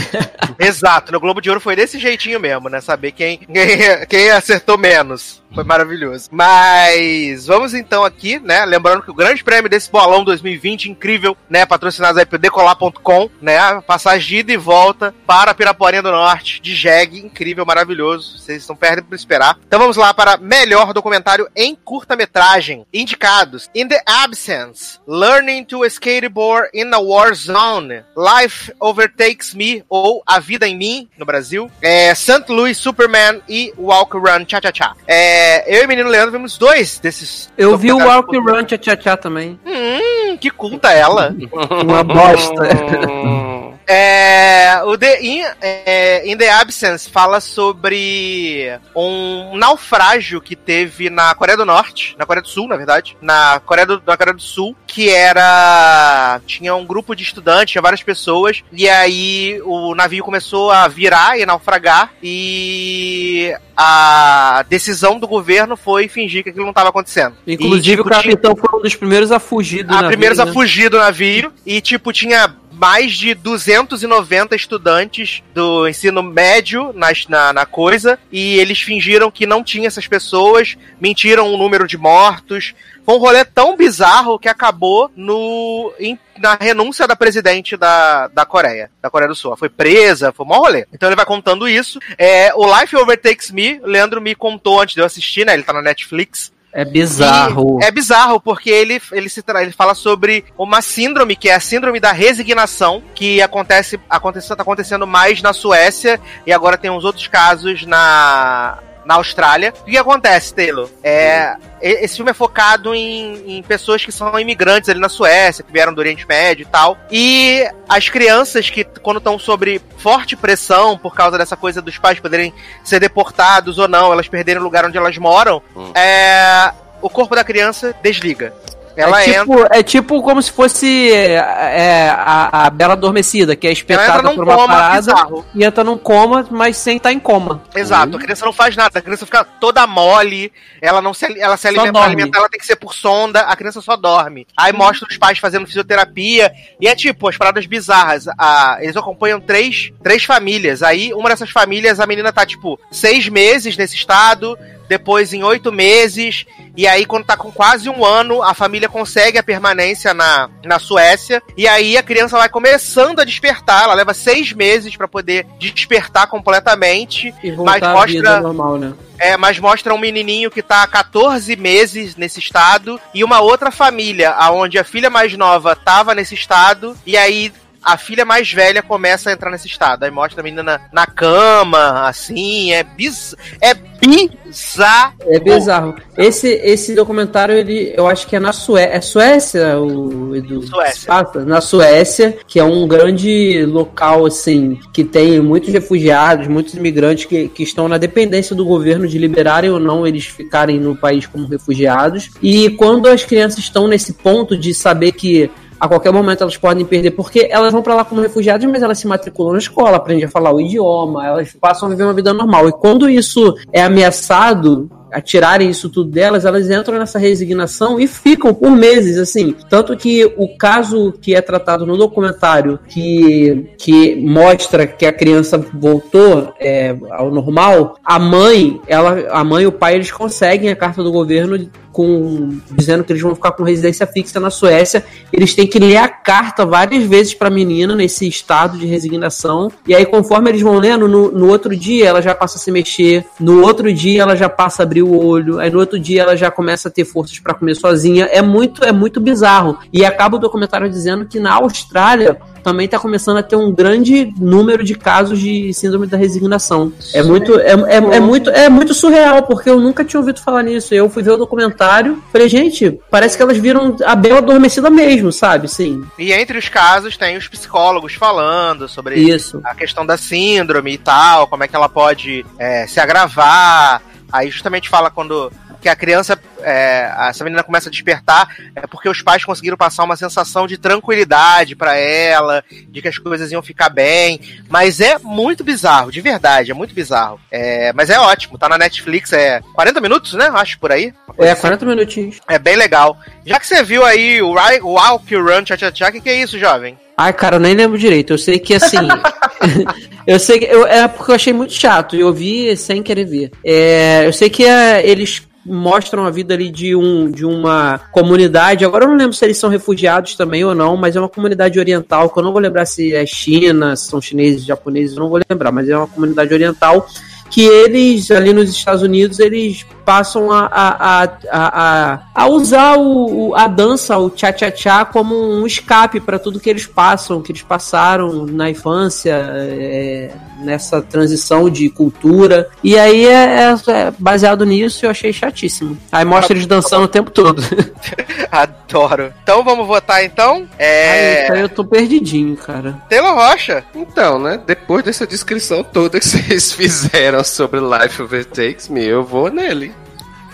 Exato, 0.58 1.10
no 1.12 1.18
Globo 1.18 1.40
de 1.40 1.48
Ouro 1.48 1.62
foi 1.62 1.74
desse 1.74 1.98
jeitinho 1.98 2.38
mesmo, 2.38 2.68
né? 2.68 2.82
Saber 2.82 3.12
quem, 3.12 3.38
quem, 3.38 4.06
quem 4.06 4.30
acertou 4.30 4.76
menos. 4.76 5.42
Foi 5.54 5.64
maravilhoso. 5.64 6.28
Mas 6.30 7.46
vamos 7.46 7.74
então 7.74 8.04
aqui, 8.04 8.38
né? 8.38 8.64
Lembrando 8.64 9.02
que 9.02 9.10
o 9.10 9.14
grande 9.14 9.42
prêmio 9.42 9.70
desse 9.70 9.90
bolão 9.90 10.24
2020 10.24 10.90
incrível, 10.90 11.36
né? 11.48 11.64
Patrocinados 11.64 12.18
aí 12.18 12.26
pelo 12.26 12.40
decolar.com, 12.40 13.30
né? 13.40 13.58
Passagem 13.82 14.28
de 14.28 14.36
ida 14.38 14.52
e 14.52 14.56
volta 14.56 15.14
para 15.26 15.54
Piraporinha 15.54 16.02
do 16.02 16.10
Norte, 16.10 16.60
de 16.60 16.74
jegue, 16.74 17.18
incrível, 17.18 17.64
maravilhoso. 17.64 18.38
Vocês 18.38 18.60
estão 18.60 18.76
perdendo 18.76 19.06
por 19.06 19.14
esperar. 19.14 19.58
Então 19.66 19.78
vamos 19.78 19.96
lá 19.96 20.12
para 20.12 20.36
melhor 20.36 20.92
documentário 20.92 21.48
em 21.56 21.74
curta-metragem. 21.74 22.86
Indicados: 22.92 23.70
In 23.74 23.88
the 23.88 24.02
Absence, 24.06 24.98
Learning 25.06 25.64
to 25.64 25.84
Skateboard 25.86 26.68
in 26.74 26.92
a 26.92 26.98
War 26.98 27.34
Zone, 27.34 28.04
Life 28.16 28.72
Overtakes 28.78 29.54
Me 29.54 29.82
ou 29.88 30.22
A 30.26 30.38
Vida 30.38 30.68
em 30.68 30.76
Mim, 30.76 31.08
no 31.16 31.24
Brasil, 31.24 31.70
é, 31.80 32.14
St. 32.14 32.44
Louis 32.48 32.76
Superman 32.76 33.40
e 33.48 33.72
Walk 33.78 34.16
Run 34.16 34.46
Cha 34.46 34.60
Cha 34.62 34.72
Cha. 34.72 34.94
É, 35.06 35.37
eu 35.66 35.82
e 35.82 35.84
o 35.84 35.88
menino 35.88 36.08
Leandro 36.08 36.32
vimos 36.32 36.58
dois 36.58 36.98
desses. 36.98 37.50
Eu 37.56 37.76
vi 37.76 37.92
o 37.92 37.98
Walk 37.98 38.36
Run 38.36 38.64
Tchá 38.64 39.16
também. 39.16 39.58
Hum, 39.66 40.36
que 40.36 40.50
culta 40.50 40.92
ela. 40.92 41.34
Uma 41.82 42.04
bosta. 42.04 42.62
É, 43.90 44.82
o 44.84 44.98
The 44.98 45.22
In, 45.22 45.42
é, 45.62 46.30
In 46.30 46.36
the 46.36 46.50
Absence 46.50 47.08
fala 47.08 47.40
sobre 47.40 48.78
um 48.94 49.56
naufrágio 49.56 50.42
que 50.42 50.54
teve 50.54 51.08
na 51.08 51.34
Coreia 51.34 51.56
do 51.56 51.64
Norte, 51.64 52.14
na 52.18 52.26
Coreia 52.26 52.42
do 52.42 52.48
Sul, 52.48 52.68
na 52.68 52.76
verdade, 52.76 53.16
na 53.22 53.60
Coreia 53.64 53.86
do, 53.86 54.02
na 54.06 54.16
Coreia 54.16 54.34
do 54.34 54.42
Sul, 54.42 54.76
que 54.86 55.08
era 55.08 56.38
tinha 56.46 56.74
um 56.74 56.84
grupo 56.84 57.14
de 57.16 57.22
estudantes, 57.22 57.72
tinha 57.72 57.82
várias 57.82 58.02
pessoas, 58.02 58.62
e 58.70 58.86
aí 58.88 59.58
o 59.64 59.94
navio 59.94 60.22
começou 60.22 60.70
a 60.70 60.86
virar 60.86 61.38
e 61.38 61.46
naufragar 61.46 62.12
e 62.22 63.54
a 63.74 64.64
decisão 64.68 65.18
do 65.18 65.28
governo 65.28 65.76
foi 65.76 66.08
fingir 66.08 66.42
que 66.42 66.50
aquilo 66.50 66.64
não 66.64 66.72
estava 66.72 66.88
acontecendo. 66.88 67.36
Inclusive, 67.46 67.92
E, 67.92 67.96
tipo, 67.96 68.08
o 68.08 68.10
capitão 68.10 68.56
foi 68.56 68.78
um 68.78 68.82
dos 68.82 68.94
primeiros 68.96 69.30
a 69.30 69.38
fugir 69.38 69.84
do 69.84 69.92
a 69.92 69.96
navio, 69.96 70.08
primeiros 70.08 70.38
né? 70.38 70.44
a 70.44 70.52
fugir 70.52 70.90
do 70.90 70.98
navio 70.98 71.52
e, 71.64 71.80
tipo, 71.80 72.12
tinha 72.12 72.54
mais 72.78 73.12
de 73.12 73.34
290 73.34 74.54
estudantes 74.54 75.42
do 75.52 75.88
ensino 75.88 76.22
médio 76.22 76.92
nas- 76.94 77.26
na, 77.26 77.52
na 77.52 77.66
coisa 77.66 78.18
e 78.30 78.56
eles 78.58 78.80
fingiram 78.80 79.30
que 79.30 79.46
não 79.46 79.64
tinha 79.64 79.88
essas 79.88 80.06
pessoas, 80.06 80.76
mentiram 81.00 81.52
o 81.52 81.58
número 81.58 81.86
de 81.86 81.98
mortos. 81.98 82.74
Foi 83.04 83.14
um 83.16 83.18
rolê 83.18 83.44
tão 83.44 83.76
bizarro 83.76 84.38
que 84.38 84.48
acabou 84.48 85.10
no, 85.16 85.92
em- 85.98 86.18
na 86.38 86.54
renúncia 86.60 87.06
da 87.06 87.16
presidente 87.16 87.76
da, 87.76 88.28
da 88.28 88.44
Coreia, 88.44 88.90
da 89.02 89.10
Coreia 89.10 89.28
do 89.28 89.34
Sul. 89.34 89.56
Foi 89.56 89.68
presa, 89.68 90.32
foi 90.32 90.44
um 90.46 90.48
maior 90.48 90.60
rolê. 90.62 90.86
Então 90.92 91.08
ele 91.08 91.16
vai 91.16 91.24
contando 91.24 91.68
isso. 91.68 91.98
É, 92.16 92.52
o 92.54 92.64
Life 92.78 92.94
Overtakes 92.96 93.50
Me, 93.50 93.80
Leandro 93.82 94.20
me 94.20 94.34
contou 94.34 94.80
antes 94.80 94.94
de 94.94 95.00
eu 95.00 95.06
assistir, 95.06 95.44
né? 95.46 95.54
Ele 95.54 95.62
tá 95.62 95.72
na 95.72 95.82
Netflix. 95.82 96.52
É 96.78 96.84
bizarro. 96.84 97.80
E 97.82 97.84
é 97.84 97.90
bizarro, 97.90 98.40
porque 98.40 98.70
ele, 98.70 99.02
ele, 99.10 99.28
se 99.28 99.42
ele 99.60 99.72
fala 99.72 99.96
sobre 99.96 100.44
uma 100.56 100.80
síndrome, 100.80 101.34
que 101.34 101.48
é 101.48 101.54
a 101.56 101.60
síndrome 101.60 101.98
da 101.98 102.12
resignação, 102.12 103.02
que 103.16 103.42
acontece, 103.42 103.98
acontece 104.08 104.46
tá 104.46 104.62
acontecendo 104.62 105.04
mais 105.04 105.42
na 105.42 105.52
Suécia, 105.52 106.20
e 106.46 106.52
agora 106.52 106.78
tem 106.78 106.88
uns 106.88 107.04
outros 107.04 107.26
casos 107.26 107.84
na, 107.84 108.78
na 109.04 109.14
Austrália. 109.14 109.74
O 109.80 109.86
que 109.86 109.98
acontece, 109.98 110.54
Taylor? 110.54 110.88
É, 111.02 111.56
esse 111.80 112.16
filme 112.16 112.30
é 112.30 112.34
focado 112.34 112.94
em, 112.94 113.58
em 113.58 113.62
pessoas 113.62 114.04
que 114.04 114.12
são 114.12 114.38
imigrantes 114.38 114.88
ali 114.88 115.00
na 115.00 115.08
Suécia, 115.08 115.64
que 115.64 115.72
vieram 115.72 115.92
do 115.92 115.98
Oriente 115.98 116.26
Médio 116.26 116.62
e 116.62 116.66
tal. 116.66 116.96
E 117.10 117.68
as 117.88 118.08
crianças 118.08 118.70
que, 118.70 118.84
quando 118.84 119.18
estão 119.18 119.38
sob 119.38 119.80
forte 119.96 120.36
pressão 120.36 120.98
por 120.98 121.14
causa 121.14 121.38
dessa 121.38 121.56
coisa 121.56 121.80
dos 121.80 121.98
pais 121.98 122.20
poderem 122.20 122.52
ser 122.84 123.00
deportados 123.00 123.78
ou 123.78 123.88
não, 123.88 124.12
elas 124.12 124.28
perderem 124.28 124.60
o 124.60 124.64
lugar 124.64 124.84
onde 124.86 124.98
elas 124.98 125.16
moram, 125.18 125.62
é, 125.94 126.72
o 127.00 127.08
corpo 127.08 127.34
da 127.34 127.44
criança 127.44 127.94
desliga. 128.02 128.52
Ela 128.98 129.22
é, 129.22 129.28
entra. 129.28 129.40
tipo, 129.40 129.66
é 129.70 129.82
tipo 129.82 130.22
como 130.22 130.42
se 130.42 130.50
fosse 130.50 131.12
é, 131.12 131.34
é, 131.34 132.10
a, 132.10 132.66
a 132.66 132.70
Bela 132.70 132.94
Adormecida, 132.94 133.54
que 133.54 133.64
é 133.66 133.70
entra 133.70 133.80
espetada 133.80 134.34
por 134.34 134.42
uma 134.42 134.56
coma 134.56 134.74
parada 134.74 134.96
bizarro. 134.96 135.46
e 135.54 135.64
entra 135.64 135.84
num 135.84 135.96
coma, 135.96 136.44
mas 136.50 136.76
sem 136.76 136.96
estar 136.96 137.12
em 137.12 137.20
coma. 137.20 137.62
Exato, 137.76 138.16
a 138.16 138.20
criança 138.20 138.44
não 138.44 138.52
faz 138.52 138.74
nada, 138.74 138.98
a 138.98 139.02
criança 139.02 139.24
fica 139.24 139.44
toda 139.44 139.86
mole, 139.86 140.52
ela 140.82 141.00
não 141.00 141.14
se, 141.14 141.26
ela 141.40 141.56
se 141.56 141.68
alimenta, 141.68 142.00
alimentar, 142.00 142.40
ela 142.40 142.48
tem 142.48 142.58
que 142.58 142.66
ser 142.66 142.74
por 142.74 142.92
sonda, 142.92 143.42
a 143.42 143.54
criança 143.54 143.80
só 143.80 143.96
dorme. 143.96 144.48
Aí 144.56 144.72
mostra 144.72 145.06
os 145.08 145.16
pais 145.16 145.38
fazendo 145.38 145.66
fisioterapia, 145.66 146.52
e 146.80 146.88
é 146.88 146.94
tipo, 146.96 147.28
as 147.28 147.36
paradas 147.36 147.66
bizarras. 147.66 148.26
A, 148.36 148.78
eles 148.80 148.96
acompanham 148.96 149.40
três, 149.40 149.92
três 150.02 150.24
famílias. 150.24 150.82
Aí, 150.82 151.14
uma 151.14 151.28
dessas 151.28 151.50
famílias, 151.50 152.00
a 152.00 152.06
menina 152.06 152.32
tá, 152.32 152.44
tipo, 152.44 152.78
seis 152.90 153.28
meses 153.28 153.76
nesse 153.76 153.94
estado, 153.94 154.58
depois 154.88 155.32
em 155.32 155.42
oito 155.42 155.70
meses, 155.70 156.46
e 156.76 156.86
aí 156.86 157.04
quando 157.04 157.26
tá 157.26 157.36
com 157.36 157.52
quase 157.52 157.88
um 157.88 158.04
ano, 158.04 158.42
a 158.42 158.54
família 158.54 158.88
consegue 158.88 159.38
a 159.38 159.42
permanência 159.42 160.14
na, 160.14 160.48
na 160.64 160.78
Suécia, 160.78 161.42
e 161.56 161.68
aí 161.68 161.96
a 161.96 162.02
criança 162.02 162.36
vai 162.36 162.48
começando 162.48 163.20
a 163.20 163.24
despertar, 163.24 163.84
ela 163.84 163.94
leva 163.94 164.14
seis 164.14 164.52
meses 164.52 164.96
pra 164.96 165.06
poder 165.06 165.46
despertar 165.58 166.26
completamente, 166.26 167.34
E 167.42 167.52
mas 167.52 167.80
voltar 167.80 168.06
vida 168.06 168.30
mostra... 168.30 168.40
normal, 168.40 168.78
né? 168.78 168.94
É, 169.18 169.36
mas 169.36 169.58
mostra 169.58 169.92
um 169.92 169.98
menininho 169.98 170.50
que 170.50 170.62
tá 170.62 170.82
há 170.82 170.86
14 170.86 171.56
meses 171.56 172.14
nesse 172.14 172.38
estado 172.38 173.00
e 173.12 173.24
uma 173.24 173.40
outra 173.40 173.72
família, 173.72 174.30
aonde 174.30 174.78
a 174.78 174.84
filha 174.84 175.10
mais 175.10 175.36
nova 175.36 175.74
tava 175.74 176.14
nesse 176.14 176.34
estado 176.34 176.96
e 177.04 177.16
aí 177.16 177.52
a 177.82 177.96
filha 177.96 178.24
mais 178.24 178.52
velha 178.52 178.82
começa 178.82 179.30
a 179.30 179.32
entrar 179.32 179.50
nesse 179.50 179.66
estado. 179.66 180.04
Aí 180.04 180.10
mostra 180.10 180.40
a 180.40 180.44
menina 180.44 180.62
na, 180.62 180.80
na 180.92 181.06
cama, 181.06 182.08
assim, 182.08 182.72
é 182.72 182.82
biz... 182.82 183.34
é 183.60 183.74
bizarro. 183.74 185.14
É 185.20 185.40
bizarro. 185.40 185.96
Esse, 186.16 186.48
esse 186.48 186.94
documentário, 186.94 187.54
ele, 187.54 187.92
eu 187.96 188.06
acho 188.06 188.26
que 188.26 188.36
é 188.36 188.40
na 188.40 188.52
Suécia. 188.52 188.96
É 188.96 189.00
Suécia, 189.00 189.78
o 189.78 190.34
Edu? 190.34 190.66
Suécia. 190.66 191.06
Passa? 191.06 191.44
Na 191.44 191.60
Suécia, 191.60 192.38
que 192.46 192.58
é 192.58 192.64
um 192.64 192.86
grande 192.86 193.64
local, 193.66 194.26
assim, 194.26 194.78
que 194.92 195.04
tem 195.04 195.40
muitos 195.40 195.72
refugiados, 195.72 196.46
muitos 196.46 196.74
imigrantes 196.74 197.24
que, 197.26 197.48
que 197.48 197.62
estão 197.62 197.88
na 197.88 197.98
dependência 197.98 198.54
do 198.54 198.64
governo 198.64 199.06
de 199.06 199.18
liberarem 199.18 199.70
ou 199.70 199.80
não 199.80 200.06
eles 200.06 200.26
ficarem 200.26 200.78
no 200.78 200.96
país 200.96 201.26
como 201.26 201.46
refugiados. 201.46 202.30
E 202.42 202.70
quando 202.70 203.08
as 203.08 203.24
crianças 203.24 203.58
estão 203.58 203.88
nesse 203.88 204.14
ponto 204.14 204.56
de 204.56 204.72
saber 204.72 205.12
que 205.12 205.50
a 205.78 205.88
qualquer 205.88 206.12
momento 206.12 206.42
elas 206.42 206.56
podem 206.56 206.84
perder, 206.84 207.12
porque 207.12 207.48
elas 207.50 207.72
vão 207.72 207.82
pra 207.82 207.94
lá 207.94 208.04
como 208.04 208.20
refugiadas, 208.20 208.68
mas 208.70 208.82
elas 208.82 208.98
se 208.98 209.06
matriculam 209.06 209.52
na 209.52 209.58
escola, 209.58 209.96
aprendem 209.96 210.24
a 210.24 210.30
falar 210.30 210.52
o 210.52 210.60
idioma, 210.60 211.26
elas 211.26 211.52
passam 211.60 211.88
a 211.88 211.90
viver 211.90 212.04
uma 212.04 212.14
vida 212.14 212.32
normal. 212.32 212.68
E 212.68 212.72
quando 212.72 213.08
isso 213.08 213.54
é 213.72 213.82
ameaçado, 213.82 214.88
a 215.12 215.20
tirarem 215.20 215.70
isso 215.70 215.88
tudo 215.88 216.10
delas, 216.10 216.44
elas 216.44 216.70
entram 216.70 216.98
nessa 216.98 217.18
resignação 217.18 217.98
e 217.98 218.06
ficam 218.06 218.52
por 218.52 218.70
meses, 218.70 219.18
assim. 219.18 219.54
Tanto 219.68 219.96
que 219.96 220.24
o 220.36 220.56
caso 220.56 221.12
que 221.20 221.34
é 221.34 221.40
tratado 221.40 221.86
no 221.86 221.96
documentário, 221.96 222.78
que, 222.88 223.70
que 223.78 224.16
mostra 224.16 224.86
que 224.86 225.06
a 225.06 225.12
criança 225.12 225.58
voltou 225.58 226.52
é, 226.60 226.96
ao 227.10 227.30
normal, 227.30 227.96
a 228.04 228.18
mãe, 228.18 228.80
ela, 228.86 229.26
a 229.30 229.42
mãe 229.42 229.64
e 229.64 229.66
o 229.66 229.72
pai, 229.72 229.94
eles 229.94 230.12
conseguem 230.12 230.70
a 230.70 230.76
carta 230.76 231.02
do 231.02 231.12
governo 231.12 231.68
com 231.98 232.60
dizendo 232.70 233.02
que 233.02 233.10
eles 233.10 233.20
vão 233.20 233.34
ficar 233.34 233.50
com 233.50 233.64
residência 233.64 234.06
fixa 234.06 234.38
na 234.38 234.50
Suécia. 234.50 235.04
Eles 235.32 235.52
têm 235.52 235.66
que 235.66 235.80
ler 235.80 235.96
a 235.96 236.06
carta 236.06 236.64
várias 236.64 237.02
vezes 237.02 237.34
para 237.34 237.48
a 237.48 237.50
menina 237.50 237.96
nesse 237.96 238.28
estado 238.28 238.78
de 238.78 238.86
resignação. 238.86 239.68
E 239.84 239.92
aí, 239.92 240.06
conforme 240.06 240.48
eles 240.48 240.62
vão 240.62 240.78
lendo, 240.78 241.08
no, 241.08 241.32
no 241.32 241.48
outro 241.48 241.74
dia 241.74 242.06
ela 242.06 242.22
já 242.22 242.36
passa 242.36 242.56
a 242.56 242.60
se 242.60 242.70
mexer, 242.70 243.26
no 243.40 243.64
outro 243.64 243.92
dia 243.92 244.22
ela 244.22 244.36
já 244.36 244.48
passa 244.48 244.82
a 244.82 244.84
abrir 244.84 245.02
o 245.02 245.12
olho, 245.12 245.58
aí 245.58 245.72
no 245.72 245.80
outro 245.80 245.98
dia 245.98 246.22
ela 246.22 246.36
já 246.36 246.52
começa 246.52 246.88
a 246.88 246.92
ter 246.92 247.04
forças 247.04 247.40
para 247.40 247.52
comer 247.52 247.74
sozinha. 247.74 248.26
É 248.26 248.40
muito, 248.40 248.84
é 248.84 248.92
muito 248.92 249.20
bizarro. 249.20 249.76
E 249.92 250.04
acaba 250.04 250.36
o 250.36 250.38
documentário 250.38 250.88
dizendo 250.88 251.26
que 251.26 251.40
na 251.40 251.54
Austrália 251.54 252.38
também 252.68 252.84
está 252.84 252.98
começando 252.98 253.38
a 253.38 253.42
ter 253.42 253.56
um 253.56 253.72
grande 253.72 254.30
número 254.38 254.84
de 254.84 254.94
casos 254.94 255.38
de 255.38 255.72
síndrome 255.72 256.06
da 256.06 256.18
resignação. 256.18 256.92
É 257.14 257.22
muito, 257.22 257.58
é, 257.58 257.72
é, 257.72 257.96
é 257.96 258.20
muito, 258.20 258.50
é 258.50 258.68
muito 258.68 258.92
surreal, 258.92 259.42
porque 259.44 259.70
eu 259.70 259.80
nunca 259.80 260.04
tinha 260.04 260.20
ouvido 260.20 260.38
falar 260.40 260.62
nisso. 260.62 260.94
Eu 260.94 261.08
fui 261.08 261.22
ver 261.22 261.30
o 261.30 261.36
documentário, 261.38 262.22
falei, 262.30 262.46
gente, 262.46 263.00
parece 263.10 263.38
que 263.38 263.42
elas 263.42 263.56
viram 263.56 263.96
a 264.04 264.14
Bela 264.14 264.38
adormecida 264.38 264.90
mesmo, 264.90 265.32
sabe? 265.32 265.66
Sim. 265.66 266.04
E 266.18 266.30
entre 266.30 266.58
os 266.58 266.68
casos 266.68 267.16
tem 267.16 267.38
os 267.38 267.48
psicólogos 267.48 268.12
falando 268.12 268.86
sobre 268.86 269.16
Isso. 269.16 269.62
a 269.64 269.74
questão 269.74 270.04
da 270.04 270.18
síndrome 270.18 270.92
e 270.92 270.98
tal, 270.98 271.46
como 271.46 271.64
é 271.64 271.68
que 271.68 271.74
ela 271.74 271.88
pode 271.88 272.44
é, 272.58 272.86
se 272.86 273.00
agravar. 273.00 274.02
Aí 274.30 274.50
justamente 274.50 274.90
fala 274.90 275.10
quando 275.10 275.50
que 275.80 275.88
a 275.88 275.96
criança, 275.96 276.38
é, 276.60 277.12
essa 277.28 277.44
menina 277.44 277.62
começa 277.62 277.88
a 277.88 277.92
despertar, 277.92 278.48
é 278.74 278.86
porque 278.86 279.08
os 279.08 279.22
pais 279.22 279.44
conseguiram 279.44 279.76
passar 279.76 280.04
uma 280.04 280.16
sensação 280.16 280.66
de 280.66 280.76
tranquilidade 280.76 281.76
pra 281.76 281.96
ela, 281.96 282.64
de 282.88 283.00
que 283.00 283.08
as 283.08 283.18
coisas 283.18 283.52
iam 283.52 283.62
ficar 283.62 283.88
bem. 283.88 284.40
Mas 284.68 285.00
é 285.00 285.18
muito 285.18 285.62
bizarro, 285.62 286.10
de 286.10 286.20
verdade, 286.20 286.70
é 286.70 286.74
muito 286.74 286.94
bizarro. 286.94 287.40
É, 287.50 287.92
mas 287.92 288.10
é 288.10 288.18
ótimo, 288.18 288.58
tá 288.58 288.68
na 288.68 288.78
Netflix, 288.78 289.32
é 289.32 289.60
40 289.74 290.00
minutos, 290.00 290.32
né? 290.34 290.50
Acho 290.52 290.78
por 290.78 290.92
aí. 290.92 291.12
É, 291.38 291.54
40 291.54 291.86
minutinhos. 291.86 292.40
É 292.48 292.58
bem 292.58 292.76
legal. 292.76 293.16
Já 293.46 293.60
que 293.60 293.66
você 293.66 293.82
viu 293.82 294.04
aí 294.04 294.42
o 294.42 294.54
Walk, 294.54 295.34
Run, 295.34 295.62
Tcha 295.62 295.76
Tcha 295.76 295.92
Tcha, 295.92 296.08
o 296.08 296.12
que, 296.12 296.20
que 296.20 296.30
é 296.30 296.42
isso, 296.42 296.58
jovem? 296.58 296.98
Ai, 297.16 297.32
cara, 297.32 297.56
eu 297.56 297.60
nem 297.60 297.74
lembro 297.74 297.98
direito. 297.98 298.32
Eu 298.32 298.38
sei 298.38 298.60
que 298.60 298.74
assim. 298.74 298.96
eu 300.26 300.38
sei 300.38 300.60
que. 300.60 300.66
Eu, 300.66 300.86
é 300.86 301.08
porque 301.08 301.32
eu 301.32 301.34
achei 301.34 301.52
muito 301.52 301.72
chato. 301.72 302.14
e 302.14 302.20
Eu 302.20 302.32
vi 302.32 302.76
sem 302.76 303.02
querer 303.02 303.24
ver. 303.24 303.50
É, 303.64 304.24
eu 304.24 304.32
sei 304.32 304.48
que 304.48 304.64
é, 304.64 305.04
eles 305.04 305.42
mostram 305.68 306.24
a 306.24 306.30
vida 306.30 306.54
ali 306.54 306.70
de, 306.70 306.96
um, 306.96 307.30
de 307.30 307.44
uma 307.44 308.00
comunidade. 308.10 308.84
Agora 308.84 309.04
eu 309.04 309.08
não 309.08 309.16
lembro 309.16 309.34
se 309.34 309.44
eles 309.44 309.58
são 309.58 309.70
refugiados 309.70 310.34
também 310.34 310.64
ou 310.64 310.74
não, 310.74 310.96
mas 310.96 311.14
é 311.14 311.20
uma 311.20 311.28
comunidade 311.28 311.78
oriental, 311.78 312.30
que 312.30 312.38
eu 312.38 312.42
não 312.42 312.52
vou 312.52 312.60
lembrar 312.60 312.86
se 312.86 313.14
é 313.14 313.24
China, 313.26 313.94
se 313.94 314.08
são 314.08 314.20
chineses, 314.20 314.64
japoneses, 314.64 315.16
não 315.16 315.28
vou 315.28 315.40
lembrar, 315.48 315.70
mas 315.70 315.88
é 315.88 315.96
uma 315.96 316.06
comunidade 316.06 316.52
oriental 316.52 317.06
que 317.50 317.62
eles, 317.62 318.30
ali 318.30 318.52
nos 318.52 318.70
Estados 318.70 319.02
Unidos, 319.02 319.38
eles 319.38 319.86
passam 320.08 320.50
a, 320.50 320.66
a, 320.72 321.22
a, 321.24 321.28
a, 321.52 322.20
a 322.34 322.46
usar 322.48 322.96
o, 322.96 323.48
o- 323.50 323.54
a 323.54 323.66
dança, 323.68 324.16
o 324.16 324.30
tchá-tchá-tchá, 324.30 325.04
como 325.04 325.34
um 325.36 325.66
escape 325.66 326.18
para 326.18 326.38
tudo 326.38 326.58
que 326.58 326.70
eles 326.70 326.86
passam, 326.86 327.42
que 327.42 327.52
eles 327.52 327.60
passaram 327.60 328.46
na 328.46 328.70
infância, 328.70 329.34
é, 329.34 330.30
nessa 330.60 331.02
transição 331.02 331.68
de 331.68 331.90
cultura. 331.90 332.70
E 332.82 332.98
aí 332.98 333.26
é, 333.26 333.74
é- 333.76 333.90
é 333.92 334.12
baseado 334.18 334.64
nisso 334.64 335.04
eu 335.04 335.10
achei 335.10 335.30
chatíssimo. 335.30 335.98
Aí 336.10 336.24
mostra 336.24 336.54
eles 336.56 336.66
dançando 336.66 337.04
o 337.04 337.08
tempo 337.08 337.30
todo. 337.30 337.62
Adoro. 338.50 339.32
Então 339.42 339.62
vamos 339.62 339.86
votar 339.86 340.24
então? 340.24 340.66
É. 340.78 341.52
Aí 341.52 341.60
eu 341.60 341.68
tô 341.68 341.84
perdidinho, 341.84 342.56
cara. 342.56 342.96
Taylor 343.10 343.34
Rocha. 343.34 343.84
Então, 343.94 344.38
né? 344.38 344.58
Depois 344.66 345.04
dessa 345.04 345.26
descrição 345.26 345.84
toda 345.84 346.18
que 346.18 346.26
vocês 346.26 346.72
fizeram 346.72 347.44
sobre 347.44 347.78
Life 347.80 348.22
Overtakes 348.22 348.88
Me, 348.88 349.04
eu 349.04 349.22
vou 349.22 349.50
nele. 349.50 349.92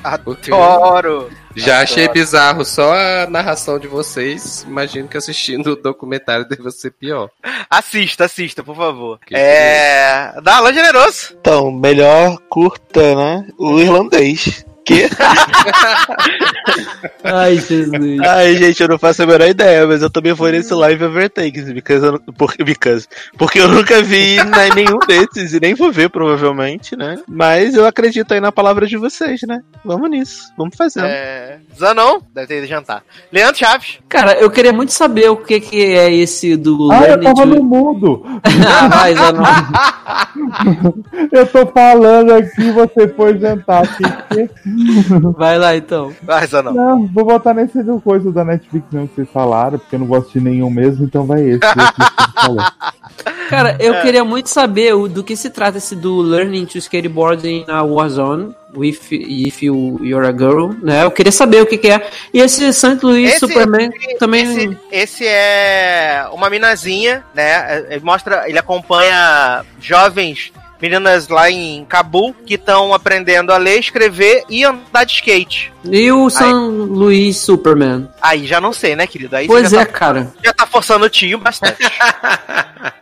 Adoro. 0.05 1.31
Já 1.57 1.81
achei 1.81 2.05
Adoro. 2.05 2.15
bizarro 2.19 2.65
só 2.65 2.95
a 2.95 3.27
narração 3.29 3.79
de 3.79 3.89
vocês. 3.89 4.65
Imagino 4.69 5.09
que 5.09 5.17
assistindo 5.17 5.69
o 5.73 5.77
documentário 5.77 6.47
deve 6.49 6.71
ser 6.71 6.91
pior. 6.91 7.31
Assista, 7.71 8.27
assista, 8.27 8.63
por 8.63 8.77
favor. 8.77 9.19
É. 9.33 10.33
Dá 10.43 10.57
Alan 10.57 10.73
Generoso. 10.73 11.37
Então, 11.41 11.71
melhor 11.73 12.39
curta, 12.49 13.15
né? 13.15 13.49
O 13.59 13.79
irlandês. 13.79 14.65
Que? 14.85 15.09
Ai, 17.25 17.57
Jesus. 17.57 18.21
Ai, 18.21 18.55
gente, 18.57 18.83
eu 18.83 18.89
não 18.89 18.99
faço 18.99 19.23
a 19.23 19.27
menor 19.27 19.49
ideia, 19.49 19.87
mas 19.87 20.03
eu 20.03 20.11
também 20.11 20.33
vou 20.35 20.49
nesse 20.51 20.75
live 20.75 21.05
overtakes, 21.05 21.73
because 21.73 22.05
eu, 22.05 22.21
because, 22.65 23.07
porque 23.39 23.59
eu 23.61 23.69
nunca 23.69 24.03
vi 24.03 24.37
né, 24.45 24.69
nenhum 24.75 24.99
desses 25.07 25.53
e 25.55 25.61
nem 25.61 25.75
vou 25.75 25.91
ver, 25.91 26.11
provavelmente, 26.11 26.97
né? 26.97 27.19
Mas 27.29 27.75
eu 27.75 27.87
acredito 27.87 28.33
aí 28.35 28.41
na 28.41 28.53
palavra 28.53 28.87
de 28.87 28.97
vocês, 28.97 29.41
né? 29.47 29.61
Vamos 29.85 30.11
nisso, 30.11 30.53
vamos 30.57 30.77
fazer. 30.77 31.05
É. 31.05 31.59
Zanon, 31.79 32.21
deve 32.35 32.47
ter 32.47 32.59
ido 32.59 32.67
jantar. 32.67 33.03
Leandro 33.33 33.59
Chaves. 33.59 33.99
Cara, 34.09 34.35
eu 34.35 34.51
queria 34.51 34.73
muito 34.73 34.93
saber 34.93 35.29
o 35.31 35.37
que, 35.37 35.61
que 35.61 35.83
é 35.83 36.13
esse 36.13 36.57
do 36.57 36.91
Ah, 36.93 37.05
eu 37.09 37.21
tava 37.23 37.35
to- 37.43 37.47
no 37.47 37.63
mudo. 37.63 38.23
Ah, 38.45 38.89
vai, 38.89 39.15
Zanon. 39.15 39.45
eu 41.33 41.47
tô 41.47 41.67
falando 41.67 42.33
aqui, 42.35 42.71
você 42.71 43.09
foi 43.09 43.39
jantar 43.39 43.85
aqui. 43.85 44.03
Vai 45.39 45.59
lá 45.59 45.77
então. 45.77 46.13
Vai, 46.23 46.47
Zanon. 46.47 46.73
Não, 46.73 47.07
vou 47.07 47.25
botar 47.25 47.55
nesse 47.55 47.83
do 47.83 48.01
coisa 48.01 48.31
da 48.33 48.45
Netflix 48.45 48.87
não 48.93 49.07
que 49.07 49.15
vocês 49.17 49.29
falaram, 49.33 49.79
porque 49.79 49.95
eu 49.97 50.01
não 50.01 50.07
vou 50.07 50.19
assistir 50.19 50.41
nenhum 50.41 50.71
mesmo, 50.71 51.05
então 51.05 51.25
vai 51.27 51.43
esse. 51.43 51.61
esse. 51.65 52.75
Cara, 53.49 53.77
eu 53.79 53.95
É. 53.95 54.03
queria 54.03 54.25
muito 54.25 54.49
saber 54.49 54.95
do 55.09 55.23
que 55.23 55.37
se 55.37 55.51
trata 55.51 55.79
esse 55.79 55.95
do 55.95 56.21
Learning 56.21 56.65
to 56.67 56.79
Skateboard 56.79 57.47
in 57.49 57.65
a 57.69 57.83
Warzone. 57.83 58.55
If, 58.77 59.13
if 59.13 59.63
you, 59.63 60.01
you're 60.03 60.27
a 60.27 60.33
girl, 60.33 60.73
né? 60.83 61.05
Eu 61.05 61.11
queria 61.11 61.31
saber 61.31 61.63
o 61.63 61.67
que, 61.67 61.79
que 61.79 61.89
é. 61.91 62.09
E 62.33 62.41
esse 62.41 62.73
St. 62.73 62.99
Louis 63.05 63.29
Esse- 63.31 63.39
Superman 63.39 63.91
também. 64.19 64.43
Esse, 64.45 64.79
esse 64.91 65.25
é 65.29 66.27
uma 66.33 66.51
minazinha, 66.51 67.23
né? 67.33 67.85
Ele 67.89 68.05
mostra, 68.05 68.49
ele 68.49 68.59
acompanha 68.59 69.65
jovens 69.81 70.53
meninas 70.85 71.29
lá 71.29 71.51
em 71.51 71.83
Cabul 71.87 72.35
que 72.47 72.55
estão 72.55 72.93
aprendendo 72.93 73.53
a 73.53 73.57
ler, 73.57 73.79
escrever 73.79 74.45
e 74.51 74.65
andar 74.65 75.05
de 75.05 75.15
skate. 75.15 75.73
E 75.85 76.13
o 76.13 76.29
St. 76.29 76.45
Louis 76.45 77.37
Superman. 77.39 78.07
Aí 78.21 78.47
já 78.47 78.61
não 78.61 78.73
sei, 78.73 78.95
né, 78.95 79.07
querido? 79.07 79.35
Aí 79.35 79.47
Pois 79.47 79.73
é, 79.73 79.79
tá, 79.85 79.87
cara. 79.87 80.33
já 80.45 80.53
tá 80.53 80.67
forçando 80.67 81.07
o 81.07 81.09
tio 81.11 81.39
bastante. 81.39 81.79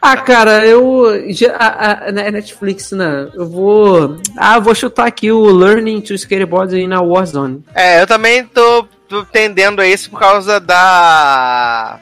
Ah, 0.01 0.17
cara, 0.17 0.65
eu. 0.65 1.25
Já, 1.31 1.57
a, 1.57 2.09
a- 2.09 2.13
na 2.13 2.31
Netflix, 2.31 2.91
né? 2.93 3.29
Eu 3.35 3.49
vou. 3.49 4.17
Ah, 4.37 4.59
vou 4.61 4.75
chutar 4.75 5.07
aqui 5.07 5.31
o 5.33 5.45
Learning 5.47 6.01
to 6.01 6.15
Skateboard 6.15 6.77
in 6.81 6.93
a 6.93 7.01
Warzone. 7.01 7.65
é, 7.75 8.01
eu 8.01 8.07
também 8.07 8.45
tô, 8.45 8.85
tô 9.09 9.25
tendendo 9.25 9.81
a 9.81 9.87
esse 9.87 10.09
por 10.09 10.19
causa 10.21 10.61
da. 10.61 11.99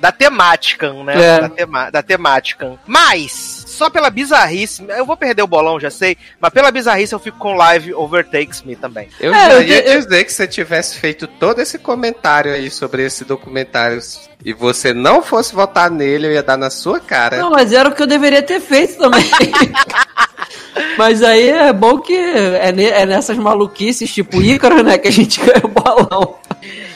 Da 0.00 0.12
temática, 0.12 0.92
né? 1.04 1.14
É. 1.20 1.40
Da, 1.40 1.48
tema, 1.48 1.90
da 1.90 2.02
temática. 2.02 2.72
Mas, 2.86 3.53
só 3.74 3.90
pela 3.90 4.08
bizarrice, 4.10 4.84
eu 4.88 5.04
vou 5.04 5.16
perder 5.16 5.42
o 5.42 5.46
bolão, 5.46 5.78
já 5.78 5.90
sei, 5.90 6.16
mas 6.40 6.52
pela 6.52 6.70
bizarrice 6.70 7.12
eu 7.12 7.18
fico 7.18 7.38
com 7.38 7.54
live 7.54 7.92
Overtakes 7.94 8.62
Me 8.62 8.76
também. 8.76 9.08
Eu 9.20 9.34
É, 9.34 9.50
já 9.50 9.60
ia 9.62 9.84
eu- 9.94 10.00
dizer 10.00 10.24
que 10.24 10.30
se 10.30 10.36
você 10.36 10.46
tivesse 10.46 10.96
feito 10.98 11.26
todo 11.26 11.60
esse 11.60 11.78
comentário 11.78 12.52
aí 12.52 12.70
sobre 12.70 13.04
esse 13.04 13.24
documentário 13.24 13.98
e 14.44 14.52
você 14.52 14.92
não 14.94 15.22
fosse 15.22 15.54
votar 15.54 15.90
nele, 15.90 16.26
eu 16.28 16.32
ia 16.32 16.42
dar 16.42 16.56
na 16.56 16.70
sua 16.70 17.00
cara. 17.00 17.36
Não, 17.38 17.50
mas 17.50 17.72
era 17.72 17.88
o 17.88 17.92
que 17.94 18.02
eu 18.02 18.06
deveria 18.06 18.42
ter 18.42 18.60
feito 18.60 18.96
também. 18.98 19.24
mas 20.98 21.22
aí 21.22 21.48
é 21.50 21.72
bom 21.72 21.98
que 21.98 22.14
é, 22.14 22.72
ne- 22.72 22.84
é 22.90 23.06
nessas 23.06 23.36
maluquices, 23.36 24.12
tipo 24.12 24.40
Ícaro, 24.42 24.82
né? 24.82 24.98
Que 24.98 25.08
a 25.08 25.12
gente 25.12 25.40
ganha 25.44 25.62
o 25.64 25.68
bolão. 25.68 26.36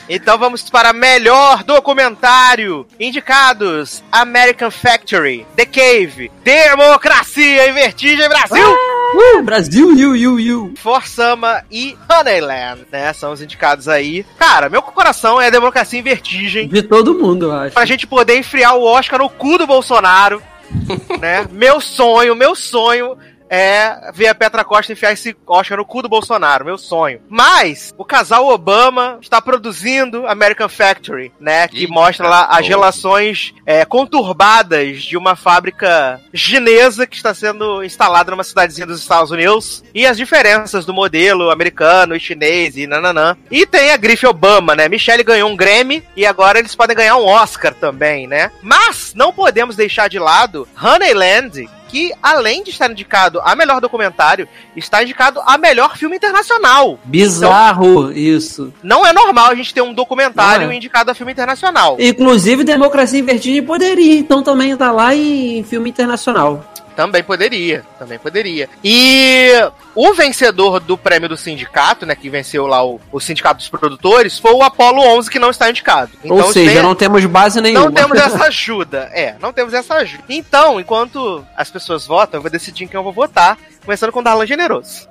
Então 0.09 0.39
vamos 0.39 0.71
para 0.71 0.93
melhor 0.93 1.63
documentário. 1.63 2.87
Indicados: 2.99 4.03
American 4.11 4.71
Factory, 4.71 5.47
The 5.55 5.67
Cave, 5.67 6.31
Democracia 6.43 7.69
em 7.69 7.73
Vertigem 7.73 8.29
Brasil. 8.29 8.75
Uh, 9.15 9.43
Brasil, 9.43 9.93
you, 9.93 10.17
you, 10.17 10.41
you. 10.41 10.75
Forsama 10.77 11.63
e 11.71 11.97
Honeyland, 12.11 12.87
né? 12.91 13.13
São 13.13 13.33
os 13.33 13.43
indicados 13.43 13.89
aí. 13.89 14.25
Cara, 14.39 14.69
meu 14.69 14.81
coração 14.81 15.41
é 15.41 15.51
Democracia 15.51 15.99
em 15.99 16.03
Vertigem. 16.03 16.69
De 16.69 16.83
todo 16.83 17.15
mundo, 17.15 17.47
eu 17.47 17.53
acho. 17.53 17.75
Pra 17.75 17.85
gente 17.85 18.07
poder 18.07 18.39
enfiar 18.39 18.75
o 18.75 18.85
Oscar 18.85 19.19
no 19.19 19.29
cu 19.29 19.59
do 19.59 19.67
Bolsonaro, 19.67 20.43
né? 21.21 21.47
Meu 21.53 21.81
sonho, 21.81 22.35
meu 22.35 22.55
sonho 22.55 23.17
é 23.51 24.11
ver 24.13 24.29
a 24.29 24.35
Petra 24.35 24.65
Costa 24.65 24.93
enfiar 24.93 25.13
esse 25.13 25.37
Oscar 25.47 25.79
no 25.79 25.85
cu 25.85 26.03
do 26.03 26.09
Bolsonaro, 26.09 26.65
meu 26.65 26.79
sonho. 26.79 27.21
Mas 27.29 27.95
o 27.97 28.05
casal 28.05 28.47
Obama 28.49 29.19
está 29.21 29.41
produzindo 29.41 30.27
American 30.27 30.69
Factory, 30.69 31.33
né? 31.41 31.69
Que 31.69 31.83
Eita, 31.83 31.93
mostra 31.93 32.29
lá 32.29 32.45
as 32.47 32.67
relações 32.67 33.55
é, 33.65 33.85
conturbadas 33.85 35.03
de 35.03 35.17
uma 35.17 35.37
fábrica 35.37 36.21
chinesa 36.35 37.07
que 37.07 37.17
está 37.17 37.35
sendo 37.35 37.83
instalada 37.83 38.31
numa 38.31 38.45
cidadezinha 38.45 38.87
dos 38.87 39.01
Estados 39.01 39.31
Unidos 39.31 39.83
e 39.95 40.07
as 40.07 40.17
diferenças 40.17 40.85
do 40.85 40.95
modelo 40.95 41.51
americano 41.51 42.15
e 42.15 42.21
chinês 42.21 42.77
e 42.77 42.87
nananã. 42.87 43.37
E 43.51 43.67
tem 43.67 43.91
a 43.91 43.97
grife 43.97 44.27
Obama, 44.27 44.75
né? 44.75 44.89
Michelle 44.89 45.23
ganhou 45.23 45.51
um 45.51 45.57
Grammy 45.57 46.03
e 46.17 46.27
agora 46.27 46.59
eles 46.59 46.75
podem 46.75 46.97
ganhar 46.97 47.17
um 47.17 47.27
Oscar 47.27 47.75
também, 47.75 48.27
né? 48.27 48.51
Mas 48.63 49.13
não 49.15 49.33
podemos 49.33 49.77
deixar 49.77 50.09
de 50.09 50.19
lado 50.19 50.69
Honeyland, 50.81 51.69
que 51.89 52.13
além 52.23 52.63
de 52.63 52.71
estar 52.71 52.91
indicado 52.91 53.41
a 53.41 53.57
melhor 53.57 53.81
documentário, 53.81 54.49
está 54.77 55.03
indicado 55.03 55.41
a 55.45 55.59
melhor 55.59 55.97
filme 55.97 56.17
internacional. 56.17 56.99
Bizarro 57.05 58.13
isso. 58.13 58.73
Não 58.83 59.07
é 59.07 59.13
normal 59.13 59.51
a 59.51 59.55
gente 59.55 59.75
ter 59.75 59.81
um 59.81 59.93
documentário 59.93 60.71
é. 60.71 60.75
indicado 60.75 61.11
a 61.11 61.15
filme 61.15 61.33
internacional. 61.33 61.97
Inclusive, 61.99 62.63
Democracia 62.63 63.19
em 63.19 63.25
Vertigem 63.25 63.63
poderia, 63.63 64.19
então 64.19 64.43
também 64.43 64.77
tá 64.77 64.93
lá 64.93 65.15
em 65.15 65.63
filme 65.65 65.91
internacional. 65.91 66.65
Também 66.99 67.23
poderia, 67.23 67.85
também 67.97 68.19
poderia. 68.19 68.69
E 68.83 69.53
o 69.95 70.13
vencedor 70.15 70.81
do 70.81 70.99
prêmio 70.99 71.29
do 71.29 71.37
sindicato, 71.37 72.05
né, 72.05 72.17
que 72.17 72.29
venceu 72.29 72.67
lá 72.67 72.85
o, 72.85 73.01
o 73.13 73.21
sindicato 73.21 73.59
dos 73.59 73.69
produtores, 73.69 74.37
foi 74.37 74.51
o 74.53 74.65
Apollo 74.65 75.01
11 75.17 75.31
que 75.31 75.39
não 75.39 75.51
está 75.51 75.71
indicado. 75.71 76.11
Ou 76.25 76.53
seja, 76.53 76.73
tem- 76.73 76.83
não 76.83 76.97
temos 76.97 77.25
base 77.27 77.61
nenhuma. 77.61 77.85
Não 77.85 77.93
temos 77.93 78.19
essa 78.21 78.47
ajuda. 78.47 79.09
É, 79.13 79.37
não 79.41 79.53
temos 79.53 79.73
essa 79.75 79.95
ajuda. 79.95 80.25
Então, 80.29 80.81
enquanto 80.81 81.47
as 81.57 81.71
pessoas 81.71 82.05
votam, 82.05 82.39
eu 82.39 82.43
vou 82.43 82.51
decidir 82.51 82.83
em 82.83 82.89
quem 82.89 82.99
eu 82.99 83.05
vou 83.05 83.13
votar, 83.13 83.57
começando 83.85 84.11
com 84.11 84.19
o 84.19 84.23
Darlan 84.25 84.45
Generoso. 84.45 85.07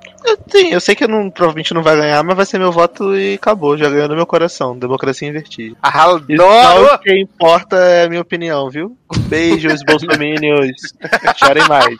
Sim, 0.48 0.72
eu 0.72 0.80
sei 0.80 0.94
que 0.94 1.04
eu 1.04 1.08
não, 1.08 1.30
provavelmente 1.30 1.74
não 1.74 1.82
vai 1.82 1.96
ganhar, 1.96 2.22
mas 2.22 2.36
vai 2.36 2.46
ser 2.46 2.58
meu 2.58 2.72
voto 2.72 3.16
e 3.16 3.34
acabou. 3.34 3.76
Já 3.76 3.88
ganhou 3.88 4.08
no 4.08 4.16
meu 4.16 4.26
coração. 4.26 4.76
Democracia 4.76 5.28
em 5.28 5.32
vertigem. 5.32 5.76
Adoro! 5.82 6.24
Só 6.36 6.94
o 6.94 6.98
que 6.98 7.18
importa 7.18 7.76
é 7.76 8.04
a 8.04 8.08
minha 8.08 8.22
opinião, 8.22 8.68
viu? 8.70 8.96
Beijos, 9.28 9.82
bolsominions. 9.86 10.94
Chorem 11.36 11.66
mais. 11.68 11.96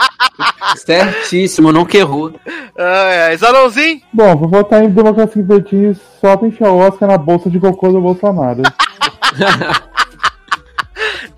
Certíssimo, 0.76 1.72
não 1.72 1.84
que 1.84 1.98
errou. 1.98 2.32
Ah, 2.76 3.10
é. 3.10 3.36
Zanãozinho? 3.36 4.00
Bom, 4.12 4.36
vou 4.36 4.48
votar 4.48 4.82
em 4.82 4.90
Democracia 4.90 5.40
em 5.40 5.46
Vertigem 5.46 5.96
só 6.20 6.36
pra 6.36 6.48
encher 6.48 6.66
o 6.66 6.76
Oscar 6.76 7.08
na 7.08 7.18
bolsa 7.18 7.50
de 7.50 7.60
cocô 7.60 7.90
do 7.90 8.00
Bolsonaro. 8.00 8.62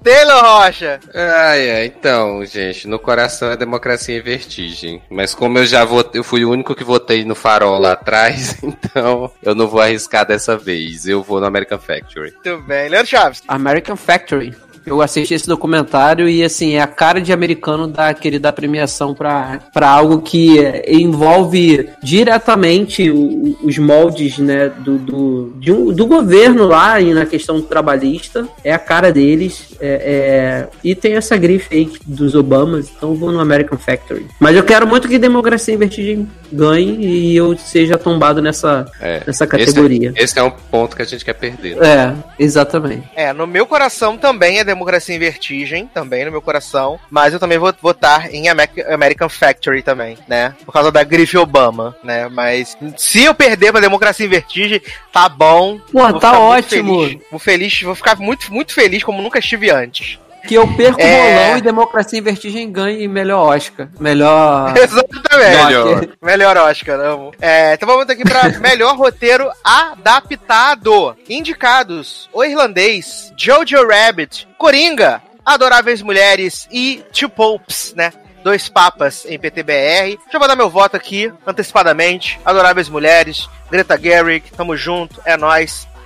Taylor 0.03 0.43
Rocha. 0.43 1.01
Ai, 1.15 1.71
ai, 1.71 1.87
então, 1.87 2.45
gente, 2.45 2.89
no 2.89 2.99
coração 2.99 3.51
é 3.51 3.57
democracia 3.57 4.17
em 4.17 4.23
vertigem. 4.23 5.03
Mas 5.11 5.35
como 5.35 5.59
eu 5.59 5.67
já 5.67 5.85
votei, 5.85 6.19
eu 6.19 6.25
fui 6.25 6.45
o 6.45 6.51
único 6.51 6.75
que 6.75 6.85
votei 6.85 7.25
no 7.25 7.35
farol 7.35 7.79
lá 7.79 7.93
atrás, 7.93 8.57
então 8.63 9.31
eu 9.43 9.55
não 9.55 9.69
vou 9.69 9.81
arriscar 9.81 10.27
dessa 10.27 10.57
vez. 10.57 11.07
Eu 11.07 11.23
vou 11.23 11.41
no 11.41 11.47
American 11.47 11.79
Factory. 11.79 12.33
Muito 12.33 12.63
bem. 12.63 12.89
Leandro 12.89 13.09
Chaves. 13.09 13.43
American 13.47 13.97
Factory. 13.97 14.55
Eu 14.87 15.01
assisti 15.03 15.35
esse 15.35 15.47
documentário 15.47 16.29
e, 16.29 16.43
assim, 16.43 16.75
é 16.75 16.81
a 16.81 16.87
cara 16.87 17.21
de 17.21 17.33
americano 17.33 17.87
da 17.87 18.13
querida 18.15 18.53
premiação 18.53 19.15
para 19.15 19.61
algo 19.83 20.21
que 20.23 20.59
é, 20.59 20.93
envolve 20.93 21.89
diretamente 22.03 23.11
o- 23.11 23.57
os 23.63 23.79
moldes, 23.79 24.39
né, 24.39 24.71
do, 24.79 24.99
do, 24.99 25.53
de 25.59 25.73
um- 25.73 25.93
do 25.93 26.07
governo 26.07 26.65
lá 26.67 27.01
e 27.01 27.13
na 27.15 27.27
questão 27.27 27.61
trabalhista. 27.63 28.47
É 28.65 28.73
a 28.73 28.79
cara 28.79 29.13
deles. 29.13 29.69
é- 29.83 29.87
é- 30.05 30.69
e 30.85 30.95
tem 30.95 31.15
essa 31.15 31.37
grife 31.39 31.75
aí 31.75 31.91
dos 32.07 32.35
Obamas, 32.35 32.91
então 32.95 33.11
eu 33.11 33.15
vou 33.15 33.33
no 33.33 33.41
American 33.41 33.79
Factory. 33.79 34.27
Mas 34.39 34.55
eu 34.55 34.63
quero 34.63 34.87
muito 34.87 35.09
que 35.09 35.19
Democracia 35.19 35.73
em 35.75 35.79
Vertigem 35.79 36.29
ganhe 36.53 36.99
e 37.07 37.35
eu 37.37 37.57
seja 37.57 37.97
tombado 37.97 38.43
nessa, 38.43 38.85
É, 39.01 39.23
nessa 39.27 39.47
categoria. 39.47 40.11
Esse, 40.15 40.25
esse 40.25 40.39
é 40.39 40.43
um 40.43 40.51
ponto 40.51 40.95
que 40.97 41.01
a 41.03 41.05
gente 41.07 41.25
quer 41.25 41.33
perder. 41.33 41.79
É, 41.83 42.13
exatamente. 42.39 43.09
É, 43.17 43.33
no 43.33 43.47
meu 43.47 43.65
coração 43.67 44.19
também 44.19 44.59
é 44.59 44.65
Democracia 44.75 45.15
em 45.15 45.19
Vertigem, 45.19 45.87
também 45.87 46.25
no 46.25 46.31
meu 46.31 46.43
coração, 46.43 46.99
mas 47.11 47.33
eu 47.33 47.41
também 47.41 47.59
vou 47.59 47.73
votar 47.81 48.33
em 48.35 48.49
Amer- 48.49 48.71
American 48.93 49.29
Factory 49.29 49.83
também, 49.83 50.17
né? 50.29 50.55
Por 50.65 50.73
causa 50.73 50.91
da 50.93 51.03
grife 51.05 51.37
Obama, 51.37 51.97
né? 52.03 52.29
Mas 52.29 52.77
se 52.97 53.23
eu 53.25 53.35
perder 53.35 53.73
pra 53.73 53.81
Democracia 53.81 54.27
em 54.27 54.29
Vertigem, 54.29 54.81
tá 55.13 55.29
bom. 55.29 55.79
Pô, 55.93 56.09
Vou 56.09 56.21
tá 56.21 56.39
ótimo. 56.39 57.03
feliz. 57.05 57.23
Vou 57.31 57.39
feliz, 57.41 57.83
vou 57.83 57.95
ficar 57.95 58.17
muito, 58.17 58.53
muito 58.53 58.73
feliz 58.75 59.03
como 59.03 59.23
nunca 59.23 59.39
estive 59.39 59.71
antes. 59.71 60.19
Que 60.47 60.55
eu 60.55 60.67
perco 60.77 60.99
o 61.01 61.03
É. 61.05 61.45
bolão 61.45 61.59
e 61.59 61.61
Democracia 61.63 62.19
em 62.19 62.23
Vertigem 62.23 62.71
ganhe 62.73 63.07
melhor 63.09 63.55
Oscar. 63.55 63.89
Melhor. 64.01 64.73
Exatamente. 64.77 65.65
Melhor. 65.67 66.09
Melhor 66.23 66.57
Oscar, 66.57 66.99
amo. 67.01 67.33
É, 67.41 67.75
então 67.75 67.87
vamos 67.89 68.09
aqui 68.09 68.23
pra 68.25 68.49
melhor 68.61 68.97
roteiro 68.97 69.51
adaptado. 69.65 71.17
Indicados: 71.29 72.29
O 72.33 72.45
Irlandês, 72.45 73.33
Jojo 73.37 73.87
Rabbit, 73.87 74.47
Coringa, 74.59 75.23
Adoráveis 75.45 76.03
Mulheres 76.03 76.69
e 76.71 77.03
Two 77.13 77.29
Popes, 77.31 77.95
né? 77.97 78.13
Dois 78.43 78.69
papas 78.71 79.27
em 79.29 79.39
PTBR. 79.39 80.19
Já 80.33 80.39
vou 80.39 80.49
dar 80.49 80.57
meu 80.57 80.71
voto 80.71 80.97
aqui, 80.97 81.31
antecipadamente. 81.47 82.41
Adoráveis 82.45 82.89
Mulheres, 82.89 83.49
Greta 83.71 84.01
Gerwig, 84.01 84.51
tamo 84.57 84.75
junto, 84.77 85.21
é 85.27 85.37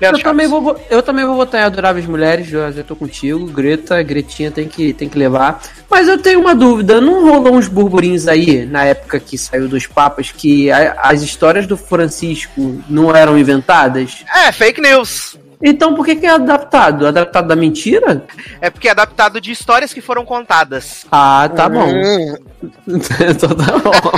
Eu 0.00 0.18
também, 0.20 0.46
vou, 0.46 0.60
vo- 0.60 0.76
eu 0.90 1.02
também 1.02 1.24
vou 1.24 1.36
votar 1.36 1.60
em 1.60 1.64
Adoráveis 1.64 2.04
Mulheres, 2.06 2.46
já, 2.48 2.70
já 2.70 2.82
tô 2.82 2.94
contigo. 2.96 3.46
Greta, 3.46 4.02
Gretinha 4.02 4.50
tem 4.50 4.68
que, 4.68 4.92
tem 4.92 5.08
que 5.08 5.18
levar. 5.18 5.60
Mas 5.90 6.08
eu 6.08 6.18
tenho 6.18 6.40
uma 6.40 6.54
dúvida: 6.54 7.00
não 7.00 7.22
rolou 7.28 7.54
uns 7.54 7.68
burburinhos 7.68 8.26
aí, 8.28 8.66
na 8.66 8.84
época 8.84 9.18
que 9.20 9.38
saiu 9.38 9.68
dos 9.68 9.86
Papas, 9.86 10.30
que 10.32 10.70
a- 10.70 10.96
as 11.02 11.22
histórias 11.22 11.66
do 11.66 11.76
Francisco 11.76 12.82
não 12.88 13.14
eram 13.14 13.38
inventadas? 13.38 14.24
É, 14.34 14.50
fake 14.52 14.80
news. 14.80 15.38
Então 15.62 15.94
por 15.94 16.04
que, 16.04 16.16
que 16.16 16.26
é 16.26 16.30
adaptado? 16.30 17.06
Adaptado 17.06 17.48
da 17.48 17.56
mentira? 17.56 18.26
É 18.60 18.68
porque 18.68 18.88
é 18.88 18.90
adaptado 18.90 19.40
de 19.40 19.50
histórias 19.50 19.94
que 19.94 20.00
foram 20.02 20.24
contadas. 20.24 21.06
Ah, 21.10 21.48
tá 21.56 21.68
bom. 21.70 21.86
Hum. 21.88 22.36
então 22.86 23.48
tá 23.48 23.78
bom. 23.78 24.12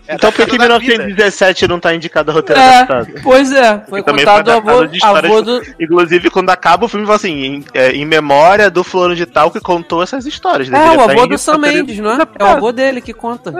Então 0.07 0.31
por 0.31 0.45
que 0.47 0.57
da 0.57 0.65
1917 0.65 1.67
não 1.67 1.79
tá 1.79 1.93
indicado 1.93 2.31
a 2.31 2.33
roteiro 2.33 2.61
É, 2.61 2.77
adaptado? 2.77 3.21
pois 3.23 3.51
é, 3.51 3.81
foi 3.89 3.99
E 3.99 4.03
também 4.03 4.25
contado 4.25 4.51
avô, 4.51 4.85
de 4.85 4.99
avô 5.03 5.41
do, 5.41 5.61
Inclusive, 5.79 6.29
quando 6.29 6.49
acaba 6.49 6.85
o 6.85 6.87
filme, 6.87 7.05
fala 7.05 7.17
assim, 7.17 7.43
em, 7.43 7.65
é, 7.73 7.91
em 7.91 8.05
memória 8.05 8.69
do 8.69 8.83
fulano 8.83 9.15
de 9.15 9.25
tal 9.25 9.51
que 9.51 9.59
contou 9.59 10.01
essas 10.01 10.25
histórias. 10.25 10.67
É, 10.67 10.71
Deveria 10.71 10.93
o 10.93 11.07
tá 11.07 11.13
avô 11.13 11.27
do 11.27 11.37
Sam 11.37 11.57
Mendes, 11.57 11.99
não 11.99 12.11
é? 12.11 12.27
É 12.37 12.43
o 12.43 12.47
avô 12.47 12.71
dele 12.71 13.01
que 13.01 13.13
conta. 13.13 13.53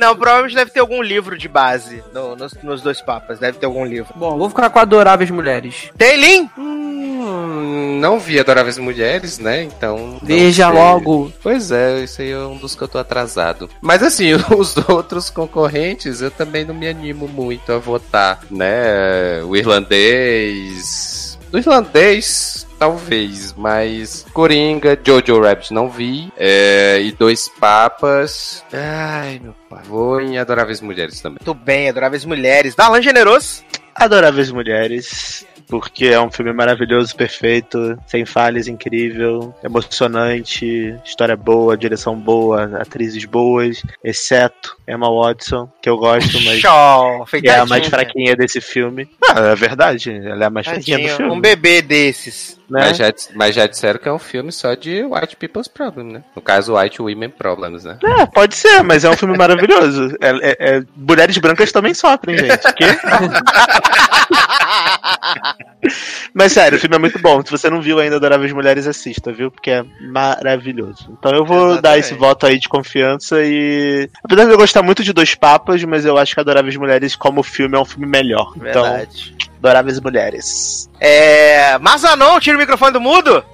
Não, 0.00 0.16
provavelmente 0.16 0.54
deve 0.54 0.70
ter 0.70 0.80
algum 0.80 1.02
livro 1.02 1.36
de 1.36 1.46
base 1.46 2.02
no- 2.14 2.34
nos, 2.34 2.54
nos 2.62 2.80
dois 2.80 3.02
papas. 3.02 3.38
Deve 3.38 3.58
ter 3.58 3.66
algum 3.66 3.84
livro. 3.84 4.14
Bom, 4.16 4.38
vou 4.38 4.48
ficar 4.48 4.70
com 4.70 4.78
Adoráveis 4.78 5.30
Mulheres. 5.30 5.90
Teilin? 5.98 6.48
Hum, 6.56 7.98
não 8.00 8.18
vi 8.18 8.40
Adoráveis 8.40 8.78
Mulheres, 8.78 9.38
né? 9.38 9.62
Então. 9.62 10.18
Veja 10.22 10.70
sei. 10.70 10.74
logo. 10.74 11.30
Pois 11.42 11.70
é, 11.70 12.00
isso 12.02 12.22
aí 12.22 12.30
é 12.30 12.38
um 12.38 12.56
dos 12.56 12.74
que 12.74 12.80
eu 12.82 12.88
tô 12.88 12.96
atrasado. 12.96 13.68
Mas 13.82 14.02
assim, 14.02 14.32
os 14.56 14.74
outros 14.88 15.28
concorrentes 15.28 16.22
eu 16.22 16.30
também 16.30 16.64
não 16.64 16.74
me 16.74 16.88
animo 16.88 17.28
muito 17.28 17.70
a 17.70 17.76
votar, 17.78 18.40
né? 18.50 19.42
O 19.44 19.54
irlandês. 19.54 21.38
O 21.52 21.58
irlandês. 21.58 22.66
Talvez, 22.80 23.52
mas 23.58 24.24
Coringa, 24.32 24.98
Jojo 25.06 25.38
Rabbit 25.38 25.70
não 25.70 25.90
vi. 25.90 26.32
é, 26.34 26.98
e 27.02 27.12
Dois 27.12 27.46
Papas. 27.46 28.64
Ai, 28.72 29.38
meu 29.42 29.54
pai. 29.68 29.82
Vou 29.84 30.18
em 30.18 30.38
Adoráveis 30.38 30.80
Mulheres 30.80 31.20
também. 31.20 31.36
Muito 31.44 31.62
bem, 31.62 31.90
Adoráveis 31.90 32.24
Mulheres. 32.24 32.74
Darlan 32.74 33.02
Generoso? 33.02 33.62
Adoráveis 33.94 34.50
Mulheres. 34.50 35.44
Porque 35.68 36.06
é 36.06 36.18
um 36.20 36.30
filme 36.32 36.52
maravilhoso, 36.54 37.14
perfeito, 37.14 37.96
sem 38.06 38.24
falhas, 38.24 38.66
incrível, 38.66 39.54
emocionante, 39.62 40.96
história 41.04 41.36
boa, 41.36 41.76
direção 41.76 42.16
boa, 42.18 42.64
atrizes 42.80 43.24
boas, 43.24 43.80
exceto 44.02 44.76
Emma 44.88 45.08
Watson, 45.08 45.70
que 45.80 45.88
eu 45.88 45.96
gosto, 45.96 46.40
mas 46.42 46.58
Show, 46.58 47.24
que 47.40 47.48
é 47.48 47.58
a 47.58 47.66
mais 47.66 47.86
fraquinha 47.86 48.34
desse 48.34 48.60
filme. 48.60 49.08
Ah, 49.28 49.50
é 49.50 49.54
verdade, 49.54 50.10
ela 50.10 50.42
é 50.42 50.46
a 50.46 50.50
mais 50.50 50.66
fraquinha 50.66 50.96
do 50.96 51.02
Tadinho, 51.02 51.16
filme. 51.18 51.32
Um 51.32 51.40
bebê 51.40 51.80
desses. 51.80 52.58
Né? 52.70 52.86
Mas, 52.86 52.96
já, 52.96 53.12
mas 53.34 53.54
já 53.54 53.66
disseram 53.66 53.98
que 53.98 54.08
é 54.08 54.12
um 54.12 54.18
filme 54.18 54.52
só 54.52 54.74
de 54.74 55.02
White 55.02 55.36
People's 55.36 55.66
Problem, 55.66 56.12
né? 56.12 56.22
No 56.36 56.40
caso, 56.40 56.76
White 56.76 57.02
Women 57.02 57.30
Problems, 57.30 57.84
né? 57.84 57.98
É, 58.02 58.26
pode 58.26 58.54
ser, 58.54 58.82
mas 58.84 59.04
é 59.04 59.10
um 59.10 59.16
filme 59.16 59.36
maravilhoso. 59.36 60.16
É, 60.20 60.30
é- 60.30 60.56
é- 60.76 60.82
mulheres 60.96 61.36
brancas 61.38 61.72
também 61.72 61.92
sofrem, 61.94 62.38
gente. 62.38 62.72
Que? 62.74 62.84
mas 66.32 66.52
sério, 66.52 66.78
o 66.78 66.80
filme 66.80 66.94
é 66.94 66.98
muito 66.98 67.18
bom. 67.18 67.42
Se 67.44 67.50
você 67.50 67.68
não 67.68 67.82
viu 67.82 67.98
ainda 67.98 68.16
Adoráveis 68.16 68.52
Mulheres, 68.52 68.86
assista, 68.86 69.32
viu? 69.32 69.50
Porque 69.50 69.70
é 69.70 69.84
maravilhoso. 70.00 71.16
Então 71.18 71.32
eu 71.32 71.44
vou 71.44 71.80
dar 71.80 71.98
esse 71.98 72.14
voto 72.14 72.46
aí 72.46 72.58
de 72.58 72.68
confiança 72.68 73.42
e. 73.42 74.08
Apesar 74.22 74.44
de 74.44 74.52
eu 74.52 74.58
gostar 74.58 74.82
muito 74.82 75.02
de 75.02 75.12
Dois 75.12 75.34
Papas, 75.34 75.82
mas 75.82 76.04
eu 76.04 76.16
acho 76.16 76.34
que 76.34 76.40
Adoráveis 76.40 76.76
Mulheres, 76.76 77.16
como 77.16 77.42
filme, 77.42 77.76
é 77.76 77.80
um 77.80 77.84
filme 77.84 78.06
melhor. 78.06 78.52
Verdade. 78.56 79.34
Então, 79.36 79.50
Adoráveis 79.62 80.00
Mulheres. 80.00 80.88
É. 80.98 81.76
Mazanon, 81.78 82.40
tira 82.40 82.56
microfone 82.60 82.92
do 82.92 83.00
mudo. 83.00 83.44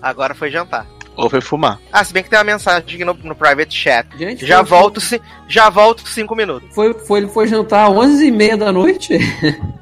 Agora 0.00 0.34
foi 0.34 0.50
jantar. 0.50 0.86
Ou 1.16 1.28
foi 1.28 1.40
fumar. 1.40 1.80
Ah, 1.92 2.04
se 2.04 2.12
bem 2.12 2.22
que 2.22 2.30
tem 2.30 2.38
uma 2.38 2.44
mensagem 2.44 2.82
aqui 2.82 3.04
no, 3.04 3.12
no 3.12 3.34
private 3.34 3.74
chat. 3.74 4.06
Gente, 4.16 4.46
já 4.46 4.62
volto, 4.62 5.00
já 5.48 5.68
volto 5.68 6.06
cinco 6.08 6.36
minutos. 6.36 6.68
Foi, 6.72 6.94
foi, 6.94 7.20
ele 7.20 7.28
foi 7.28 7.48
jantar 7.48 7.88
às 7.88 7.92
11h30 7.92 8.56
da 8.56 8.70
noite? 8.70 9.18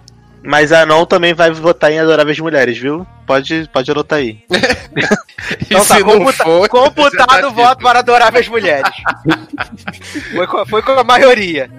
Mas 0.46 0.72
a 0.72 0.86
Não 0.86 1.04
também 1.04 1.34
vai 1.34 1.50
votar 1.50 1.90
em 1.92 1.98
Adoráveis 1.98 2.38
Mulheres, 2.38 2.78
viu? 2.78 3.06
Pode, 3.26 3.68
pode 3.72 3.90
anotar 3.90 4.18
aí. 4.18 4.38
Então 5.60 5.84
tá, 5.84 6.02
computa- 6.02 6.68
computado 6.68 7.44
o 7.48 7.52
voto 7.52 7.80
para 7.82 8.00
adoráveis 8.00 8.48
mulheres. 8.48 8.90
foi, 10.34 10.46
com, 10.46 10.66
foi 10.66 10.82
com 10.82 10.92
a 10.92 11.04
maioria. 11.04 11.70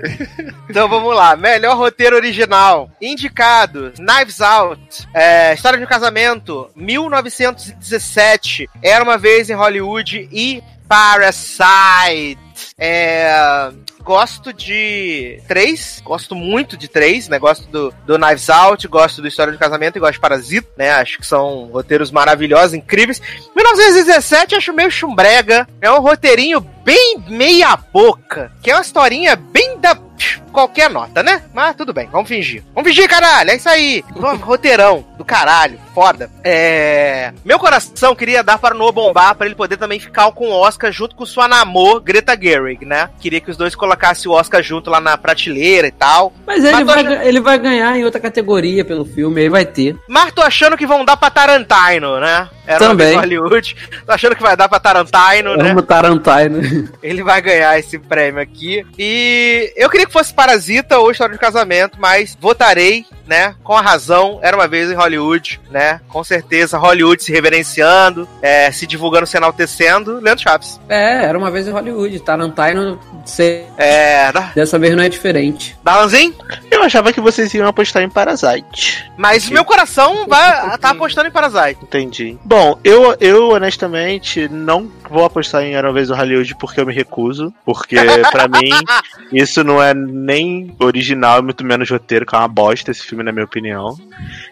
Então 0.70 0.88
vamos 0.88 1.14
lá. 1.14 1.36
Melhor 1.36 1.76
roteiro 1.76 2.16
original. 2.16 2.90
Indicado: 3.02 3.92
Knives 3.98 4.40
Out. 4.40 5.08
é, 5.14 5.54
História 5.54 5.78
de 5.78 5.84
um 5.84 5.88
Casamento. 5.88 6.70
1917. 6.76 8.70
Era 8.82 9.04
uma 9.04 9.18
vez 9.18 9.50
em 9.50 9.54
Hollywood. 9.56 10.30
E 10.32 10.64
Parasite. 10.88 12.38
É, 12.78 13.72
gosto 14.02 14.54
de 14.54 15.42
três, 15.48 16.02
gosto 16.04 16.36
muito 16.36 16.78
de 16.78 16.88
três, 16.88 17.28
né? 17.28 17.40
Gosto 17.40 17.68
do, 17.68 17.94
do 18.06 18.18
Knives 18.18 18.50
Out, 18.50 18.88
gosto 18.88 19.22
do 19.22 19.28
História 19.28 19.52
de 19.52 19.60
Casamento 19.60 19.98
e 19.98 20.00
gosto 20.00 20.14
de 20.14 20.20
Parasita, 20.20 20.70
né? 20.78 20.92
Acho 20.92 21.18
que 21.18 21.26
são 21.28 21.66
roteiros 21.66 22.12
maravilhosos, 22.12 22.74
incríveis. 22.74 23.22
1917 23.56 24.56
acho 24.56 24.74
meio 24.74 24.92
chumbrega, 24.92 25.68
é 25.82 25.92
um 25.92 26.00
roteirinho 26.00 26.62
bem 26.62 27.24
meia 27.28 27.76
boca, 27.76 28.52
que 28.62 28.72
é 28.72 28.76
uma 28.76 28.82
historinha 28.82 29.36
bem 29.36 29.78
da 29.80 29.98
qualquer 30.52 30.90
nota, 30.90 31.22
né? 31.22 31.44
Mas 31.54 31.76
tudo 31.76 31.94
bem, 31.94 32.08
vamos 32.08 32.28
fingir. 32.28 32.64
Vamos 32.74 32.90
fingir, 32.90 33.08
caralho, 33.08 33.52
é 33.52 33.56
isso 33.56 33.70
aí. 33.70 34.04
Roteirão 34.42 35.06
do 35.18 35.26
caralho. 35.26 35.80
Foda. 35.98 36.30
É... 36.44 37.34
Meu 37.44 37.58
coração 37.58 38.16
queria 38.16 38.44
dar 38.44 38.60
para 38.60 38.76
o 38.76 38.78
Noah 38.78 38.92
Bombar 38.92 39.34
para 39.34 39.48
ele 39.48 39.56
poder 39.56 39.78
também 39.78 40.00
ficar 40.00 40.32
com 40.32 40.50
o 40.50 40.54
Oscar 40.54 40.92
junto 40.92 41.16
com 41.16 41.26
sua 41.26 41.48
namor, 41.48 42.02
Greta 42.02 42.38
Gerwig, 42.40 42.86
né? 42.86 43.10
Queria 43.20 43.42
que 43.42 43.50
os 43.50 43.58
dois 43.58 43.74
colocassem 43.74 44.30
o 44.30 44.36
Oscar 44.36 44.62
junto 44.62 44.92
lá 44.92 45.02
na 45.02 45.18
prateleira 45.18 45.88
e 45.88 45.92
tal. 45.92 46.32
Mas 46.46 46.64
ele, 46.64 46.78
tô 46.78 46.86
vai, 46.86 47.00
achando- 47.00 47.22
ele 47.24 47.42
vai 47.42 47.58
ganhar 47.58 47.98
em 47.98 48.06
outra 48.06 48.20
categoria 48.22 48.86
pelo 48.86 49.06
filme, 49.06 49.42
ele 49.42 49.50
vai 49.50 49.66
ter. 49.66 49.96
Mas 50.08 50.32
tô 50.32 50.44
achando 50.44 50.78
que 50.78 50.86
vão 50.86 51.04
dar 51.04 51.18
pra 51.18 51.32
Tarantino, 51.32 52.20
né? 52.20 52.48
Era 52.68 52.80
Também. 52.80 53.16
Hollywood. 53.16 53.76
Tô 54.06 54.12
achando 54.12 54.36
que 54.36 54.42
vai 54.44 54.58
dar 54.58 54.68
pra 54.68 54.78
Tarantino, 54.78 55.56
né? 55.56 55.70
Vamos 55.70 55.86
Tarantino. 55.86 56.90
Ele 57.02 57.24
vai 57.24 57.42
ganhar 57.42 57.80
esse 57.80 57.98
prêmio 57.98 58.42
aqui. 58.42 58.86
E 59.00 59.72
eu 59.78 59.90
queria 59.90 60.06
que 60.06 60.12
fosse 60.12 60.34
Parasita 60.34 61.00
ou 61.00 61.10
História 61.10 61.34
de 61.34 61.40
Casamento, 61.40 61.98
mas 61.98 62.38
votarei, 62.40 63.06
né? 63.26 63.56
Com 63.64 63.74
a 63.74 63.82
razão. 63.82 64.40
Era 64.44 64.58
uma 64.58 64.68
vez 64.68 64.92
em 64.92 64.96
Hollywood, 64.96 65.62
né? 65.72 65.87
Com 66.08 66.24
certeza, 66.24 66.78
Hollywood 66.78 67.22
se 67.24 67.32
reverenciando, 67.32 68.28
é, 68.42 68.72
se 68.72 68.86
divulgando, 68.88 69.26
se 69.28 69.38
enaltecendo. 69.38 70.20
Leandro 70.20 70.44
Chaves. 70.44 70.80
É, 70.90 71.26
era 71.26 71.38
uma 71.38 71.52
vez 71.52 71.68
em 71.68 71.72
Hollywood. 71.72 72.20
Tarantino, 72.20 73.00
sei, 73.26 73.66
É, 73.78 74.32
da- 74.32 74.52
dessa 74.56 74.78
vez 74.80 74.96
não 74.96 75.04
é 75.04 75.10
diferente. 75.10 75.78
Dalanzinho? 75.84 76.34
Eu 76.72 76.84
achava 76.84 77.12
que 77.14 77.22
vocês 77.22 77.54
iam 77.54 77.68
apostar 77.68 78.04
em 78.04 78.10
Parasite. 78.10 79.06
Mas 79.18 79.50
meu 79.50 79.64
coração 79.66 80.26
vai 80.28 80.78
tá 80.80 80.90
apostando 80.92 81.28
em 81.28 81.32
Parasite. 81.32 81.80
Entendi. 81.84 82.38
Bom, 82.44 82.80
eu, 82.84 83.16
eu 83.20 83.50
honestamente 83.50 84.48
não 84.50 84.90
vou 85.10 85.26
apostar 85.26 85.64
em 85.64 85.74
Era 85.76 85.88
uma 85.88 85.94
vez 85.94 86.10
no 86.10 86.16
Hollywood 86.16 86.56
porque 86.56 86.80
eu 86.80 86.86
me 86.86 86.94
recuso. 86.94 87.54
Porque 87.66 87.96
pra 88.32 88.48
mim 88.48 88.70
isso 89.32 89.64
não 89.64 89.82
é 89.82 89.94
nem 89.94 90.74
original, 90.80 91.44
muito 91.44 91.64
menos 91.64 91.90
roteiro, 91.90 92.26
que 92.26 92.36
é 92.36 92.38
uma 92.40 92.48
bosta 92.48 92.92
esse 92.92 93.04
filme, 93.04 93.24
na 93.24 93.32
minha 93.32 93.46
opinião. 93.46 93.98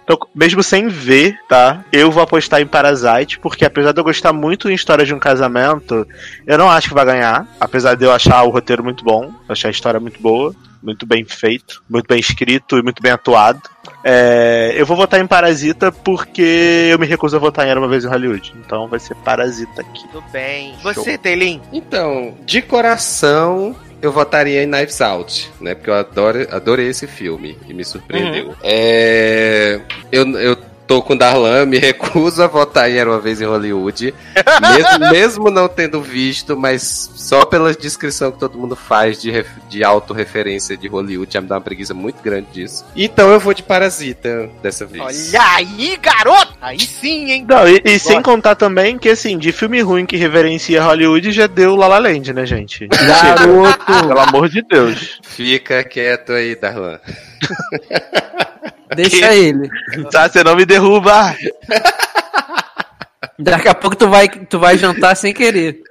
Então, 0.04 0.18
mesmo 0.36 0.62
sem 0.62 0.88
ver, 0.88 1.25
tá? 1.48 1.84
Eu 1.92 2.12
vou 2.12 2.24
apostar 2.24 2.62
em 2.62 2.68
Parasite, 2.68 3.40
porque 3.40 3.66
apesar 3.66 3.92
de 3.92 4.00
eu 4.00 4.04
gostar 4.04 4.34
muito 4.34 4.70
em 4.70 4.74
História 4.74 5.06
de 5.06 5.14
um 5.14 5.20
Casamento, 5.20 6.08
eu 6.46 6.58
não 6.58 6.70
acho 6.70 6.90
que 6.90 6.94
vai 6.94 7.06
ganhar. 7.06 7.48
Apesar 7.60 7.96
de 7.96 8.06
eu 8.06 8.12
achar 8.12 8.44
o 8.44 8.50
roteiro 8.50 8.84
muito 8.84 9.04
bom, 9.04 9.32
achar 9.48 9.70
a 9.70 9.72
história 9.72 10.00
muito 10.00 10.22
boa, 10.22 10.54
muito 10.82 11.06
bem 11.06 11.26
feito, 11.26 11.84
muito 11.90 12.08
bem 12.08 12.20
escrito 12.20 12.78
e 12.78 12.84
muito 12.84 13.02
bem 13.02 13.12
atuado. 13.12 13.62
É, 14.04 14.74
eu 14.78 14.86
vou 14.86 14.96
votar 14.96 15.20
em 15.20 15.26
Parasita 15.26 15.92
porque 15.92 16.90
eu 16.92 17.00
me 17.00 17.08
recuso 17.08 17.36
a 17.36 17.40
votar 17.40 17.66
em 17.66 17.72
Era 17.72 17.80
uma 17.80 17.88
vez 17.88 18.06
em 18.06 18.08
Hollywood. 18.08 18.54
Então 18.64 18.88
vai 18.88 19.00
ser 19.00 19.16
Parasita 19.16 19.82
aqui. 19.82 20.08
Tudo 20.12 20.24
bem. 20.32 20.76
Você, 20.84 21.18
Teilin? 21.18 21.60
Então, 21.74 22.38
de 22.46 22.62
coração, 22.62 23.76
eu 24.02 24.12
votaria 24.12 24.64
em 24.64 24.68
Knives 24.68 25.02
Out, 25.02 25.52
né? 25.60 25.74
Porque 25.74 25.90
eu 25.90 25.96
adoro, 25.96 26.48
adorei 26.52 26.88
esse 26.88 27.08
filme 27.08 27.58
e 27.68 27.74
me 27.74 27.84
surpreendeu. 27.84 28.50
Uhum. 28.50 28.56
É, 28.62 29.82
eu, 30.12 30.30
eu 30.38 30.58
tô 30.88 31.02
com 31.02 31.14
o 31.14 31.18
Darlan, 31.18 31.66
me 31.66 31.78
recuso 31.80 32.44
a 32.44 32.48
votar 32.48 32.90
em 32.90 32.96
Era 32.96 33.10
Uma 33.10 33.20
Vez 33.20 33.42
em 33.42 33.46
Hollywood, 33.46 34.14
mesmo, 34.62 35.00
mesmo 35.12 35.52
não 35.52 35.68
tendo 35.68 36.02
visto, 36.02 36.56
mas 36.56 37.10
só 37.16 37.44
pela 37.46 37.74
descrição 37.74 38.32
que 38.32 38.40
todo 38.40 38.58
mundo 38.58 38.76
faz 38.76 39.22
de, 39.22 39.32
ref- 39.32 39.50
de 39.70 39.84
autorreferência 39.84 40.78
de 40.78 40.88
Hollywood, 40.88 41.34
já 41.34 41.42
me 41.42 41.48
dá 41.48 41.56
uma 41.56 41.62
preguiça 41.62 41.94
muito 41.94 42.22
grande 42.22 42.48
disso. 42.52 42.86
Então 42.96 43.30
eu 43.32 43.40
vou 43.40 43.54
de 43.54 43.64
Parasita 43.64 44.50
dessa 44.62 44.86
vez. 44.86 45.34
Olha 45.34 45.42
aí, 45.56 45.98
garoto! 46.02 46.54
Aí 46.62 46.80
sim, 46.80 47.32
hein? 47.32 47.46
Não, 47.48 47.68
e, 47.68 47.82
e 47.84 48.00
sem 48.00 48.22
contar 48.22 48.56
também 48.56 48.98
que, 48.98 49.10
assim, 49.10 49.38
de 49.38 49.52
filme 49.52 49.82
ruim 49.82 50.06
que 50.06 50.18
reverencia 50.18 50.84
Hollywood 50.84 51.32
já 51.32 51.48
deu 51.48 51.76
La 51.76 51.88
La 51.88 51.98
Land, 52.00 52.34
né, 52.34 52.46
gente? 52.46 52.88
Garoto! 52.88 53.86
Pelo 54.08 54.20
amor 54.20 54.50
de 54.50 54.62
Deus. 54.62 55.20
Fica 55.24 55.84
quieto 55.84 56.32
aí, 56.34 56.56
Darlan. 56.56 57.00
Deixa 58.96 59.34
ele. 59.34 59.70
Tá, 60.12 60.28
você 60.30 60.44
não 60.44 60.56
me 60.56 60.66
derruba. 60.66 61.36
Daqui 63.38 63.68
a 63.68 63.76
pouco 63.76 63.96
tu 63.96 64.08
vai, 64.08 64.30
tu 64.30 64.60
vai 64.60 64.78
jantar 64.78 65.16
sem 65.16 65.34
querer. 65.34 65.82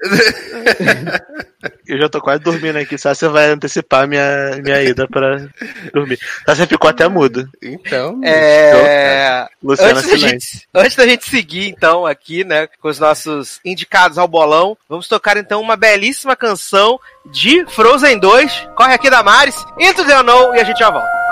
Eu 1.87 1.99
já 1.99 2.09
tô 2.09 2.21
quase 2.21 2.43
dormindo 2.43 2.79
aqui, 2.79 2.97
só 2.97 3.15
você 3.15 3.29
vai 3.29 3.51
antecipar 3.51 4.09
minha, 4.09 4.59
minha 4.63 4.83
ida 4.83 5.07
pra 5.07 5.47
dormir. 5.93 6.19
Só 6.47 6.55
você 6.55 6.67
ficou 6.67 6.89
até 6.89 7.07
mudo. 7.09 7.49
Então, 7.63 8.21
É... 8.25 9.47
Luciana 9.63 10.01
Antes 10.01 10.11
da, 10.11 10.17
gente, 10.17 10.69
antes 10.75 10.97
da 10.97 11.07
gente 11.07 11.29
seguir, 11.29 11.69
então, 11.69 12.07
aqui, 12.07 12.45
né, 12.45 12.69
com 12.81 12.89
os 12.89 12.99
nossos 12.99 13.61
indicados 13.65 14.17
ao 14.17 14.29
bolão, 14.29 14.77
vamos 14.89 15.09
tocar, 15.09 15.37
então, 15.37 15.61
uma 15.61 15.77
belíssima 15.77 16.35
canção 16.35 16.99
de 17.31 17.67
Frozen 17.67 18.19
2. 18.19 18.69
Corre 18.75 18.95
aqui, 18.95 19.11
Damares, 19.11 19.57
Into 19.79 20.05
the 20.05 20.19
Unknown, 20.19 20.55
e 20.55 20.61
a 20.61 20.65
gente 20.65 20.79
já 20.79 20.91
volta. 20.91 21.24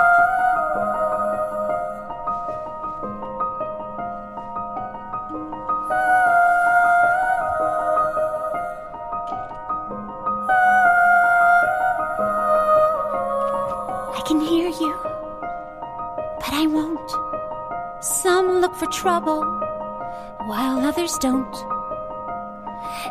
Some 18.03 18.59
look 18.59 18.75
for 18.75 18.85
trouble, 18.87 19.45
while 20.45 20.79
others 20.85 21.17
don't. 21.19 21.55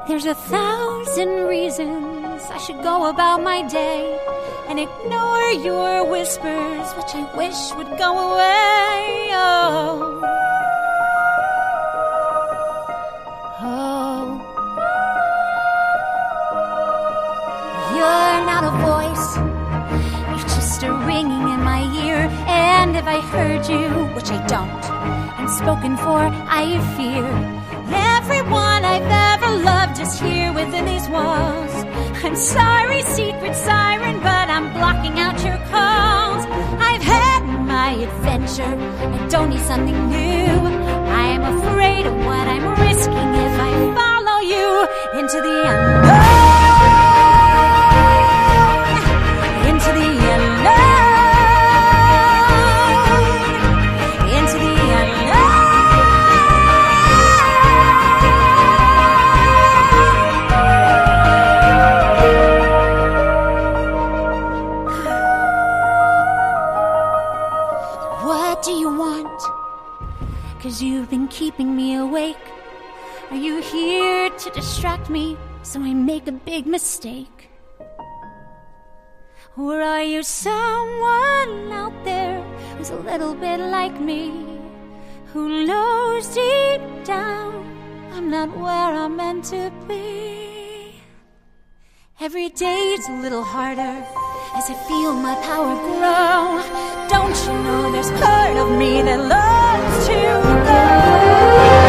There's 0.06 0.26
a 0.26 0.34
thousand 0.34 1.46
reasons 1.46 2.42
I 2.50 2.58
should 2.58 2.82
go 2.82 3.08
about 3.08 3.42
my 3.42 3.66
day 3.68 4.20
and 4.68 4.78
ignore 4.78 5.48
your 5.64 6.04
whispers, 6.04 6.92
which 6.92 7.14
I 7.14 7.24
wish 7.34 7.72
would 7.78 7.96
go 7.96 8.32
away. 8.32 9.30
Oh. 9.32 10.20
Oh. 13.62 14.26
You're 17.96 18.44
not 18.44 18.62
a 18.68 18.74
voice. 18.84 19.36
You're 20.28 20.48
just 20.54 20.82
a 20.82 20.92
ringing 20.92 21.48
in 21.48 21.62
my. 21.64 21.91
If 23.02 23.08
I 23.08 23.20
heard 23.20 23.68
you, 23.68 23.88
which 24.14 24.30
I 24.30 24.38
don't, 24.46 24.84
and 25.40 25.50
spoken 25.50 25.96
for, 25.96 26.20
I 26.22 26.78
fear. 26.94 27.26
Everyone 27.90 28.84
I've 28.84 29.10
ever 29.34 29.56
loved 29.64 29.98
is 29.98 30.20
here 30.20 30.52
within 30.52 30.84
these 30.84 31.08
walls. 31.08 31.74
I'm 32.22 32.36
sorry, 32.36 33.02
secret 33.02 33.56
siren, 33.56 34.20
but 34.20 34.46
I'm 34.48 34.72
blocking 34.74 35.18
out 35.18 35.34
your 35.44 35.58
calls. 35.74 36.46
I've 36.78 37.02
had 37.02 37.42
my 37.66 37.90
adventure. 38.06 38.72
I 39.16 39.26
don't 39.26 39.50
need 39.50 39.66
something 39.66 39.98
new. 40.08 40.52
I 41.10 41.24
am 41.36 41.42
afraid 41.58 42.06
of 42.06 42.14
what 42.14 42.46
I'm 42.54 42.66
risking 42.86 43.30
if 43.46 43.54
I 43.68 43.72
follow 43.98 44.38
you 44.46 45.18
into 45.18 45.38
the 45.42 45.56
unknown. 45.66 46.01
Me 75.12 75.36
so 75.62 75.80
I 75.80 75.92
make 75.92 76.26
a 76.26 76.32
big 76.32 76.66
mistake? 76.66 77.50
Or 79.56 79.82
are 79.82 80.02
you 80.02 80.22
someone 80.22 81.70
out 81.70 81.92
there 82.04 82.42
who's 82.76 82.90
a 82.90 82.96
little 82.96 83.34
bit 83.34 83.60
like 83.60 84.00
me? 84.00 84.32
Who 85.32 85.66
knows 85.66 86.26
deep 86.34 86.80
down 87.04 87.52
I'm 88.14 88.30
not 88.30 88.48
where 88.56 88.92
I'm 89.02 89.16
meant 89.16 89.44
to 89.52 89.70
be? 89.86 90.94
Every 92.18 92.48
day's 92.48 93.06
a 93.08 93.20
little 93.20 93.44
harder 93.44 93.96
as 94.56 94.70
I 94.70 94.74
feel 94.88 95.12
my 95.12 95.34
power 95.48 95.74
grow. 95.88 96.38
Don't 97.12 97.36
you 97.44 97.54
know 97.64 97.92
there's 97.92 98.12
part 98.22 98.56
of 98.56 98.70
me 98.78 99.02
that 99.02 99.20
loves 99.34 100.06
to 100.06 100.18
go 100.70 101.81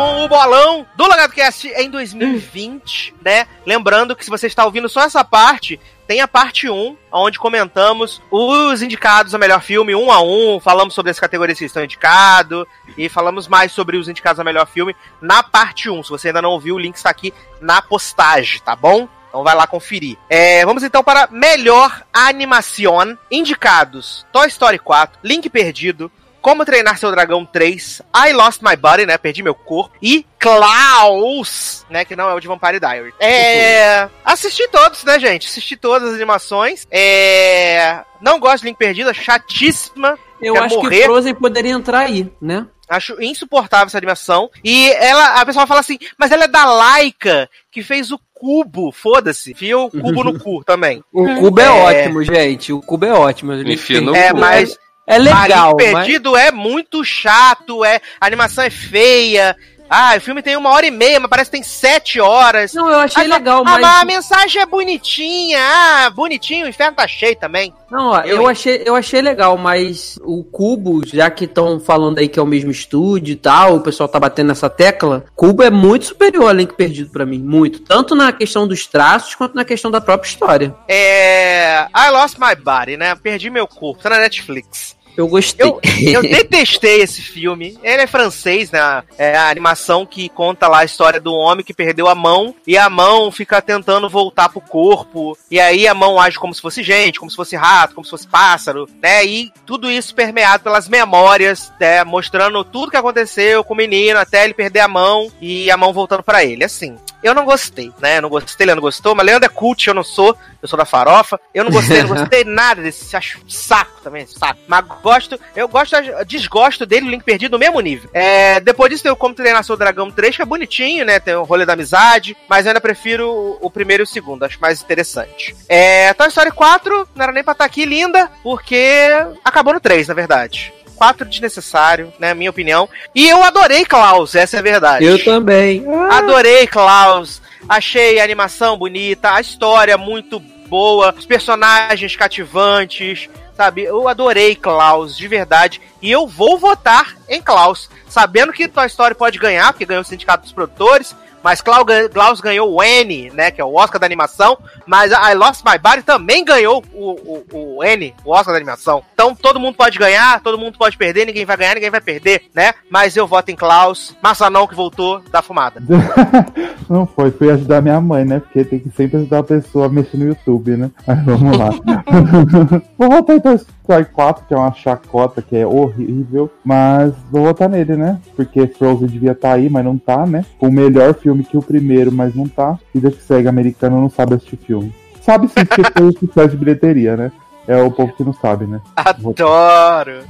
com 0.00 0.24
o 0.24 0.28
bolão 0.28 0.86
do 0.96 1.04
LogadoCast 1.04 1.68
em 1.76 1.90
2020, 1.90 3.16
né? 3.22 3.46
Lembrando 3.66 4.16
que 4.16 4.24
se 4.24 4.30
você 4.30 4.46
está 4.46 4.64
ouvindo 4.64 4.88
só 4.88 5.02
essa 5.02 5.22
parte, 5.22 5.78
tem 6.06 6.22
a 6.22 6.28
parte 6.28 6.70
1, 6.70 6.96
onde 7.12 7.38
comentamos 7.38 8.22
os 8.30 8.80
indicados 8.80 9.34
a 9.34 9.38
melhor 9.38 9.60
filme, 9.60 9.94
um 9.94 10.10
a 10.10 10.22
um, 10.22 10.58
falamos 10.58 10.94
sobre 10.94 11.10
as 11.10 11.20
categorias 11.20 11.58
que 11.58 11.66
estão 11.66 11.84
indicados, 11.84 12.64
e 12.96 13.10
falamos 13.10 13.46
mais 13.46 13.72
sobre 13.72 13.98
os 13.98 14.08
indicados 14.08 14.40
a 14.40 14.44
melhor 14.44 14.66
filme 14.66 14.96
na 15.20 15.42
parte 15.42 15.90
1. 15.90 16.04
Se 16.04 16.08
você 16.10 16.28
ainda 16.28 16.40
não 16.40 16.52
ouviu, 16.52 16.76
o 16.76 16.78
link 16.78 16.96
está 16.96 17.10
aqui 17.10 17.34
na 17.60 17.82
postagem, 17.82 18.58
tá 18.60 18.74
bom? 18.74 19.06
Então 19.28 19.44
vai 19.44 19.54
lá 19.54 19.66
conferir. 19.66 20.16
É, 20.30 20.64
vamos 20.64 20.82
então 20.82 21.04
para 21.04 21.28
melhor 21.30 22.04
animação. 22.10 23.18
Indicados: 23.30 24.26
Toy 24.32 24.48
Story 24.48 24.78
4, 24.78 25.20
Link 25.22 25.48
Perdido, 25.50 26.10
Como 26.40 26.64
Treinar 26.64 26.98
Seu 26.98 27.10
Dragão 27.10 27.44
3, 27.44 28.02
I 28.28 28.32
Lost 28.32 28.62
My 28.62 28.76
Body, 28.76 29.04
né? 29.06 29.18
Perdi 29.18 29.42
meu 29.42 29.54
corpo. 29.54 29.94
E 30.00 30.24
Klaus, 30.38 31.84
né? 31.90 32.04
Que 32.04 32.16
não 32.16 32.28
é 32.30 32.34
o 32.34 32.40
de 32.40 32.48
Vampire 32.48 32.80
Diary. 32.80 33.12
É. 33.20 34.08
Assisti 34.24 34.66
todos, 34.68 35.04
né, 35.04 35.18
gente? 35.18 35.46
Assisti 35.48 35.76
todas 35.76 36.08
as 36.10 36.14
animações. 36.14 36.86
É. 36.90 38.00
Não 38.20 38.38
gosto 38.38 38.60
de 38.62 38.68
Link 38.68 38.76
Perdido, 38.78 39.10
acho 39.10 39.22
chatíssima. 39.22 40.18
Eu 40.40 40.56
acho 40.62 40.76
morrer. 40.76 40.98
que 41.00 41.04
Frozen 41.04 41.34
poderia 41.34 41.72
entrar 41.72 42.00
aí, 42.00 42.30
né? 42.40 42.66
Acho 42.88 43.22
insuportável 43.22 43.86
essa 43.86 43.98
animação. 43.98 44.50
E 44.64 44.90
ela, 44.92 45.40
a 45.40 45.46
pessoa 45.46 45.66
fala 45.66 45.80
assim, 45.80 45.98
mas 46.18 46.32
ela 46.32 46.44
é 46.44 46.48
da 46.48 46.64
Laika, 46.64 47.48
que 47.70 47.82
fez 47.82 48.10
o 48.10 48.18
cubo. 48.34 48.90
Foda-se. 48.90 49.52
Enfia 49.52 49.78
o 49.78 49.90
cubo 49.90 50.24
no 50.24 50.38
cu 50.40 50.64
também. 50.64 51.04
O 51.12 51.24
cubo 51.36 51.60
é, 51.60 51.68
ótimo, 51.70 52.24
gente. 52.24 52.72
O 52.72 52.80
cubo 52.80 53.04
é 53.06 53.12
ótimo. 53.12 53.52
Enfia 53.54 54.00
no 54.00 54.16
É, 54.16 54.30
cu. 54.32 54.38
mas. 54.38 54.76
É 55.14 55.18
legal, 55.18 55.76
Marinho 55.76 55.76
Perdido 55.76 56.36
é 56.36 56.50
muito 56.50 57.04
chato, 57.04 57.84
é, 57.84 58.00
a 58.20 58.26
animação 58.26 58.64
é 58.64 58.70
feia. 58.70 59.56
Ah, 59.92 60.14
o 60.16 60.20
filme 60.20 60.40
tem 60.40 60.56
uma 60.56 60.70
hora 60.70 60.86
e 60.86 60.90
meia, 60.92 61.18
mas 61.18 61.28
parece 61.28 61.50
que 61.50 61.56
tem 61.56 61.64
sete 61.64 62.20
horas. 62.20 62.72
Não, 62.74 62.88
eu 62.88 63.00
achei 63.00 63.24
Ah, 63.24 63.26
legal, 63.26 63.62
ah, 63.66 63.70
mas- 63.80 63.84
a 63.84 64.04
mensagem 64.04 64.62
é 64.62 64.66
bonitinha. 64.66 65.58
Ah, 65.60 66.10
bonitinho, 66.10 66.66
o 66.66 66.68
inferno 66.68 66.94
tá 66.94 67.08
cheio 67.08 67.34
também. 67.34 67.74
Não, 67.90 68.10
ó, 68.12 68.20
eu, 68.20 68.46
achei, 68.46 68.84
eu 68.86 68.94
achei 68.94 69.20
legal, 69.20 69.58
mas 69.58 70.16
o 70.22 70.44
Cubo, 70.44 71.02
já 71.04 71.28
que 71.28 71.44
estão 71.44 71.80
falando 71.80 72.18
aí 72.18 72.28
que 72.28 72.38
é 72.38 72.42
o 72.42 72.46
mesmo 72.46 72.70
estúdio 72.70 73.32
e 73.32 73.36
tal, 73.36 73.74
o 73.74 73.80
pessoal 73.80 74.08
tá 74.08 74.20
batendo 74.20 74.46
nessa 74.46 74.70
tecla, 74.70 75.24
Cubo 75.34 75.64
é 75.64 75.70
muito 75.70 76.04
superior 76.06 76.48
a 76.48 76.52
Link 76.52 76.74
Perdido 76.74 77.10
pra 77.10 77.26
mim, 77.26 77.40
muito. 77.40 77.80
Tanto 77.80 78.14
na 78.14 78.30
questão 78.30 78.68
dos 78.68 78.86
traços, 78.86 79.34
quanto 79.34 79.56
na 79.56 79.64
questão 79.64 79.90
da 79.90 80.00
própria 80.00 80.28
história. 80.30 80.72
É. 80.86 81.86
I 81.92 82.10
Lost 82.12 82.38
My 82.38 82.54
Body, 82.54 82.96
né? 82.96 83.16
Perdi 83.16 83.50
meu 83.50 83.66
corpo. 83.66 84.00
Tá 84.00 84.10
na 84.10 84.18
Netflix. 84.20 84.99
Eu 85.16 85.28
gostei. 85.28 85.66
Eu, 85.66 85.80
eu 86.02 86.22
detestei 86.28 87.02
esse 87.02 87.20
filme. 87.22 87.78
Ele 87.82 88.02
é 88.02 88.06
francês, 88.06 88.70
né? 88.70 89.02
É 89.18 89.36
a 89.36 89.48
animação 89.48 90.06
que 90.06 90.28
conta 90.28 90.68
lá 90.68 90.80
a 90.80 90.84
história 90.84 91.20
do 91.20 91.32
homem 91.32 91.64
que 91.64 91.74
perdeu 91.74 92.08
a 92.08 92.14
mão 92.14 92.54
e 92.66 92.76
a 92.76 92.88
mão 92.88 93.30
fica 93.30 93.60
tentando 93.60 94.08
voltar 94.08 94.48
pro 94.48 94.60
corpo. 94.60 95.36
E 95.50 95.60
aí 95.60 95.86
a 95.86 95.94
mão 95.94 96.20
age 96.20 96.38
como 96.38 96.54
se 96.54 96.60
fosse 96.60 96.82
gente, 96.82 97.18
como 97.18 97.30
se 97.30 97.36
fosse 97.36 97.56
rato, 97.56 97.94
como 97.94 98.04
se 98.04 98.10
fosse 98.10 98.26
pássaro, 98.26 98.88
né? 99.02 99.24
E 99.24 99.52
tudo 99.66 99.90
isso 99.90 100.14
permeado 100.14 100.64
pelas 100.64 100.88
memórias, 100.88 101.72
né? 101.80 102.02
Mostrando 102.04 102.64
tudo 102.64 102.90
que 102.90 102.96
aconteceu 102.96 103.62
com 103.64 103.74
o 103.74 103.76
menino 103.76 104.18
até 104.18 104.44
ele 104.44 104.54
perder 104.54 104.80
a 104.80 104.88
mão 104.88 105.30
e 105.40 105.70
a 105.70 105.76
mão 105.76 105.92
voltando 105.92 106.22
pra 106.22 106.44
ele. 106.44 106.64
Assim, 106.64 106.96
eu 107.22 107.34
não 107.34 107.44
gostei, 107.44 107.92
né? 108.00 108.18
Eu 108.18 108.22
não 108.22 108.28
gostei, 108.28 108.66
Leandro 108.66 108.82
gostou, 108.82 109.14
mas 109.14 109.26
Leandro 109.26 109.46
é 109.46 109.48
cult, 109.48 109.86
eu 109.86 109.94
não 109.94 110.02
sou, 110.02 110.36
eu 110.62 110.68
sou 110.68 110.78
da 110.78 110.84
farofa. 110.84 111.38
Eu 111.54 111.64
não 111.64 111.70
gostei, 111.70 112.02
não 112.02 112.08
gostei 112.08 112.44
nada 112.44 112.82
desse, 112.82 113.16
acho 113.16 113.40
saco 113.48 114.00
também, 114.02 114.26
saco. 114.26 114.58
Mas 114.66 114.84
gosto, 115.02 115.38
eu 115.54 115.68
gosto, 115.68 115.96
desgosto 116.26 116.86
dele, 116.86 117.06
o 117.06 117.10
Link 117.10 117.24
Perdido, 117.24 117.52
no 117.52 117.58
mesmo 117.58 117.80
nível. 117.80 118.10
É, 118.12 118.60
depois 118.60 118.90
disso 118.90 119.02
tem 119.02 119.12
o 119.12 119.16
Como 119.16 119.34
Treinar 119.34 119.64
Seu 119.64 119.76
Dragão 119.76 120.10
3, 120.10 120.36
que 120.36 120.42
é 120.42 120.46
bonitinho, 120.46 121.04
né? 121.04 121.20
Tem 121.20 121.34
o 121.34 121.44
rolê 121.44 121.66
da 121.66 121.74
amizade, 121.74 122.36
mas 122.48 122.64
eu 122.64 122.70
ainda 122.70 122.80
prefiro 122.80 123.28
o, 123.30 123.58
o 123.66 123.70
primeiro 123.70 124.02
e 124.02 124.04
o 124.04 124.06
segundo, 124.06 124.44
acho 124.44 124.60
mais 124.60 124.82
interessante. 124.82 125.54
É, 125.68 126.12
Toy 126.14 126.28
Story 126.28 126.50
4, 126.50 127.08
não 127.14 127.22
era 127.22 127.32
nem 127.32 127.44
pra 127.44 127.52
estar 127.52 127.64
aqui, 127.64 127.84
linda, 127.84 128.30
porque 128.42 129.08
acabou 129.44 129.74
no 129.74 129.80
3, 129.80 130.08
na 130.08 130.14
verdade. 130.14 130.72
4 131.00 131.26
desnecessário, 131.26 132.12
né? 132.18 132.34
Minha 132.34 132.50
opinião. 132.50 132.86
E 133.14 133.26
eu 133.26 133.42
adorei 133.42 133.86
Klaus, 133.86 134.34
essa 134.34 134.58
é 134.58 134.60
a 134.60 134.62
verdade. 134.62 135.02
Eu 135.02 135.24
também. 135.24 135.82
Adorei 136.10 136.66
Klaus. 136.66 137.40
Achei 137.66 138.20
a 138.20 138.24
animação 138.24 138.76
bonita, 138.76 139.32
a 139.32 139.40
história 139.40 139.96
muito 139.96 140.38
boa, 140.38 141.14
os 141.16 141.24
personagens 141.24 142.14
cativantes, 142.16 143.30
sabe? 143.56 143.82
Eu 143.82 144.08
adorei 144.08 144.54
Klaus, 144.54 145.16
de 145.16 145.26
verdade. 145.26 145.80
E 146.02 146.10
eu 146.10 146.26
vou 146.26 146.58
votar 146.58 147.16
em 147.30 147.40
Klaus, 147.40 147.88
sabendo 148.06 148.52
que 148.52 148.68
Toy 148.68 148.86
Story 148.86 149.14
pode 149.14 149.38
ganhar, 149.38 149.72
porque 149.72 149.86
ganhou 149.86 150.02
o 150.02 150.04
Sindicato 150.04 150.42
dos 150.42 150.52
Produtores. 150.52 151.16
Mas 151.42 151.60
Klaus, 151.60 152.40
ganhou 152.40 152.72
o 152.72 152.82
N, 152.82 153.30
né? 153.30 153.50
Que 153.50 153.60
é 153.60 153.64
o 153.64 153.74
Oscar 153.74 154.00
da 154.00 154.06
animação. 154.06 154.58
Mas 154.86 155.12
I 155.12 155.34
Lost 155.34 155.62
My 155.64 155.78
Body 155.78 156.02
também 156.02 156.44
ganhou 156.44 156.82
o, 156.92 157.44
o, 157.52 157.76
o 157.78 157.84
N, 157.84 158.14
o 158.24 158.30
Oscar 158.30 158.52
da 158.52 158.58
animação. 158.58 159.02
Então 159.14 159.34
todo 159.34 159.60
mundo 159.60 159.76
pode 159.76 159.98
ganhar, 159.98 160.40
todo 160.40 160.58
mundo 160.58 160.78
pode 160.78 160.96
perder, 160.96 161.26
ninguém 161.26 161.44
vai 161.44 161.56
ganhar, 161.56 161.74
ninguém 161.74 161.90
vai 161.90 162.00
perder, 162.00 162.42
né? 162.54 162.72
Mas 162.90 163.16
eu 163.16 163.26
voto 163.26 163.50
em 163.50 163.56
Klaus. 163.56 164.16
Massanão 164.22 164.66
que 164.66 164.74
voltou 164.74 165.20
da 165.30 165.42
fumada. 165.42 165.82
Não 166.88 167.06
foi, 167.06 167.30
fui 167.30 167.50
ajudar 167.50 167.80
minha 167.80 168.00
mãe, 168.00 168.24
né? 168.24 168.40
Porque 168.40 168.64
tem 168.64 168.78
que 168.78 168.90
sempre 168.90 169.18
ajudar 169.18 169.38
a 169.38 169.44
pessoa 169.44 169.86
a 169.86 169.88
mexer 169.88 170.16
no 170.16 170.26
YouTube, 170.26 170.76
né? 170.76 170.90
Mas 171.06 171.24
vamos 171.24 171.56
lá. 171.56 171.70
vou 172.98 173.10
votar 173.10 173.36
em 173.36 173.40
Toy 173.40 173.54
Story 173.54 174.04
4, 174.06 174.46
que 174.46 174.54
é 174.54 174.56
uma 174.56 174.72
chacota, 174.72 175.42
que 175.42 175.56
é 175.56 175.66
horrível. 175.66 176.50
Mas 176.64 177.12
vou 177.30 177.44
votar 177.44 177.68
nele, 177.68 177.96
né? 177.96 178.18
Porque 178.34 178.66
Frozen 178.66 179.08
devia 179.08 179.32
estar 179.32 179.52
aí, 179.52 179.68
mas 179.68 179.84
não 179.84 179.96
tá, 179.98 180.26
né? 180.26 180.44
O 180.58 180.70
melhor 180.70 181.14
filme 181.14 181.29
que 181.38 181.56
o 181.56 181.62
primeiro, 181.62 182.10
mas 182.12 182.34
não 182.34 182.48
tá. 182.48 182.78
E 182.94 183.00
da 183.00 183.10
que 183.10 183.22
segue 183.22 183.48
americano 183.48 184.00
não 184.00 184.10
sabe 184.10 184.34
assistir 184.34 184.56
filme. 184.56 184.94
Sabe 185.20 185.48
sim, 185.48 185.64
porque 185.64 185.82
foi 185.96 186.08
o 186.08 186.18
sucesso 186.18 186.50
de 186.50 186.56
bilheteria, 186.56 187.16
né? 187.16 187.32
É 187.68 187.80
o 187.80 187.90
povo 187.90 188.12
que 188.14 188.24
não 188.24 188.32
sabe, 188.32 188.66
né? 188.66 188.80
Adoro! 188.96 190.24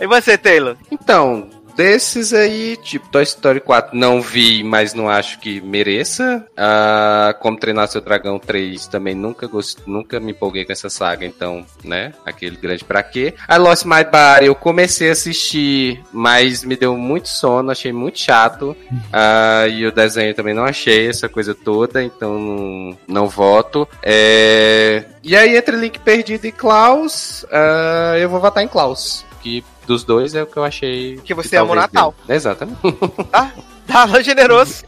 E 0.00 0.06
você, 0.06 0.36
Taylor? 0.36 0.76
Então, 0.90 1.46
desses 1.72 2.32
aí, 2.32 2.76
tipo, 2.76 3.08
Toy 3.08 3.22
Story 3.22 3.60
4 3.60 3.96
não 3.96 4.20
vi, 4.20 4.62
mas 4.62 4.94
não 4.94 5.08
acho 5.08 5.38
que 5.38 5.60
mereça. 5.60 6.46
Ah, 6.56 7.34
Como 7.40 7.58
Treinar 7.58 7.88
Seu 7.88 8.00
Dragão 8.00 8.38
3 8.38 8.86
também 8.86 9.14
nunca 9.14 9.46
gost... 9.46 9.78
nunca 9.86 10.20
me 10.20 10.32
empolguei 10.32 10.64
com 10.64 10.72
essa 10.72 10.88
saga, 10.88 11.24
então, 11.26 11.64
né? 11.84 12.12
Aquele 12.24 12.56
grande 12.56 12.84
pra 12.84 13.02
quê. 13.02 13.34
I 13.50 13.58
Lost 13.58 13.84
My 13.84 14.04
Body, 14.04 14.46
eu 14.46 14.54
comecei 14.54 15.08
a 15.08 15.12
assistir, 15.12 16.02
mas 16.12 16.64
me 16.64 16.76
deu 16.76 16.96
muito 16.96 17.28
sono, 17.28 17.70
achei 17.70 17.92
muito 17.92 18.18
chato. 18.18 18.76
Ah, 19.14 19.66
e 19.68 19.84
o 19.84 19.92
desenho 19.92 20.34
também 20.34 20.54
não 20.54 20.64
achei 20.64 21.08
essa 21.08 21.28
coisa 21.28 21.54
toda, 21.54 22.02
então 22.02 22.38
não, 22.38 22.98
não 23.06 23.28
voto. 23.28 23.86
É... 24.02 25.04
E 25.22 25.36
aí, 25.36 25.56
entre 25.56 25.76
Link 25.76 25.98
Perdido 26.00 26.46
e 26.46 26.52
Klaus, 26.52 27.44
ah, 27.50 28.16
eu 28.18 28.28
vou 28.28 28.40
votar 28.40 28.62
em 28.62 28.68
Klaus. 28.68 29.24
Que 29.42 29.62
dos 29.92 30.04
dois 30.04 30.34
é 30.34 30.42
o 30.42 30.46
que 30.46 30.56
eu 30.56 30.64
achei. 30.64 31.18
Que 31.24 31.34
você 31.34 31.56
ama 31.56 31.72
o 31.72 31.74
Natal. 31.74 32.14
dê. 32.26 32.34
Exatamente. 32.34 32.78
Tá 33.86 34.06
generoso. 34.22 34.84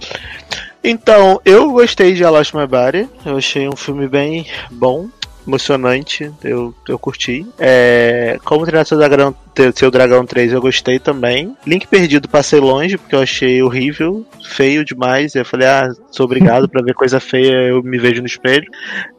Então, 0.82 1.40
eu 1.44 1.70
gostei 1.72 2.14
de 2.14 2.24
Lost 2.24 2.54
My 2.54 2.66
Body. 2.66 3.08
Eu 3.24 3.36
achei 3.36 3.68
um 3.68 3.76
filme 3.76 4.06
bem 4.08 4.46
bom, 4.70 5.08
emocionante. 5.46 6.30
Eu, 6.42 6.74
eu 6.88 6.98
curti. 6.98 7.46
É, 7.58 8.38
Como 8.44 8.64
Treinar 8.64 8.86
Seu 8.86 8.96
Dragão, 8.98 9.34
Seu 9.74 9.90
Dragão 9.90 10.24
3 10.24 10.52
eu 10.52 10.60
gostei 10.60 10.98
também. 10.98 11.56
Link 11.66 11.86
Perdido 11.86 12.28
passei 12.28 12.60
longe 12.60 12.96
porque 12.96 13.14
eu 13.14 13.20
achei 13.20 13.62
horrível, 13.62 14.24
feio 14.42 14.84
demais. 14.84 15.34
Eu 15.34 15.44
falei, 15.44 15.66
ah, 15.68 15.90
sou 16.10 16.24
obrigado 16.24 16.68
pra 16.68 16.82
ver 16.82 16.94
coisa 16.94 17.18
feia, 17.20 17.68
eu 17.68 17.82
me 17.82 17.98
vejo 17.98 18.20
no 18.20 18.26
espelho. 18.26 18.70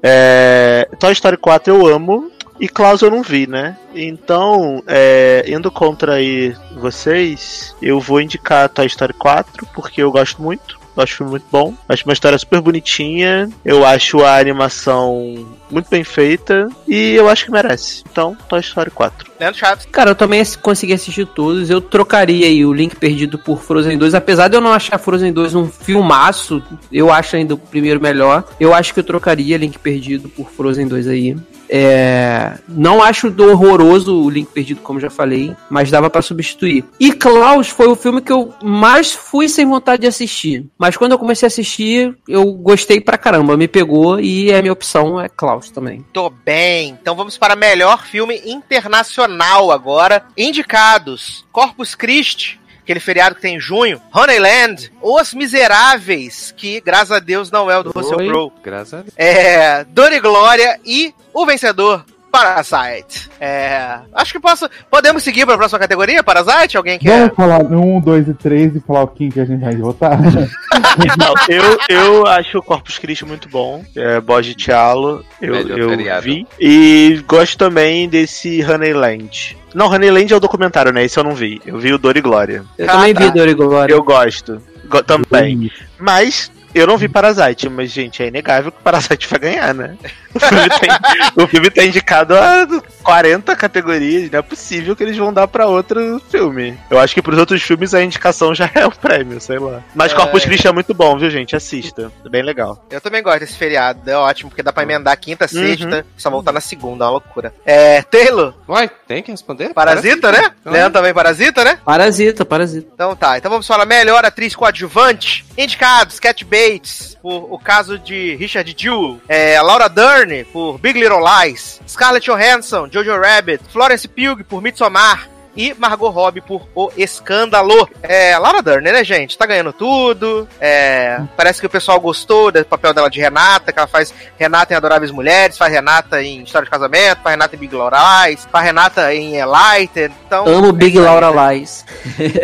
É, 0.01 0.87
Toy 0.99 1.13
Story 1.13 1.37
4 1.37 1.73
eu 1.73 1.87
amo. 1.87 2.31
E 2.59 2.67
Klaus 2.67 3.01
eu 3.01 3.11
não 3.11 3.21
vi, 3.21 3.47
né? 3.47 3.77
Então, 3.93 4.81
é, 4.87 5.43
indo 5.47 5.69
contra 5.69 6.13
aí 6.13 6.55
vocês, 6.75 7.75
eu 7.81 7.99
vou 7.99 8.21
indicar 8.21 8.69
Toy 8.69 8.85
Story 8.85 9.13
4, 9.13 9.67
porque 9.73 10.01
eu 10.01 10.11
gosto 10.11 10.41
muito. 10.41 10.79
Eu 10.95 11.03
acho 11.03 11.25
muito 11.25 11.45
bom. 11.51 11.73
Acho 11.89 12.05
uma 12.05 12.13
história 12.13 12.37
super 12.37 12.61
bonitinha. 12.61 13.49
Eu 13.65 13.85
acho 13.85 14.23
a 14.23 14.37
animação 14.37 15.45
muito 15.69 15.89
bem 15.89 16.03
feita. 16.03 16.69
E 16.87 17.13
eu 17.13 17.29
acho 17.29 17.45
que 17.45 17.51
merece. 17.51 18.03
Então, 18.09 18.35
Toy 18.47 18.59
Story 18.59 18.91
4. 18.91 19.31
Leandro 19.39 19.59
Chaves. 19.59 19.87
Cara, 19.91 20.11
eu 20.11 20.15
também 20.15 20.43
consegui 20.61 20.93
assistir 20.93 21.25
todos. 21.25 21.69
Eu 21.69 21.81
trocaria 21.81 22.47
aí 22.47 22.65
o 22.65 22.73
Link 22.73 22.95
Perdido 22.95 23.37
por 23.37 23.61
Frozen 23.61 23.97
2. 23.97 24.13
Apesar 24.13 24.47
de 24.47 24.55
eu 24.55 24.61
não 24.61 24.71
achar 24.71 24.97
Frozen 24.97 25.33
2 25.33 25.55
um 25.55 25.67
filmaço, 25.67 26.63
eu 26.91 27.11
acho 27.11 27.35
ainda 27.35 27.53
o 27.53 27.57
primeiro 27.57 28.01
melhor. 28.01 28.43
Eu 28.59 28.73
acho 28.73 28.93
que 28.93 28.99
eu 28.99 29.03
trocaria 29.03 29.57
Link 29.57 29.77
Perdido 29.79 30.29
por 30.29 30.49
Frozen 30.49 30.87
2 30.87 31.07
aí. 31.07 31.35
É, 31.69 32.53
não 32.67 33.01
acho 33.01 33.29
do 33.29 33.49
horroroso 33.49 34.23
o 34.23 34.29
Link 34.29 34.51
Perdido, 34.51 34.81
como 34.81 34.99
já 34.99 35.09
falei, 35.09 35.55
mas 35.69 35.89
dava 35.89 36.09
pra 36.09 36.21
substituir. 36.21 36.83
E 36.99 37.11
Klaus 37.11 37.69
foi 37.69 37.87
o 37.87 37.95
filme 37.95 38.21
que 38.21 38.31
eu 38.31 38.53
mais 38.63 39.13
fui 39.13 39.49
sem 39.49 39.65
vontade 39.65 40.01
de 40.01 40.07
assistir. 40.07 40.65
Mas 40.77 40.95
quando 40.95 41.13
eu 41.13 41.19
comecei 41.19 41.45
a 41.45 41.47
assistir, 41.47 42.15
eu 42.27 42.53
gostei 42.53 43.01
pra 43.01 43.17
caramba, 43.17 43.57
me 43.57 43.67
pegou 43.67 44.19
e 44.19 44.53
a 44.53 44.61
minha 44.61 44.73
opção 44.73 45.19
é 45.19 45.27
Klaus 45.27 45.54
também. 45.71 46.05
Tô 46.13 46.29
bem. 46.29 46.89
Então 46.89 47.15
vamos 47.15 47.37
para 47.37 47.55
melhor 47.55 48.05
filme 48.05 48.41
internacional 48.45 49.71
agora. 49.71 50.25
Indicados: 50.37 51.45
Corpus 51.51 51.95
Christi, 51.95 52.59
aquele 52.81 52.99
feriado 52.99 53.35
que 53.35 53.41
tem 53.41 53.55
em 53.55 53.59
junho, 53.59 54.01
Honeyland, 54.13 54.91
Os 55.01 55.33
Miseráveis, 55.33 56.53
que 56.55 56.79
graças 56.81 57.11
a 57.11 57.19
Deus 57.19 57.49
não 57.49 57.69
é 57.69 57.77
o 57.77 57.83
do 57.83 57.91
Russell 57.91 58.17
Crowe. 58.17 58.51
Graças 58.63 58.93
a 58.93 59.01
Deus. 59.01 59.13
É, 59.17 59.83
Dor 59.85 60.13
e 60.13 60.19
Glória 60.19 60.79
e 60.85 61.13
o 61.33 61.45
vencedor, 61.45 62.05
Parasite. 62.37 63.29
É, 63.39 63.99
acho 64.13 64.31
que 64.33 64.39
posso. 64.39 64.69
Podemos 64.89 65.23
seguir 65.23 65.45
para 65.45 65.55
a 65.55 65.57
próxima 65.57 65.79
categoria, 65.79 66.23
Parasite? 66.23 66.77
Alguém 66.77 66.97
quer? 66.99 67.19
Vamos 67.21 67.35
falar 67.35 67.61
um, 67.63 67.99
dois 67.99 68.27
e 68.27 68.33
três 68.33 68.75
e 68.75 68.79
falar 68.79 69.03
o 69.03 69.07
quem 69.07 69.29
que 69.29 69.39
a 69.39 69.45
gente 69.45 69.61
vai 69.61 69.75
votar? 69.75 70.17
Não, 71.17 71.33
eu, 71.49 71.77
eu 71.89 72.27
acho 72.27 72.57
o 72.59 72.63
Corpus 72.63 72.97
Christi 72.99 73.25
muito 73.25 73.47
bom. 73.49 73.83
É, 73.95 74.19
Bode 74.19 74.53
Tialo, 74.55 75.23
eu, 75.41 75.55
eu 75.55 76.21
vi. 76.21 76.47
E 76.59 77.23
gosto 77.27 77.57
também 77.57 78.07
desse 78.09 78.63
Honeyland. 78.63 79.57
Não, 79.73 79.87
Honeyland 79.87 80.31
é 80.31 80.35
o 80.35 80.39
documentário, 80.39 80.91
né? 80.93 81.03
Esse 81.03 81.19
eu 81.19 81.23
não 81.23 81.33
vi. 81.35 81.61
Eu 81.65 81.77
vi 81.77 81.93
o 81.93 81.97
Dor 81.97 82.15
e 82.15 82.21
Glória. 82.21 82.63
Eu 82.77 82.87
também 82.87 83.13
vi 83.13 83.31
Dor 83.31 83.47
e 83.47 83.53
Glória. 83.53 83.93
Eu 83.93 84.03
gosto. 84.03 84.61
Go- 84.87 85.03
também. 85.03 85.69
Mas 85.99 86.51
eu 86.73 86.87
não 86.87 86.97
vi 86.97 87.07
Parasite, 87.09 87.67
mas, 87.69 87.91
gente, 87.91 88.21
é 88.23 88.27
inegável 88.27 88.71
que 88.71 88.81
Parasite 88.81 89.27
vai 89.27 89.39
ganhar, 89.39 89.73
né? 89.73 89.97
O 90.35 90.39
filme 90.39 90.69
tem, 90.79 91.43
o 91.43 91.47
filme 91.47 91.69
tá 91.71 91.83
indicado 91.85 92.35
a 92.35 92.67
40 93.03 93.55
categorias, 93.55 94.29
não 94.31 94.39
é 94.39 94.41
possível 94.41 94.95
que 94.95 95.03
eles 95.03 95.17
vão 95.17 95.31
dar 95.33 95.47
pra 95.47 95.65
outro 95.67 96.21
filme. 96.29 96.77
Eu 96.89 96.99
acho 96.99 97.13
que 97.13 97.21
pros 97.21 97.37
outros 97.39 97.61
filmes 97.61 97.93
a 97.93 98.01
indicação 98.03 98.53
já 98.53 98.69
é 98.73 98.85
o 98.85 98.91
prêmio, 98.91 99.39
sei 99.39 99.59
lá. 99.59 99.81
Mas 99.93 100.11
É. 100.11 100.15
Corpus 100.15 100.43
Christi 100.45 100.67
é 100.67 100.71
muito 100.71 100.93
bom, 100.93 101.17
viu, 101.17 101.29
gente? 101.29 101.55
Assista. 101.55 102.11
É 102.25 102.29
bem 102.29 102.41
legal. 102.43 102.83
Eu 102.89 102.99
também 103.01 103.21
gosto 103.23 103.39
desse 103.39 103.57
feriado, 103.57 104.09
é 104.09 104.15
ótimo, 104.17 104.49
porque 104.49 104.63
dá 104.63 104.71
pra 104.73 104.83
emendar 104.83 105.17
quinta, 105.19 105.47
sexta, 105.47 105.97
Uhum. 105.97 106.03
só 106.17 106.29
voltar 106.29 106.51
na 106.51 106.61
segunda, 106.61 107.03
é 107.03 107.07
uma 107.07 107.11
loucura. 107.11 107.53
É, 107.65 108.01
Taylor? 108.01 108.53
Uai, 108.67 108.89
tem 109.07 109.21
que 109.23 109.31
responder? 109.31 109.73
Parasita, 109.73 110.31
né? 110.31 110.51
Então, 110.61 110.73
Leandro 110.73 110.93
também 110.93 111.13
Parasita, 111.13 111.63
né? 111.63 111.79
Parasita, 111.85 112.43
parasita. 112.45 112.87
Então 112.93 113.15
tá, 113.15 113.37
então 113.37 113.49
vamos 113.51 113.67
falar 113.67 113.85
melhor 113.85 114.25
atriz 114.25 114.55
coadjuvante. 114.55 115.45
Indicados, 115.57 116.19
Cat 116.19 116.43
Bates, 116.43 117.17
por 117.21 117.47
O 117.53 117.57
Caso 117.59 117.97
de 117.97 118.35
Richard 118.35 118.75
Jewell. 118.77 119.19
É, 119.27 119.61
Laura 119.61 119.87
Dern, 119.87 120.24
por 120.51 120.77
Big 120.77 120.99
Little 120.99 121.19
Lies. 121.19 121.81
Scarlett 121.87 122.25
Johansson, 122.29 122.87
Jojo 122.91 123.17
Rabbit. 123.19 123.63
Florence 123.71 124.07
Pugh, 124.07 124.43
por 124.43 124.61
Midsommar. 124.61 125.29
E 125.57 125.73
Margot 125.73 126.09
Robbie 126.09 126.41
por 126.41 126.67
O 126.75 126.91
Escândalo. 126.97 127.87
É, 128.03 128.37
Laura 128.37 128.61
Dern, 128.61 128.91
né, 128.91 129.03
gente? 129.05 129.37
Tá 129.37 129.45
ganhando 129.45 129.71
tudo. 129.71 130.47
É, 130.59 131.21
parece 131.37 131.61
que 131.61 131.65
o 131.65 131.69
pessoal 131.69 131.99
gostou 131.99 132.51
do 132.51 132.65
papel 132.65 132.93
dela 132.93 133.09
de 133.09 133.21
Renata, 133.21 133.71
que 133.71 133.79
ela 133.79 133.87
faz 133.87 134.13
Renata 134.37 134.73
em 134.73 134.77
Adoráveis 134.77 135.11
Mulheres, 135.11 135.57
faz 135.57 135.71
Renata 135.71 136.21
em 136.21 136.43
História 136.43 136.65
de 136.65 136.71
Casamento, 136.71 137.21
faz 137.23 137.33
Renata 137.33 137.55
em 137.55 137.59
Big 137.59 137.73
Little 137.73 137.89
Lies, 137.89 138.45
faz 138.51 138.65
Renata 138.65 139.13
em 139.13 139.37
Enlightened. 139.37 140.13
Então, 140.27 140.45
Amo 140.45 140.73
Big 140.73 140.99
Laura 140.99 141.53
Lies. 141.53 141.85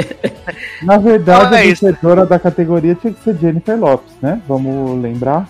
Na 0.81 0.97
verdade, 0.97 1.45
Então 1.47 1.57
é 1.57 1.61
a 1.61 1.63
vencedora 1.63 2.25
da 2.25 2.39
categoria 2.39 2.95
tinha 2.95 3.11
que 3.11 3.21
ser 3.23 3.37
Jennifer 3.37 3.77
Lopes, 3.77 4.13
né? 4.21 4.41
Vamos 4.47 5.01
lembrar. 5.01 5.49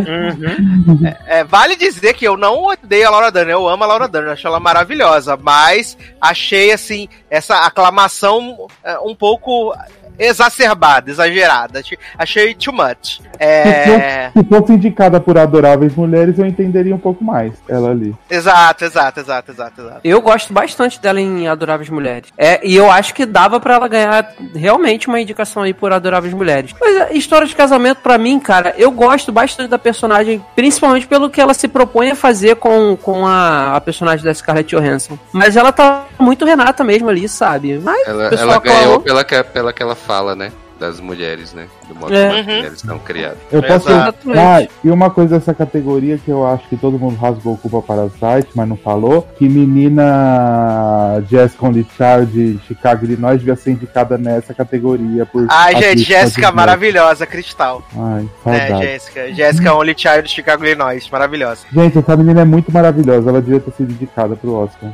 Uhum. 0.00 1.14
É, 1.26 1.44
vale 1.44 1.76
dizer 1.76 2.14
que 2.14 2.26
eu 2.26 2.36
não 2.36 2.64
odeio 2.64 3.06
a 3.08 3.10
Laura 3.10 3.32
Dern, 3.32 3.50
eu 3.50 3.68
amo 3.68 3.84
a 3.84 3.86
Laura 3.86 4.08
Dern, 4.08 4.30
acho 4.30 4.46
ela 4.46 4.60
maravilhosa, 4.60 5.36
mas 5.36 5.96
achei, 6.20 6.72
assim, 6.72 7.08
essa 7.30 7.58
aclamação 7.58 8.66
é, 8.82 8.98
um 8.98 9.14
pouco 9.14 9.74
exacerbada, 10.18 11.10
exagerada. 11.10 11.82
Achei- 12.18 12.54
too 12.54 12.72
much. 12.72 13.20
É... 13.38 14.30
Se 14.30 14.44
fosse 14.44 14.72
indicada 14.72 15.20
por 15.20 15.36
adoráveis 15.36 15.94
mulheres, 15.94 16.38
eu 16.38 16.46
entenderia 16.46 16.94
um 16.94 16.98
pouco 16.98 17.22
mais 17.24 17.52
ela 17.68 17.90
ali. 17.90 18.14
Exato, 18.30 18.84
exato, 18.84 19.20
exato, 19.20 19.50
exato, 19.50 19.80
exato. 19.80 20.00
Eu 20.04 20.20
gosto 20.20 20.52
bastante 20.52 21.00
dela 21.00 21.20
em 21.20 21.48
Adoráveis 21.48 21.88
Mulheres. 21.90 22.28
É, 22.38 22.60
e 22.66 22.74
eu 22.76 22.90
acho 22.90 23.12
que 23.14 23.26
dava 23.26 23.58
pra 23.60 23.74
ela 23.74 23.88
ganhar 23.88 24.32
realmente 24.54 25.08
uma 25.08 25.20
indicação 25.20 25.62
aí 25.62 25.74
por 25.74 25.92
Adoráveis 25.92 26.32
Mulheres. 26.34 26.74
Mas 26.80 26.96
a 27.02 27.12
história 27.12 27.46
de 27.46 27.54
casamento, 27.54 27.98
pra 28.02 28.18
mim, 28.18 28.38
cara, 28.38 28.74
eu 28.78 28.90
gosto 28.90 29.32
bastante 29.32 29.68
da 29.70 29.78
personagem, 29.78 30.44
principalmente 30.54 31.06
pelo 31.06 31.28
que 31.30 31.40
ela 31.40 31.54
se 31.54 31.66
propõe 31.68 32.10
a 32.10 32.16
fazer 32.16 32.56
com, 32.56 32.96
com 32.96 33.26
a, 33.26 33.76
a 33.76 33.80
personagem 33.80 34.24
da 34.24 34.32
Scarlett 34.34 34.74
Johansson. 34.74 35.18
Mas 35.32 35.56
ela 35.56 35.72
tá 35.72 36.04
muito 36.18 36.44
Renata 36.44 36.84
mesmo 36.84 37.08
ali, 37.08 37.28
sabe? 37.28 37.78
Mas 37.82 38.06
Ela, 38.06 38.24
ela 38.26 38.58
ganhou 38.58 38.78
aclamou. 38.80 39.00
pela 39.00 39.24
que, 39.24 39.42
pela 39.44 39.72
que 39.72 39.82
ela 39.82 39.94
fala, 40.06 40.34
né? 40.34 40.52
Das 40.78 40.98
mulheres, 40.98 41.54
né? 41.54 41.68
Do 41.88 41.94
modo 41.94 42.12
É. 42.12 42.26
como 42.26 42.40
as 42.40 42.46
Uhum. 42.46 42.54
mulheres 42.56 42.72
estão 42.78 42.98
criadas. 42.98 43.38
Eu 43.52 43.62
posso. 43.62 43.88
Ah, 43.90 44.66
e 44.82 44.90
uma 44.90 45.08
coisa 45.08 45.38
dessa 45.38 45.54
categoria 45.54 46.18
que 46.18 46.28
eu 46.28 46.44
acho 46.44 46.68
que 46.68 46.76
todo 46.76 46.98
mundo 46.98 47.16
rasgou 47.16 47.56
culpa 47.56 47.80
para 47.80 48.02
o 48.02 48.10
site, 48.18 48.48
mas 48.56 48.68
não 48.68 48.76
falou, 48.76 49.22
que 49.38 49.48
menina 49.48 51.22
Jessica 51.30 51.66
Only 51.66 51.86
Child 51.96 52.26
de 52.32 52.58
Chicago, 52.66 53.04
Illinois, 53.04 53.38
devia 53.38 53.56
ser 53.56 53.70
indicada 53.72 54.18
nessa 54.18 54.52
categoria 54.52 55.24
por. 55.24 55.46
Ai, 55.48 55.76
gente, 55.80 56.02
Jéssica 56.02 56.50
maravilhosa, 56.50 57.24
Cristal. 57.26 57.82
Ai, 57.96 58.28
É, 58.46 58.58
saudade. 58.66 58.82
Jéssica. 58.86 59.32
Jéssica 59.32 59.74
Only 59.74 59.94
Child 59.96 60.22
de 60.24 60.30
Chicago, 60.30 60.64
Illinois. 60.64 61.08
Maravilhosa. 61.10 61.60
Gente, 61.72 61.98
essa 61.98 62.16
menina 62.16 62.40
é 62.40 62.44
muito 62.44 62.72
maravilhosa, 62.72 63.30
ela 63.30 63.40
devia 63.40 63.60
ter 63.60 63.72
sido 63.72 63.92
indicada 63.92 64.34
pro 64.36 64.54
Oscar. 64.54 64.90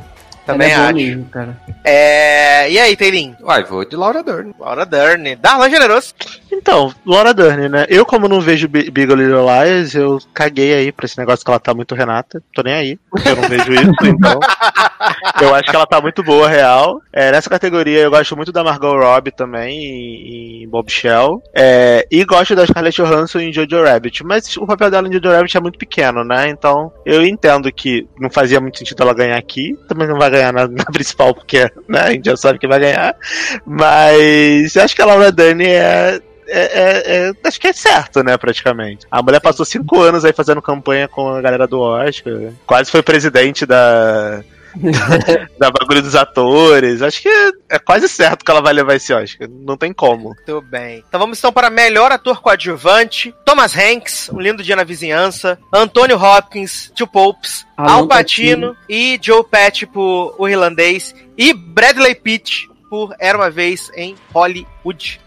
Também 0.51 0.71
é 0.71 0.75
acho. 0.75 0.93
mesmo, 0.93 1.25
cara. 1.25 1.57
É... 1.83 2.69
E 2.71 2.79
aí, 2.79 2.95
Teirinho? 2.95 3.35
Uai, 3.41 3.63
vou 3.63 3.83
de 3.83 3.95
Laura 3.95 4.23
Dern. 4.23 4.53
Laura 4.59 4.85
Dern. 4.85 5.35
Darlan 5.35 5.69
Generoso. 5.69 6.13
Então, 6.51 6.93
Laura 7.05 7.33
Dern, 7.33 7.69
né? 7.69 7.85
Eu, 7.89 8.05
como 8.05 8.27
não 8.27 8.41
vejo 8.41 8.67
Bi- 8.67 8.91
Big 8.91 9.13
Little 9.13 9.45
Lies, 9.45 9.95
eu 9.95 10.19
caguei 10.33 10.73
aí 10.73 10.91
pra 10.91 11.05
esse 11.05 11.17
negócio 11.17 11.43
que 11.45 11.49
ela 11.49 11.59
tá 11.59 11.73
muito 11.73 11.95
Renata. 11.95 12.41
Tô 12.53 12.61
nem 12.61 12.73
aí, 12.73 12.99
eu 13.25 13.35
não 13.35 13.47
vejo 13.49 13.71
isso, 13.73 13.91
então. 14.05 14.39
Eu 15.41 15.55
acho 15.55 15.69
que 15.69 15.75
ela 15.75 15.87
tá 15.87 15.99
muito 16.01 16.21
boa, 16.23 16.47
real. 16.47 17.01
É, 17.11 17.31
nessa 17.31 17.49
categoria, 17.49 17.99
eu 18.01 18.11
gosto 18.11 18.35
muito 18.35 18.51
da 18.51 18.63
Margot 18.63 18.95
Robbie 18.97 19.31
também, 19.31 19.79
em, 19.79 20.63
em 20.63 20.69
Bombshell. 20.69 21.41
É, 21.55 22.05
e 22.11 22.23
gosto 22.25 22.55
da 22.55 22.65
Scarlett 22.65 23.01
Johansson 23.01 23.39
em 23.39 23.53
Jojo 23.53 23.83
Rabbit. 23.83 24.23
Mas 24.23 24.55
o 24.57 24.67
papel 24.67 24.91
dela 24.91 25.07
em 25.07 25.13
Jojo 25.13 25.29
Rabbit 25.35 25.57
é 25.57 25.61
muito 25.61 25.79
pequeno, 25.79 26.23
né? 26.23 26.49
Então, 26.49 26.91
eu 27.05 27.25
entendo 27.25 27.71
que 27.71 28.07
não 28.19 28.29
fazia 28.29 28.59
muito 28.59 28.77
sentido 28.77 29.01
ela 29.01 29.13
ganhar 29.13 29.37
aqui. 29.37 29.77
Também 29.87 30.07
não 30.07 30.17
vai 30.19 30.29
ganhar 30.29 30.51
na, 30.53 30.67
na 30.67 30.85
principal, 30.85 31.33
porque 31.33 31.71
né, 31.87 31.99
a 32.01 32.11
gente 32.11 32.25
já 32.25 32.35
sabe 32.37 32.59
que 32.59 32.67
vai 32.67 32.79
ganhar. 32.79 33.15
Mas 33.65 34.75
eu 34.75 34.83
acho 34.83 34.95
que 34.95 35.01
a 35.01 35.05
Laura 35.05 35.31
Dern 35.31 35.63
é, 35.65 36.19
é, 36.51 36.63
é- 36.73 37.29
é- 37.29 37.47
acho 37.47 37.59
que 37.59 37.67
é 37.67 37.73
certo, 37.73 38.23
né, 38.23 38.37
praticamente. 38.37 39.05
A 39.09 39.21
mulher 39.21 39.39
passou 39.39 39.65
cinco 39.65 40.01
anos 40.01 40.25
aí 40.25 40.33
fazendo 40.33 40.61
campanha 40.61 41.07
com 41.07 41.29
a 41.29 41.41
galera 41.41 41.67
do 41.67 41.79
Oscar. 41.79 42.33
Quase 42.65 42.91
foi 42.91 43.01
presidente 43.01 43.65
da. 43.65 44.43
da 45.59 45.69
bagulho 45.69 46.01
dos 46.01 46.15
atores. 46.15 47.01
Acho 47.01 47.21
que 47.21 47.51
é 47.69 47.77
quase 47.77 48.07
certo 48.07 48.45
que 48.45 48.49
ela 48.51 48.61
vai 48.61 48.71
levar 48.71 48.95
esse 48.95 49.13
Oscar. 49.13 49.49
Não 49.49 49.75
tem 49.75 49.91
como. 49.91 50.29
Muito 50.35 50.61
bem. 50.61 51.03
Então 51.07 51.19
vamos 51.19 51.37
então 51.37 51.51
para 51.51 51.69
melhor 51.69 52.11
ator 52.11 52.41
coadjuvante. 52.41 53.35
Thomas 53.45 53.75
Hanks, 53.77 54.29
Um 54.31 54.39
Lindo 54.39 54.63
Dia 54.63 54.75
na 54.77 54.85
Vizinhança. 54.85 55.59
Antônio 55.73 56.17
Hopkins, 56.17 56.89
Two 56.95 57.05
Popes. 57.07 57.65
Alan 57.75 57.91
Al 57.93 58.07
Pacino 58.07 58.75
e 58.87 59.19
Joe 59.21 59.43
Pesci 59.43 59.85
por 59.85 60.35
O 60.37 60.47
Irlandês. 60.47 61.13
E 61.37 61.53
Bradley 61.53 62.15
Pitt 62.15 62.69
por 62.89 63.13
Era 63.19 63.37
Uma 63.37 63.49
Vez 63.49 63.91
em 63.95 64.15
Hollywood. 64.33 64.70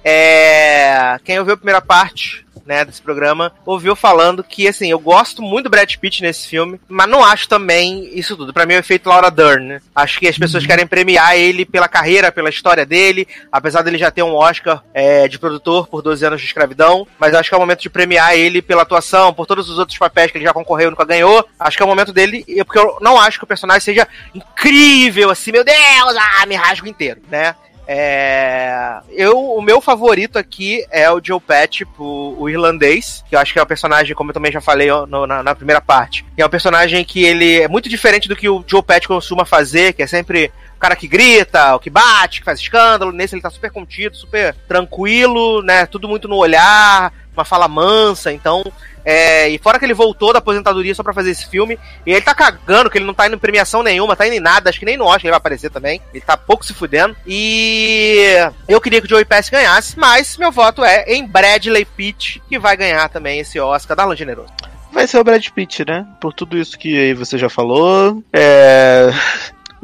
É... 0.04 1.18
Quem 1.24 1.38
ouviu 1.38 1.54
a 1.54 1.56
primeira 1.56 1.80
parte... 1.80 2.44
Né, 2.66 2.82
desse 2.82 3.02
programa, 3.02 3.52
ouviu 3.66 3.94
falando 3.94 4.42
que, 4.42 4.66
assim, 4.66 4.90
eu 4.90 4.98
gosto 4.98 5.42
muito 5.42 5.64
do 5.64 5.70
Brad 5.70 5.96
Pitt 5.96 6.22
nesse 6.22 6.48
filme, 6.48 6.80
mas 6.88 7.06
não 7.10 7.22
acho 7.22 7.46
também 7.46 8.08
isso 8.18 8.34
tudo. 8.38 8.54
Pra 8.54 8.64
mim 8.64 8.72
é 8.72 8.76
o 8.76 8.80
efeito 8.80 9.06
Laura 9.06 9.30
Dern, 9.30 9.66
né? 9.66 9.80
Acho 9.94 10.18
que 10.18 10.26
as 10.26 10.38
pessoas 10.38 10.64
querem 10.64 10.86
premiar 10.86 11.36
ele 11.36 11.66
pela 11.66 11.88
carreira, 11.88 12.32
pela 12.32 12.48
história 12.48 12.86
dele, 12.86 13.28
apesar 13.52 13.82
dele 13.82 13.98
já 13.98 14.10
ter 14.10 14.22
um 14.22 14.34
Oscar 14.34 14.82
é, 14.94 15.28
de 15.28 15.38
produtor 15.38 15.88
por 15.88 16.00
12 16.00 16.24
anos 16.24 16.40
de 16.40 16.46
escravidão, 16.46 17.06
mas 17.18 17.34
acho 17.34 17.50
que 17.50 17.54
é 17.54 17.58
o 17.58 17.60
momento 17.60 17.82
de 17.82 17.90
premiar 17.90 18.34
ele 18.34 18.62
pela 18.62 18.80
atuação, 18.80 19.34
por 19.34 19.44
todos 19.44 19.68
os 19.68 19.78
outros 19.78 19.98
papéis 19.98 20.30
que 20.32 20.38
ele 20.38 20.46
já 20.46 20.54
concorreu 20.54 20.86
e 20.86 20.90
nunca 20.90 21.04
ganhou. 21.04 21.46
Acho 21.60 21.76
que 21.76 21.82
é 21.82 21.86
o 21.86 21.88
momento 21.88 22.14
dele, 22.14 22.46
e- 22.48 22.64
porque 22.64 22.78
eu 22.78 22.96
não 23.02 23.20
acho 23.20 23.36
que 23.36 23.44
o 23.44 23.48
personagem 23.48 23.82
seja 23.82 24.08
incrível, 24.34 25.28
assim, 25.28 25.52
meu 25.52 25.64
Deus, 25.64 26.16
ah, 26.40 26.46
me 26.46 26.54
rasgo 26.54 26.86
inteiro, 26.88 27.20
né? 27.30 27.54
É, 27.86 28.98
eu, 29.10 29.38
o 29.38 29.60
meu 29.62 29.80
favorito 29.80 30.38
aqui 30.38 30.84
é 30.90 31.10
o 31.10 31.20
Joe 31.22 31.40
Pesci, 31.40 31.84
o, 31.98 32.34
o 32.38 32.48
irlandês, 32.48 33.22
que 33.28 33.36
eu 33.36 33.38
acho 33.40 33.52
que 33.52 33.58
é 33.58 33.62
um 33.62 33.66
personagem, 33.66 34.14
como 34.14 34.30
eu 34.30 34.34
também 34.34 34.50
já 34.52 34.60
falei 34.60 34.88
no- 35.08 35.26
na, 35.26 35.42
na 35.42 35.54
primeira 35.54 35.80
parte, 35.80 36.24
é 36.36 36.44
um 36.44 36.48
personagem 36.48 37.04
que 37.04 37.22
ele 37.24 37.60
é 37.62 37.68
muito 37.68 37.88
diferente 37.88 38.28
do 38.28 38.36
que 38.36 38.48
o 38.48 38.64
Joe 38.66 38.82
Pesci 38.82 39.06
costuma 39.06 39.44
fazer, 39.44 39.92
que 39.92 40.02
é 40.02 40.06
sempre 40.06 40.50
o 40.76 40.78
cara 40.80 40.96
que 40.96 41.06
grita, 41.06 41.74
o 41.74 41.78
que 41.78 41.90
bate, 41.90 42.40
que 42.40 42.44
faz 42.44 42.58
escândalo. 42.58 43.12
Nesse 43.12 43.34
ele 43.34 43.42
tá 43.42 43.50
super 43.50 43.70
contido, 43.70 44.16
super 44.16 44.54
tranquilo, 44.68 45.62
né? 45.62 45.86
Tudo 45.86 46.08
muito 46.08 46.26
no 46.28 46.36
olhar, 46.36 47.12
uma 47.34 47.44
fala 47.44 47.68
mansa, 47.68 48.32
então. 48.32 48.62
É, 49.04 49.48
e 49.48 49.58
fora 49.58 49.78
que 49.78 49.84
ele 49.84 49.94
voltou 49.94 50.32
da 50.32 50.38
aposentadoria 50.38 50.94
só 50.94 51.02
pra 51.02 51.12
fazer 51.12 51.30
esse 51.30 51.46
filme, 51.46 51.78
e 52.06 52.12
ele 52.12 52.22
tá 52.22 52.34
cagando, 52.34 52.88
que 52.88 52.98
ele 52.98 53.04
não 53.04 53.14
tá 53.14 53.26
indo 53.26 53.36
em 53.36 53.38
premiação 53.38 53.82
nenhuma, 53.82 54.16
tá 54.16 54.26
indo 54.26 54.36
em 54.36 54.40
nada, 54.40 54.70
acho 54.70 54.78
que 54.78 54.86
nem 54.86 54.96
no 54.96 55.04
Oscar 55.04 55.24
ele 55.24 55.30
vai 55.30 55.38
aparecer 55.38 55.70
também. 55.70 56.00
Ele 56.12 56.24
tá 56.24 56.36
pouco 56.36 56.64
se 56.64 56.72
fudendo. 56.72 57.16
E 57.26 58.36
eu 58.68 58.80
queria 58.80 59.00
que 59.00 59.06
o 59.06 59.10
Joey 59.10 59.24
Pass 59.24 59.48
ganhasse, 59.48 59.98
mas 59.98 60.36
meu 60.36 60.50
voto 60.50 60.84
é 60.84 61.04
em 61.08 61.26
Bradley 61.26 61.84
Pitt, 61.84 62.42
que 62.48 62.58
vai 62.58 62.76
ganhar 62.76 63.08
também 63.08 63.40
esse 63.40 63.58
Oscar 63.60 63.96
da 63.96 64.04
Lan 64.04 64.16
Generoso. 64.16 64.52
Vai 64.92 65.08
ser 65.08 65.18
o 65.18 65.24
Brad 65.24 65.44
Pitt, 65.48 65.84
né? 65.84 66.06
Por 66.20 66.32
tudo 66.32 66.56
isso 66.56 66.78
que 66.78 67.12
você 67.14 67.36
já 67.36 67.48
falou. 67.48 68.22
É. 68.32 69.10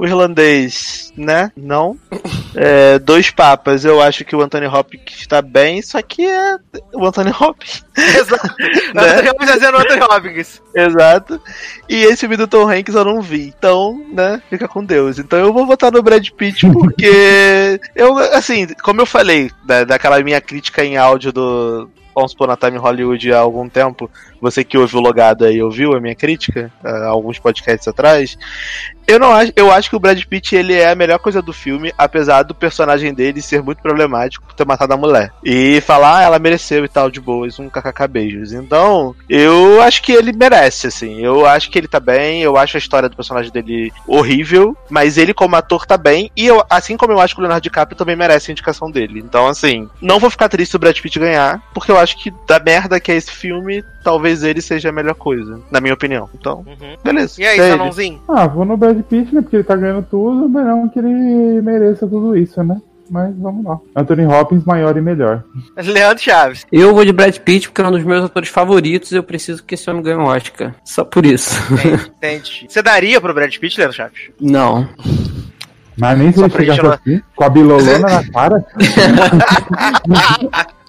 O 0.01 0.07
irlandês, 0.07 1.13
né? 1.15 1.53
Não. 1.55 1.95
É, 2.57 2.99
dois 2.99 3.31
papas, 3.31 3.85
eu 3.85 4.01
acho 4.01 4.25
que 4.25 4.35
o 4.35 4.41
Anthony 4.41 4.67
Hopkins 4.67 5.21
está 5.21 5.43
bem, 5.43 5.83
só 5.83 6.01
que 6.01 6.25
é 6.25 6.57
o 6.95 7.05
Anthony 7.05 7.31
Hopkins. 7.39 7.85
Exato. 7.95 8.55
Né? 8.95 9.03
Anthony 9.03 9.29
Hopkins 9.29 9.51
fazendo 9.51 9.75
o 9.75 9.79
Anthony 9.79 10.03
Hopkins. 10.03 10.63
Exato. 10.75 11.43
E 11.87 11.97
esse 11.97 12.21
filme 12.21 12.39
do 12.39 12.49
Tom 12.49 12.67
Hanks 12.67 12.95
eu 12.95 13.05
não 13.05 13.21
vi. 13.21 13.53
Então, 13.59 14.03
né, 14.11 14.41
fica 14.49 14.67
com 14.67 14.83
Deus. 14.83 15.19
Então 15.19 15.39
eu 15.39 15.53
vou 15.53 15.67
votar 15.67 15.93
no 15.93 16.03
Brad 16.03 16.27
Pitt 16.31 16.67
porque 16.71 17.79
eu, 17.95 18.17
assim, 18.35 18.69
como 18.83 19.03
eu 19.03 19.07
falei, 19.07 19.51
da, 19.67 19.85
daquela 19.85 20.23
minha 20.23 20.41
crítica 20.41 20.83
em 20.83 20.97
áudio 20.97 21.31
do 21.31 21.91
Once 22.15 22.35
Upon 22.35 22.51
a 22.51 22.57
Time 22.57 22.79
Hollywood 22.79 23.33
há 23.33 23.39
algum 23.39 23.69
tempo, 23.69 24.11
você 24.41 24.65
que 24.65 24.77
ouve 24.77 24.97
o 24.97 25.01
logado 25.01 25.45
aí 25.45 25.63
ouviu 25.63 25.95
a 25.95 26.01
minha 26.01 26.15
crítica, 26.15 26.71
há 26.83 27.07
alguns 27.07 27.39
podcasts 27.39 27.87
atrás, 27.87 28.37
eu 29.11 29.19
não 29.19 29.33
acho, 29.33 29.53
eu 29.57 29.71
acho 29.71 29.91
que 29.91 29.97
o 29.97 30.01
Brad 30.01 30.23
Pitt 30.25 30.55
ele 30.55 30.75
é 30.75 30.91
a 30.91 30.95
melhor 30.95 31.19
coisa 31.19 31.43
do 31.43 31.53
filme, 31.53 31.93
apesar 31.97 32.43
do 32.43 32.55
personagem 32.55 33.13
dele 33.13 33.43
ser 33.43 33.63
muito 33.63 33.83
problemático 33.83 34.47
por 34.47 34.55
ter 34.55 34.67
matado 34.67 34.95
a 34.95 34.97
mulher. 34.97 35.33
E 35.45 35.81
falar, 35.81 36.19
ah, 36.19 36.23
ela 36.23 36.39
mereceu 36.39 36.85
e 36.85 36.89
tal 36.89 37.11
de 37.11 37.21
boas, 37.21 37.59
um 37.59 37.69
kkk 37.69 38.09
beijos. 38.09 38.53
Então, 38.53 39.15
eu 39.29 39.81
acho 39.83 40.03
que 40.03 40.13
ele 40.13 40.33
merece 40.33 40.87
assim. 40.87 41.21
Eu 41.21 41.47
acho 41.47 41.71
que 41.71 41.79
ele 41.79 41.89
tá 41.89 42.01
bem, 42.01 42.43
eu 42.43 42.57
acho 42.57 42.77
a 42.77 42.79
história 42.79 43.09
do 43.09 43.17
personagem 43.17 43.51
dele 43.51 43.93
horrível, 44.07 44.77
mas 44.89 45.19
ele 45.19 45.35
como 45.35 45.57
ator 45.57 45.87
tá 45.87 45.97
bem 45.97 46.31
e 46.37 46.47
eu, 46.47 46.65
assim 46.69 46.97
como 46.97 47.13
eu 47.13 47.21
acho 47.21 47.35
que 47.35 47.41
o 47.41 47.43
Leonardo 47.43 47.63
DiCaprio 47.63 47.97
também 47.97 48.17
merece 48.17 48.51
a 48.51 48.53
indicação 48.53 48.91
dele. 48.91 49.21
Então, 49.21 49.47
assim, 49.47 49.89
não 50.01 50.19
vou 50.19 50.31
ficar 50.31 50.49
triste 50.49 50.71
se 50.71 50.77
o 50.77 50.79
Brad 50.79 50.99
Pitt 50.99 51.19
ganhar, 51.19 51.63
porque 51.75 51.91
eu 51.91 51.99
acho 51.99 52.17
que 52.19 52.33
da 52.47 52.59
merda 52.61 53.01
que 53.01 53.11
é 53.11 53.17
esse 53.17 53.31
filme, 53.31 53.85
talvez 54.05 54.43
ele 54.43 54.61
seja 54.61 54.89
a 54.89 54.93
melhor 54.93 55.15
coisa, 55.15 55.61
na 55.71 55.81
minha 55.81 55.95
opinião. 55.95 56.29
Então, 56.35 56.65
beleza. 57.03 57.41
E 57.41 57.45
aí, 57.45 57.59
É 57.59 57.63
ele. 57.63 57.71
Zanãozinho? 57.73 58.23
Ah, 58.29 58.47
vou 58.47 58.65
no 58.65 58.77
Brad 58.77 59.00
Pitt, 59.03 59.35
né? 59.35 59.41
Porque 59.43 59.57
ele 59.57 59.65
tá 59.65 59.77
ganhando 59.77 60.07
tudo, 60.11 60.49
mas 60.49 60.67
não 60.67 60.89
que 60.89 60.99
ele 60.99 61.61
mereça 61.63 62.07
tudo 62.07 62.37
isso, 62.37 62.63
né? 62.63 62.81
Mas 63.11 63.35
vamos 63.37 63.65
lá. 63.65 63.77
Anthony 63.97 64.25
Hopkins 64.25 64.65
maior 64.65 64.97
e 64.97 65.01
melhor. 65.01 65.43
Leandro 65.85 66.23
Chaves. 66.23 66.65
Eu 66.71 66.95
vou 66.95 67.05
de 67.05 67.13
Brad 67.13 67.37
Pitt 67.39 67.69
porque 67.69 67.83
é 67.83 67.89
um 67.89 67.91
dos 67.91 68.05
meus 68.05 68.25
atores 68.25 68.49
favoritos 68.49 69.11
e 69.11 69.17
eu 69.17 69.23
preciso 69.25 69.65
que 69.65 69.75
esse 69.75 69.91
homem 69.91 70.03
ganhe 70.03 70.17
um 70.17 70.27
Oscar. 70.27 70.75
Só 70.85 71.05
por 71.05 71.27
isso. 71.27 71.61
Entende? 72.17 72.67
Você 72.69 72.81
daria 72.81 73.21
pro 73.21 73.35
Brad 73.35 73.53
Pitt, 73.57 73.79
Leandro 73.79 73.97
Chaves? 73.97 74.31
Não. 74.41 74.89
Mas 75.99 76.19
nem 76.19 76.31
se 76.33 76.39
Só 76.39 76.45
ele 76.47 76.55
chegasse 76.55 76.83
não- 76.83 76.93
assim, 76.93 77.21
com 77.35 77.45
a 77.45 77.49
bilolona 77.51 77.99
na 77.99 78.31
cara. 78.31 78.65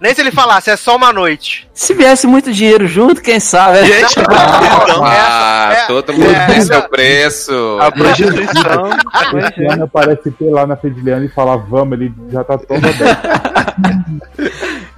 Nem 0.00 0.14
se 0.14 0.20
ele 0.20 0.30
falasse, 0.30 0.70
é 0.70 0.76
só 0.76 0.96
uma 0.96 1.12
noite. 1.12 1.68
Se 1.74 1.94
viesse 1.94 2.26
muito 2.26 2.52
dinheiro 2.52 2.86
junto, 2.86 3.20
quem 3.22 3.38
sabe? 3.40 3.84
Gente, 3.84 4.16
Não, 4.18 5.04
ah, 5.04 5.68
essa- 5.72 5.82
é- 5.82 5.86
todo 5.86 6.12
mundo 6.12 6.30
é- 6.34 6.46
tem 6.46 6.60
seu 6.60 6.82
preço. 6.88 7.78
A 7.80 7.90
prostituição. 7.90 8.90
Esse 9.48 9.64
ano 9.66 9.84
aparece 9.84 10.30
P 10.30 10.44
lá 10.50 10.66
na 10.66 10.76
frente 10.76 10.94
de 10.96 11.02
Leandro 11.02 11.26
e 11.26 11.28
fala, 11.28 11.56
vamos, 11.56 11.98
ele 12.00 12.12
já 12.30 12.44
tá 12.44 12.58
todo 12.58 12.80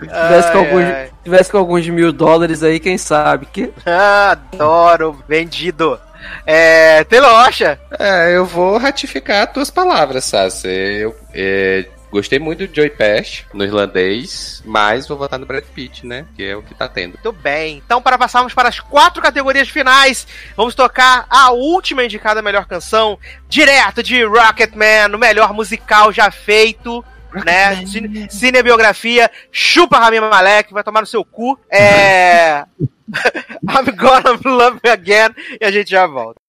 tivesse, 0.01 0.52
com 0.52 0.59
Ai, 0.59 0.64
alguns, 0.66 0.85
ai. 0.85 1.09
tivesse 1.22 1.51
com 1.51 1.59
alguns 1.59 1.89
mil 1.89 2.12
dólares 2.12 2.62
aí, 2.62 2.78
quem 2.81 2.98
sabe? 2.98 3.47
Que... 3.47 3.70
Ah, 3.86 4.32
adoro, 4.52 5.18
vendido. 5.28 5.98
É, 6.47 7.05
Taylor 7.05 7.44
Rocha. 7.44 7.78
É, 7.98 8.35
eu 8.36 8.47
vou 8.47 8.78
ratificar 8.78 9.47
as 9.47 9.52
tuas 9.52 9.70
palavras, 9.70 10.24
Sassi. 10.24 10.68
Eu 10.68 11.14
é, 11.35 11.86
gostei 12.15 12.39
muito 12.39 12.66
do 12.66 12.74
Joey 12.74 12.91
Pesci 12.91 13.45
no 13.53 13.65
irlandês, 13.65 14.62
mas 14.65 15.07
vou 15.09 15.19
votar 15.19 15.39
no 15.39 15.45
Brad 15.47 15.65
Pitt, 15.65 16.07
né? 16.07 16.24
Que 16.36 16.45
é 16.45 16.57
o 16.57 16.62
que 16.62 16.74
tá 16.74 16.89
tendo. 16.89 17.15
Muito 17.15 17.32
bem. 17.32 17.82
Então, 17.85 18.01
para 18.01 18.16
passarmos 18.16 18.55
para 18.55 18.69
as 18.69 18.78
quatro 18.81 19.20
categorias 19.20 19.69
finais, 19.69 20.27
vamos 20.57 20.74
tocar 20.74 21.27
a 21.28 21.51
última 21.51 22.05
indicada 22.05 22.41
melhor 22.41 22.66
canção, 22.66 23.19
direto 23.49 24.03
de 24.03 24.24
Rocketman, 24.24 25.15
o 25.15 25.19
melhor 25.19 25.53
musical 25.53 26.12
já 26.12 26.31
feito. 26.31 27.05
Né? 27.45 27.85
Cine- 27.86 28.31
Cinebiografia, 28.31 29.28
chupa 29.51 29.99
Rami 29.99 30.20
Malek, 30.20 30.73
vai 30.73 30.85
tomar 30.85 31.01
no 31.01 31.07
seu 31.07 31.24
cu. 31.24 31.59
É. 31.69 32.65
I'm 33.69 33.95
gonna 33.97 34.39
love 34.45 34.81
you 34.85 34.91
again. 34.93 35.35
E 35.61 35.65
a 35.65 35.70
gente 35.70 35.91
já 35.91 36.07
volta. 36.07 36.41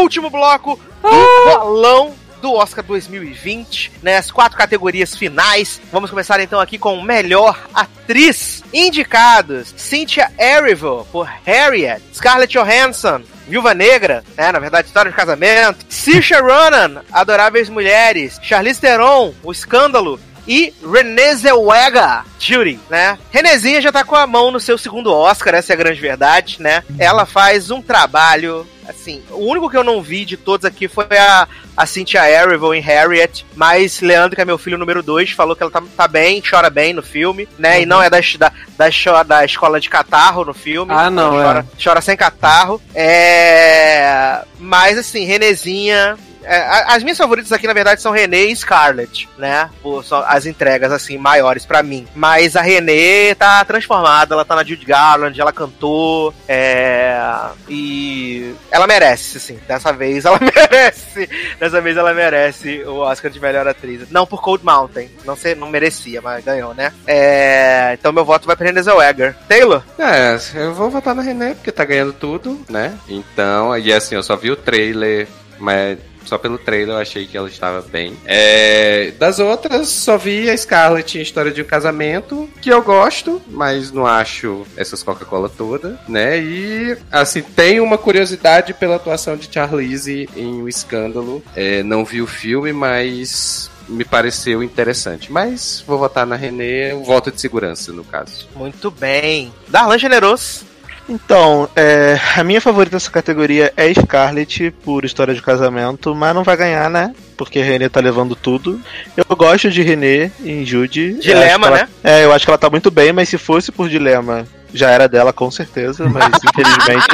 Último 0.00 0.30
bloco 0.30 0.80
do 1.02 1.58
bolão 1.58 2.14
do 2.40 2.52
Oscar 2.52 2.84
2020, 2.84 3.92
né? 4.02 4.16
As 4.16 4.30
quatro 4.30 4.56
categorias 4.56 5.16
finais. 5.16 5.80
Vamos 5.90 6.10
começar 6.10 6.38
então 6.40 6.60
aqui 6.60 6.78
com 6.78 7.00
melhor 7.02 7.58
atriz. 7.74 8.62
Indicados: 8.72 9.74
Cynthia 9.76 10.30
Erivo 10.38 11.06
por 11.10 11.28
Harriet, 11.44 12.02
Scarlett 12.14 12.52
Johansson, 12.52 13.22
Viúva 13.48 13.74
Negra, 13.74 14.24
né? 14.36 14.52
Na 14.52 14.58
verdade, 14.58 14.88
História 14.88 15.10
de 15.10 15.16
Casamento, 15.16 15.84
Saoirse 15.92 16.34
Ronan, 16.34 17.02
Adoráveis 17.12 17.68
Mulheres, 17.68 18.38
Charlize 18.42 18.80
Theron, 18.80 19.34
O 19.42 19.52
Escândalo 19.52 20.20
e 20.46 20.72
Renée 20.80 21.34
Zellweger, 21.34 22.22
Judy, 22.38 22.78
né? 22.88 23.18
Renezinha 23.30 23.80
já 23.80 23.90
tá 23.90 24.04
com 24.04 24.14
a 24.14 24.26
mão 24.26 24.50
no 24.50 24.60
seu 24.60 24.78
segundo 24.78 25.12
Oscar, 25.12 25.54
essa 25.54 25.72
é 25.72 25.74
a 25.74 25.76
grande 25.76 26.00
verdade, 26.00 26.62
né? 26.62 26.84
Ela 26.98 27.26
faz 27.26 27.70
um 27.70 27.82
trabalho 27.82 28.66
Assim, 28.88 29.22
o 29.30 29.44
único 29.46 29.68
que 29.68 29.76
eu 29.76 29.84
não 29.84 30.00
vi 30.00 30.24
de 30.24 30.36
todos 30.36 30.64
aqui 30.64 30.88
foi 30.88 31.06
a, 31.10 31.48
a 31.76 31.86
Cynthia 31.86 32.28
Erivo 32.30 32.72
em 32.74 32.80
Harriet, 32.80 33.44
mas 33.54 34.00
Leandro, 34.00 34.36
que 34.36 34.42
é 34.42 34.44
meu 34.44 34.58
filho 34.58 34.78
número 34.78 35.02
2, 35.02 35.32
falou 35.32 35.56
que 35.56 35.62
ela 35.62 35.72
tá, 35.72 35.82
tá 35.96 36.08
bem, 36.08 36.42
chora 36.42 36.70
bem 36.70 36.92
no 36.92 37.02
filme, 37.02 37.48
né? 37.58 37.76
Uhum. 37.76 37.82
E 37.82 37.86
não 37.86 38.02
é 38.02 38.08
da, 38.08 38.18
da, 38.38 38.52
da, 38.78 39.22
da 39.22 39.44
escola 39.44 39.80
de 39.80 39.88
catarro 39.88 40.44
no 40.44 40.54
filme. 40.54 40.92
Ah, 40.92 41.10
não, 41.10 41.34
Ela 41.34 41.40
é. 41.40 41.44
chora, 41.44 41.66
chora 41.82 42.00
sem 42.00 42.16
catarro. 42.16 42.80
É. 42.94 44.42
Mas 44.58 44.98
assim, 44.98 45.24
Renezinha. 45.24 46.16
É, 46.46 46.84
as 46.86 47.02
minhas 47.02 47.18
favoritas 47.18 47.52
aqui, 47.52 47.66
na 47.66 47.72
verdade, 47.72 48.00
são 48.00 48.12
Renê 48.12 48.46
e 48.46 48.56
Scarlett, 48.56 49.28
né? 49.36 49.68
Só 50.04 50.24
as 50.26 50.46
entregas, 50.46 50.92
assim, 50.92 51.18
maiores 51.18 51.66
pra 51.66 51.82
mim. 51.82 52.06
Mas 52.14 52.56
a 52.56 52.62
Renê 52.62 53.34
tá 53.34 53.64
transformada, 53.64 54.34
ela 54.34 54.44
tá 54.44 54.54
na 54.54 54.64
Judy 54.64 54.84
Garland, 54.84 55.40
ela 55.40 55.52
cantou, 55.52 56.32
é... 56.48 57.20
E 57.68 58.54
ela 58.70 58.86
merece, 58.86 59.38
assim. 59.38 59.58
Dessa 59.66 59.92
vez 59.92 60.24
ela 60.24 60.38
merece. 60.40 61.28
Dessa 61.58 61.80
vez 61.80 61.96
ela 61.96 62.14
merece 62.14 62.82
o 62.84 62.98
Oscar 62.98 63.30
de 63.30 63.40
melhor 63.40 63.66
atriz. 63.66 64.10
Não 64.10 64.26
por 64.26 64.40
Cold 64.40 64.64
Mountain. 64.64 65.10
Não, 65.24 65.36
sei, 65.36 65.54
não 65.54 65.68
merecia, 65.68 66.22
mas 66.22 66.44
ganhou, 66.44 66.74
né? 66.74 66.92
É... 67.06 67.96
Então 67.98 68.12
meu 68.12 68.24
voto 68.24 68.46
vai 68.46 68.56
pra 68.56 68.66
Renée 68.66 68.82
Zellweger. 68.82 69.34
Taylor? 69.48 69.82
É, 69.98 70.38
eu 70.54 70.74
vou 70.74 70.90
votar 70.90 71.14
na 71.14 71.22
René, 71.22 71.54
porque 71.54 71.72
tá 71.72 71.84
ganhando 71.84 72.12
tudo, 72.12 72.64
né? 72.68 72.96
Então, 73.08 73.76
e 73.76 73.92
assim, 73.92 74.14
eu 74.14 74.22
só 74.22 74.36
vi 74.36 74.50
o 74.50 74.56
trailer, 74.56 75.26
mas 75.58 75.98
só 76.26 76.36
pelo 76.36 76.58
trailer 76.58 76.96
eu 76.96 76.98
achei 76.98 77.26
que 77.26 77.36
ela 77.36 77.48
estava 77.48 77.80
bem. 77.82 78.16
É, 78.24 79.12
das 79.18 79.38
outras, 79.38 79.88
só 79.88 80.18
vi 80.18 80.50
a 80.50 80.56
Scarlett 80.56 81.18
em 81.18 81.22
História 81.22 81.50
de 81.50 81.62
um 81.62 81.64
Casamento, 81.64 82.48
que 82.60 82.70
eu 82.70 82.82
gosto, 82.82 83.40
mas 83.48 83.90
não 83.92 84.06
acho 84.06 84.66
essas 84.76 85.02
Coca-Cola 85.02 85.48
toda, 85.48 85.98
né? 86.08 86.38
E, 86.38 86.96
assim, 87.10 87.42
tem 87.42 87.80
uma 87.80 87.98
curiosidade 87.98 88.74
pela 88.74 88.96
atuação 88.96 89.36
de 89.36 89.48
Charlize 89.52 90.28
em 90.36 90.62
O 90.62 90.68
Escândalo. 90.68 91.42
É, 91.54 91.82
não 91.82 92.04
vi 92.04 92.20
o 92.20 92.26
filme, 92.26 92.72
mas 92.72 93.70
me 93.88 94.04
pareceu 94.04 94.62
interessante. 94.62 95.30
Mas 95.30 95.82
vou 95.86 95.98
votar 95.98 96.26
na 96.26 96.36
René, 96.36 96.94
o 96.94 97.04
voto 97.04 97.30
de 97.30 97.40
segurança, 97.40 97.92
no 97.92 98.04
caso. 98.04 98.48
Muito 98.54 98.90
bem. 98.90 99.52
Darlan 99.68 99.98
Generoso. 99.98 100.64
Então, 101.08 101.68
é, 101.76 102.18
a 102.36 102.42
minha 102.42 102.60
favorita 102.60 102.96
dessa 102.96 103.10
categoria 103.10 103.72
é 103.76 103.92
Scarlett, 103.94 104.72
por 104.84 105.04
história 105.04 105.32
de 105.34 105.40
casamento, 105.40 106.14
mas 106.14 106.34
não 106.34 106.42
vai 106.42 106.56
ganhar, 106.56 106.90
né? 106.90 107.14
Porque 107.36 107.60
a 107.60 107.64
Renê 107.64 107.88
tá 107.88 108.00
levando 108.00 108.34
tudo. 108.34 108.80
Eu 109.16 109.36
gosto 109.36 109.70
de 109.70 109.82
Renê 109.82 110.30
em 110.44 110.64
Judy. 110.64 111.14
Dilema, 111.20 111.68
ela- 111.68 111.76
né? 111.76 111.88
É, 112.02 112.24
eu 112.24 112.32
acho 112.32 112.44
que 112.44 112.50
ela 112.50 112.58
tá 112.58 112.68
muito 112.68 112.90
bem, 112.90 113.12
mas 113.12 113.28
se 113.28 113.38
fosse 113.38 113.70
por 113.70 113.88
dilema, 113.88 114.46
já 114.76 114.90
era 114.90 115.08
dela, 115.08 115.32
com 115.32 115.50
certeza, 115.50 116.08
mas 116.08 116.30
infelizmente 116.44 117.06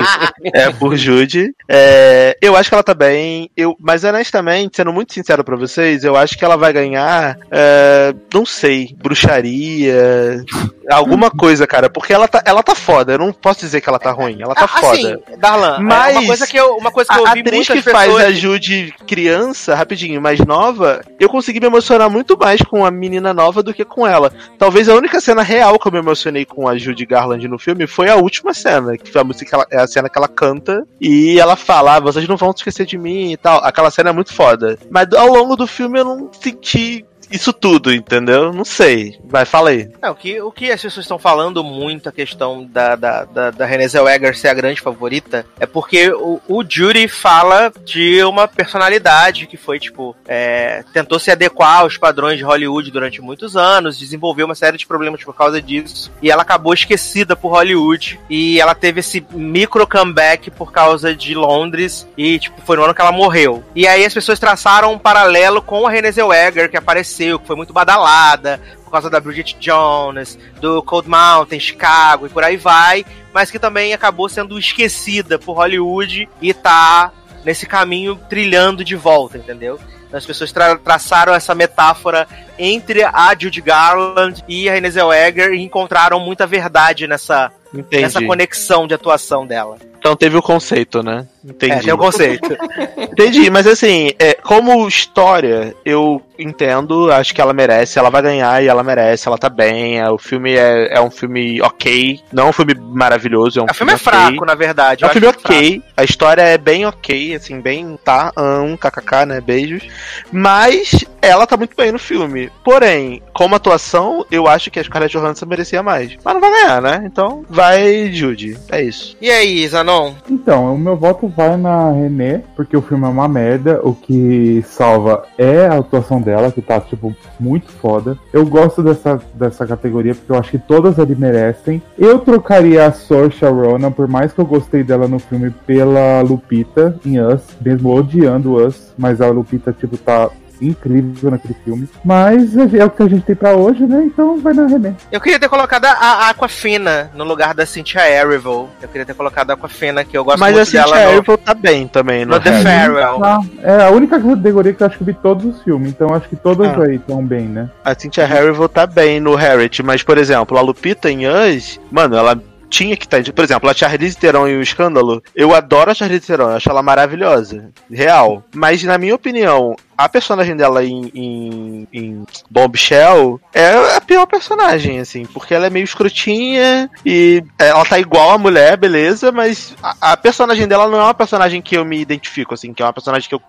é 0.52 0.70
por 0.70 0.96
Judy. 0.96 1.54
É, 1.68 2.36
eu 2.40 2.56
acho 2.56 2.68
que 2.68 2.74
ela 2.74 2.82
tá 2.82 2.94
bem, 2.94 3.50
eu, 3.56 3.76
mas 3.80 4.04
honestamente, 4.04 4.76
sendo 4.76 4.92
muito 4.92 5.12
sincero 5.12 5.44
pra 5.44 5.56
vocês, 5.56 6.04
eu 6.04 6.16
acho 6.16 6.36
que 6.36 6.44
ela 6.44 6.56
vai 6.56 6.72
ganhar, 6.72 7.38
é, 7.50 8.14
não 8.32 8.44
sei, 8.44 8.94
bruxaria, 8.98 10.44
alguma 10.90 11.30
coisa, 11.32 11.66
cara, 11.66 11.88
porque 11.88 12.12
ela 12.12 12.28
tá, 12.28 12.42
ela 12.44 12.62
tá 12.62 12.74
foda, 12.74 13.12
eu 13.12 13.18
não 13.18 13.32
posso 13.32 13.60
dizer 13.60 13.80
que 13.80 13.88
ela 13.88 13.98
tá 13.98 14.10
ruim, 14.10 14.42
ela 14.42 14.54
tá 14.54 14.64
Ah, 14.64 14.68
foda. 14.68 14.92
Assim, 14.92 15.16
Darlan, 15.38 15.78
Mas 15.80 16.16
é 16.16 16.18
uma 16.18 16.26
coisa 16.26 16.46
que 16.46 16.56
eu, 16.56 16.76
uma 16.76 16.90
coisa 16.90 17.12
que 17.12 17.18
eu 17.18 17.26
a 17.26 17.30
atriz 17.32 17.68
que 17.68 17.82
faz 17.82 18.12
pessoas... 18.12 18.24
a 18.24 18.32
Judy 18.32 18.94
criança, 19.06 19.74
rapidinho, 19.74 20.20
mais 20.20 20.40
nova, 20.40 21.02
eu 21.18 21.28
consegui 21.28 21.60
me 21.60 21.66
emocionar 21.66 22.10
muito 22.10 22.36
mais 22.38 22.60
com 22.62 22.84
a 22.84 22.90
menina 22.90 23.32
nova 23.32 23.62
do 23.62 23.74
que 23.74 23.84
com 23.84 24.06
ela. 24.06 24.32
Talvez 24.58 24.88
a 24.88 24.94
única 24.94 25.20
cena 25.20 25.42
real 25.42 25.78
que 25.78 25.86
eu 25.86 25.92
me 25.92 25.98
emocionei 25.98 26.44
com 26.44 26.68
a 26.68 26.76
Judy 26.76 27.06
Garland 27.06 27.46
no 27.52 27.58
filme 27.58 27.86
foi 27.86 28.08
a 28.10 28.16
última 28.16 28.52
cena, 28.52 28.96
que 28.96 29.10
foi 29.10 29.20
a 29.20 29.24
música 29.24 29.44
que 29.48 29.54
ela- 29.54 29.66
é 29.70 29.78
a 29.78 29.86
cena 29.86 30.08
que 30.08 30.18
ela 30.18 30.28
canta 30.28 30.84
e 31.00 31.38
ela 31.38 31.54
fala, 31.54 31.96
ah, 31.96 32.00
vocês 32.00 32.26
não 32.26 32.36
vão 32.36 32.50
esquecer 32.50 32.84
de 32.86 32.98
mim 32.98 33.32
e 33.32 33.36
tal. 33.36 33.58
Aquela 33.64 33.90
cena 33.90 34.10
é 34.10 34.12
muito 34.12 34.32
foda. 34.34 34.78
Mas 34.90 35.06
ao 35.12 35.28
longo 35.28 35.54
do 35.56 35.66
filme 35.66 36.00
eu 36.00 36.04
não 36.04 36.30
senti 36.32 37.04
isso 37.32 37.52
tudo, 37.52 37.92
entendeu? 37.92 38.52
Não 38.52 38.64
sei. 38.64 39.18
Vai, 39.24 39.44
fala 39.44 39.70
aí. 39.70 39.88
É, 40.00 40.10
o, 40.10 40.14
que, 40.14 40.40
o 40.40 40.52
que 40.52 40.70
as 40.70 40.80
pessoas 40.80 41.04
estão 41.04 41.18
falando 41.18 41.64
muito, 41.64 42.08
a 42.08 42.12
questão 42.12 42.64
da, 42.64 42.94
da, 42.96 43.24
da, 43.24 43.50
da 43.50 43.66
Renée 43.66 43.88
Zellweger 43.88 44.36
ser 44.36 44.48
a 44.48 44.54
grande 44.54 44.80
favorita, 44.80 45.46
é 45.58 45.66
porque 45.66 46.10
o, 46.12 46.40
o 46.48 46.64
Judy 46.68 47.08
fala 47.08 47.72
de 47.84 48.22
uma 48.24 48.46
personalidade 48.46 49.46
que 49.46 49.56
foi, 49.56 49.78
tipo, 49.78 50.14
é, 50.26 50.84
tentou 50.92 51.18
se 51.18 51.30
adequar 51.30 51.80
aos 51.80 51.96
padrões 51.96 52.38
de 52.38 52.44
Hollywood 52.44 52.90
durante 52.90 53.20
muitos 53.20 53.56
anos, 53.56 53.98
desenvolveu 53.98 54.46
uma 54.46 54.54
série 54.54 54.76
de 54.76 54.86
problemas 54.86 55.22
por 55.24 55.34
causa 55.34 55.60
disso, 55.60 56.10
e 56.20 56.30
ela 56.30 56.42
acabou 56.42 56.74
esquecida 56.74 57.34
por 57.34 57.50
Hollywood, 57.50 58.20
e 58.28 58.60
ela 58.60 58.74
teve 58.74 59.00
esse 59.00 59.24
micro 59.30 59.86
comeback 59.86 60.50
por 60.50 60.72
causa 60.72 61.14
de 61.14 61.34
Londres, 61.34 62.06
e, 62.16 62.38
tipo, 62.38 62.60
foi 62.62 62.76
no 62.76 62.84
ano 62.84 62.94
que 62.94 63.00
ela 63.00 63.12
morreu. 63.12 63.64
E 63.74 63.86
aí 63.86 64.04
as 64.04 64.14
pessoas 64.14 64.38
traçaram 64.38 64.92
um 64.92 64.98
paralelo 64.98 65.62
com 65.62 65.86
a 65.86 65.90
Renée 65.90 66.12
Zellweger, 66.12 66.70
que 66.70 66.76
apareceu, 66.76 67.21
que 67.38 67.46
foi 67.46 67.56
muito 67.56 67.72
badalada, 67.72 68.60
por 68.84 68.90
causa 68.90 69.08
da 69.10 69.20
Bridget 69.20 69.56
Jones, 69.58 70.38
do 70.60 70.82
Cold 70.82 71.08
Mountain, 71.08 71.58
Chicago 71.60 72.26
e 72.26 72.28
por 72.28 72.44
aí 72.44 72.56
vai, 72.56 73.04
mas 73.32 73.50
que 73.50 73.58
também 73.58 73.92
acabou 73.94 74.28
sendo 74.28 74.58
esquecida 74.58 75.38
por 75.38 75.54
Hollywood 75.54 76.28
e 76.40 76.52
tá 76.54 77.10
nesse 77.44 77.66
caminho 77.66 78.16
trilhando 78.28 78.84
de 78.84 78.94
volta, 78.96 79.38
entendeu? 79.38 79.78
Então, 80.06 80.18
As 80.18 80.26
pessoas 80.26 80.52
tra- 80.52 80.76
traçaram 80.76 81.32
essa 81.34 81.54
metáfora 81.54 82.28
entre 82.58 83.02
a 83.02 83.34
Judy 83.38 83.62
Garland 83.62 84.44
e 84.46 84.68
a 84.68 84.72
Renée 84.74 84.90
Zellweger 84.90 85.52
e 85.52 85.62
encontraram 85.62 86.20
muita 86.20 86.46
verdade 86.46 87.06
nessa, 87.06 87.50
Entendi. 87.74 88.02
nessa 88.02 88.22
conexão 88.22 88.86
de 88.86 88.92
atuação 88.92 89.46
dela. 89.46 89.78
Então 89.98 90.14
teve 90.14 90.36
o 90.36 90.42
conceito, 90.42 91.02
né? 91.02 91.26
Entendi. 91.44 91.72
É, 91.72 91.78
tem 91.78 91.92
o 91.94 91.96
conceito. 91.98 92.46
Entendi, 93.12 93.50
mas 93.50 93.66
assim, 93.66 94.10
é, 94.18 94.34
como 94.34 94.88
história, 94.88 95.74
eu 95.84 96.22
entendo, 96.38 97.10
acho 97.12 97.34
que 97.34 97.40
ela 97.40 97.52
merece, 97.52 97.98
ela 97.98 98.10
vai 98.10 98.22
ganhar 98.22 98.62
e 98.62 98.66
ela 98.66 98.82
merece, 98.82 99.28
ela 99.28 99.38
tá 99.38 99.48
bem. 99.48 99.98
é, 99.98 100.10
o 100.10 100.18
filme 100.18 100.54
é, 100.54 100.94
é 100.94 101.00
um 101.00 101.10
filme 101.10 101.60
ok, 101.62 102.20
não 102.32 102.46
é 102.46 102.50
um 102.50 102.52
filme 102.52 102.74
maravilhoso, 102.74 103.60
é 103.60 103.62
um 103.62 103.66
o 103.70 103.74
filme 103.74 103.92
é 103.92 103.96
ok. 103.96 104.04
fraco, 104.04 104.44
na 104.44 104.54
verdade. 104.54 105.04
É 105.04 105.06
um 105.06 105.10
filme 105.10 105.28
acho 105.28 105.40
fraco. 105.40 105.54
ok, 105.54 105.82
a 105.96 106.04
história 106.04 106.42
é 106.42 106.58
bem 106.58 106.86
ok, 106.86 107.34
assim, 107.34 107.60
bem 107.60 107.98
tá, 108.02 108.32
um 108.36 108.76
kkk, 108.76 109.26
né, 109.26 109.40
beijos. 109.40 109.86
Mas 110.30 111.04
ela 111.20 111.46
tá 111.46 111.56
muito 111.56 111.76
bem 111.76 111.92
no 111.92 111.98
filme. 111.98 112.50
Porém, 112.64 113.22
como 113.32 113.54
atuação, 113.54 114.26
eu 114.30 114.48
acho 114.48 114.70
que 114.70 114.80
a 114.80 114.84
Scarlett 114.84 115.16
Johansson 115.16 115.46
merecia 115.46 115.82
mais. 115.82 116.16
Mas 116.24 116.34
não 116.34 116.40
vai 116.40 116.50
ganhar, 116.50 116.82
né? 116.82 117.02
Então 117.04 117.44
vai 117.48 118.12
Judy, 118.12 118.58
é 118.70 118.82
isso. 118.82 119.16
E 119.20 119.30
aí, 119.30 119.66
Zanon? 119.68 120.14
Então, 120.28 120.74
o 120.74 120.78
meu 120.78 120.96
voto 120.96 121.28
vai 121.28 121.56
na 121.56 121.92
René, 121.92 122.42
porque 122.56 122.76
o 122.76 122.82
filme 122.82 123.04
é 123.06 123.08
uma 123.12 123.28
merda. 123.28 123.80
O 123.82 123.94
que 123.94 124.64
salva 124.66 125.24
é 125.38 125.66
a 125.66 125.78
atuação 125.78 126.20
dela, 126.20 126.50
que 126.50 126.60
tá, 126.60 126.80
tipo, 126.80 127.14
muito 127.38 127.70
foda. 127.70 128.18
Eu 128.32 128.44
gosto 128.46 128.82
dessa, 128.82 129.20
dessa 129.34 129.66
categoria, 129.66 130.14
porque 130.14 130.32
eu 130.32 130.36
acho 130.36 130.50
que 130.50 130.58
todas 130.58 130.98
ali 130.98 131.14
merecem. 131.14 131.82
Eu 131.98 132.18
trocaria 132.18 132.86
a 132.86 132.92
Saoirse 132.92 133.44
Ronan, 133.44 133.92
por 133.92 134.08
mais 134.08 134.32
que 134.32 134.40
eu 134.40 134.46
gostei 134.46 134.82
dela 134.82 135.06
no 135.06 135.18
filme, 135.18 135.50
pela 135.66 136.20
Lupita 136.22 136.98
em 137.04 137.20
Us, 137.20 137.42
mesmo 137.60 137.94
odiando 137.94 138.54
Us, 138.54 138.92
mas 138.98 139.20
a 139.20 139.28
Lupita, 139.28 139.72
tipo, 139.72 139.96
tá 139.96 140.30
incrível 140.62 141.30
naquele 141.30 141.54
filme. 141.64 141.88
Mas 142.04 142.56
é 142.56 142.84
o 142.84 142.90
que 142.90 143.02
a 143.02 143.08
gente 143.08 143.22
tem 143.24 143.36
pra 143.36 143.54
hoje, 143.54 143.86
né? 143.86 144.04
Então 144.04 144.38
vai 144.40 144.52
na 144.52 144.66
René. 144.66 144.94
Eu 145.10 145.20
queria 145.20 145.38
ter 145.38 145.48
colocado 145.48 145.84
a, 145.84 145.90
a 145.90 146.30
Aquafina 146.30 147.10
no 147.14 147.24
lugar 147.24 147.54
da 147.54 147.66
Cynthia 147.66 148.08
Erivo. 148.08 148.68
Eu 148.80 148.88
queria 148.88 149.04
ter 149.04 149.14
colocado 149.14 149.50
a 149.50 149.54
Aquafina, 149.54 150.04
que 150.04 150.16
eu 150.16 150.24
gosto 150.24 150.38
Mas 150.38 150.52
muito 150.54 150.62
a 150.62 150.64
Cynthia 150.64 150.84
dela 150.84 151.04
no, 151.04 151.10
Erivo 151.12 151.36
tá 151.36 151.54
bem 151.54 151.86
também 151.86 152.24
no, 152.24 152.34
no 152.34 152.40
The. 152.40 152.62
Farewell. 152.62 153.24
Ah, 153.24 153.40
é 153.62 153.82
a 153.84 153.90
única 153.90 154.20
categoria 154.20 154.72
que 154.72 154.82
eu 154.82 154.86
acho 154.86 154.96
que 154.96 155.02
eu 155.02 155.06
vi 155.06 155.14
todos 155.14 155.44
os 155.44 155.62
filmes, 155.62 155.90
então 155.90 156.14
acho 156.14 156.28
que 156.28 156.36
todas 156.36 156.68
Ah. 156.68 156.82
aí 156.84 156.96
estão 156.96 157.24
bem, 157.24 157.46
né? 157.48 157.70
A 157.84 157.94
Cynthia 157.98 158.24
Erivo 158.24 158.68
tá 158.68 158.86
bem 158.86 159.20
no 159.20 159.34
Harriet, 159.34 159.82
mas, 159.82 160.02
por 160.02 160.18
exemplo, 160.18 160.56
a 160.56 160.60
Lupita 160.60 161.10
em 161.10 161.26
Us, 161.26 161.80
mano, 161.90 162.16
ela 162.16 162.40
tinha 162.72 162.96
que 162.96 163.04
estar. 163.04 163.22
por 163.32 163.44
exemplo, 163.44 163.68
a 163.68 163.74
Charlize 163.74 164.16
Theron 164.16 164.48
em 164.48 164.56
O 164.56 164.62
Escândalo, 164.62 165.22
eu 165.36 165.54
adoro 165.54 165.90
a 165.90 165.94
Charlize 165.94 166.26
Theron, 166.26 166.44
eu 166.50 166.56
acho 166.56 166.70
ela 166.70 166.82
maravilhosa. 166.82 167.70
Real. 167.90 168.42
Mas, 168.54 168.82
na 168.82 168.96
minha 168.96 169.14
opinião, 169.14 169.76
a 169.96 170.08
personagem 170.08 170.56
dela 170.56 170.82
em, 170.82 171.10
em, 171.14 171.88
em 171.92 172.24
Bombshell 172.50 173.38
é 173.52 173.96
a 173.96 174.00
pior 174.00 174.26
personagem, 174.26 174.98
assim, 174.98 175.26
porque 175.26 175.54
ela 175.54 175.66
é 175.66 175.70
meio 175.70 175.84
escrotinha 175.84 176.90
e 177.04 177.44
ela 177.58 177.84
tá 177.84 177.98
igual 177.98 178.30
a 178.30 178.38
mulher, 178.38 178.78
beleza, 178.78 179.30
mas 179.30 179.76
a, 179.82 180.12
a 180.12 180.16
personagem 180.16 180.66
dela 180.66 180.88
não 180.88 180.98
é 180.98 181.04
uma 181.04 181.14
personagem 181.14 181.60
que 181.60 181.76
eu 181.76 181.84
me 181.84 182.00
identifico, 182.00 182.54
assim, 182.54 182.72
que 182.72 182.82
é 182.82 182.86
uma 182.86 182.92
personagem 182.92 183.28
que 183.28 183.34
eu 183.34 183.42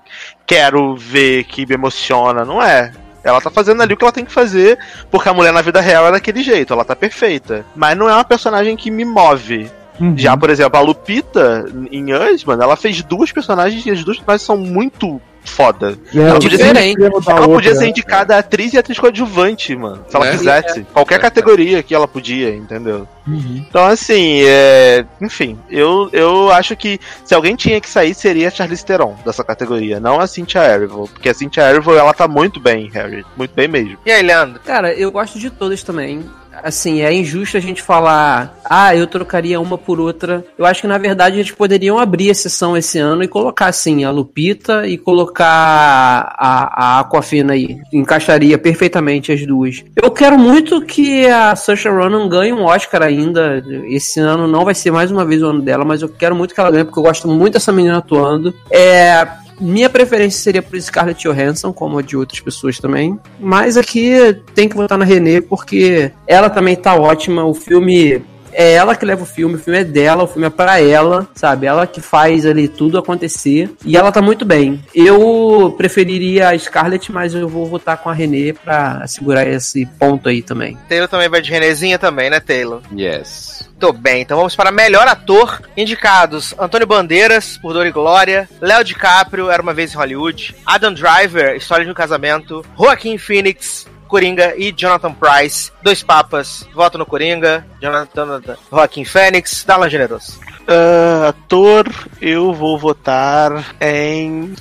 quero 0.45 0.97
ver, 0.97 1.45
que 1.45 1.65
me 1.65 1.75
emociona, 1.75 2.43
não 2.43 2.61
é. 2.61 2.91
Ela 3.23 3.39
tá 3.39 3.49
fazendo 3.49 3.81
ali 3.81 3.93
o 3.93 3.97
que 3.97 4.03
ela 4.03 4.11
tem 4.11 4.25
que 4.25 4.31
fazer, 4.31 4.77
porque 5.09 5.29
a 5.29 5.33
mulher 5.33 5.53
na 5.53 5.61
vida 5.61 5.79
real 5.79 6.07
é 6.07 6.11
daquele 6.11 6.43
jeito, 6.43 6.73
ela 6.73 6.83
tá 6.83 6.95
perfeita. 6.95 7.65
Mas 7.75 7.97
não 7.97 8.09
é 8.09 8.13
uma 8.13 8.23
personagem 8.23 8.75
que 8.75 8.91
me 8.91 9.05
move. 9.05 9.71
Uhum. 9.99 10.17
Já, 10.17 10.35
por 10.35 10.49
exemplo, 10.49 10.77
a 10.77 10.81
Lupita 10.81 11.65
em 11.91 12.13
Us, 12.13 12.43
mano, 12.43 12.63
ela 12.63 12.75
fez 12.75 13.01
duas 13.03 13.31
personagens 13.31 13.85
e 13.85 13.91
as 13.91 14.03
duas 14.03 14.17
personagens 14.17 14.45
são 14.45 14.57
muito 14.57 15.21
foda. 15.43 15.97
É, 16.13 16.19
ela 16.19 16.37
o 16.37 16.41
podia, 16.41 16.57
ser, 16.57 16.95
ela 17.27 17.47
podia 17.47 17.75
ser 17.75 17.87
indicada 17.87 18.35
a 18.35 18.39
atriz 18.39 18.73
e 18.73 18.77
atriz 18.77 18.97
coadjuvante, 18.99 19.75
mano. 19.75 20.03
Se 20.07 20.15
ela 20.15 20.27
É. 20.27 20.31
quisesse. 20.31 20.83
Qualquer 20.93 21.19
categoria 21.19 21.83
que 21.83 21.93
ela 21.93 22.07
podia, 22.07 22.55
entendeu? 22.55 23.07
Uhum. 23.27 23.65
Então, 23.69 23.85
assim, 23.85 24.41
é... 24.45 25.05
enfim, 25.21 25.57
eu, 25.69 26.09
eu 26.11 26.51
acho 26.51 26.75
que 26.75 26.99
se 27.23 27.33
alguém 27.33 27.55
tinha 27.55 27.79
que 27.79 27.89
sair, 27.89 28.13
seria 28.13 28.47
a 28.47 28.51
Charlize 28.51 28.85
Theron 28.85 29.15
dessa 29.25 29.43
categoria, 29.43 29.99
não 29.99 30.19
a 30.19 30.27
Cynthia 30.27 30.61
Erivo. 30.65 31.07
Porque 31.07 31.29
a 31.29 31.33
Cynthia 31.33 31.69
Erivo, 31.69 31.93
ela 31.95 32.13
tá 32.13 32.27
muito 32.27 32.59
bem, 32.59 32.89
Harry. 32.93 33.25
Muito 33.37 33.53
bem 33.53 33.67
mesmo. 33.67 33.97
E 34.05 34.11
aí, 34.11 34.21
Leandro? 34.21 34.59
Cara, 34.65 34.93
eu 34.93 35.11
gosto 35.11 35.39
de 35.39 35.49
todas 35.49 35.83
também. 35.83 36.23
Assim, 36.63 37.01
é 37.01 37.13
injusto 37.13 37.57
a 37.57 37.59
gente 37.59 37.81
falar, 37.81 38.57
ah, 38.63 38.95
eu 38.95 39.05
trocaria 39.05 39.59
uma 39.59 39.77
por 39.77 39.99
outra. 39.99 40.45
Eu 40.57 40.65
acho 40.65 40.81
que 40.81 40.87
na 40.87 40.97
verdade 40.97 41.37
eles 41.37 41.51
poderiam 41.51 41.99
abrir 41.99 42.31
a 42.31 42.35
sessão 42.35 42.77
esse 42.77 42.97
ano 42.97 43.21
e 43.23 43.27
colocar 43.27 43.67
assim 43.67 44.03
a 44.03 44.11
Lupita 44.11 44.87
e 44.87 44.97
colocar 44.97 45.45
a, 45.45 46.97
a 46.97 46.99
Aquafina 47.01 47.53
aí. 47.53 47.77
Encaixaria 47.91 48.57
perfeitamente 48.57 49.31
as 49.31 49.45
duas. 49.45 49.83
Eu 50.01 50.09
quero 50.09 50.37
muito 50.37 50.81
que 50.81 51.27
a 51.27 51.55
Saoirse 51.55 51.89
Ronan 51.89 52.29
ganhe 52.29 52.53
um 52.53 52.63
Oscar 52.63 53.01
ainda. 53.01 53.63
Esse 53.89 54.19
ano 54.19 54.47
não 54.47 54.63
vai 54.63 54.73
ser 54.73 54.91
mais 54.91 55.11
uma 55.11 55.25
vez 55.25 55.43
o 55.43 55.47
ano 55.47 55.61
dela, 55.61 55.83
mas 55.83 56.01
eu 56.01 56.09
quero 56.09 56.35
muito 56.35 56.53
que 56.53 56.59
ela 56.59 56.71
ganhe 56.71 56.85
porque 56.85 56.99
eu 56.99 57.03
gosto 57.03 57.27
muito 57.27 57.53
dessa 57.53 57.71
menina 57.71 57.97
atuando. 57.97 58.53
É, 58.71 59.27
minha 59.59 59.89
preferência 59.89 60.39
seria 60.39 60.61
por 60.61 60.79
Scarlett 60.79 61.27
Johansson, 61.27 61.71
como 61.71 61.97
a 61.97 62.01
de 62.01 62.17
outras 62.17 62.39
pessoas 62.39 62.79
também. 62.79 63.19
Mas 63.39 63.77
aqui 63.77 64.15
tem 64.53 64.67
que 64.67 64.75
votar 64.75 64.97
na 64.97 65.05
Renée, 65.05 65.41
porque 65.41 66.11
ela 66.27 66.49
também 66.49 66.75
tá 66.75 66.95
ótima. 66.95 67.45
O 67.45 67.53
filme. 67.53 68.23
É 68.53 68.73
ela 68.73 68.95
que 68.95 69.05
leva 69.05 69.23
o 69.23 69.25
filme, 69.25 69.55
o 69.55 69.59
filme 69.59 69.79
é 69.79 69.83
dela, 69.83 70.23
o 70.23 70.27
filme 70.27 70.47
é 70.47 70.49
pra 70.49 70.79
ela, 70.79 71.27
sabe? 71.35 71.65
Ela 71.65 71.87
que 71.87 72.01
faz 72.01 72.45
ali 72.45 72.67
tudo 72.67 72.97
acontecer. 72.97 73.69
E 73.85 73.97
ela 73.97 74.11
tá 74.11 74.21
muito 74.21 74.45
bem. 74.45 74.83
Eu 74.93 75.73
preferiria 75.77 76.49
a 76.49 76.57
Scarlett, 76.57 77.11
mas 77.11 77.33
eu 77.33 77.47
vou 77.47 77.65
votar 77.65 77.97
com 77.97 78.09
a 78.09 78.13
Renée 78.13 78.53
pra 78.53 79.05
segurar 79.07 79.47
esse 79.47 79.85
ponto 79.85 80.29
aí 80.29 80.41
também. 80.41 80.77
Taylor 80.87 81.07
também 81.07 81.29
vai 81.29 81.41
de 81.41 81.51
Renezinha 81.51 81.99
também, 81.99 82.29
né, 82.29 82.39
Taylor? 82.39 82.81
Yes. 82.95 83.69
Muito 83.83 84.01
bem, 84.01 84.21
então 84.21 84.37
vamos 84.37 84.55
para 84.55 84.71
melhor 84.71 85.07
ator. 85.09 85.61
Indicados: 85.75 86.55
Antônio 86.57 86.87
Bandeiras, 86.87 87.57
por 87.57 87.73
Dor 87.73 87.85
e 87.85 87.91
Glória, 87.91 88.47
Léo 88.61 88.81
DiCaprio, 88.81 89.49
Era 89.49 89.61
uma 89.61 89.73
Vez 89.73 89.93
em 89.93 89.97
Hollywood, 89.97 90.55
Adam 90.65 90.93
Driver, 90.93 91.55
História 91.57 91.83
de 91.83 91.91
um 91.91 91.93
Casamento, 91.93 92.63
Joaquim 92.77 93.17
Phoenix, 93.17 93.85
Coringa 94.13 94.53
e 94.55 94.71
Jonathan 94.71 95.11
Price. 95.11 95.71
Dois 95.81 96.03
papas, 96.03 96.67
voto 96.71 96.99
no 96.99 97.05
Coringa, 97.05 97.65
Jonathan, 97.81 98.43
Joaquim 98.71 99.03
Fênix, 99.03 99.63
Darlan 99.65 99.89
Generoso. 99.89 100.39
Ah, 100.67 101.29
ator, 101.29 101.87
eu 102.21 102.53
vou 102.53 102.77
votar 102.77 103.51
em. 103.81 104.53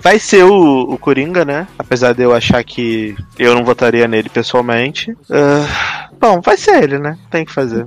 Vai 0.00 0.20
ser 0.20 0.44
o, 0.44 0.82
o 0.82 0.96
Coringa, 0.96 1.44
né? 1.44 1.66
Apesar 1.76 2.12
de 2.12 2.22
eu 2.22 2.32
achar 2.32 2.62
que 2.62 3.16
eu 3.36 3.52
não 3.56 3.64
votaria 3.64 4.06
nele 4.06 4.28
pessoalmente. 4.28 5.12
Ah, 5.28 6.08
bom, 6.20 6.40
vai 6.40 6.56
ser 6.56 6.84
ele, 6.84 7.00
né? 7.00 7.18
Tem 7.32 7.44
que 7.44 7.50
fazer. 7.50 7.84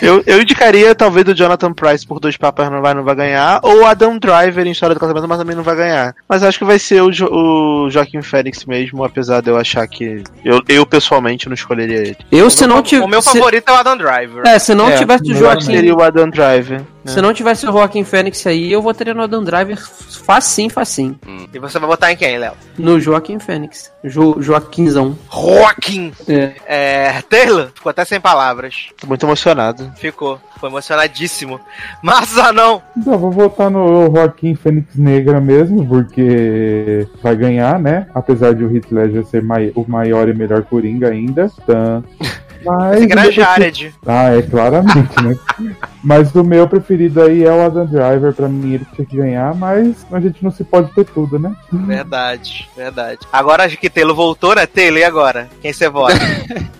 Eu, 0.00 0.20
eu 0.26 0.42
indicaria 0.42 0.94
talvez 0.96 1.26
o 1.28 1.34
Jonathan 1.34 1.72
Price 1.72 2.04
por 2.04 2.18
dois 2.18 2.36
papas 2.36 2.68
não 2.68 2.82
vai, 2.82 2.92
não 2.92 3.04
vai 3.04 3.14
ganhar, 3.14 3.60
ou 3.62 3.82
o 3.82 3.86
Adam 3.86 4.18
Driver 4.18 4.66
em 4.66 4.72
História 4.72 4.94
do 4.94 5.00
Casamento, 5.00 5.28
mas 5.28 5.38
também 5.38 5.54
não 5.54 5.62
vai 5.62 5.76
ganhar. 5.76 6.12
Mas 6.28 6.42
acho 6.42 6.58
que 6.58 6.64
vai 6.64 6.78
ser 6.78 7.00
o, 7.02 7.12
Jo- 7.12 7.28
o 7.32 7.88
Joaquim 7.88 8.20
Fênix 8.20 8.64
mesmo, 8.64 9.04
apesar 9.04 9.40
de 9.40 9.50
eu 9.50 9.56
achar 9.56 9.86
que. 9.86 10.24
Eu, 10.44 10.60
eu 10.68 10.84
pessoalmente 10.84 11.46
não 11.46 11.54
escolheria 11.54 11.98
ele. 11.98 12.16
Eu, 12.32 12.50
se 12.50 12.66
não 12.66 12.78
O 12.78 12.82
tivesse. 12.82 13.08
meu 13.08 13.22
favorito 13.22 13.68
é 13.68 13.72
o 13.72 13.76
Adam 13.76 13.96
Driver. 13.96 14.42
É, 14.44 14.58
se 14.58 14.74
não 14.74 14.90
tivesse 14.96 15.22
o 15.24 15.32
eu 15.32 15.36
Joaquim. 15.36 15.56
acho 15.58 15.66
que 15.68 15.76
Seria 15.76 15.94
o 15.94 16.02
Adam 16.02 16.28
Driver. 16.28 16.80
Se 17.04 17.20
não 17.20 17.34
tivesse 17.34 17.66
o 17.66 17.72
Joaquim 17.72 18.04
Fênix 18.04 18.46
aí, 18.46 18.70
eu 18.72 18.80
votaria 18.80 19.12
no 19.12 19.22
Adam 19.22 19.42
Driver 19.42 19.76
facinho, 19.76 20.70
facinho. 20.70 21.18
E 21.52 21.58
você 21.58 21.78
vai 21.78 21.88
votar 21.88 22.12
em 22.12 22.16
quem, 22.16 22.38
Léo? 22.38 22.52
No 22.78 23.00
Joaquim 23.00 23.38
Fênix. 23.38 23.90
Jo 24.04 24.36
Joaquinzão. 24.40 25.16
Joaquim! 25.32 26.12
É. 26.28 26.52
É, 26.66 27.22
Taylor, 27.28 27.70
ficou 27.74 27.90
até 27.90 28.04
sem 28.04 28.20
palavras. 28.20 28.88
Tô 29.00 29.06
muito 29.06 29.24
emocionado. 29.26 29.90
Ficou, 29.96 30.40
foi 30.60 30.68
emocionadíssimo. 30.68 31.60
Mas 32.02 32.38
ah 32.38 32.52
não, 32.52 32.80
Então, 32.96 33.18
vou 33.18 33.30
votar 33.32 33.70
no 33.70 34.06
Joaquim 34.14 34.54
Fênix 34.54 34.94
Negra 34.96 35.40
mesmo, 35.40 35.86
porque 35.86 37.06
vai 37.22 37.34
ganhar, 37.36 37.78
né? 37.80 38.06
Apesar 38.14 38.54
de 38.54 38.64
o 38.64 38.74
Heath 38.74 38.90
Ledger 38.92 39.26
ser 39.26 39.42
mai- 39.42 39.72
o 39.74 39.84
maior 39.88 40.28
e 40.28 40.34
melhor 40.34 40.62
Coringa 40.62 41.08
ainda. 41.10 41.50
Tá. 41.66 42.02
Mas 42.64 42.96
Esse 42.98 43.06
grande 43.06 43.32
Jared. 43.32 43.94
Ah, 44.06 44.36
é 44.36 44.42
claramente, 44.42 45.22
né? 45.22 45.36
Mas 46.02 46.34
o 46.34 46.42
meu 46.42 46.66
preferido 46.68 47.22
aí 47.22 47.44
é 47.44 47.52
o 47.52 47.64
Adam 47.64 47.86
Driver, 47.86 48.32
pra 48.34 48.48
mim 48.48 48.74
ele 48.74 48.86
tinha 48.94 49.06
que 49.06 49.16
ganhar, 49.16 49.54
mas 49.54 50.04
a 50.10 50.18
gente 50.18 50.42
não 50.42 50.50
se 50.50 50.64
pode 50.64 50.92
ter 50.92 51.04
tudo, 51.04 51.38
né? 51.38 51.54
Verdade, 51.70 52.68
verdade. 52.76 53.20
Agora 53.32 53.64
acho 53.64 53.76
que 53.76 53.88
Taylor 53.88 54.16
voltou, 54.16 54.56
né? 54.56 54.66
Taylor, 54.66 54.98
e 54.98 55.04
agora? 55.04 55.48
Quem 55.60 55.72
você 55.72 55.88
vota? 55.88 56.18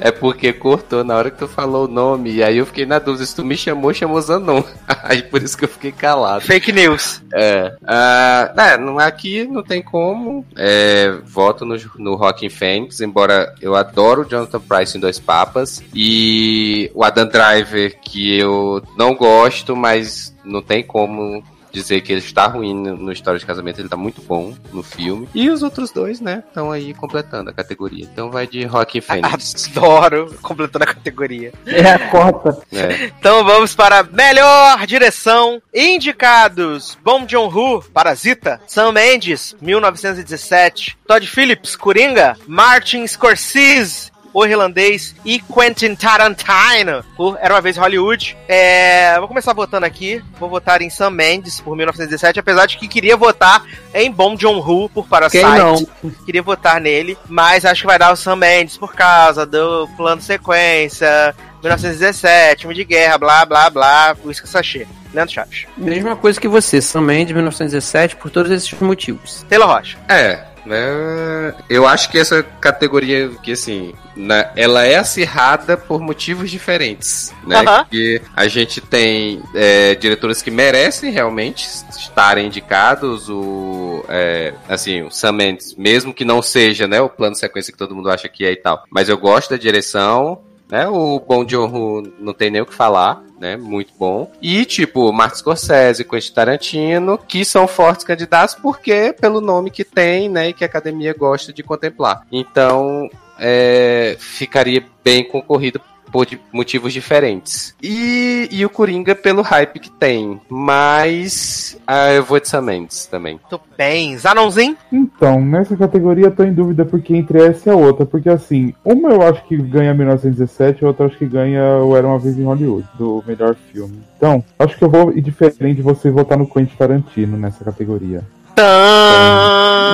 É 0.00 0.10
porque 0.10 0.52
cortou 0.52 1.02
na 1.04 1.16
hora 1.16 1.30
que 1.30 1.38
tu 1.38 1.48
falou 1.48 1.86
o 1.86 1.90
nome. 1.90 2.32
E 2.34 2.42
aí 2.42 2.58
eu 2.58 2.66
fiquei 2.66 2.86
na 2.86 2.98
dúvida. 2.98 3.24
Se 3.26 3.34
tu 3.34 3.44
me 3.44 3.56
chamou, 3.56 3.92
chamou 3.92 4.20
Zanon. 4.20 4.62
Aí 5.02 5.22
por 5.22 5.42
isso 5.42 5.56
que 5.56 5.64
eu 5.64 5.68
fiquei 5.68 5.92
calado. 5.92 6.42
Fake 6.42 6.72
news. 6.72 7.22
É. 7.32 7.74
Ah, 7.86 8.52
é, 8.56 8.78
não- 8.78 8.98
aqui 8.98 9.44
não 9.46 9.62
tem 9.62 9.82
como. 9.82 10.44
É, 10.56 11.12
voto 11.24 11.64
no, 11.64 11.76
no 11.98 12.14
Rockin' 12.14 12.48
Fênix, 12.48 13.00
embora 13.00 13.54
eu 13.60 13.74
adoro 13.74 14.22
o 14.22 14.24
Jonathan 14.28 14.60
Price 14.60 14.96
em 14.96 15.00
Dois 15.00 15.18
Papas. 15.18 15.82
E 15.94 16.90
o 16.94 17.02
Adam 17.04 17.26
Driver, 17.26 17.98
que 18.00 18.38
eu 18.38 18.82
não 18.96 19.14
gosto, 19.14 19.74
mas 19.76 20.34
não 20.44 20.62
tem 20.62 20.82
como 20.82 21.42
dizer 21.76 22.00
que 22.00 22.12
ele 22.12 22.20
está 22.20 22.46
ruim 22.46 22.74
no, 22.74 22.96
no 22.96 23.12
História 23.12 23.38
de 23.38 23.46
Casamento, 23.46 23.78
ele 23.78 23.86
está 23.86 23.96
muito 23.96 24.22
bom 24.22 24.54
no 24.72 24.82
filme. 24.82 25.28
E 25.34 25.50
os 25.50 25.62
outros 25.62 25.90
dois, 25.90 26.20
né, 26.20 26.42
estão 26.48 26.72
aí 26.72 26.94
completando 26.94 27.50
a 27.50 27.52
categoria. 27.52 28.04
Então 28.10 28.30
vai 28.30 28.46
de 28.46 28.64
Rockin' 28.64 29.00
Fênix. 29.00 29.68
Adoro, 29.76 30.34
completando 30.42 30.84
a 30.84 30.88
categoria. 30.88 31.52
É 31.66 31.90
a 31.90 32.10
cota. 32.10 32.58
É. 32.72 33.06
Então 33.18 33.44
vamos 33.44 33.74
para 33.74 34.02
melhor 34.02 34.86
direção. 34.86 35.60
Indicados: 35.74 36.96
Bong 37.02 37.30
Joon-ho, 37.30 37.82
Parasita, 37.92 38.60
Sam 38.66 38.92
Mendes, 38.92 39.54
1917, 39.60 40.96
Todd 41.06 41.26
Phillips, 41.26 41.76
Coringa, 41.76 42.36
Martin 42.46 43.06
Scorsese, 43.06 44.10
O 44.36 44.44
Irlandês 44.44 45.14
e 45.24 45.40
Quentin 45.40 45.94
Tarantino 45.94 47.02
por 47.16 47.38
Era 47.40 47.54
Uma 47.54 47.62
Vez 47.62 47.78
em 47.78 47.80
Hollywood. 47.80 48.36
É, 48.46 49.18
vou 49.18 49.28
começar 49.28 49.54
votando 49.54 49.86
aqui. 49.86 50.22
Vou 50.38 50.50
votar 50.50 50.82
em 50.82 50.90
Sam 50.90 51.08
Mendes 51.08 51.58
por 51.58 51.74
1917, 51.74 52.38
apesar 52.38 52.66
de 52.66 52.76
que 52.76 52.86
queria 52.86 53.16
votar 53.16 53.64
em 53.94 54.12
Bong 54.12 54.38
Joon-ho 54.38 54.90
por 54.90 55.08
Parasite. 55.08 55.42
Quem 55.42 55.58
não? 55.58 55.86
Queria 56.26 56.42
votar 56.42 56.78
nele, 56.82 57.16
mas 57.26 57.64
acho 57.64 57.80
que 57.80 57.86
vai 57.86 57.98
dar 57.98 58.12
o 58.12 58.16
Sam 58.16 58.36
Mendes 58.36 58.76
por 58.76 58.92
causa 58.92 59.46
do 59.46 59.88
plano 59.96 60.20
sequência, 60.20 61.34
1917, 61.62 62.60
filme 62.60 62.74
de 62.74 62.84
guerra, 62.84 63.16
blá 63.16 63.46
blá 63.46 63.70
blá, 63.70 64.14
Whisky 64.22 64.46
Sachê. 64.46 64.86
Leandro 65.14 65.32
Chaves. 65.32 65.64
Mesma 65.78 66.14
coisa 66.14 66.38
que 66.38 66.46
você, 66.46 66.82
Sam 66.82 67.00
Mendes, 67.00 67.32
1917, 67.34 68.16
por 68.16 68.30
todos 68.30 68.52
esses 68.52 68.70
motivos. 68.80 69.46
Taylor 69.48 69.66
Rocha. 69.66 69.96
É, 70.10 70.44
né? 70.66 71.54
Eu 71.68 71.86
acho 71.86 72.10
que 72.10 72.18
essa 72.18 72.42
categoria, 72.42 73.30
que 73.42 73.52
assim, 73.52 73.94
né, 74.16 74.50
ela 74.56 74.84
é 74.84 74.96
acirrada 74.96 75.76
por 75.76 76.00
motivos 76.00 76.50
diferentes, 76.50 77.32
né? 77.46 77.64
Que 77.90 78.20
a 78.34 78.48
gente 78.48 78.80
tem 78.80 79.42
é, 79.54 79.94
diretores 79.94 80.42
que 80.42 80.50
merecem 80.50 81.12
realmente 81.12 81.66
estarem 81.90 82.46
indicados, 82.46 83.28
o, 83.28 84.04
é, 84.08 84.54
assim, 84.68 85.02
o 85.02 85.10
Sam 85.10 85.32
Mendes, 85.32 85.74
mesmo 85.76 86.12
que 86.12 86.24
não 86.24 86.42
seja, 86.42 86.86
né, 86.86 87.00
o 87.00 87.08
plano 87.08 87.36
sequência 87.36 87.72
que 87.72 87.78
todo 87.78 87.94
mundo 87.94 88.10
acha 88.10 88.28
que 88.28 88.44
é 88.44 88.52
e 88.52 88.56
tal, 88.56 88.84
mas 88.90 89.08
eu 89.08 89.16
gosto 89.16 89.50
da 89.50 89.56
direção, 89.56 90.40
né? 90.68 90.88
O 90.88 91.20
Bong 91.20 91.50
Joon-ho 91.50 92.02
não 92.18 92.32
tem 92.32 92.50
nem 92.50 92.60
o 92.60 92.66
que 92.66 92.74
falar, 92.74 93.22
né? 93.40 93.56
Muito 93.56 93.92
bom. 93.98 94.30
E 94.40 94.64
tipo, 94.64 95.12
Martin 95.12 95.38
Scorsese, 95.38 96.04
Quentin 96.04 96.32
Tarantino, 96.32 97.18
que 97.18 97.44
são 97.44 97.66
fortes 97.66 98.04
candidatos 98.04 98.54
porque 98.54 99.14
pelo 99.18 99.40
nome 99.40 99.70
que 99.70 99.84
tem, 99.84 100.28
né? 100.28 100.48
E 100.48 100.52
que 100.52 100.64
a 100.64 100.66
academia 100.66 101.14
gosta 101.14 101.52
de 101.52 101.62
contemplar. 101.62 102.26
Então, 102.30 103.08
é, 103.38 104.16
ficaria 104.18 104.84
bem 105.04 105.24
concorrido 105.24 105.80
por 106.16 106.24
di- 106.24 106.40
motivos 106.50 106.94
diferentes. 106.94 107.74
E, 107.82 108.48
e 108.50 108.64
o 108.64 108.70
Coringa 108.70 109.14
pelo 109.14 109.42
hype 109.42 109.78
que 109.78 109.90
tem. 109.90 110.40
Mas 110.48 111.78
ah, 111.86 112.10
eu 112.10 112.22
vou 112.24 112.40
de 112.40 112.48
Sam 112.48 112.62
Mendes 112.62 113.04
também. 113.04 113.38
Muito 113.38 113.60
bem. 113.76 114.16
Zanonzinho? 114.16 114.78
Então, 114.90 115.42
nessa 115.44 115.76
categoria 115.76 116.26
eu 116.26 116.30
tô 116.34 116.42
em 116.42 116.54
dúvida 116.54 116.86
porque 116.86 117.14
entre 117.14 117.42
essa 117.42 117.68
e 117.68 117.72
a 117.72 117.76
outra. 117.76 118.06
Porque 118.06 118.30
assim, 118.30 118.72
uma 118.82 119.10
eu 119.10 119.20
acho 119.20 119.44
que 119.44 119.58
ganha 119.58 119.92
1917, 119.92 120.82
a 120.82 120.88
outra 120.88 121.04
eu 121.04 121.08
acho 121.10 121.18
que 121.18 121.26
ganha 121.26 121.62
o 121.84 121.94
Era 121.94 122.06
Uma 122.06 122.18
Vez 122.18 122.38
em 122.38 122.44
Hollywood, 122.44 122.88
do 122.98 123.22
melhor 123.26 123.54
filme. 123.70 123.98
Então, 124.16 124.42
acho 124.58 124.74
que 124.78 124.84
eu 124.84 124.88
vou 124.88 125.12
ir 125.12 125.20
diferente 125.20 125.76
de 125.76 125.82
você 125.82 126.10
votar 126.10 126.38
no 126.38 126.48
Quentin 126.48 126.76
Tarantino 126.76 127.36
nessa 127.36 127.62
categoria. 127.62 128.22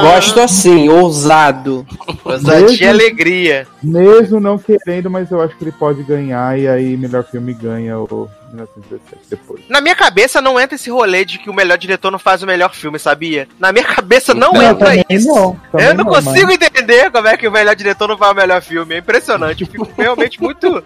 Gosto 0.02 0.40
assim, 0.40 0.89
ousado. 0.89 1.86
Ousadia 2.24 2.86
e 2.86 2.89
alegria. 2.89 3.66
Mesmo 3.82 4.39
não 4.39 4.59
querendo, 4.59 5.10
mas 5.10 5.30
eu 5.30 5.40
acho 5.40 5.56
que 5.56 5.64
ele 5.64 5.72
pode 5.72 6.02
ganhar 6.02 6.59
e 6.59 6.68
aí 6.68 6.97
melhor 6.97 7.24
filme 7.24 7.52
ganha 7.55 7.98
o 7.98 8.28
1917 8.53 9.23
depois. 9.31 9.62
Na 9.69 9.81
minha 9.81 9.95
cabeça 9.95 10.41
não 10.41 10.59
entra 10.61 10.74
esse 10.77 10.91
rolê 10.91 11.24
de 11.24 11.39
que 11.39 11.49
o 11.51 11.55
melhor 11.55 11.77
diretor 11.79 12.11
não 12.11 12.19
faz 12.19 12.43
o 12.43 12.47
melhor 12.47 12.74
filme, 12.74 12.99
sabia? 12.99 13.49
Na 13.59 13.73
minha 13.73 13.85
cabeça 13.85 14.35
não, 14.35 14.53
Não, 14.53 14.62
entra 14.62 14.91
isso. 15.09 15.29
não, 15.29 15.61
eu 15.74 15.95
não, 15.95 16.05
não, 16.05 16.12
consigo 16.12 16.47
mas- 16.47 16.55
entender 16.57 17.11
como 17.11 17.29
é 17.29 17.37
que 17.37 17.49
o 17.49 17.53
melhor 17.53 17.74
diretor 17.74 18.07
não 18.09 18.16
faz 18.19 18.33
o 18.33 18.37
melhor 18.37 18.62
filme. 18.62 18.95
É 18.95 18.99
impressionante. 18.99 19.62
Eu 19.62 19.69
fico 19.69 19.89
realmente 19.97 20.41
muito. 20.43 20.83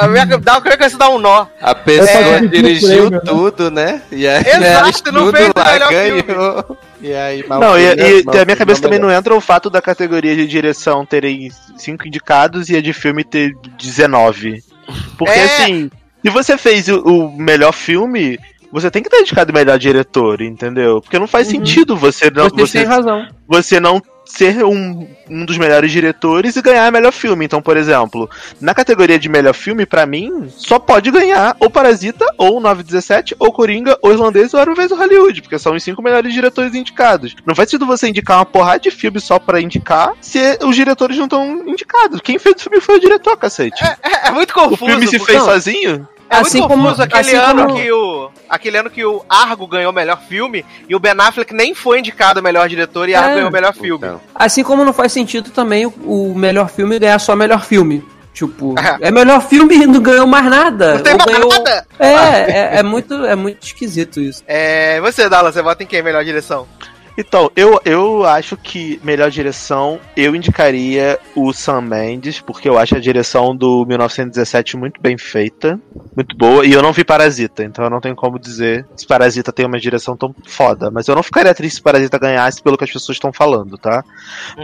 A 0.00 0.06
minha, 0.06 0.24
dá, 0.24 0.54
eu 0.54 0.60
creio 0.62 0.78
que 0.78 0.84
isso 0.86 0.96
dá 0.98 1.08
um 1.08 1.18
nó. 1.18 1.46
A 1.60 1.74
pessoa 1.74 2.08
É. 2.36 2.40
dirigiu 2.46 2.88
Prêmio, 2.88 3.10
né? 3.10 3.20
tudo, 3.24 3.70
né? 3.70 4.02
E 4.12 4.26
aí 4.28 4.44
Exato, 4.46 5.10
não 5.12 5.32
fez 5.32 5.48
o 5.48 5.52
lá, 5.58 5.72
melhor 5.72 5.90
ganhou. 5.90 6.78
E 7.00 7.12
aí, 7.12 7.44
mal 7.46 7.58
Não, 7.60 7.76
e, 7.78 7.82
fez, 7.96 8.20
e 8.22 8.24
mal 8.24 8.34
na 8.36 8.44
minha 8.44 8.46
fez, 8.46 8.58
cabeça 8.58 8.80
também 8.82 8.98
melhor. 9.00 9.10
não 9.12 9.18
entra 9.18 9.34
o 9.34 9.40
fato 9.40 9.68
da 9.68 9.82
categoria 9.82 10.34
de 10.36 10.46
direção 10.46 11.04
terem 11.04 11.50
cinco 11.76 12.06
indicados 12.06 12.68
e 12.70 12.76
a 12.76 12.80
de 12.80 12.92
filme 12.92 13.24
ter 13.24 13.54
19. 13.76 14.62
Porque 15.18 15.32
É. 15.38 15.44
assim, 15.44 15.90
se 16.24 16.30
você 16.30 16.56
fez 16.56 16.88
o, 16.88 17.00
o 17.00 17.36
melhor 17.36 17.72
filme, 17.72 18.38
você 18.72 18.90
tem 18.90 19.02
que 19.02 19.10
ter 19.10 19.20
indicado 19.20 19.52
o 19.52 19.54
melhor 19.54 19.78
diretor, 19.78 20.40
entendeu? 20.40 21.00
Porque 21.02 21.18
não 21.18 21.26
faz 21.28 21.46
sentido 21.46 21.96
você 21.96 22.30
não. 22.30 22.48
Vocês 22.48 22.72
têm 22.72 22.84
razão. 22.84 23.28
Você 23.46 23.78
não 23.78 24.02
ser 24.26 24.64
um, 24.64 25.06
um 25.28 25.44
dos 25.44 25.58
melhores 25.58 25.92
diretores 25.92 26.56
e 26.56 26.62
ganhar 26.62 26.90
melhor 26.90 27.12
filme. 27.12 27.44
Então, 27.44 27.60
por 27.60 27.76
exemplo, 27.76 28.28
na 28.60 28.74
categoria 28.74 29.18
de 29.18 29.28
melhor 29.28 29.54
filme, 29.54 29.86
pra 29.86 30.06
mim, 30.06 30.48
só 30.56 30.78
pode 30.78 31.10
ganhar 31.10 31.56
ou 31.60 31.70
Parasita, 31.70 32.24
ou 32.38 32.60
917, 32.60 33.36
ou 33.38 33.52
Coringa, 33.52 33.98
ou 34.02 34.10
Irlandês, 34.12 34.54
ou 34.54 34.60
Era 34.60 34.70
uma 34.70 34.76
vez 34.76 34.90
o 34.90 34.96
Hollywood, 34.96 35.42
porque 35.42 35.58
são 35.58 35.74
os 35.74 35.82
cinco 35.82 36.02
melhores 36.02 36.32
diretores 36.32 36.74
indicados. 36.74 37.34
Não 37.46 37.54
faz 37.54 37.68
sentido 37.68 37.86
você 37.86 38.08
indicar 38.08 38.38
uma 38.38 38.46
porrada 38.46 38.80
de 38.80 38.90
filme 38.90 39.20
só 39.20 39.38
pra 39.38 39.60
indicar 39.60 40.12
se 40.20 40.58
os 40.62 40.74
diretores 40.74 41.16
não 41.16 41.24
estão 41.24 41.68
indicados. 41.68 42.20
Quem 42.20 42.38
fez 42.38 42.56
o 42.56 42.60
filme 42.60 42.80
foi 42.80 42.96
o 42.96 43.00
diretor, 43.00 43.36
cacete. 43.36 43.84
É, 43.84 44.28
é 44.28 44.30
muito 44.30 44.54
confuso. 44.54 44.84
o 44.84 44.88
filme 44.88 45.06
se 45.06 45.18
porque- 45.18 45.32
fez 45.32 45.44
sozinho? 45.44 46.08
É 46.36 46.40
Assim 46.40 46.58
muito 46.58 46.70
como- 46.70 46.82
confuso 46.84 47.02
aquele 47.02 47.20
assim 47.20 47.36
ano 47.36 47.66
como- 47.66 47.76
que 47.80 47.92
o. 47.92 48.30
Aquele 48.48 48.76
ano 48.78 48.90
que 48.90 49.04
o 49.04 49.24
Argo 49.28 49.66
ganhou 49.66 49.90
o 49.90 49.94
melhor 49.94 50.20
filme 50.28 50.64
e 50.88 50.94
o 50.94 51.00
Ben 51.00 51.12
Affleck 51.18 51.52
nem 51.54 51.74
foi 51.74 51.98
indicado 51.98 52.40
o 52.40 52.42
melhor 52.42 52.68
diretor 52.68 53.08
e 53.08 53.14
Argo 53.14 53.30
É. 53.30 53.34
ganhou 53.36 53.48
o 53.48 53.52
melhor 53.52 53.72
filme. 53.74 54.06
Assim 54.34 54.62
como 54.62 54.84
não 54.84 54.92
faz 54.92 55.12
sentido 55.12 55.50
também 55.50 55.86
o, 55.86 55.92
o 56.04 56.34
melhor 56.34 56.68
filme 56.68 56.98
ganhar 56.98 57.18
só 57.18 57.34
melhor 57.34 57.64
filme. 57.64 58.04
Tipo, 58.32 58.74
é 59.00 59.10
melhor 59.12 59.40
filme 59.42 59.76
e 59.76 59.86
não 59.86 60.00
ganhou 60.00 60.26
mais 60.26 60.44
nada. 60.46 60.94
Não 60.94 61.02
tem 61.02 61.16
mais 61.16 61.24
ganhou- 61.32 61.48
nada. 61.48 61.86
É, 61.98 62.08
é, 62.08 62.70
é 62.78 62.82
muito, 62.82 63.14
é 63.24 63.36
muito 63.36 63.64
esquisito 63.64 64.20
isso. 64.20 64.42
É. 64.46 65.00
Você, 65.00 65.28
Dala, 65.28 65.52
você 65.52 65.62
vota 65.62 65.82
em 65.82 65.86
quem? 65.86 66.02
Melhor 66.02 66.24
direção? 66.24 66.66
Então, 67.16 67.50
eu, 67.54 67.80
eu 67.84 68.24
acho 68.24 68.56
que 68.56 69.00
melhor 69.02 69.30
direção, 69.30 70.00
eu 70.16 70.34
indicaria 70.34 71.18
o 71.34 71.52
Sam 71.52 71.82
Mendes, 71.82 72.40
porque 72.40 72.68
eu 72.68 72.76
acho 72.76 72.96
a 72.96 73.00
direção 73.00 73.54
do 73.54 73.86
1917 73.86 74.76
muito 74.76 75.00
bem 75.00 75.16
feita, 75.16 75.80
muito 76.14 76.36
boa, 76.36 76.66
e 76.66 76.72
eu 76.72 76.82
não 76.82 76.92
vi 76.92 77.04
Parasita, 77.04 77.62
então 77.62 77.84
eu 77.84 77.90
não 77.90 78.00
tenho 78.00 78.16
como 78.16 78.38
dizer 78.38 78.84
se 78.96 79.06
Parasita 79.06 79.52
tem 79.52 79.64
uma 79.64 79.78
direção 79.78 80.16
tão 80.16 80.34
foda, 80.46 80.90
mas 80.90 81.06
eu 81.06 81.14
não 81.14 81.22
ficaria 81.22 81.54
triste 81.54 81.76
se 81.76 81.82
Parasita 81.82 82.18
ganhasse 82.18 82.62
pelo 82.62 82.76
que 82.76 82.84
as 82.84 82.92
pessoas 82.92 83.16
estão 83.16 83.32
falando, 83.32 83.78
tá? 83.78 84.04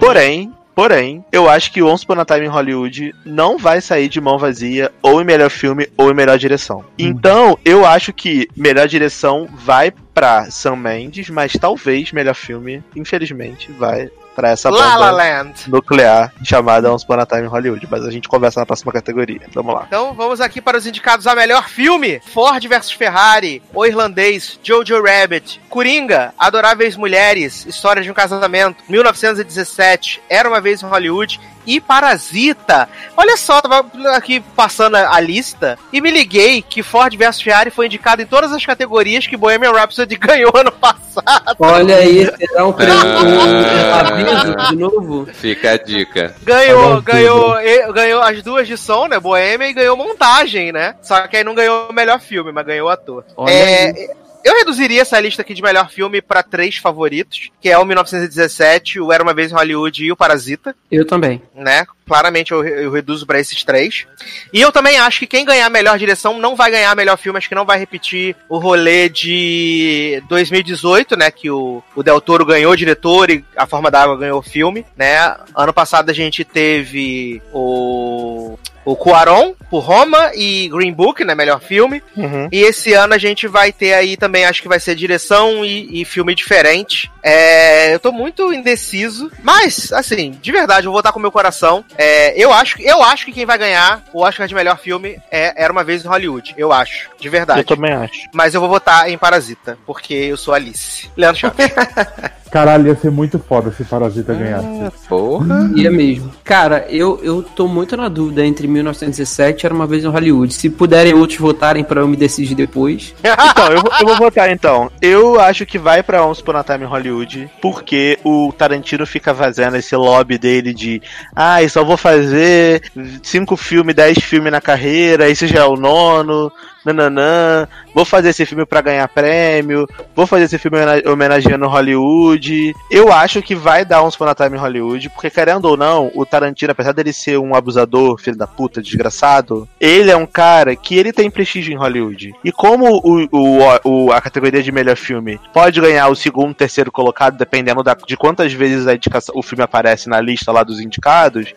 Porém, 0.01 0.53
Porém, 0.75 1.25
eu 1.31 1.49
acho 1.49 1.73
que 1.73 1.83
Once 1.83 2.05
Upon 2.05 2.21
a 2.21 2.25
Time 2.25 2.47
em 2.47 2.49
Hollywood 2.49 3.15
não 3.25 3.59
vai 3.59 3.81
sair 3.81 4.09
de 4.09 4.21
mão 4.21 4.39
vazia 4.39 4.91
ou 5.03 5.21
em 5.21 5.25
melhor 5.25 5.51
filme 5.51 5.89
ou 5.97 6.11
em 6.11 6.15
melhor 6.15 6.39
direção. 6.39 6.85
Então, 6.99 7.59
eu 7.65 7.85
acho 7.85 8.13
que 8.13 8.49
melhor 8.57 8.89
direção 8.89 9.49
vai 9.53 9.93
pra 10.15 10.51
Sam 10.51 10.77
Mendes, 10.77 11.29
mas 11.31 11.53
talvez 11.53 12.13
melhor 12.13 12.35
filme, 12.35 12.83
infelizmente, 12.95 13.71
vai 13.73 14.11
pra 14.35 14.51
essa 14.51 14.71
La 14.71 14.79
La 14.79 14.95
bomba 14.95 15.11
Land. 15.11 15.55
nuclear 15.69 16.33
chamada 16.43 16.93
Once 16.93 17.05
Upon 17.05 17.21
a 17.21 17.27
Time 17.27 17.43
em 17.43 17.47
Hollywood. 17.47 17.87
Mas 17.91 18.05
a 18.07 18.11
gente 18.11 18.29
conversa 18.29 18.61
na 18.61 18.67
próxima 18.67 18.93
categoria. 18.93 19.41
Vamos 19.55 19.75
lá. 19.75 19.85
Então 19.87 20.15
vamos 20.15 20.41
aqui 20.41 20.61
para 20.61 20.79
os 20.79 20.87
indicados 20.87 21.27
a 21.27 21.35
melhor 21.35 21.69
filme: 21.69 22.21
Ford 22.33 22.65
vs 22.67 22.93
Ferrari, 22.93 23.63
O 23.75 23.85
Irlandês, 23.85 24.59
Jojo 24.63 25.03
Rabbit, 25.03 25.61
Coringa, 25.69 26.33
Adoráveis 26.39 26.97
Mulheres, 26.97 27.67
História 27.67 28.03
de 28.03 28.11
um 28.11 28.15
Casamento, 28.15 28.83
1917, 28.89 30.23
Era 30.29 30.49
uma 30.49 30.61
vez 30.61 30.83
em 30.83 30.87
Hollywood 30.87 31.41
e 31.77 31.81
Parasita. 31.81 32.89
Olha 33.17 33.37
só, 33.37 33.61
tava 33.61 33.87
aqui 34.17 34.41
passando 34.57 34.97
a 34.97 35.11
a 35.11 35.21
lista 35.21 35.79
e 35.93 36.01
me 36.01 36.11
liguei 36.11 36.63
que 36.63 36.83
Ford 36.83 37.15
vs 37.17 37.43
Ferrari 37.43 37.71
foi 37.71 37.87
indicado 37.87 38.23
em 38.23 38.27
todas 38.27 38.53
as 38.53 38.65
categorias 38.65 39.27
que 39.27 39.37
Bohemian 39.37 39.73
Rhapsody 39.73 40.17
ganhou 40.17 40.53
ano 40.55 40.73
passado. 40.73 41.57
Olha 41.59 41.97
aí, 41.97 42.31
será 42.39 42.67
um, 42.67 42.73
pre... 42.73 42.87
um 42.91 43.95
aviso 43.95 44.57
de 44.71 44.77
novo? 44.77 45.27
Fica 45.33 45.73
a 45.73 45.77
dica. 45.77 46.35
Ganhou, 46.43 47.03
ganhou, 47.03 47.61
e- 47.61 47.93
ganhou 47.93 48.23
as 48.23 48.43
duas 48.43 48.67
de 48.67 48.77
som, 48.77 49.07
né? 49.07 49.19
Boêmia 49.19 49.69
e 49.69 49.73
ganhou 49.73 49.97
montagem, 49.97 50.73
né? 50.73 50.95
Só 51.03 51.27
que 51.27 51.37
aí 51.37 51.45
não 51.45 51.55
ganhou 51.55 51.89
o 51.89 51.93
melhor 51.93 52.21
filme, 52.21 52.53
mas 52.53 52.65
ganhou 52.67 52.89
o 52.89 52.91
ator. 52.91 53.25
Olha 53.37 53.53
É, 53.53 54.11
eu 54.45 54.55
reduziria 54.55 55.03
essa 55.03 55.19
lista 55.21 55.43
aqui 55.43 55.55
de 55.55 55.63
melhor 55.63 55.91
filme 55.91 56.21
pra 56.23 56.43
três 56.43 56.77
favoritos, 56.77 57.51
que 57.61 57.69
é 57.69 57.79
o 57.79 57.85
1917, 57.85 59.01
o 59.01 59.13
Era 59.13 59.23
uma 59.23 59.35
vez 59.35 59.51
em 59.51 59.55
Hollywood 59.55 60.05
e 60.05 60.13
o 60.13 60.17
Parasita, 60.17 60.75
Eu 60.91 61.07
também. 61.07 61.43
né? 61.55 61.87
Claramente 62.07 62.51
eu, 62.51 62.65
eu 62.67 62.91
reduzo 62.91 63.25
pra 63.25 63.39
esses 63.39 63.63
três. 63.63 64.05
E 64.53 64.61
eu 64.61 64.73
também 64.73 64.99
acho 64.99 65.21
que 65.21 65.27
quem 65.29 65.45
ganhar 65.45 65.67
a 65.67 65.71
melhor 65.71 65.97
direção 65.97 66.39
não 66.41 66.57
vai 66.57 66.71
ganhar 66.71 66.95
melhor 66.97 67.17
filme, 67.17 67.39
acho 67.39 67.49
que 67.49 67.55
não 67.55 67.65
vai 67.65 67.79
repetir 67.79 68.35
o 68.49 68.59
rolê 68.59 69.09
de 69.09 70.21
2018, 70.29 71.17
né? 71.17 71.31
Que 71.31 71.51
o, 71.51 71.83
o 71.95 72.03
Del 72.03 72.21
Toro 72.21 72.45
ganhou 72.45 72.73
o 72.73 72.77
diretor 72.77 73.31
e 73.31 73.45
A 73.57 73.65
Forma 73.67 73.91
da 73.93 74.03
Água 74.03 74.17
ganhou 74.17 74.41
o 74.41 74.43
filme, 74.43 74.85
né? 74.97 75.37
Ano 75.55 75.73
passado 75.73 76.11
a 76.11 76.15
gente 76.15 76.45
teve 76.45 77.41
o. 77.53 78.59
O 78.91 78.97
Cuaron, 78.97 79.55
por 79.71 79.85
Roma 79.85 80.33
e 80.35 80.69
Green 80.69 80.93
Book, 80.93 81.25
né? 81.25 81.33
Melhor 81.33 81.61
filme. 81.61 82.03
E 82.51 82.59
esse 82.61 82.93
ano 82.93 83.15
a 83.15 83.19
gente 83.19 83.47
vai 83.47 83.71
ter 83.71 83.95
aí 83.95 84.17
também, 84.17 84.45
acho 84.45 84.61
que 84.61 84.69
vai 84.69 84.81
ser 84.81 84.97
direção 84.97 85.65
e, 85.65 86.01
e 86.01 86.05
filme 86.05 86.35
diferente. 86.35 87.11
É, 87.23 87.95
eu 87.95 88.01
tô 88.01 88.11
muito 88.11 88.53
indeciso, 88.53 89.31
mas, 89.45 89.93
assim, 89.93 90.33
de 90.43 90.51
verdade, 90.51 90.87
eu 90.87 90.91
vou 90.91 90.99
votar 90.99 91.13
com 91.13 91.21
o 91.21 91.23
meu 91.23 91.31
coração. 91.31 91.85
É, 91.97 92.37
eu, 92.37 92.53
acho, 92.53 92.83
eu 92.83 93.01
acho 93.03 93.25
que 93.27 93.33
quem 93.33 93.47
vai 93.47 93.59
ganhar 93.59 94.03
o 94.13 94.23
Oscar 94.23 94.49
de 94.49 94.55
melhor 94.57 94.79
filme 94.79 95.21
é 95.31 95.63
Era 95.63 95.73
Uma 95.73 95.85
Vez 95.85 96.05
em 96.05 96.09
Hollywood. 96.09 96.55
Eu 96.57 96.73
acho, 96.73 97.09
de 97.21 97.29
verdade. 97.29 97.61
Eu 97.61 97.65
também 97.65 97.93
acho. 97.93 98.29
Mas 98.35 98.55
eu 98.55 98.61
vou 98.61 98.69
votar 98.69 99.09
em 99.09 99.17
Parasita, 99.17 99.79
porque 99.87 100.15
eu 100.15 100.37
sou 100.37 100.53
Alice. 100.53 101.09
Leandro 101.17 101.41
Chaves. 101.41 101.67
Caralho, 102.51 102.89
ia 102.89 102.97
ser 102.97 103.13
muito 103.13 103.39
foda 103.39 103.71
se 103.71 103.85
Parasita 103.85 104.35
ganhasse. 104.35 104.91
Porra. 105.09 105.71
Ia 105.77 105.91
mesmo. 105.91 106.33
Cara, 106.43 106.85
eu, 106.89 107.21
eu 107.23 107.43
tô 107.43 107.69
muito 107.69 107.97
na 107.97 108.09
dúvida 108.09 108.45
entre 108.45 108.67
1917 108.83 109.63
e 109.63 109.67
Era 109.67 109.75
Uma 109.75 109.87
Vez 109.87 110.05
em 110.05 110.09
Hollywood. 110.09 110.53
Se 110.53 110.69
puderem 110.69 111.15
outros 111.15 111.39
votarem 111.39 111.85
pra 111.85 112.01
eu 112.01 112.09
me 112.09 112.17
decidir 112.17 112.55
depois. 112.55 113.15
Então, 113.51 113.67
eu, 113.73 113.81
vou- 113.83 113.93
eu 114.01 114.07
vou 114.07 114.17
votar 114.17 114.51
então. 114.51 114.91
Eu 115.03 115.41
acho 115.41 115.67
que 115.67 115.79
vai 115.79 116.03
pra 116.03 116.25
Once 116.25 116.41
Upon 116.41 116.57
a 116.57 116.65
Time 116.65 116.85
em 116.85 116.89
Hollywood, 116.89 117.51
porque 117.61 118.19
o 118.25 118.53
Tarantino 118.57 119.07
fica 119.07 119.35
fazendo 119.35 119.77
esse 119.77 119.95
lobby 119.97 120.39
dele 120.39 120.73
de 120.73 121.03
ah, 121.35 121.63
eu 121.63 121.69
só 121.69 121.85
vou 121.85 121.97
fazer 121.97 122.83
cinco 123.23 123.57
filmes, 123.57 123.95
dez 123.95 124.19
filmes 124.19 124.53
na 124.53 124.61
carreira, 124.61 125.29
esse 125.29 125.47
já 125.47 125.61
é 125.61 125.65
o 125.65 125.77
nono, 125.77 126.51
nananã, 126.85 127.67
vou 127.95 128.05
fazer 128.05 128.31
esse 128.31 128.47
filme 128.47 128.65
pra 128.65 128.81
ganhar 128.81 129.07
prêmio, 129.09 129.87
vou 130.15 130.27
fazer 130.27 130.45
esse 130.45 130.59
filme 130.59 130.79
homena- 130.79 131.11
homenageando 131.11 131.67
Hollywood. 131.69 132.75
Eu 132.91 133.13
acho 133.13 133.43
que 133.43 133.55
vai 133.55 133.85
dar 133.85 134.03
Once 134.03 134.17
Upon 134.17 134.35
Time 134.35 134.57
em 134.57 134.61
Hollywood, 134.61 135.09
porque 135.11 135.31
querendo 135.31 135.67
ou 135.67 135.77
não, 135.77 136.11
o 136.15 136.25
Tarantino, 136.25 136.73
apesar 136.73 136.93
dele 136.93 137.13
ser 137.13 137.39
um 137.39 137.55
abusador, 137.55 138.19
filho 138.19 138.37
da 138.37 138.47
puta, 138.47 138.83
desgraçado, 138.83 139.69
ele 139.81 140.11
é 140.11 140.17
um 140.17 140.27
cara 140.27 140.75
que 140.77 140.97
ele 140.97 141.13
tem 141.13 141.31
prestígio 141.31 141.73
em 141.73 141.77
Hollywood. 141.77 142.33
E 142.45 142.53
como 142.53 142.87
o, 143.05 143.29
o, 143.31 143.59
o- 143.85 144.13
a 144.13 144.21
categoria 144.21 144.63
de 144.63 144.73
melhor 144.73 144.97
filme 144.97 145.39
pode 145.53 145.81
ganhar 145.81 146.09
o 146.09 146.15
segundo, 146.17 146.55
terceiro 146.55 146.91
colocado, 146.93 147.37
dependendo 147.37 147.83
da- 147.83 147.97
de 148.07 148.17
quantas 148.17 148.53
vezes 148.53 148.87
a 148.87 148.95
indicação, 148.95 149.35
o 149.37 149.43
filme 149.43 149.63
aparece 149.65 150.09
na 150.09 150.21
lista 150.21 150.53
lá 150.53 150.63
dos 150.63 150.81
indicados, 150.81 151.53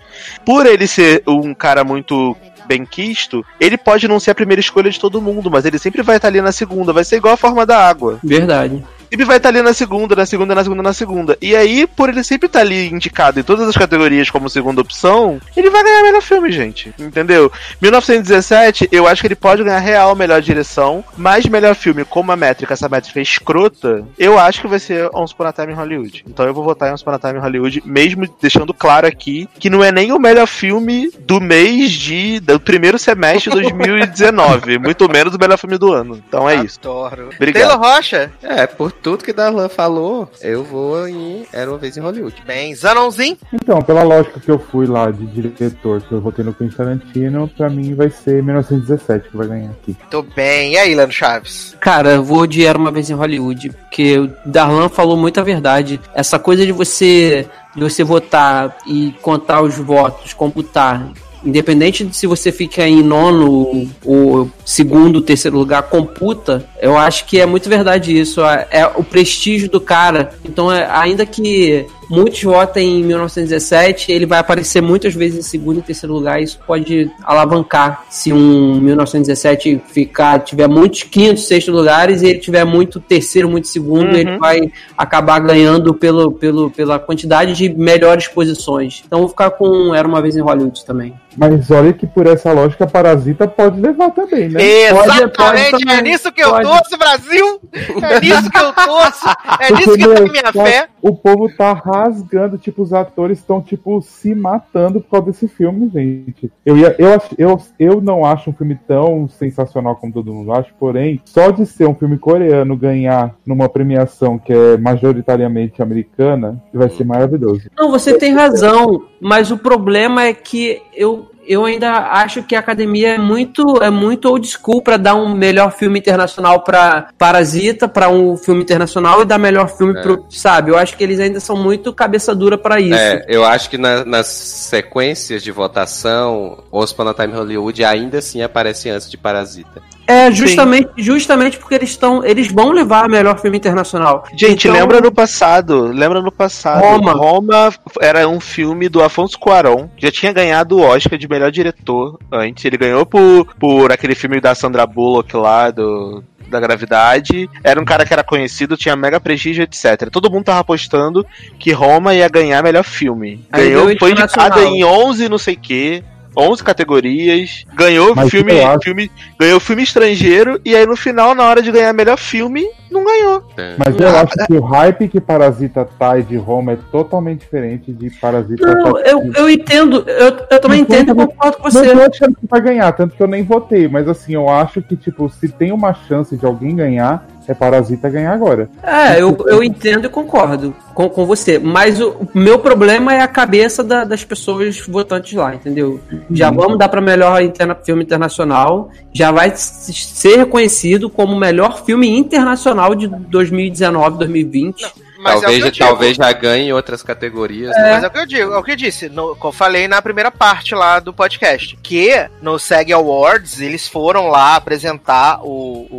por 0.46 0.66
ele 0.66 0.88
ser 0.88 1.24
um 1.28 1.54
cara 1.54 1.84
muito 1.84 2.36
bem 2.66 2.86
quisto, 2.86 3.46
ele 3.60 3.78
pode 3.78 4.08
não 4.08 4.20
ser 4.20 4.32
a 4.32 4.36
primeira 4.36 4.60
escolha 4.60 4.90
de 4.90 5.00
todo 5.00 5.22
mundo, 5.22 5.50
mas 5.50 5.66
ele 5.66 5.80
sempre 5.80 6.02
vai 6.02 6.18
estar 6.18 6.28
ali 6.28 6.42
na 6.42 6.52
segunda, 6.52 6.94
vai 6.94 7.04
ser 7.04 7.18
igual 7.18 7.34
a 7.34 7.38
forma 7.38 7.66
da 7.66 7.88
água. 7.88 8.20
Verdade. 8.24 8.84
Sempre 9.14 9.28
vai 9.28 9.38
estar 9.38 9.50
ali 9.50 9.62
na 9.62 9.76
segunda, 9.76 10.16
na 10.16 10.26
segunda, 10.26 10.56
na 10.56 10.64
segunda, 10.64 10.82
na 10.82 10.94
segunda. 10.94 11.38
E 11.40 11.56
aí, 11.56 11.86
por 11.86 12.10
ele 12.10 12.24
sempre 12.24 12.48
estar 12.48 12.62
ali 12.62 12.88
indicado 12.90 13.40
em 13.40 13.44
todas 13.44 13.68
as 13.68 13.78
categorias 13.78 14.32
como 14.32 14.50
segunda 14.50 14.82
opção, 14.82 15.40
ele 15.56 15.70
vai 15.70 15.84
ganhar 15.84 16.02
melhor 16.02 16.22
filme, 16.24 16.52
gente. 16.52 16.92
Entendeu? 16.98 17.52
1917, 17.80 18.90
eu 18.92 19.06
acho 19.06 19.22
que 19.22 19.28
ele 19.28 19.36
pode 19.36 19.64
ganhar 19.64 19.78
real 19.78 20.16
melhor 20.16 20.42
direção, 20.42 21.06
mas 21.16 21.46
melhor 21.46 21.76
filme, 21.76 22.04
como 22.04 22.32
a 22.32 22.36
métrica, 22.36 22.74
essa 22.74 22.90
métrica 22.90 23.20
é 23.20 23.22
escrota, 23.22 24.04
eu 24.18 24.40
acho 24.40 24.62
que 24.62 24.68
vai 24.68 24.80
ser 24.80 25.08
Once 25.14 25.32
Upon 25.32 25.46
a 25.46 25.54
Time 25.54 25.74
em 25.74 25.76
Hollywood. 25.76 26.26
Então 26.28 26.48
eu 26.48 26.54
vou 26.54 26.64
votar 26.64 26.90
em 26.90 26.94
Once 26.94 27.04
Upon 27.04 27.12
a 27.14 27.20
Time 27.20 27.38
em 27.38 27.42
Hollywood, 27.44 27.84
mesmo 27.86 28.28
deixando 28.42 28.74
claro 28.74 29.06
aqui 29.06 29.48
que 29.60 29.70
não 29.70 29.84
é 29.84 29.92
nem 29.92 30.12
o 30.12 30.18
melhor 30.18 30.48
filme 30.48 31.12
do 31.20 31.40
mês 31.40 31.92
de 31.92 32.40
do 32.40 32.60
primeiro 32.60 32.98
semestre 32.98 33.52
de 33.52 33.62
2019, 33.62 34.80
muito 34.82 35.08
menos 35.08 35.36
o 35.36 35.38
melhor 35.38 35.60
filme 35.60 35.78
do 35.78 35.94
ano. 35.94 36.20
Então 36.28 36.50
é 36.50 36.56
isso. 36.56 36.80
Adoro. 36.80 37.30
Obrigado. 37.36 37.70
Taylor 37.70 37.80
Rocha. 37.80 38.32
É, 38.42 38.66
por 38.66 38.92
tudo 39.04 39.24
que 39.24 39.34
Darlan 39.34 39.68
falou, 39.68 40.30
eu 40.42 40.64
vou 40.64 41.08
em 41.08 41.46
Era 41.52 41.70
uma 41.70 41.78
vez 41.78 41.98
em 41.98 42.00
Hollywood. 42.00 42.42
Bem, 42.48 42.74
Zanonzinho? 42.74 43.38
Então, 43.54 43.82
pela 43.82 44.02
lógica 44.02 44.40
que 44.40 44.50
eu 44.50 44.58
fui 44.58 44.88
lá 44.88 45.12
de 45.12 45.26
diretor, 45.28 46.02
que 46.02 46.12
eu 46.14 46.22
votei 46.22 46.44
no 46.44 46.54
Quentin 46.54 46.76
Tarantino, 46.76 47.50
pra 47.50 47.70
mim 47.70 47.94
vai 47.94 48.10
ser 48.10 48.42
1917 48.42 49.30
que 49.30 49.38
vai 49.38 49.48
ganhar 49.48 49.72
aqui. 49.72 49.96
Tô 50.10 50.22
bem. 50.22 50.74
E 50.74 50.78
aí, 50.78 50.96
Lano 50.96 51.12
Chaves? 51.12 51.76
Cara, 51.82 52.14
eu 52.14 52.24
vou 52.24 52.48
de 52.48 52.66
Era 52.66 52.78
uma 52.78 52.92
vez 52.92 53.10
em 53.10 53.14
Hollywood, 53.14 53.72
porque 53.72 54.18
o 54.18 54.32
Darlan 54.46 54.88
falou 54.88 55.18
muita 55.18 55.44
verdade. 55.44 56.00
Essa 56.16 56.40
coisa 56.40 56.66
de 56.66 56.72
você 56.72 57.46
de 57.76 57.82
você 57.82 58.04
votar 58.04 58.78
e 58.86 59.14
contar 59.22 59.62
os 59.62 59.76
votos, 59.78 60.34
computar 60.34 61.12
independente 61.46 62.04
de 62.04 62.16
se 62.16 62.28
você 62.28 62.52
fica 62.52 62.88
em 62.88 63.04
nono 63.04 63.90
ou 64.06 64.50
segundo, 64.66 65.22
terceiro 65.22 65.58
lugar, 65.58 65.84
computa, 65.84 66.66
eu 66.82 66.98
acho 66.98 67.26
que 67.26 67.40
é 67.40 67.46
muito 67.46 67.70
verdade 67.70 68.18
isso. 68.18 68.42
É 68.42 68.86
o 68.96 69.04
prestígio 69.04 69.70
do 69.70 69.80
cara. 69.80 70.34
Então, 70.44 70.72
é, 70.72 70.88
ainda 70.90 71.26
que 71.26 71.86
muitos 72.14 72.44
votem 72.44 73.00
em 73.00 73.04
1917, 73.04 74.12
ele 74.12 74.26
vai 74.26 74.40
aparecer 74.40 74.82
muitas 74.82 75.14
vezes 75.16 75.40
em 75.40 75.42
segundo 75.42 75.80
e 75.80 75.82
terceiro 75.82 76.14
lugar. 76.14 76.42
Isso 76.42 76.60
pode 76.66 77.10
alavancar 77.24 78.04
se 78.10 78.32
um 78.32 78.80
1917 78.80 79.82
ficar, 79.92 80.40
tiver 80.40 80.68
muitos 80.68 81.04
quintos, 81.04 81.48
sexto 81.48 81.72
lugares 81.72 82.22
e 82.22 82.28
ele 82.28 82.40
tiver 82.40 82.64
muito 82.64 83.00
terceiro, 83.00 83.50
muito 83.50 83.68
segundo, 83.68 84.14
Uhum. 84.14 84.16
ele 84.16 84.38
vai 84.38 84.72
acabar 84.98 85.40
ganhando 85.40 85.94
pelo, 85.94 86.32
pelo, 86.32 86.70
pela 86.70 87.00
quantidade 87.00 87.54
de 87.54 87.70
melhores 87.70 88.28
posições. 88.28 89.04
Então, 89.06 89.20
vou 89.20 89.30
ficar 89.30 89.52
com 89.52 89.94
Era 89.94 90.08
uma 90.08 90.22
vez 90.22 90.36
em 90.36 90.42
Hollywood 90.42 90.86
também. 90.86 91.14
Mas 91.36 91.72
olha 91.72 91.92
que 91.94 92.06
por 92.06 92.28
essa 92.28 92.52
lógica, 92.52 92.86
Parasita 92.86 93.48
pode 93.48 93.80
levar 93.82 94.12
também, 94.12 94.50
né? 94.50 94.62
Exatamente, 94.64 95.90
é 95.90 96.02
nisso 96.02 96.32
que 96.32 96.44
eu 96.44 96.52
torço, 96.62 96.98
Brasil! 96.98 97.60
É 98.02 98.20
nisso 98.20 98.50
que 98.52 98.58
eu 98.58 98.74
torço! 98.74 99.26
É 99.60 99.72
nisso 99.74 99.94
que 99.96 100.04
eu 100.04 100.16
tenho 100.16 100.32
minha 100.32 100.52
fé! 100.54 100.88
O 101.02 101.16
povo 101.16 101.50
tá 101.58 101.74
rasgando, 102.04 102.58
tipo, 102.58 102.82
os 102.82 102.94
atores 102.94 103.40
estão, 103.40 103.62
tipo, 103.62 104.02
se 104.02 104.36
matando 104.36 105.00
por 105.00 105.10
causa 105.10 105.28
desse 105.28 105.48
filme, 105.48 105.90
gente. 105.90 106.52
Eu, 106.66 106.78
ia, 106.78 106.96
eu, 107.00 107.22
eu, 107.38 107.62
eu 107.80 108.02
não 108.02 108.26
acho 108.26 108.50
um 108.50 108.54
filme 108.54 108.78
tão 108.88 109.28
sensacional 109.28 109.96
como 109.96 110.14
todo 110.14 110.34
mundo 110.34 110.52
acha, 110.52 110.70
porém, 110.78 111.22
só 111.26 111.50
de 111.52 111.66
ser 111.66 111.88
um 111.88 111.96
filme 111.96 112.18
coreano 112.18 112.76
ganhar 112.76 113.36
numa 113.46 113.70
premiação 113.70 114.38
que 114.38 114.52
é 114.52 114.78
majoritariamente 114.78 115.82
americana, 115.82 116.62
vai 116.74 116.90
ser 116.90 117.06
maravilhoso. 117.06 117.70
Não, 117.78 117.90
você 117.90 118.18
tem 118.18 118.34
razão, 118.34 119.06
mas 119.22 119.52
o 119.52 119.58
problema 119.58 120.24
é 120.24 120.34
que 120.34 120.82
eu, 120.94 121.28
eu 121.48 121.66
ainda 121.66 121.92
acho 122.12 122.44
que 122.44 122.56
a 122.56 122.60
academia 122.60 123.16
é 123.16 123.18
muito 123.18 123.82
é 123.84 123.90
muito 123.90 124.30
old 124.30 124.48
school 124.48 124.82
para 124.82 124.98
dar 124.98 125.16
um 125.16 125.34
melhor 125.34 125.72
filme 125.72 126.00
internacional 126.00 126.62
para 126.62 127.10
Parasita, 127.18 127.88
para 127.88 128.10
um 128.10 128.36
filme 128.38 128.62
internacional 128.62 129.22
e 129.22 129.26
dar 129.26 129.38
melhor 129.38 129.68
filme 129.70 129.98
É. 129.98 130.02
pro, 130.02 130.26
sabe? 130.30 130.72
Eu 130.72 130.78
acho 130.78 130.96
que 130.98 131.04
eles 131.04 131.20
ainda 131.20 131.40
são 131.40 131.56
muito 131.56 131.92
cabeça 131.94 132.34
dura 132.36 132.58
para 132.58 132.80
isso. 132.80 132.94
É, 133.00 133.26
eu 133.28 133.44
acho 133.46 133.70
que 133.70 133.78
na- 133.78 134.06
nas 134.06 134.28
sequências 134.28 135.44
de 135.44 135.52
votação, 135.52 136.64
a 137.10 137.14
Time 137.14 137.34
Hollywood 137.34 137.84
ainda 137.84 138.18
assim 138.20 138.42
aparece 138.42 138.90
antes 138.90 139.10
de 139.10 139.18
Parasita. 139.18 139.82
É, 140.06 140.32
justamente, 140.32 140.90
justamente 140.98 141.58
porque 141.58 141.76
eles 141.76 141.90
estão, 141.92 142.24
eles 142.26 142.52
vão 142.52 142.72
levar 142.72 143.08
melhor 143.08 143.40
filme 143.40 143.58
internacional. 143.58 144.26
Gente, 144.38 144.68
Então- 144.68 144.80
lembra 144.80 145.00
no 145.00 145.12
passado? 145.12 145.84
Lembra 145.88 146.22
no 146.22 146.32
passado? 146.32 146.82
Roma. 146.82 147.14
Roma 147.14 147.74
era 148.02 148.28
um 148.28 148.40
filme 148.40 148.90
do 148.90 149.02
Afonso 149.02 149.40
Cuarón. 149.40 149.88
Já 149.98 150.12
tinha 150.12 150.34
ganhado 150.34 150.78
o 150.78 150.82
Oscar 150.82 151.18
de 151.18 151.28
melhor 151.28 151.52
diretor 151.52 152.20
antes. 152.32 152.66
Ele 152.66 152.78
ganhou 152.78 153.06
por, 153.06 153.48
por 153.60 153.92
aquele 153.92 154.16
filme 154.16 154.42
da 154.42 154.54
Sandra 154.54 154.86
Bullock 154.86 155.36
lá, 155.38 155.72
do, 155.72 156.24
da 156.50 156.60
gravidade. 156.60 157.50
Era 157.64 157.80
um 157.82 157.86
cara 157.86 158.06
que 158.06 158.14
era 158.14 158.24
conhecido, 158.24 158.78
tinha 158.78 158.96
mega 158.96 159.20
prestígio, 159.20 159.64
etc. 159.64 160.10
Todo 160.12 160.30
mundo 160.30 160.46
tava 160.46 160.60
apostando 160.60 161.26
que 161.58 161.72
Roma 161.72 162.14
ia 162.14 162.28
ganhar 162.28 162.62
melhor 162.64 162.84
filme. 162.84 163.46
Ganhou, 163.52 163.84
foi 163.98 164.12
indicado 164.12 164.60
internacional. 164.60 164.76
em 164.76 164.84
11 164.84 165.30
não 165.30 165.38
sei 165.38 165.56
o 165.56 165.60
quê. 165.60 166.04
11 166.36 166.64
categorias, 166.64 167.66
ganhou 167.76 168.16
Mas 168.16 168.30
filme, 168.30 168.60
acho- 168.62 168.80
filme, 168.84 169.12
ganhou 169.40 169.60
filme 169.60 169.84
estrangeiro 169.84 170.60
e 170.66 170.76
aí 170.76 170.86
no 170.86 170.96
final, 170.96 171.34
na 171.36 171.44
hora 171.44 171.62
de 171.62 171.72
ganhar 171.72 171.94
melhor 171.94 172.18
filme, 172.18 172.66
não 172.92 173.04
ganhou. 173.04 173.44
Mas 173.78 174.00
eu 174.00 174.08
acho 174.10 174.34
que 174.48 174.54
o 174.54 174.62
hype 174.62 175.08
que 175.08 175.20
Parasita 175.22 175.88
tá 175.98 176.18
e 176.20 176.24
de 176.24 176.38
Roma 176.38 176.74
é 176.74 176.78
totalmente 176.92 177.42
diferente 177.42 177.92
de 177.92 178.10
Parasita 178.12 178.66
Não, 178.66 178.94
tá 178.94 179.00
eu, 179.02 179.32
eu 179.34 179.50
entendo, 179.50 180.04
eu, 180.08 180.38
eu 180.50 180.60
também 180.62 180.82
entendo 180.82 181.12
e 181.12 181.16
concordo 181.16 181.58
com 181.58 181.64
você. 181.64 181.94
Não 181.94 182.04
tô 182.06 182.12
achando 182.12 182.36
que 182.36 182.48
vai 182.48 182.62
ganhar, 182.62 182.92
tanto 182.94 183.16
que 183.16 183.24
eu 183.24 183.28
nem 183.28 183.44
votei, 183.44 183.88
mas 183.88 184.08
assim, 184.08 184.34
eu 184.34 184.50
acho 184.50 184.82
que, 184.82 184.96
tipo, 184.96 185.30
se 185.30 185.48
tem 185.50 185.72
uma 185.72 185.94
chance 185.94 186.36
de 186.38 186.46
alguém 186.46 186.76
ganhar, 186.76 187.26
é 187.48 187.54
Parasita 187.54 188.10
ganhar 188.10 188.34
agora. 188.34 188.70
É, 188.84 189.22
eu, 189.22 189.36
eu 189.48 189.64
entendo 189.64 190.06
e 190.06 190.10
concordo 190.10 190.76
com, 190.94 191.10
com 191.10 191.26
você. 191.26 191.60
Mas 191.60 192.00
o, 192.00 192.10
o 192.12 192.28
meu 192.34 192.60
problema 192.60 193.14
é 193.14 193.22
a 193.22 193.28
cabeça 193.28 193.84
da- 193.84 194.04
das 194.04 194.24
pessoas 194.24 194.80
votantes 194.88 195.34
lá, 195.34 195.54
entendeu? 195.56 196.00
Já 196.32 196.50
Uhum. 196.50 196.56
vamos 196.56 196.78
dar 196.78 196.90
para 196.90 197.02
melhor 197.02 197.42
interna- 197.42 197.76
filme 197.76 198.04
internacional. 198.04 198.90
Já 199.14 199.32
vai 199.32 199.52
ser 199.56 200.38
reconhecido 200.38 201.10
como 201.10 201.34
o 201.34 201.40
melhor 201.40 201.84
filme 201.86 202.10
internacional 202.10 202.96
de 202.96 203.08
2019, 203.08 204.18
2020. 204.18 204.86
Mas 205.24 205.38
é 205.38 205.42
talvez, 205.42 205.64
digo. 205.72 205.78
talvez 205.88 206.18
já 206.18 206.32
ganhe 206.34 206.68
em 206.68 206.74
outras 206.74 207.02
categorias. 207.02 207.70
né? 207.72 207.92
Mas 207.94 208.04
é 208.04 208.08
o 208.08 208.12
que 208.12 208.20
eu 208.20 208.26
digo, 208.26 208.52
é 208.54 208.58
o 208.58 208.64
que 208.64 208.72
eu 208.72 208.76
disse, 208.76 209.08
no, 209.08 209.34
que 209.38 209.46
eu 209.46 209.54
falei 209.54 209.88
na 209.88 210.02
primeira 210.02 210.30
parte 210.30 210.76
lá 210.76 211.00
do 211.00 211.14
podcast. 211.14 211.78
Que 211.82 212.28
no 212.42 212.60
SEG 212.60 212.92
Awards 212.92 213.62
eles 213.62 213.88
foram 213.88 214.28
lá 214.28 214.58
apresentar 214.58 215.40
o, 215.42 215.48
o, 215.90 215.96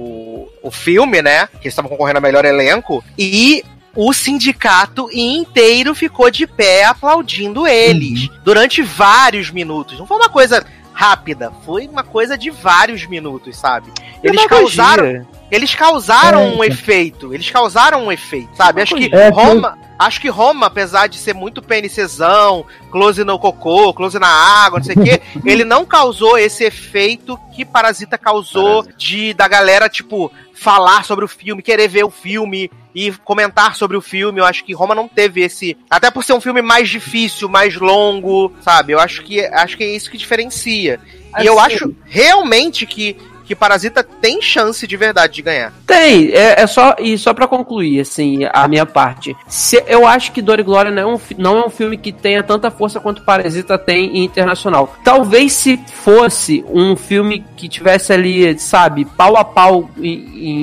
o 0.64 0.70
filme, 0.70 1.20
né? 1.22 1.46
Que 1.46 1.66
eles 1.66 1.72
estavam 1.72 1.90
concorrendo 1.90 2.18
a 2.18 2.22
melhor 2.22 2.44
elenco. 2.44 3.04
E 3.16 3.62
o 3.94 4.12
sindicato 4.12 5.08
inteiro 5.12 5.94
ficou 5.94 6.30
de 6.30 6.46
pé 6.46 6.84
aplaudindo 6.84 7.66
eles 7.66 8.28
durante 8.42 8.82
vários 8.82 9.50
minutos. 9.50 9.98
Não 9.98 10.06
foi 10.06 10.16
uma 10.16 10.28
coisa 10.28 10.64
rápida, 10.92 11.52
foi 11.64 11.86
uma 11.86 12.02
coisa 12.02 12.38
de 12.38 12.50
vários 12.50 13.06
minutos, 13.06 13.56
sabe? 13.56 13.92
Eles 14.22 14.40
Demagogia. 14.40 14.48
causaram, 14.48 15.26
eles 15.50 15.74
causaram 15.74 16.40
É, 16.40 16.46
um 16.56 16.64
efeito, 16.64 17.32
eles 17.34 17.50
causaram 17.50 18.04
um 18.06 18.12
efeito, 18.12 18.56
sabe? 18.56 18.82
Acho 18.82 18.94
que 18.96 19.14
É, 19.14 19.28
Roma, 19.28 19.78
acho 19.98 20.20
que 20.20 20.28
Roma, 20.28 20.66
apesar 20.66 21.06
de 21.08 21.18
ser 21.18 21.34
muito 21.34 21.62
PNCzão, 21.62 22.64
close 22.90 23.22
no 23.24 23.38
cocô, 23.38 23.92
close 23.94 24.18
na 24.18 24.26
água, 24.28 24.78
não 24.78 24.84
sei 24.84 24.96
o 24.96 25.02
quê, 25.04 25.20
ele 25.44 25.64
não 25.64 25.84
causou 25.84 26.36
esse 26.38 26.64
efeito 26.64 27.38
que 27.54 27.64
Parasita 27.64 28.18
causou 28.18 28.84
de 28.96 29.32
da 29.34 29.46
galera, 29.46 29.88
tipo, 29.88 30.30
falar 30.54 31.04
sobre 31.04 31.24
o 31.24 31.28
filme, 31.28 31.62
querer 31.62 31.88
ver 31.88 32.04
o 32.04 32.10
filme 32.10 32.70
e 32.94 33.10
comentar 33.24 33.74
sobre 33.76 33.96
o 33.96 34.00
filme. 34.00 34.40
Eu 34.40 34.44
acho 34.44 34.64
que 34.64 34.72
Roma 34.72 34.94
não 34.94 35.06
teve 35.08 35.42
esse, 35.42 35.76
até 35.90 36.10
por 36.10 36.24
ser 36.24 36.32
um 36.32 36.40
filme 36.40 36.62
mais 36.62 36.88
difícil, 36.88 37.48
mais 37.48 37.74
longo, 37.76 38.52
sabe? 38.62 38.92
Eu 38.92 39.00
acho 39.00 39.22
que 39.22 39.40
acho 39.46 39.76
que 39.76 39.84
é 39.84 39.88
isso 39.94 40.10
que 40.10 40.16
diferencia. 40.16 40.98
E 41.40 41.46
eu 41.46 41.58
Assim- 41.58 41.74
acho 41.74 41.96
realmente 42.06 42.86
que 42.86 43.16
que 43.44 43.54
Parasita 43.54 44.02
tem 44.02 44.40
chance 44.42 44.86
de 44.86 44.96
verdade 44.96 45.34
de 45.34 45.42
ganhar. 45.42 45.72
Tem, 45.86 46.30
é, 46.32 46.62
é 46.62 46.66
só 46.66 46.96
e 46.98 47.16
só 47.18 47.32
para 47.34 47.46
concluir 47.46 48.00
assim 48.00 48.40
a 48.52 48.66
minha 48.68 48.86
parte. 48.86 49.36
Se, 49.46 49.82
eu 49.86 50.06
acho 50.06 50.32
que 50.32 50.42
Dor 50.42 50.60
e 50.60 50.62
Glória 50.62 50.90
não 50.90 51.02
é, 51.02 51.06
um, 51.14 51.20
não 51.38 51.58
é 51.58 51.66
um 51.66 51.70
filme 51.70 51.96
que 51.96 52.12
tenha 52.12 52.42
tanta 52.42 52.70
força 52.70 53.00
quanto 53.00 53.22
Parasita 53.22 53.78
tem 53.78 54.18
em 54.18 54.24
internacional. 54.24 54.94
Talvez 55.04 55.52
se 55.52 55.76
fosse 55.86 56.64
um 56.68 56.96
filme 56.96 57.44
que 57.56 57.68
tivesse 57.68 58.12
ali, 58.12 58.58
sabe, 58.58 59.04
pau 59.04 59.36
a 59.36 59.44
pau 59.44 59.88
em, 59.98 60.12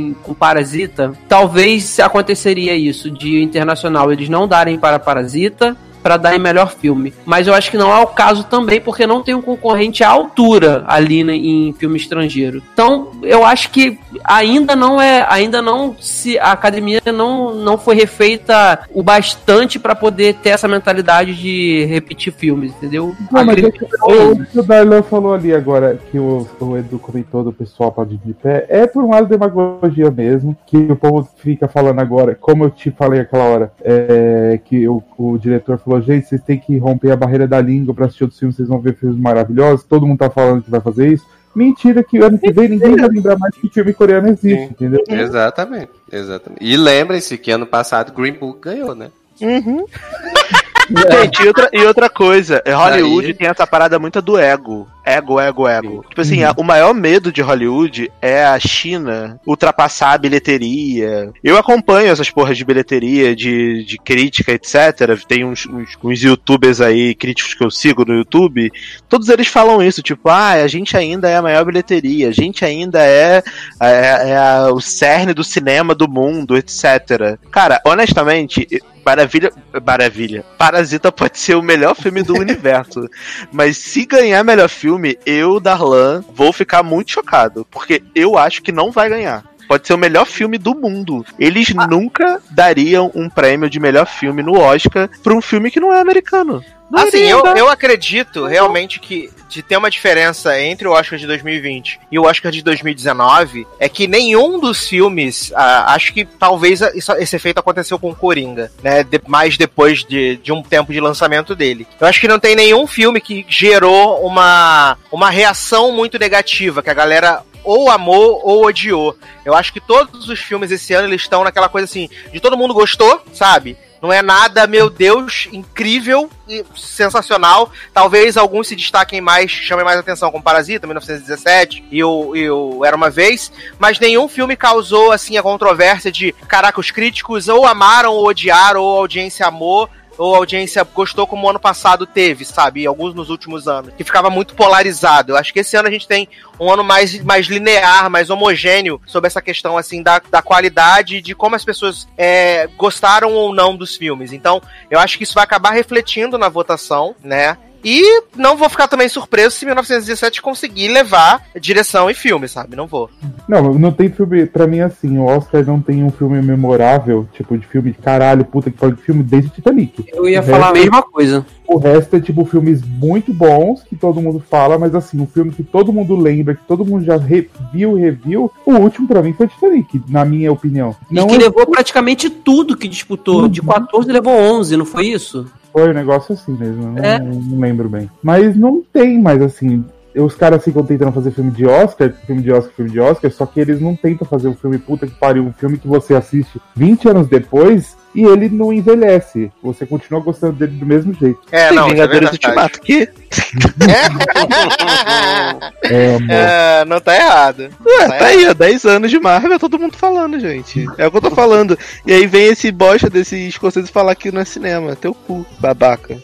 em- 0.10 0.14
com 0.24 0.34
Parasita, 0.34 1.14
talvez 1.30 1.99
aconteceria 1.99 2.76
isso 2.76 3.10
de 3.10 3.41
internacional 3.41 4.12
eles 4.12 4.28
não 4.30 4.48
darem 4.48 4.78
para 4.78 4.99
Parasita 4.99 5.76
para 6.02 6.18
dar 6.18 6.36
em 6.36 6.40
melhor 6.40 6.73
filme. 6.73 7.14
Mas 7.26 7.48
eu 7.48 7.53
acho 7.53 7.69
que 7.72 7.78
não 7.78 7.91
é 7.91 7.99
o 7.99 8.07
caso 8.07 8.44
também, 8.44 8.82
porque 8.82 9.07
não 9.07 9.22
tem 9.22 9.36
um 9.36 9.41
concorrente 9.41 10.03
à 10.03 10.10
altura 10.10 10.84
ali 10.88 11.23
né, 11.23 11.36
em 11.36 11.73
filme 11.73 11.98
estrangeiro. 11.98 12.61
Então, 12.73 13.11
eu 13.23 13.45
acho 13.45 13.69
que 13.72 13.99
ainda 14.23 14.76
não 14.76 15.02
é, 15.02 15.26
ainda 15.30 15.61
não 15.61 15.95
se 15.99 16.38
a 16.40 16.52
academia 16.52 17.02
não, 17.06 17.53
não 17.56 17.78
foi 17.78 17.95
refeita 17.95 18.80
o 18.94 19.03
bastante 19.03 19.80
para 19.80 19.95
poder 19.95 20.36
ter 20.36 20.49
essa 20.49 20.68
mentalidade 20.68 21.36
de 21.36 21.86
repetir 21.86 22.34
filmes, 22.34 22.72
entendeu? 22.72 23.15
Não, 23.32 23.45
mas 23.45 23.57
é 23.64 23.72
que 23.72 23.84
o, 23.84 24.32
o 24.32 24.45
que 24.45 24.60
o 24.60 24.64
Darlan 24.64 25.03
falou 25.03 25.34
ali 25.34 25.53
agora, 25.53 25.99
que 26.11 26.19
o, 26.19 26.48
o 26.60 26.78
Edu 26.78 26.99
comentou 26.99 27.44
do 27.44 27.53
pessoal 27.53 27.91
pode 27.91 28.18
de 28.18 28.34
pé, 28.34 28.65
é 28.69 28.88
por 28.88 29.03
um 29.03 29.11
lado 29.11 29.28
demagogia 29.28 30.10
mesmo, 30.11 30.56
que 30.65 30.78
o 30.78 30.95
povo 30.95 31.28
fica 31.38 31.68
falando 31.68 31.99
agora, 31.99 32.38
como 32.40 32.65
eu 32.65 32.69
te 32.69 32.91
falei 32.91 33.22
aquela 33.22 33.45
hora, 33.45 33.72
é, 33.84 34.60
que 34.64 34.88
o, 34.88 35.03
o 35.18 35.38
diretor 35.38 35.78
falou, 35.78 35.90
gente, 35.99 36.27
vocês 36.27 36.41
têm 36.41 36.59
que 36.59 36.77
romper 36.77 37.11
a 37.11 37.15
barreira 37.15 37.47
da 37.47 37.59
língua 37.59 37.93
pra 37.93 38.05
assistir 38.05 38.23
outros 38.23 38.39
filmes, 38.39 38.55
vocês 38.55 38.69
vão 38.69 38.80
ver 38.80 38.95
filmes 38.95 39.19
maravilhosos, 39.19 39.84
todo 39.84 40.05
mundo 40.05 40.19
tá 40.19 40.30
falando 40.30 40.63
que 40.63 40.72
vai 40.72 40.80
fazer 40.80 41.11
isso. 41.11 41.26
Mentira 41.53 42.01
que 42.01 42.18
ano 42.19 42.38
que 42.38 42.51
vem 42.51 42.69
ninguém 42.69 42.95
vai 42.95 43.09
lembrar 43.09 43.38
mais 43.38 43.53
que 43.55 43.68
filme 43.68 43.93
coreano 43.93 44.30
existe, 44.30 44.72
entendeu? 44.72 45.03
Exatamente, 45.09 45.91
exatamente. 46.09 46.63
E 46.63 46.77
lembrem-se 46.77 47.38
que 47.38 47.51
ano 47.51 47.65
passado 47.65 48.13
Green 48.13 48.34
Book 48.34 48.61
ganhou, 48.61 48.95
né? 48.95 49.11
Gente, 51.22 51.41
e 51.44 51.48
outra, 51.48 51.70
e 51.74 51.84
outra 51.86 52.10
coisa, 52.10 52.62
é, 52.66 52.74
Hollywood 52.74 53.24
Daí- 53.28 53.34
tem 53.34 53.48
essa 53.48 53.66
parada 53.66 53.98
muito 53.99 54.22
do 54.22 54.38
ego. 54.38 54.88
Ego, 55.03 55.40
ego, 55.40 55.68
ego. 55.68 56.06
Tipo 56.08 56.22
assim, 56.22 56.44
a- 56.44 56.53
o 56.56 56.64
maior 56.64 56.94
medo 56.94 57.32
de 57.32 57.41
Hollywood 57.41 58.12
é 58.22 58.44
a 58.45 58.60
China 58.60 59.40
ultrapassar 59.48 60.12
a 60.14 60.18
bilheteria. 60.18 61.32
Eu 61.44 61.58
acompanho 61.58 62.12
essas 62.12 62.30
porras 62.30 62.56
de 62.56 62.64
bilheteria, 62.64 63.36
de, 63.36 63.84
de 63.84 63.98
crítica, 63.98 64.52
etc. 64.52 65.20
Tem 65.28 65.44
uns, 65.44 65.66
uns, 65.66 65.98
uns 66.03 66.22
youtubers 66.22 66.80
aí, 66.82 67.16
críticos 67.16 67.56
que 67.56 67.64
eu 67.64 67.72
sigo 67.72 68.06
no 68.06 68.14
YouTube. 68.14 68.72
Todos 69.10 69.28
eles 69.30 69.48
falam 69.48 69.82
isso, 69.82 70.03
tipo, 70.03 70.30
ah, 70.30 70.52
a 70.52 70.68
gente 70.68 70.95
ainda 70.95 71.28
é 71.28 71.38
a 71.38 71.41
maior 71.41 71.66
bilheteria, 71.66 72.30
a 72.30 72.32
gente 72.32 72.64
ainda 72.64 73.02
é, 73.03 73.41
é, 73.82 74.30
é 74.32 74.38
a- 74.38 74.70
o 74.72 74.80
cerne 74.80 75.34
do 75.34 75.44
cinema 75.44 75.95
do 75.95 76.08
mundo, 76.08 76.56
etc. 76.56 77.40
Cara, 77.49 77.82
honestamente, 77.86 78.68
Maravilha, 79.06 79.52
Maravilha. 79.86 80.45
Parasita 80.57 81.11
pode 81.11 81.40
ser 81.40 81.56
o 81.56 81.61
melhor 81.61 81.95
filme 81.95 82.23
do 82.23 82.36
universo. 82.40 83.10
Mas 83.52 83.78
se 83.78 84.06
ganhar 84.06 84.44
melhor 84.44 84.69
filme, 84.69 85.18
eu, 85.26 85.60
Darlan, 85.60 86.23
vou 86.34 86.53
ficar 86.53 86.84
muito 86.84 87.11
chocado. 87.11 87.65
Porque 87.69 88.03
eu 88.14 88.38
acho 88.38 88.61
que 88.61 88.72
não 88.72 88.91
vai 88.91 89.10
ganhar. 89.10 89.44
Pode 89.72 89.88
ser 89.88 89.93
o 89.93 89.98
melhor 89.98 90.26
filme 90.26 90.57
do 90.57 90.76
mundo. 90.76 91.26
Eles 91.39 91.69
nunca 91.89 92.41
dariam 92.49 93.10
um 93.15 93.30
prêmio 93.30 93.69
de 93.69 93.80
melhor 93.80 94.06
filme 94.06 94.43
no 94.43 94.60
Oscar 94.60 95.10
pra 95.23 95.34
um 95.34 95.41
filme 95.41 95.72
que 95.72 95.80
não 95.80 95.93
é 95.93 96.02
americano. 96.02 96.61
Não 96.91 96.99
Assim, 97.03 97.19
iria 97.19 97.30
eu, 97.31 97.45
eu 97.56 97.69
acredito 97.69 98.45
realmente 98.45 98.99
que 98.99 99.30
de 99.48 99.61
ter 99.64 99.77
uma 99.77 99.89
diferença 99.89 100.60
entre 100.61 100.85
o 100.85 100.91
Oscar 100.91 101.18
de 101.18 101.26
2020 101.26 102.02
e 102.11 102.19
o 102.19 102.23
Oscar 102.23 102.52
de 102.52 102.61
2019 102.61 103.65
é 103.80 103.88
que 103.88 104.07
nenhum 104.07 104.60
dos 104.60 104.89
filmes, 104.89 105.53
ah, 105.56 105.93
acho 105.93 106.11
que 106.14 106.26
talvez 106.26 106.81
isso- 106.93 107.14
esse 107.14 107.34
efeito 107.38 107.60
aconteceu 107.60 107.98
com 107.98 108.10
o 108.10 108.15
Coringa, 108.15 108.69
né? 108.84 109.03
de- 109.06 109.22
mais 109.26 109.57
depois 109.57 110.03
de, 110.03 110.35
de 110.43 110.52
um 110.52 110.61
tempo 110.61 110.91
de 110.91 110.99
lançamento 110.99 111.56
dele. 111.56 111.88
Eu 111.98 112.07
acho 112.07 112.19
que 112.19 112.27
não 112.27 112.39
tem 112.39 112.57
nenhum 112.57 112.85
filme 112.85 113.22
que 113.22 113.45
gerou 113.48 114.26
uma, 114.26 114.98
uma 115.10 115.30
reação 115.30 115.93
muito 115.93 116.19
negativa, 116.19 116.84
que 116.84 116.89
a 116.89 116.93
galera 116.93 117.41
ou 117.63 117.89
amou 117.89 118.41
ou 118.43 118.65
odiou. 118.65 119.17
Eu 119.45 119.53
acho 119.53 119.71
que 119.73 119.79
todos 119.79 120.29
os 120.29 120.39
filmes 120.39 120.71
esse 120.71 120.93
ano 120.93 121.07
eles 121.07 121.21
estão 121.21 121.43
naquela 121.43 121.69
coisa 121.69 121.85
assim, 121.85 122.09
de 122.31 122.39
todo 122.39 122.57
mundo 122.57 122.73
gostou, 122.73 123.21
sabe? 123.33 123.77
Não 124.01 124.11
é 124.11 124.23
nada, 124.23 124.65
meu 124.65 124.89
Deus, 124.89 125.47
incrível 125.51 126.27
e 126.49 126.65
sensacional. 126.75 127.71
Talvez 127.93 128.35
alguns 128.35 128.67
se 128.67 128.75
destaquem 128.75 129.21
mais, 129.21 129.51
chamem 129.51 129.85
mais 129.85 129.99
atenção, 129.99 130.31
como 130.31 130.43
Parasita, 130.43 130.88
1917, 130.88 131.85
e 131.91 132.03
o, 132.03 132.83
Era 132.83 132.95
Uma 132.95 133.11
Vez. 133.11 133.51
Mas 133.77 133.99
nenhum 133.99 134.27
filme 134.27 134.55
causou, 134.55 135.11
assim, 135.11 135.38
a 135.38 135.43
controvérsia 135.43 136.11
de, 136.11 136.31
caraca, 136.47 136.79
os 136.79 136.89
críticos 136.89 137.47
ou 137.47 137.63
amaram 137.63 138.13
ou 138.13 138.27
odiaram, 138.27 138.81
ou 138.81 138.97
a 138.97 139.01
audiência 139.01 139.45
amou, 139.45 139.88
ou 140.22 140.35
audiência 140.35 140.84
gostou 140.84 141.26
como 141.26 141.48
o 141.48 141.49
ano 141.49 141.60
passado 141.60 142.06
teve, 142.06 142.45
sabe? 142.45 142.81
E 142.81 142.85
alguns 142.85 143.15
nos 143.15 143.31
últimos 143.31 143.68
anos. 143.68 143.91
Que 143.98 144.03
ficava 144.03 144.30
muito 144.30 144.53
polarizado. 144.53 145.31
Eu 145.31 145.38
acho 145.38 145.52
que 145.52 145.61
esse 145.61 145.76
ano 145.76 145.88
a 145.88 145.91
gente 145.91 146.07
tem 146.07 146.30
um 146.60 146.72
ano 146.72 146.84
mais, 146.84 147.19
mais 147.23 147.48
linear, 147.48 148.07
mais 148.07 148.30
homogêneo 148.30 149.02
sobre 149.07 149.26
essa 149.26 149.41
questão, 149.41 149.80
assim, 149.80 150.03
da, 150.03 150.22
da 150.30 150.43
qualidade 150.43 151.22
de 151.22 151.34
como 151.34 151.56
as 151.56 151.65
pessoas 151.65 152.07
é, 152.15 152.68
gostaram 152.77 153.34
ou 153.34 153.52
não 153.52 153.76
dos 153.76 153.95
filmes. 153.95 154.31
Então, 154.31 154.61
eu 154.91 154.99
acho 154.99 155.18
que 155.18 155.23
isso 155.23 155.34
vai 155.34 155.43
acabar 155.43 155.72
refletindo 155.72 156.38
na 156.38 156.49
votação, 156.49 157.15
né? 157.23 157.57
E 157.84 158.24
não 158.36 158.56
vou 158.58 158.70
ficar 158.70 158.88
também 158.88 159.10
surpreso 159.10 159.56
se 159.56 159.66
1917 159.66 160.41
conseguir 160.41 160.88
levar 160.90 161.44
direção 161.60 162.10
e 162.10 162.14
filme, 162.14 162.48
sabe? 162.48 162.76
Não 162.76 162.88
vou. 162.88 163.10
Não, 163.48 163.74
não 163.74 163.91
tem 163.91 164.10
filme. 164.10 164.45
Pra 164.45 164.68
mim, 164.68 164.80
assim, 164.82 165.18
o 165.18 165.26
Oscar 165.26 165.66
não 165.66 165.82
tem 165.82 166.03
um 166.03 166.12
filme 166.12 166.41
memorável, 166.41 167.28
tipo, 167.34 167.58
de 167.58 167.66
filme 167.66 167.91
de 167.91 167.98
caralho, 167.98 168.45
puta 168.45 168.70
que 168.72 168.78
pariu 168.78 168.95
de 168.95 169.02
filme 169.02 169.24
desde 169.24 169.49
o 169.49 169.53
Titanic. 169.53 170.06
Eu 170.14 170.28
ia 170.30 170.41
O 170.41 170.44
falar 170.44 170.58
a 170.70 170.74
resto- 170.74 170.80
mesma 170.80 171.02
coisa. 171.03 171.45
O 171.68 171.78
resto 171.78 172.16
é, 172.18 172.20
tipo, 172.20 172.44
filmes 172.45 172.82
muito 172.84 173.34
bons 173.34 173.82
que 173.84 173.95
todo 173.95 174.22
mundo 174.22 174.44
fala, 174.49 174.78
mas, 174.78 174.94
assim, 174.94 175.20
um 175.20 175.26
filme 175.28 175.52
que 175.52 175.64
todo 175.64 175.94
mundo 175.94 176.16
lembra, 176.16 176.53
que 176.56 176.64
todo 176.68 176.86
mundo 176.86 177.03
já 177.06 177.16
reviu 177.18 177.98
e 177.98 178.02
reviu. 178.02 178.52
O 178.66 178.74
último, 178.74 179.08
pra 179.08 179.22
mim, 179.22 179.34
foi 179.34 179.48
Titanic, 179.48 180.02
na 180.10 180.26
minha 180.26 180.52
opinião. 180.52 180.95
E 181.10 181.16
Não 181.16 181.28
que 181.28 181.36
é- 181.36 181.40
levou 181.40 181.66
praticamente 181.66 182.30
tudo 182.30 182.76
que 182.76 182.88
disputou. 182.88 183.48
De 183.48 183.62
14 183.62 184.12
levou 184.12 184.34
11, 184.34 184.76
não 184.76 184.86
foi 184.86 185.08
isso? 185.08 185.45
Foi 185.72 185.89
um 185.89 185.93
negócio 185.93 186.34
assim 186.34 186.52
mesmo, 186.53 186.84
eu 186.84 186.91
não, 186.91 187.03
É. 187.03 187.19
não 187.19 187.60
lembro 187.60 187.88
bem. 187.89 188.10
Mas 188.22 188.56
não 188.56 188.81
tem 188.93 189.22
mais 189.22 189.41
assim. 189.41 189.84
Os 190.15 190.35
caras 190.35 190.64
ficam 190.64 190.84
tentando 190.84 191.14
fazer 191.14 191.31
filme 191.31 191.52
de 191.52 191.65
Oscar, 191.65 192.11
filme 192.27 192.41
de 192.41 192.52
Oscar, 192.52 192.73
filme 192.73 192.91
de 192.91 192.99
Oscar, 192.99 193.31
só 193.31 193.45
que 193.45 193.60
eles 193.61 193.80
não 193.80 193.95
tentam 193.95 194.27
fazer 194.27 194.49
um 194.49 194.53
filme 194.53 194.77
puta 194.77 195.07
que 195.07 195.14
pariu, 195.15 195.43
um 195.45 195.53
filme 195.53 195.77
que 195.77 195.88
você 195.88 196.14
assiste 196.14 196.60
20 196.76 197.07
anos 197.07 197.27
depois 197.27 197.95
e 198.13 198.23
ele 198.23 198.49
não 198.49 198.73
envelhece. 198.73 199.51
Você 199.63 199.85
continua 199.85 200.21
gostando 200.21 200.53
dele 200.53 200.73
do 200.73 200.85
mesmo 200.85 201.13
jeito. 201.13 201.39
É, 201.51 201.67
Tem 201.67 201.77
não, 201.77 201.88
é 201.88 201.89
Vingadores 201.89 202.31
verdade. 202.31 202.47
Ultimato 202.47 202.81
que 202.81 203.09
É. 205.83 206.17
É, 206.29 206.85
não 206.85 206.99
tá 206.99 207.15
errado. 207.15 207.69
Ué, 207.85 208.07
tá 208.07 208.25
aí, 208.25 208.47
ó, 208.47 208.53
10 208.53 208.85
anos 208.85 209.11
de 209.11 209.19
Marvel, 209.19 209.59
todo 209.59 209.79
mundo 209.79 209.97
falando, 209.97 210.39
gente. 210.39 210.85
É 210.97 211.07
o 211.07 211.11
que 211.11 211.17
eu 211.17 211.21
tô 211.21 211.31
falando. 211.31 211.77
E 212.05 212.13
aí 212.13 212.27
vem 212.27 212.47
esse 212.47 212.71
bosta 212.71 213.09
desse 213.09 213.35
escocês 213.47 213.89
falar 213.89 214.15
que 214.15 214.31
não 214.31 214.41
é 214.41 214.45
cinema. 214.45 214.95
Teu 214.95 215.13
cu, 215.13 215.45
babaca. 215.59 216.17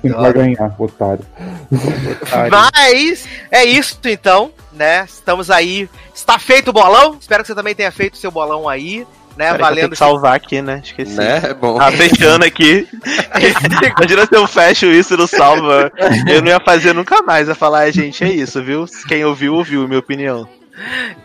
Quem 0.00 0.12
vai 0.12 0.32
ganhar, 0.32 0.74
otário. 0.78 1.24
Mas 2.50 3.26
é 3.50 3.64
isso 3.64 3.98
então, 4.04 4.52
né? 4.72 5.04
Estamos 5.04 5.50
aí. 5.50 5.88
Está 6.14 6.38
feito 6.38 6.68
o 6.68 6.72
bolão. 6.72 7.16
Espero 7.20 7.42
que 7.42 7.48
você 7.48 7.54
também 7.54 7.74
tenha 7.74 7.92
feito 7.92 8.14
o 8.14 8.18
seu 8.18 8.30
bolão 8.30 8.68
aí, 8.68 9.06
né? 9.36 9.48
Tenho 9.48 9.58
Valendo. 9.58 9.90
que 9.90 9.96
salvar 9.96 10.34
aqui, 10.34 10.62
né? 10.62 10.80
Esqueci. 10.82 11.16
Né? 11.16 11.40
É 11.44 11.54
bom. 11.54 11.80
Ah, 11.80 11.90
fechando 11.92 12.44
aqui. 12.44 12.86
Imagina 13.98 14.26
se 14.26 14.34
eu 14.36 14.46
fecho 14.46 14.86
isso 14.86 15.14
e 15.14 15.16
não 15.16 15.26
salva. 15.26 15.90
Eu 16.28 16.42
não 16.42 16.48
ia 16.48 16.60
fazer 16.60 16.92
nunca 16.94 17.22
mais. 17.22 17.48
Ia 17.48 17.54
falar, 17.54 17.80
"Ah, 17.82 17.90
gente, 17.90 18.24
é 18.24 18.28
isso, 18.28 18.62
viu? 18.62 18.84
Quem 19.08 19.24
ouviu, 19.24 19.54
ouviu, 19.54 19.86
minha 19.86 20.00
opinião. 20.00 20.48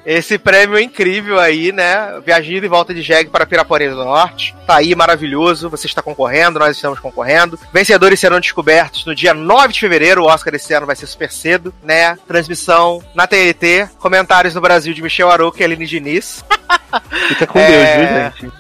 Esse 0.06 0.38
prêmio 0.38 0.80
incrível 0.80 1.40
aí, 1.40 1.72
né? 1.72 2.22
Viajando 2.26 2.66
em 2.66 2.70
volta 2.70 2.94
de 2.94 3.02
Jeg 3.02 3.30
para 3.30 3.46
Piraporã 3.46 3.90
do 3.90 3.96
Norte. 3.96 4.56
Tá 4.66 4.76
aí 4.78 4.94
maravilhoso. 4.94 5.70
Você 5.70 5.88
está 5.88 6.02
concorrendo, 6.02 6.60
nós 6.60 6.76
estamos 6.76 7.00
concorrendo. 7.00 7.60
Vencedores 7.74 8.20
serão 8.20 8.40
descobertos 8.40 9.06
no 9.06 9.16
dia 9.16 9.34
9 9.34 9.74
de 9.74 9.80
fevereiro. 9.80 10.22
O 10.24 10.28
Oscar 10.28 10.54
esse 10.54 10.72
ano 10.74 10.86
vai 10.86 10.96
ser 10.96 11.08
super 11.08 11.32
cedo, 11.32 11.74
né? 11.84 12.18
Transmissão 12.28 13.04
na 13.16 13.26
TNT. 13.26 13.90
Comentários 13.98 14.54
no 14.54 14.62
Brasil 14.62 14.94
de 14.94 15.02
Michel 15.02 15.32
Arouca 15.32 15.62
e 15.62 15.64
Aline 15.64 15.86
Diniz. 15.88 16.44
Fica 17.28 17.48
com 17.48 17.60
É. 17.60 17.68
Deus, 17.68 18.40
viu, 18.40 18.50
gente? 18.50 18.60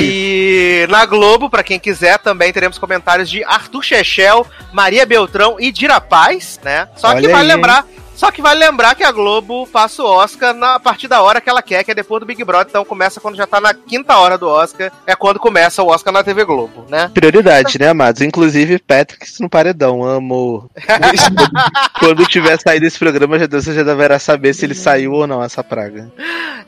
E 0.00 0.86
na 0.88 1.04
Globo, 1.04 1.50
pra 1.50 1.62
quem 1.62 1.78
quiser, 1.78 2.18
também 2.18 2.52
teremos 2.52 2.78
comentários 2.78 3.28
de 3.28 3.44
Arthur 3.44 3.82
Chechel, 3.82 4.46
Maria 4.72 5.04
Beltrão 5.04 5.56
e 5.60 5.70
Dira 5.70 6.00
Paz, 6.00 6.58
né? 6.62 6.88
Só 6.96 7.10
que 7.10 7.26
Olha 7.26 7.28
vale 7.28 7.50
aí, 7.50 7.56
lembrar. 7.56 7.84
Só 8.20 8.30
que 8.30 8.42
vale 8.42 8.60
lembrar 8.60 8.94
que 8.94 9.02
a 9.02 9.10
Globo 9.10 9.66
passa 9.66 10.02
o 10.02 10.06
Oscar 10.06 10.52
na 10.52 10.74
a 10.74 10.78
partir 10.78 11.08
da 11.08 11.22
hora 11.22 11.40
que 11.40 11.48
ela 11.48 11.62
quer, 11.62 11.82
que 11.82 11.90
é 11.90 11.94
depois 11.94 12.20
do 12.20 12.26
Big 12.26 12.44
Brother. 12.44 12.66
Então 12.68 12.84
começa 12.84 13.18
quando 13.18 13.34
já 13.34 13.46
tá 13.46 13.62
na 13.62 13.72
quinta 13.72 14.14
hora 14.18 14.36
do 14.36 14.46
Oscar. 14.46 14.92
É 15.06 15.16
quando 15.16 15.40
começa 15.40 15.82
o 15.82 15.86
Oscar 15.86 16.12
na 16.12 16.22
TV 16.22 16.44
Globo, 16.44 16.84
né? 16.90 17.10
Prioridade, 17.14 17.78
né, 17.78 17.88
amados? 17.88 18.20
Inclusive, 18.20 18.78
Patrick 18.78 19.26
no 19.40 19.48
paredão, 19.48 20.04
amo. 20.04 20.70
Quando 21.98 22.26
tiver 22.26 22.60
saído 22.60 22.84
esse 22.84 22.98
programa, 22.98 23.38
já 23.38 23.46
Deus 23.46 23.64
você 23.64 23.72
já 23.72 23.82
deverá 23.82 24.18
saber 24.18 24.52
se 24.52 24.66
ele 24.66 24.74
saiu 24.74 25.12
ou 25.12 25.26
não, 25.26 25.42
essa 25.42 25.64
praga. 25.64 26.12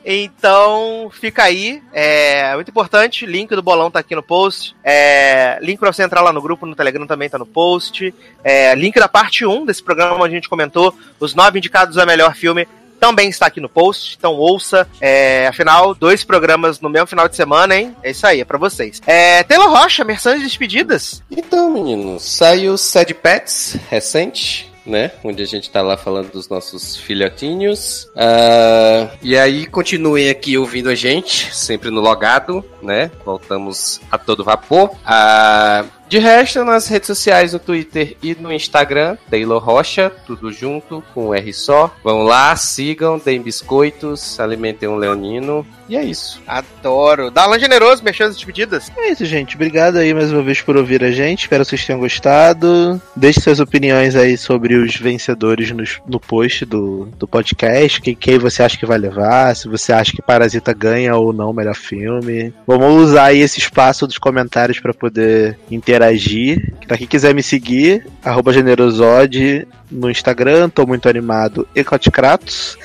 Então, 0.05 1.09
fica 1.11 1.43
aí. 1.43 1.81
É 1.93 2.53
muito 2.55 2.69
importante. 2.69 3.25
Link 3.25 3.55
do 3.55 3.61
bolão 3.61 3.89
tá 3.89 3.99
aqui 3.99 4.15
no 4.15 4.23
post. 4.23 4.75
É, 4.83 5.57
link 5.61 5.79
pra 5.79 5.93
você 5.93 6.03
entrar 6.03 6.21
lá 6.21 6.33
no 6.33 6.41
grupo, 6.41 6.65
no 6.65 6.75
Telegram 6.75 7.07
também 7.07 7.29
tá 7.29 7.37
no 7.37 7.45
post. 7.45 8.13
É, 8.43 8.75
link 8.75 8.99
da 8.99 9.07
parte 9.07 9.45
1 9.45 9.65
desse 9.65 9.81
programa 9.81 10.15
onde 10.15 10.33
a 10.33 10.37
gente 10.37 10.49
comentou 10.49 10.93
os 11.19 11.33
nove 11.43 11.59
indicados 11.59 11.97
a 11.97 12.05
melhor 12.05 12.35
filme. 12.35 12.67
Também 12.99 13.27
está 13.27 13.47
aqui 13.47 13.59
no 13.59 13.67
post, 13.67 14.15
então 14.17 14.33
ouça. 14.33 14.87
É, 15.01 15.45
afinal, 15.47 15.93
dois 15.93 16.23
programas 16.23 16.79
no 16.79 16.89
mesmo 16.89 17.07
final 17.07 17.27
de 17.27 17.35
semana, 17.35 17.75
hein? 17.75 17.93
É 18.01 18.11
isso 18.11 18.25
aí, 18.25 18.39
é 18.39 18.45
pra 18.45 18.57
vocês. 18.57 19.01
É, 19.05 19.43
Taylor 19.43 19.69
Rocha, 19.69 20.05
Mercedes 20.05 20.41
Despedidas. 20.41 21.21
Então, 21.29 21.69
meninos, 21.69 22.23
saiu 22.23 22.77
Sad 22.77 23.13
Pets 23.13 23.77
recente. 23.89 24.71
Né? 24.85 25.11
Onde 25.23 25.41
a 25.41 25.45
gente 25.45 25.69
tá 25.69 25.81
lá 25.81 25.95
falando 25.95 26.29
dos 26.29 26.49
nossos 26.49 26.97
filhotinhos. 26.97 28.05
Ah, 28.17 29.11
e 29.21 29.37
aí, 29.37 29.65
continuem 29.65 30.29
aqui 30.29 30.57
ouvindo 30.57 30.89
a 30.89 30.95
gente, 30.95 31.55
sempre 31.55 31.89
no 31.89 32.01
logado, 32.01 32.65
né? 32.81 33.09
Voltamos 33.23 34.01
a 34.11 34.17
todo 34.17 34.43
vapor. 34.43 34.91
Ah, 35.05 35.85
de 36.13 36.19
resto, 36.19 36.63
nas 36.63 36.87
redes 36.87 37.07
sociais, 37.07 37.53
no 37.53 37.59
Twitter 37.59 38.15
e 38.21 38.35
no 38.35 38.53
Instagram, 38.53 39.17
Taylor 39.31 39.59
Rocha, 39.59 40.11
tudo 40.27 40.51
junto, 40.51 41.03
com 41.11 41.29
um 41.29 41.33
R 41.33 41.51
só. 41.51 41.91
Vão 42.03 42.21
lá, 42.21 42.55
sigam, 42.55 43.17
deem 43.17 43.41
biscoitos, 43.41 44.39
alimentem 44.39 44.87
um 44.87 44.95
leonino. 44.95 45.65
E 45.89 45.97
é 45.97 46.03
isso. 46.03 46.41
Adoro. 46.47 47.31
Dalan 47.31 47.59
Generoso, 47.59 48.03
Mercedes 48.03 48.35
Despedidas. 48.35 48.91
É 48.95 49.09
isso, 49.09 49.25
gente. 49.25 49.55
Obrigado 49.55 49.97
aí 49.97 50.13
mais 50.13 50.31
uma 50.31 50.41
vez 50.41 50.61
por 50.61 50.77
ouvir 50.77 51.03
a 51.03 51.11
gente. 51.11 51.41
Espero 51.41 51.63
que 51.63 51.71
vocês 51.71 51.85
tenham 51.85 51.99
gostado. 51.99 53.01
Deixe 53.15 53.41
suas 53.41 53.59
opiniões 53.59 54.15
aí 54.15 54.37
sobre 54.37 54.75
os 54.75 54.95
vencedores 54.95 55.71
no, 55.71 55.83
no 56.07 56.19
post 56.19 56.63
do, 56.63 57.09
do 57.17 57.27
podcast. 57.27 58.01
Quem, 58.01 58.15
quem 58.15 58.37
você 58.37 58.63
acha 58.63 58.77
que 58.77 58.85
vai 58.85 58.97
levar? 58.97 59.55
Se 59.55 59.67
você 59.67 59.91
acha 59.91 60.13
que 60.13 60.21
Parasita 60.21 60.73
ganha 60.73 61.15
ou 61.15 61.33
não 61.33 61.49
o 61.49 61.53
melhor 61.53 61.75
filme. 61.75 62.53
Vamos 62.65 63.09
usar 63.09 63.25
aí 63.25 63.39
esse 63.39 63.59
espaço 63.59 64.07
dos 64.07 64.17
comentários 64.17 64.79
para 64.79 64.93
poder 64.93 65.59
interagir 65.69 66.02
interagir. 66.03 66.73
Pra 66.87 66.97
quem 66.97 67.07
quiser 67.07 67.33
me 67.33 67.41
seguir, 67.41 68.05
arroba 68.23 68.51
generosode 68.51 69.67
no 69.89 70.09
Instagram, 70.09 70.69
tô 70.69 70.85
muito 70.85 71.07
animado. 71.07 71.67
E 71.73 71.83
Cote 71.83 72.11
Kratos, 72.11 72.77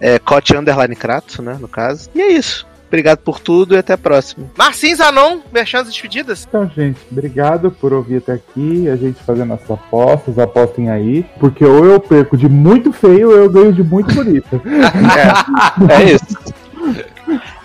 é, 0.00 0.18
Cote 0.18 0.56
Underline 0.56 0.94
Kratos, 0.94 1.38
né, 1.38 1.56
no 1.60 1.68
caso. 1.68 2.10
E 2.14 2.20
é 2.20 2.32
isso. 2.32 2.66
Obrigado 2.88 3.18
por 3.18 3.40
tudo 3.40 3.74
e 3.74 3.78
até 3.78 3.94
a 3.94 3.98
próxima. 3.98 4.46
Marcins 4.56 4.98
Zanon, 4.98 5.40
mexendo 5.52 5.82
as 5.82 5.88
despedidas. 5.88 6.46
Então, 6.48 6.70
gente, 6.74 7.00
obrigado 7.10 7.68
por 7.68 7.92
ouvir 7.92 8.18
até 8.18 8.34
aqui. 8.34 8.88
A 8.88 8.94
gente 8.94 9.20
fazendo 9.24 9.54
as 9.54 9.68
apostas, 9.68 10.38
apostem 10.38 10.88
aí. 10.88 11.26
Porque 11.40 11.64
ou 11.64 11.84
eu 11.84 11.98
perco 11.98 12.36
de 12.36 12.48
muito 12.48 12.92
feio 12.92 13.30
ou 13.30 13.36
eu 13.36 13.50
ganho 13.50 13.72
de 13.72 13.82
muito 13.82 14.14
bonito. 14.14 14.62
é, 15.90 16.00
é 16.00 16.12
isso. 16.12 16.56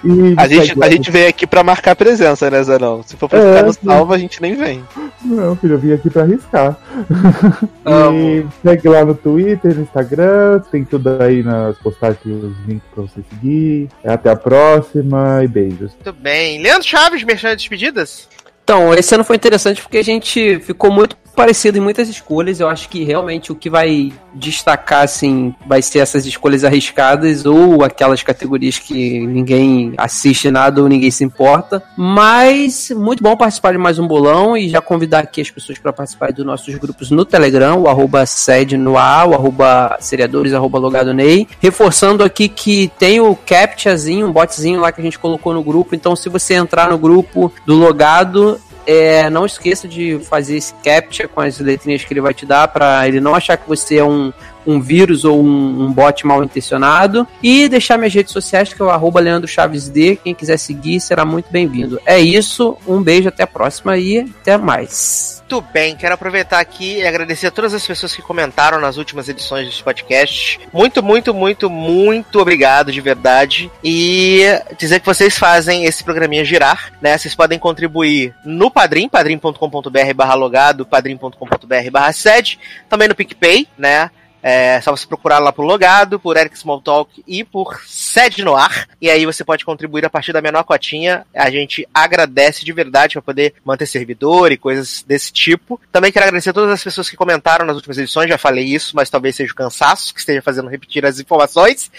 E 0.03 0.33
A 0.37 0.47
gente, 0.47 0.83
a 0.83 0.89
gente 0.89 1.11
veio 1.11 1.27
aqui 1.29 1.45
pra 1.45 1.63
marcar 1.63 1.95
presença, 1.95 2.49
né, 2.49 2.63
Zanão? 2.63 3.03
Se 3.03 3.15
for 3.15 3.29
pra 3.29 3.39
É, 3.39 3.47
ficar 3.53 3.63
no 3.67 3.73
salvo, 3.73 4.13
a 4.13 4.17
gente 4.17 4.41
nem 4.41 4.55
vem. 4.55 4.83
Não, 5.23 5.55
filho, 5.55 5.75
eu 5.75 5.79
vim 5.79 5.93
aqui 5.93 6.09
pra 6.09 6.23
arriscar. 6.23 6.77
e 8.13 8.45
segue 8.63 8.89
lá 8.89 9.05
no 9.05 9.13
Twitter, 9.15 9.75
no 9.75 9.81
Instagram, 9.83 10.59
tem 10.71 10.83
tudo 10.83 11.21
aí 11.21 11.43
nas 11.43 11.77
postagens, 11.77 12.43
os 12.43 12.57
links 12.67 12.87
pra 12.93 13.03
você 13.03 13.21
seguir. 13.29 13.89
Até 14.03 14.29
a 14.29 14.35
próxima 14.35 15.43
e 15.43 15.47
beijos. 15.47 15.91
Muito 15.93 16.13
bem. 16.19 16.61
Leandro 16.61 16.87
Chaves, 16.87 17.23
mexendo 17.23 17.51
as 17.51 17.57
despedidas. 17.57 18.27
Então, 18.63 18.93
esse 18.93 19.13
ano 19.13 19.23
foi 19.23 19.35
interessante 19.35 19.81
porque 19.81 19.97
a 19.97 20.03
gente 20.03 20.59
ficou 20.59 20.91
muito 20.91 21.17
parecido 21.35 21.77
em 21.77 21.81
muitas 21.81 22.07
escolhas. 22.07 22.59
Eu 22.59 22.69
acho 22.69 22.87
que 22.89 23.03
realmente 23.03 23.51
o 23.51 23.55
que 23.55 23.69
vai 23.69 24.11
destacar, 24.33 25.03
assim, 25.03 25.53
vai 25.65 25.81
ser 25.81 25.99
essas 25.99 26.25
escolhas 26.25 26.63
arriscadas 26.63 27.45
ou 27.45 27.83
aquelas 27.83 28.23
categorias 28.23 28.79
que 28.79 29.25
ninguém 29.25 29.93
assiste 29.97 30.49
nada 30.49 30.81
ou 30.81 30.87
ninguém 30.87 31.11
se 31.11 31.23
importa. 31.23 31.83
Mas 31.97 32.91
muito 32.95 33.23
bom 33.23 33.35
participar 33.35 33.71
de 33.71 33.77
mais 33.77 33.99
um 33.99 34.07
bolão 34.07 34.55
e 34.55 34.69
já 34.69 34.79
convidar 34.81 35.19
aqui 35.19 35.41
as 35.41 35.49
pessoas 35.49 35.77
para 35.79 35.91
participar 35.91 36.31
dos 36.31 36.45
nossos 36.45 36.75
grupos 36.75 37.11
no 37.11 37.25
Telegram, 37.25 37.79
o 37.79 37.89
arroba 37.89 38.25
sede 38.25 38.77
no 38.77 38.97
ar, 38.97 39.27
o 39.27 39.33
arroba 39.33 39.97
seriadores, 39.99 40.53
arroba 40.53 40.79
logado 40.79 41.13
Ney. 41.13 41.47
Reforçando 41.59 42.23
aqui 42.23 42.47
que 42.47 42.91
tem 42.99 43.19
o 43.19 43.35
CAPTCHAzinho, 43.35 44.27
um 44.27 44.31
botzinho 44.31 44.79
lá 44.79 44.91
que 44.91 45.01
a 45.01 45.03
gente 45.03 45.19
colocou 45.19 45.53
no 45.53 45.63
grupo. 45.63 45.95
Então, 45.95 46.15
se 46.15 46.29
você 46.29 46.53
entrar 46.53 46.89
no 46.89 46.97
grupo 46.97 47.51
do 47.65 47.75
logado, 47.75 48.60
é, 48.85 49.29
não 49.29 49.45
esqueça 49.45 49.87
de 49.87 50.19
fazer 50.19 50.57
esse 50.57 50.73
captcha 50.83 51.27
com 51.27 51.41
as 51.41 51.59
letrinhas 51.59 52.03
que 52.03 52.13
ele 52.13 52.21
vai 52.21 52.33
te 52.33 52.45
dar 52.45 52.67
para 52.67 53.07
ele 53.07 53.19
não 53.19 53.35
achar 53.35 53.57
que 53.57 53.67
você 53.67 53.97
é 53.97 54.03
um, 54.03 54.33
um 54.65 54.79
vírus 54.79 55.25
ou 55.25 55.41
um, 55.41 55.85
um 55.85 55.91
bot 55.91 56.25
mal 56.25 56.43
intencionado. 56.43 57.27
E 57.41 57.67
deixar 57.67 57.97
minhas 57.97 58.13
redes 58.13 58.33
sociais, 58.33 58.73
que 58.73 58.81
é 58.81 58.85
o 58.85 58.89
arroba 58.89 59.19
Leandro 59.19 59.47
Chaves 59.47 59.89
D. 59.89 60.17
Quem 60.23 60.33
quiser 60.33 60.57
seguir 60.57 60.99
será 60.99 61.25
muito 61.25 61.51
bem-vindo. 61.51 61.99
É 62.05 62.19
isso, 62.19 62.77
um 62.87 63.01
beijo, 63.01 63.29
até 63.29 63.43
a 63.43 63.47
próxima 63.47 63.97
e 63.97 64.19
até 64.19 64.57
mais. 64.57 65.41
Muito 65.51 65.67
bem, 65.73 65.97
quero 65.97 66.13
aproveitar 66.13 66.61
aqui 66.61 66.99
e 66.99 67.05
agradecer 67.05 67.47
a 67.47 67.51
todas 67.51 67.73
as 67.73 67.85
pessoas 67.85 68.15
que 68.15 68.21
comentaram 68.21 68.79
nas 68.79 68.95
últimas 68.95 69.27
edições 69.27 69.65
desse 69.65 69.83
podcast. 69.83 70.61
Muito, 70.71 71.03
muito, 71.03 71.33
muito, 71.33 71.69
muito 71.69 72.39
obrigado 72.39 72.89
de 72.89 73.01
verdade. 73.01 73.69
E 73.83 74.43
dizer 74.79 75.01
que 75.01 75.05
vocês 75.05 75.37
fazem 75.37 75.83
esse 75.83 76.05
programinha 76.05 76.45
girar, 76.45 76.93
né? 77.01 77.17
Vocês 77.17 77.35
podem 77.35 77.59
contribuir 77.59 78.33
no 78.45 78.71
Padrim, 78.71 79.09
padrim.com.br 79.09 80.13
barra 80.15 80.35
logado, 80.35 80.85
padrim.com.br 80.85 81.91
barra 81.91 82.13
sede, 82.13 82.57
também 82.87 83.09
no 83.09 83.15
PicPay, 83.15 83.67
né? 83.77 84.09
É 84.41 84.81
só 84.81 84.91
você 84.91 85.05
procurar 85.05 85.39
lá 85.39 85.51
por 85.51 85.63
Logado, 85.63 86.19
por 86.19 86.37
Eric 86.37 86.55
Smalltalk 86.55 87.23
e 87.27 87.43
por 87.43 87.81
Sede 87.85 88.43
no 88.43 88.55
Ar. 88.55 88.87
E 88.99 89.09
aí 89.09 89.25
você 89.25 89.43
pode 89.43 89.63
contribuir 89.63 90.05
a 90.05 90.09
partir 90.09 90.33
da 90.33 90.41
menor 90.41 90.63
cotinha. 90.63 91.25
A 91.33 91.49
gente 91.49 91.87
agradece 91.93 92.65
de 92.65 92.73
verdade 92.73 93.13
para 93.13 93.21
poder 93.21 93.53
manter 93.63 93.85
servidor 93.85 94.51
e 94.51 94.57
coisas 94.57 95.03
desse 95.07 95.31
tipo. 95.31 95.79
Também 95.91 96.11
quero 96.11 96.25
agradecer 96.25 96.49
a 96.49 96.53
todas 96.53 96.71
as 96.71 96.83
pessoas 96.83 97.09
que 97.09 97.15
comentaram 97.15 97.65
nas 97.65 97.75
últimas 97.75 97.97
edições. 97.97 98.29
Já 98.29 98.37
falei 98.37 98.65
isso, 98.65 98.95
mas 98.95 99.09
talvez 99.09 99.35
seja 99.35 99.51
o 99.51 99.55
cansaço 99.55 100.13
que 100.13 100.19
esteja 100.19 100.41
fazendo 100.41 100.69
repetir 100.69 101.05
as 101.05 101.19
informações. 101.19 101.91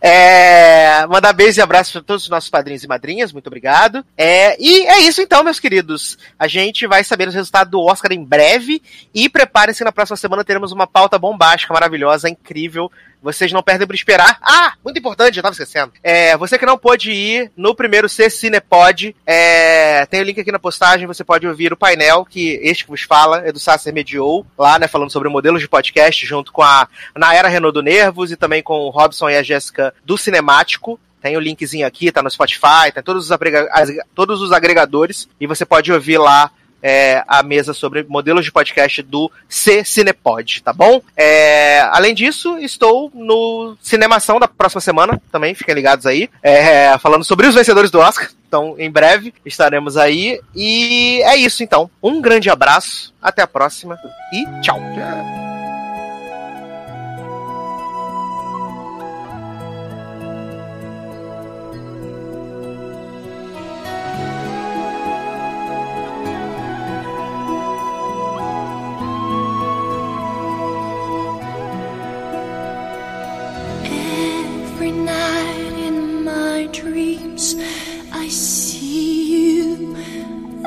É, 0.00 1.06
mandar 1.06 1.32
beijo 1.32 1.60
e 1.60 1.62
abraço 1.62 1.92
para 1.92 2.02
todos 2.02 2.24
os 2.24 2.30
nossos 2.30 2.48
padrinhos 2.48 2.82
e 2.82 2.88
madrinhas. 2.88 3.32
Muito 3.32 3.46
obrigado. 3.46 4.04
É, 4.16 4.56
e 4.60 4.86
é 4.86 5.00
isso 5.00 5.20
então, 5.20 5.44
meus 5.44 5.60
queridos. 5.60 6.18
A 6.38 6.48
gente 6.48 6.86
vai 6.86 7.04
saber 7.04 7.28
os 7.28 7.34
resultados 7.34 7.70
do 7.70 7.80
Oscar 7.80 8.12
em 8.12 8.24
breve. 8.24 8.82
E 9.14 9.28
preparem-se 9.28 9.84
na 9.84 9.92
próxima 9.92 10.16
semana 10.16 10.44
teremos 10.44 10.72
uma 10.72 10.86
pauta 10.86 11.18
bombástica, 11.18 11.74
maravilhosa, 11.74 11.89
incrível. 12.28 12.90
Vocês 13.22 13.52
não 13.52 13.62
perdem 13.62 13.86
por 13.86 13.94
esperar. 13.94 14.38
Ah, 14.40 14.72
muito 14.82 14.98
importante, 14.98 15.36
eu 15.36 15.42
tava 15.42 15.52
esquecendo. 15.52 15.92
É, 16.02 16.36
você 16.36 16.58
que 16.58 16.64
não 16.64 16.78
pôde 16.78 17.12
ir 17.12 17.50
no 17.56 17.74
primeiro 17.74 18.08
C 18.08 18.30
Cinepod, 18.30 19.14
é, 19.26 20.06
tem 20.06 20.20
o 20.20 20.24
link 20.24 20.40
aqui 20.40 20.50
na 20.50 20.58
postagem, 20.58 21.06
você 21.06 21.22
pode 21.22 21.46
ouvir 21.46 21.72
o 21.72 21.76
painel 21.76 22.24
que 22.24 22.58
este 22.62 22.84
que 22.84 22.90
vos 22.90 23.02
fala, 23.02 23.46
é 23.46 23.52
do 23.52 23.60
Sasser 23.60 23.92
mediou, 23.92 24.46
lá, 24.58 24.78
né, 24.78 24.88
falando 24.88 25.10
sobre 25.10 25.28
modelos 25.28 25.60
de 25.60 25.68
podcast, 25.68 26.24
junto 26.24 26.50
com 26.50 26.62
a 26.62 26.88
Naera 27.14 27.48
Renault 27.48 27.74
do 27.74 27.82
Nervos 27.82 28.32
e 28.32 28.36
também 28.36 28.62
com 28.62 28.78
o 28.78 28.90
Robson 28.90 29.28
e 29.28 29.36
a 29.36 29.42
Jéssica 29.42 29.92
do 30.04 30.16
Cinemático. 30.16 30.98
Tem 31.20 31.36
o 31.36 31.40
linkzinho 31.40 31.86
aqui, 31.86 32.10
tá 32.10 32.22
no 32.22 32.30
Spotify, 32.30 32.90
tem 32.94 33.02
todos 33.02 33.30
os, 33.30 33.38
todos 34.14 34.40
os 34.40 34.52
agregadores, 34.52 35.28
e 35.38 35.46
você 35.46 35.66
pode 35.66 35.92
ouvir 35.92 36.16
lá 36.16 36.50
é, 36.82 37.22
a 37.26 37.42
mesa 37.42 37.72
sobre 37.72 38.04
modelos 38.08 38.44
de 38.44 38.52
podcast 38.52 39.02
do 39.02 39.30
C 39.48 39.84
Cinepod, 39.84 40.62
tá 40.62 40.72
bom? 40.72 41.00
É, 41.16 41.80
além 41.90 42.14
disso, 42.14 42.58
estou 42.58 43.10
no 43.14 43.76
Cinemação 43.80 44.38
da 44.38 44.48
próxima 44.48 44.80
semana, 44.80 45.20
também, 45.30 45.54
fiquem 45.54 45.74
ligados 45.74 46.06
aí, 46.06 46.28
é, 46.42 46.96
falando 46.98 47.24
sobre 47.24 47.46
os 47.46 47.54
vencedores 47.54 47.90
do 47.90 47.98
Oscar. 47.98 48.30
Então, 48.46 48.74
em 48.78 48.90
breve 48.90 49.32
estaremos 49.46 49.96
aí. 49.96 50.40
E 50.54 51.22
é 51.22 51.36
isso, 51.36 51.62
então. 51.62 51.88
Um 52.02 52.20
grande 52.20 52.50
abraço, 52.50 53.14
até 53.22 53.42
a 53.42 53.46
próxima 53.46 53.96
e 54.32 54.44
tchau. 54.60 54.80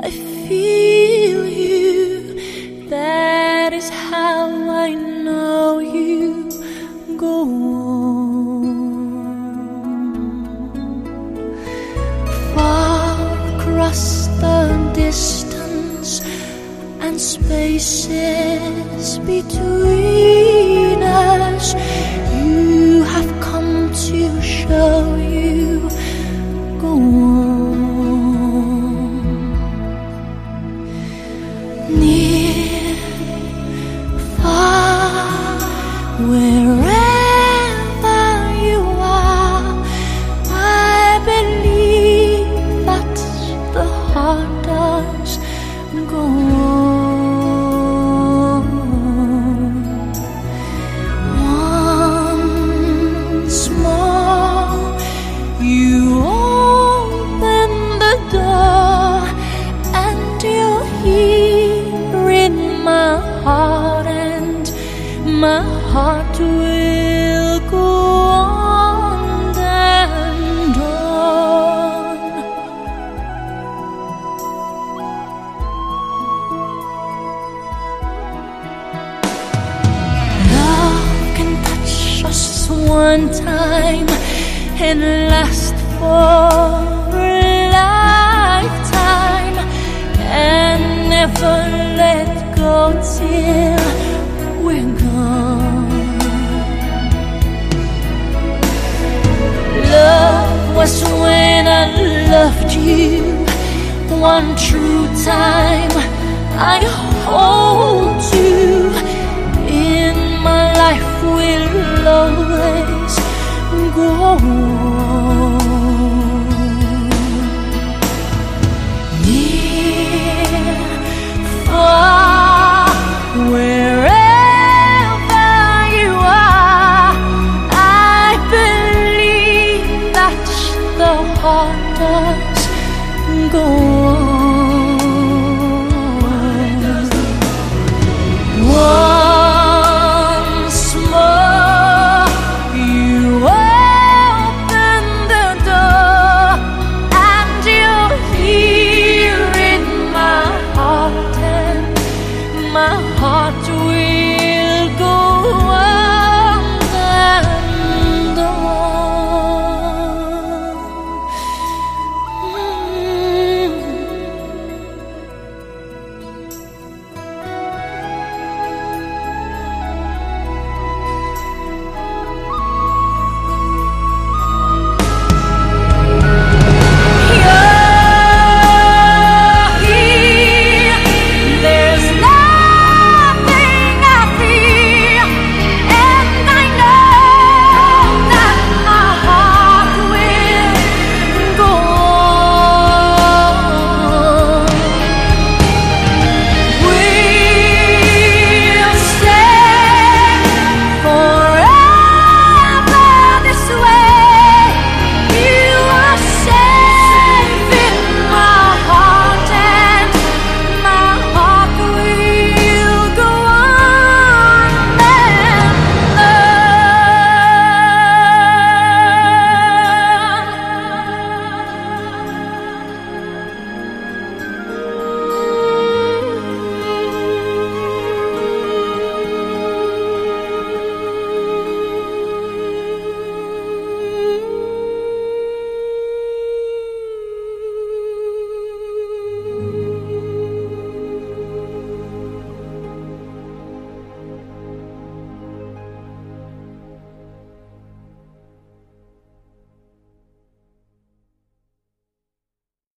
I 0.05 0.09
feel 0.09 1.47
you. 1.47 2.89
That 2.89 3.71
is 3.71 3.89
how 3.89 4.49
I 4.69 4.93
know 4.93 5.80
you 5.80 6.49
go 7.15 7.43
on. 7.43 8.65
Far 12.53 13.55
across 13.55 14.27
the 14.41 14.91
distance 14.93 16.19
and 16.99 17.21
spaces 17.21 19.19
between 19.19 21.01
us. 21.01 21.73
You 22.43 23.03
have 23.03 23.31
come 23.39 23.89
to 24.07 24.41
show 24.41 25.15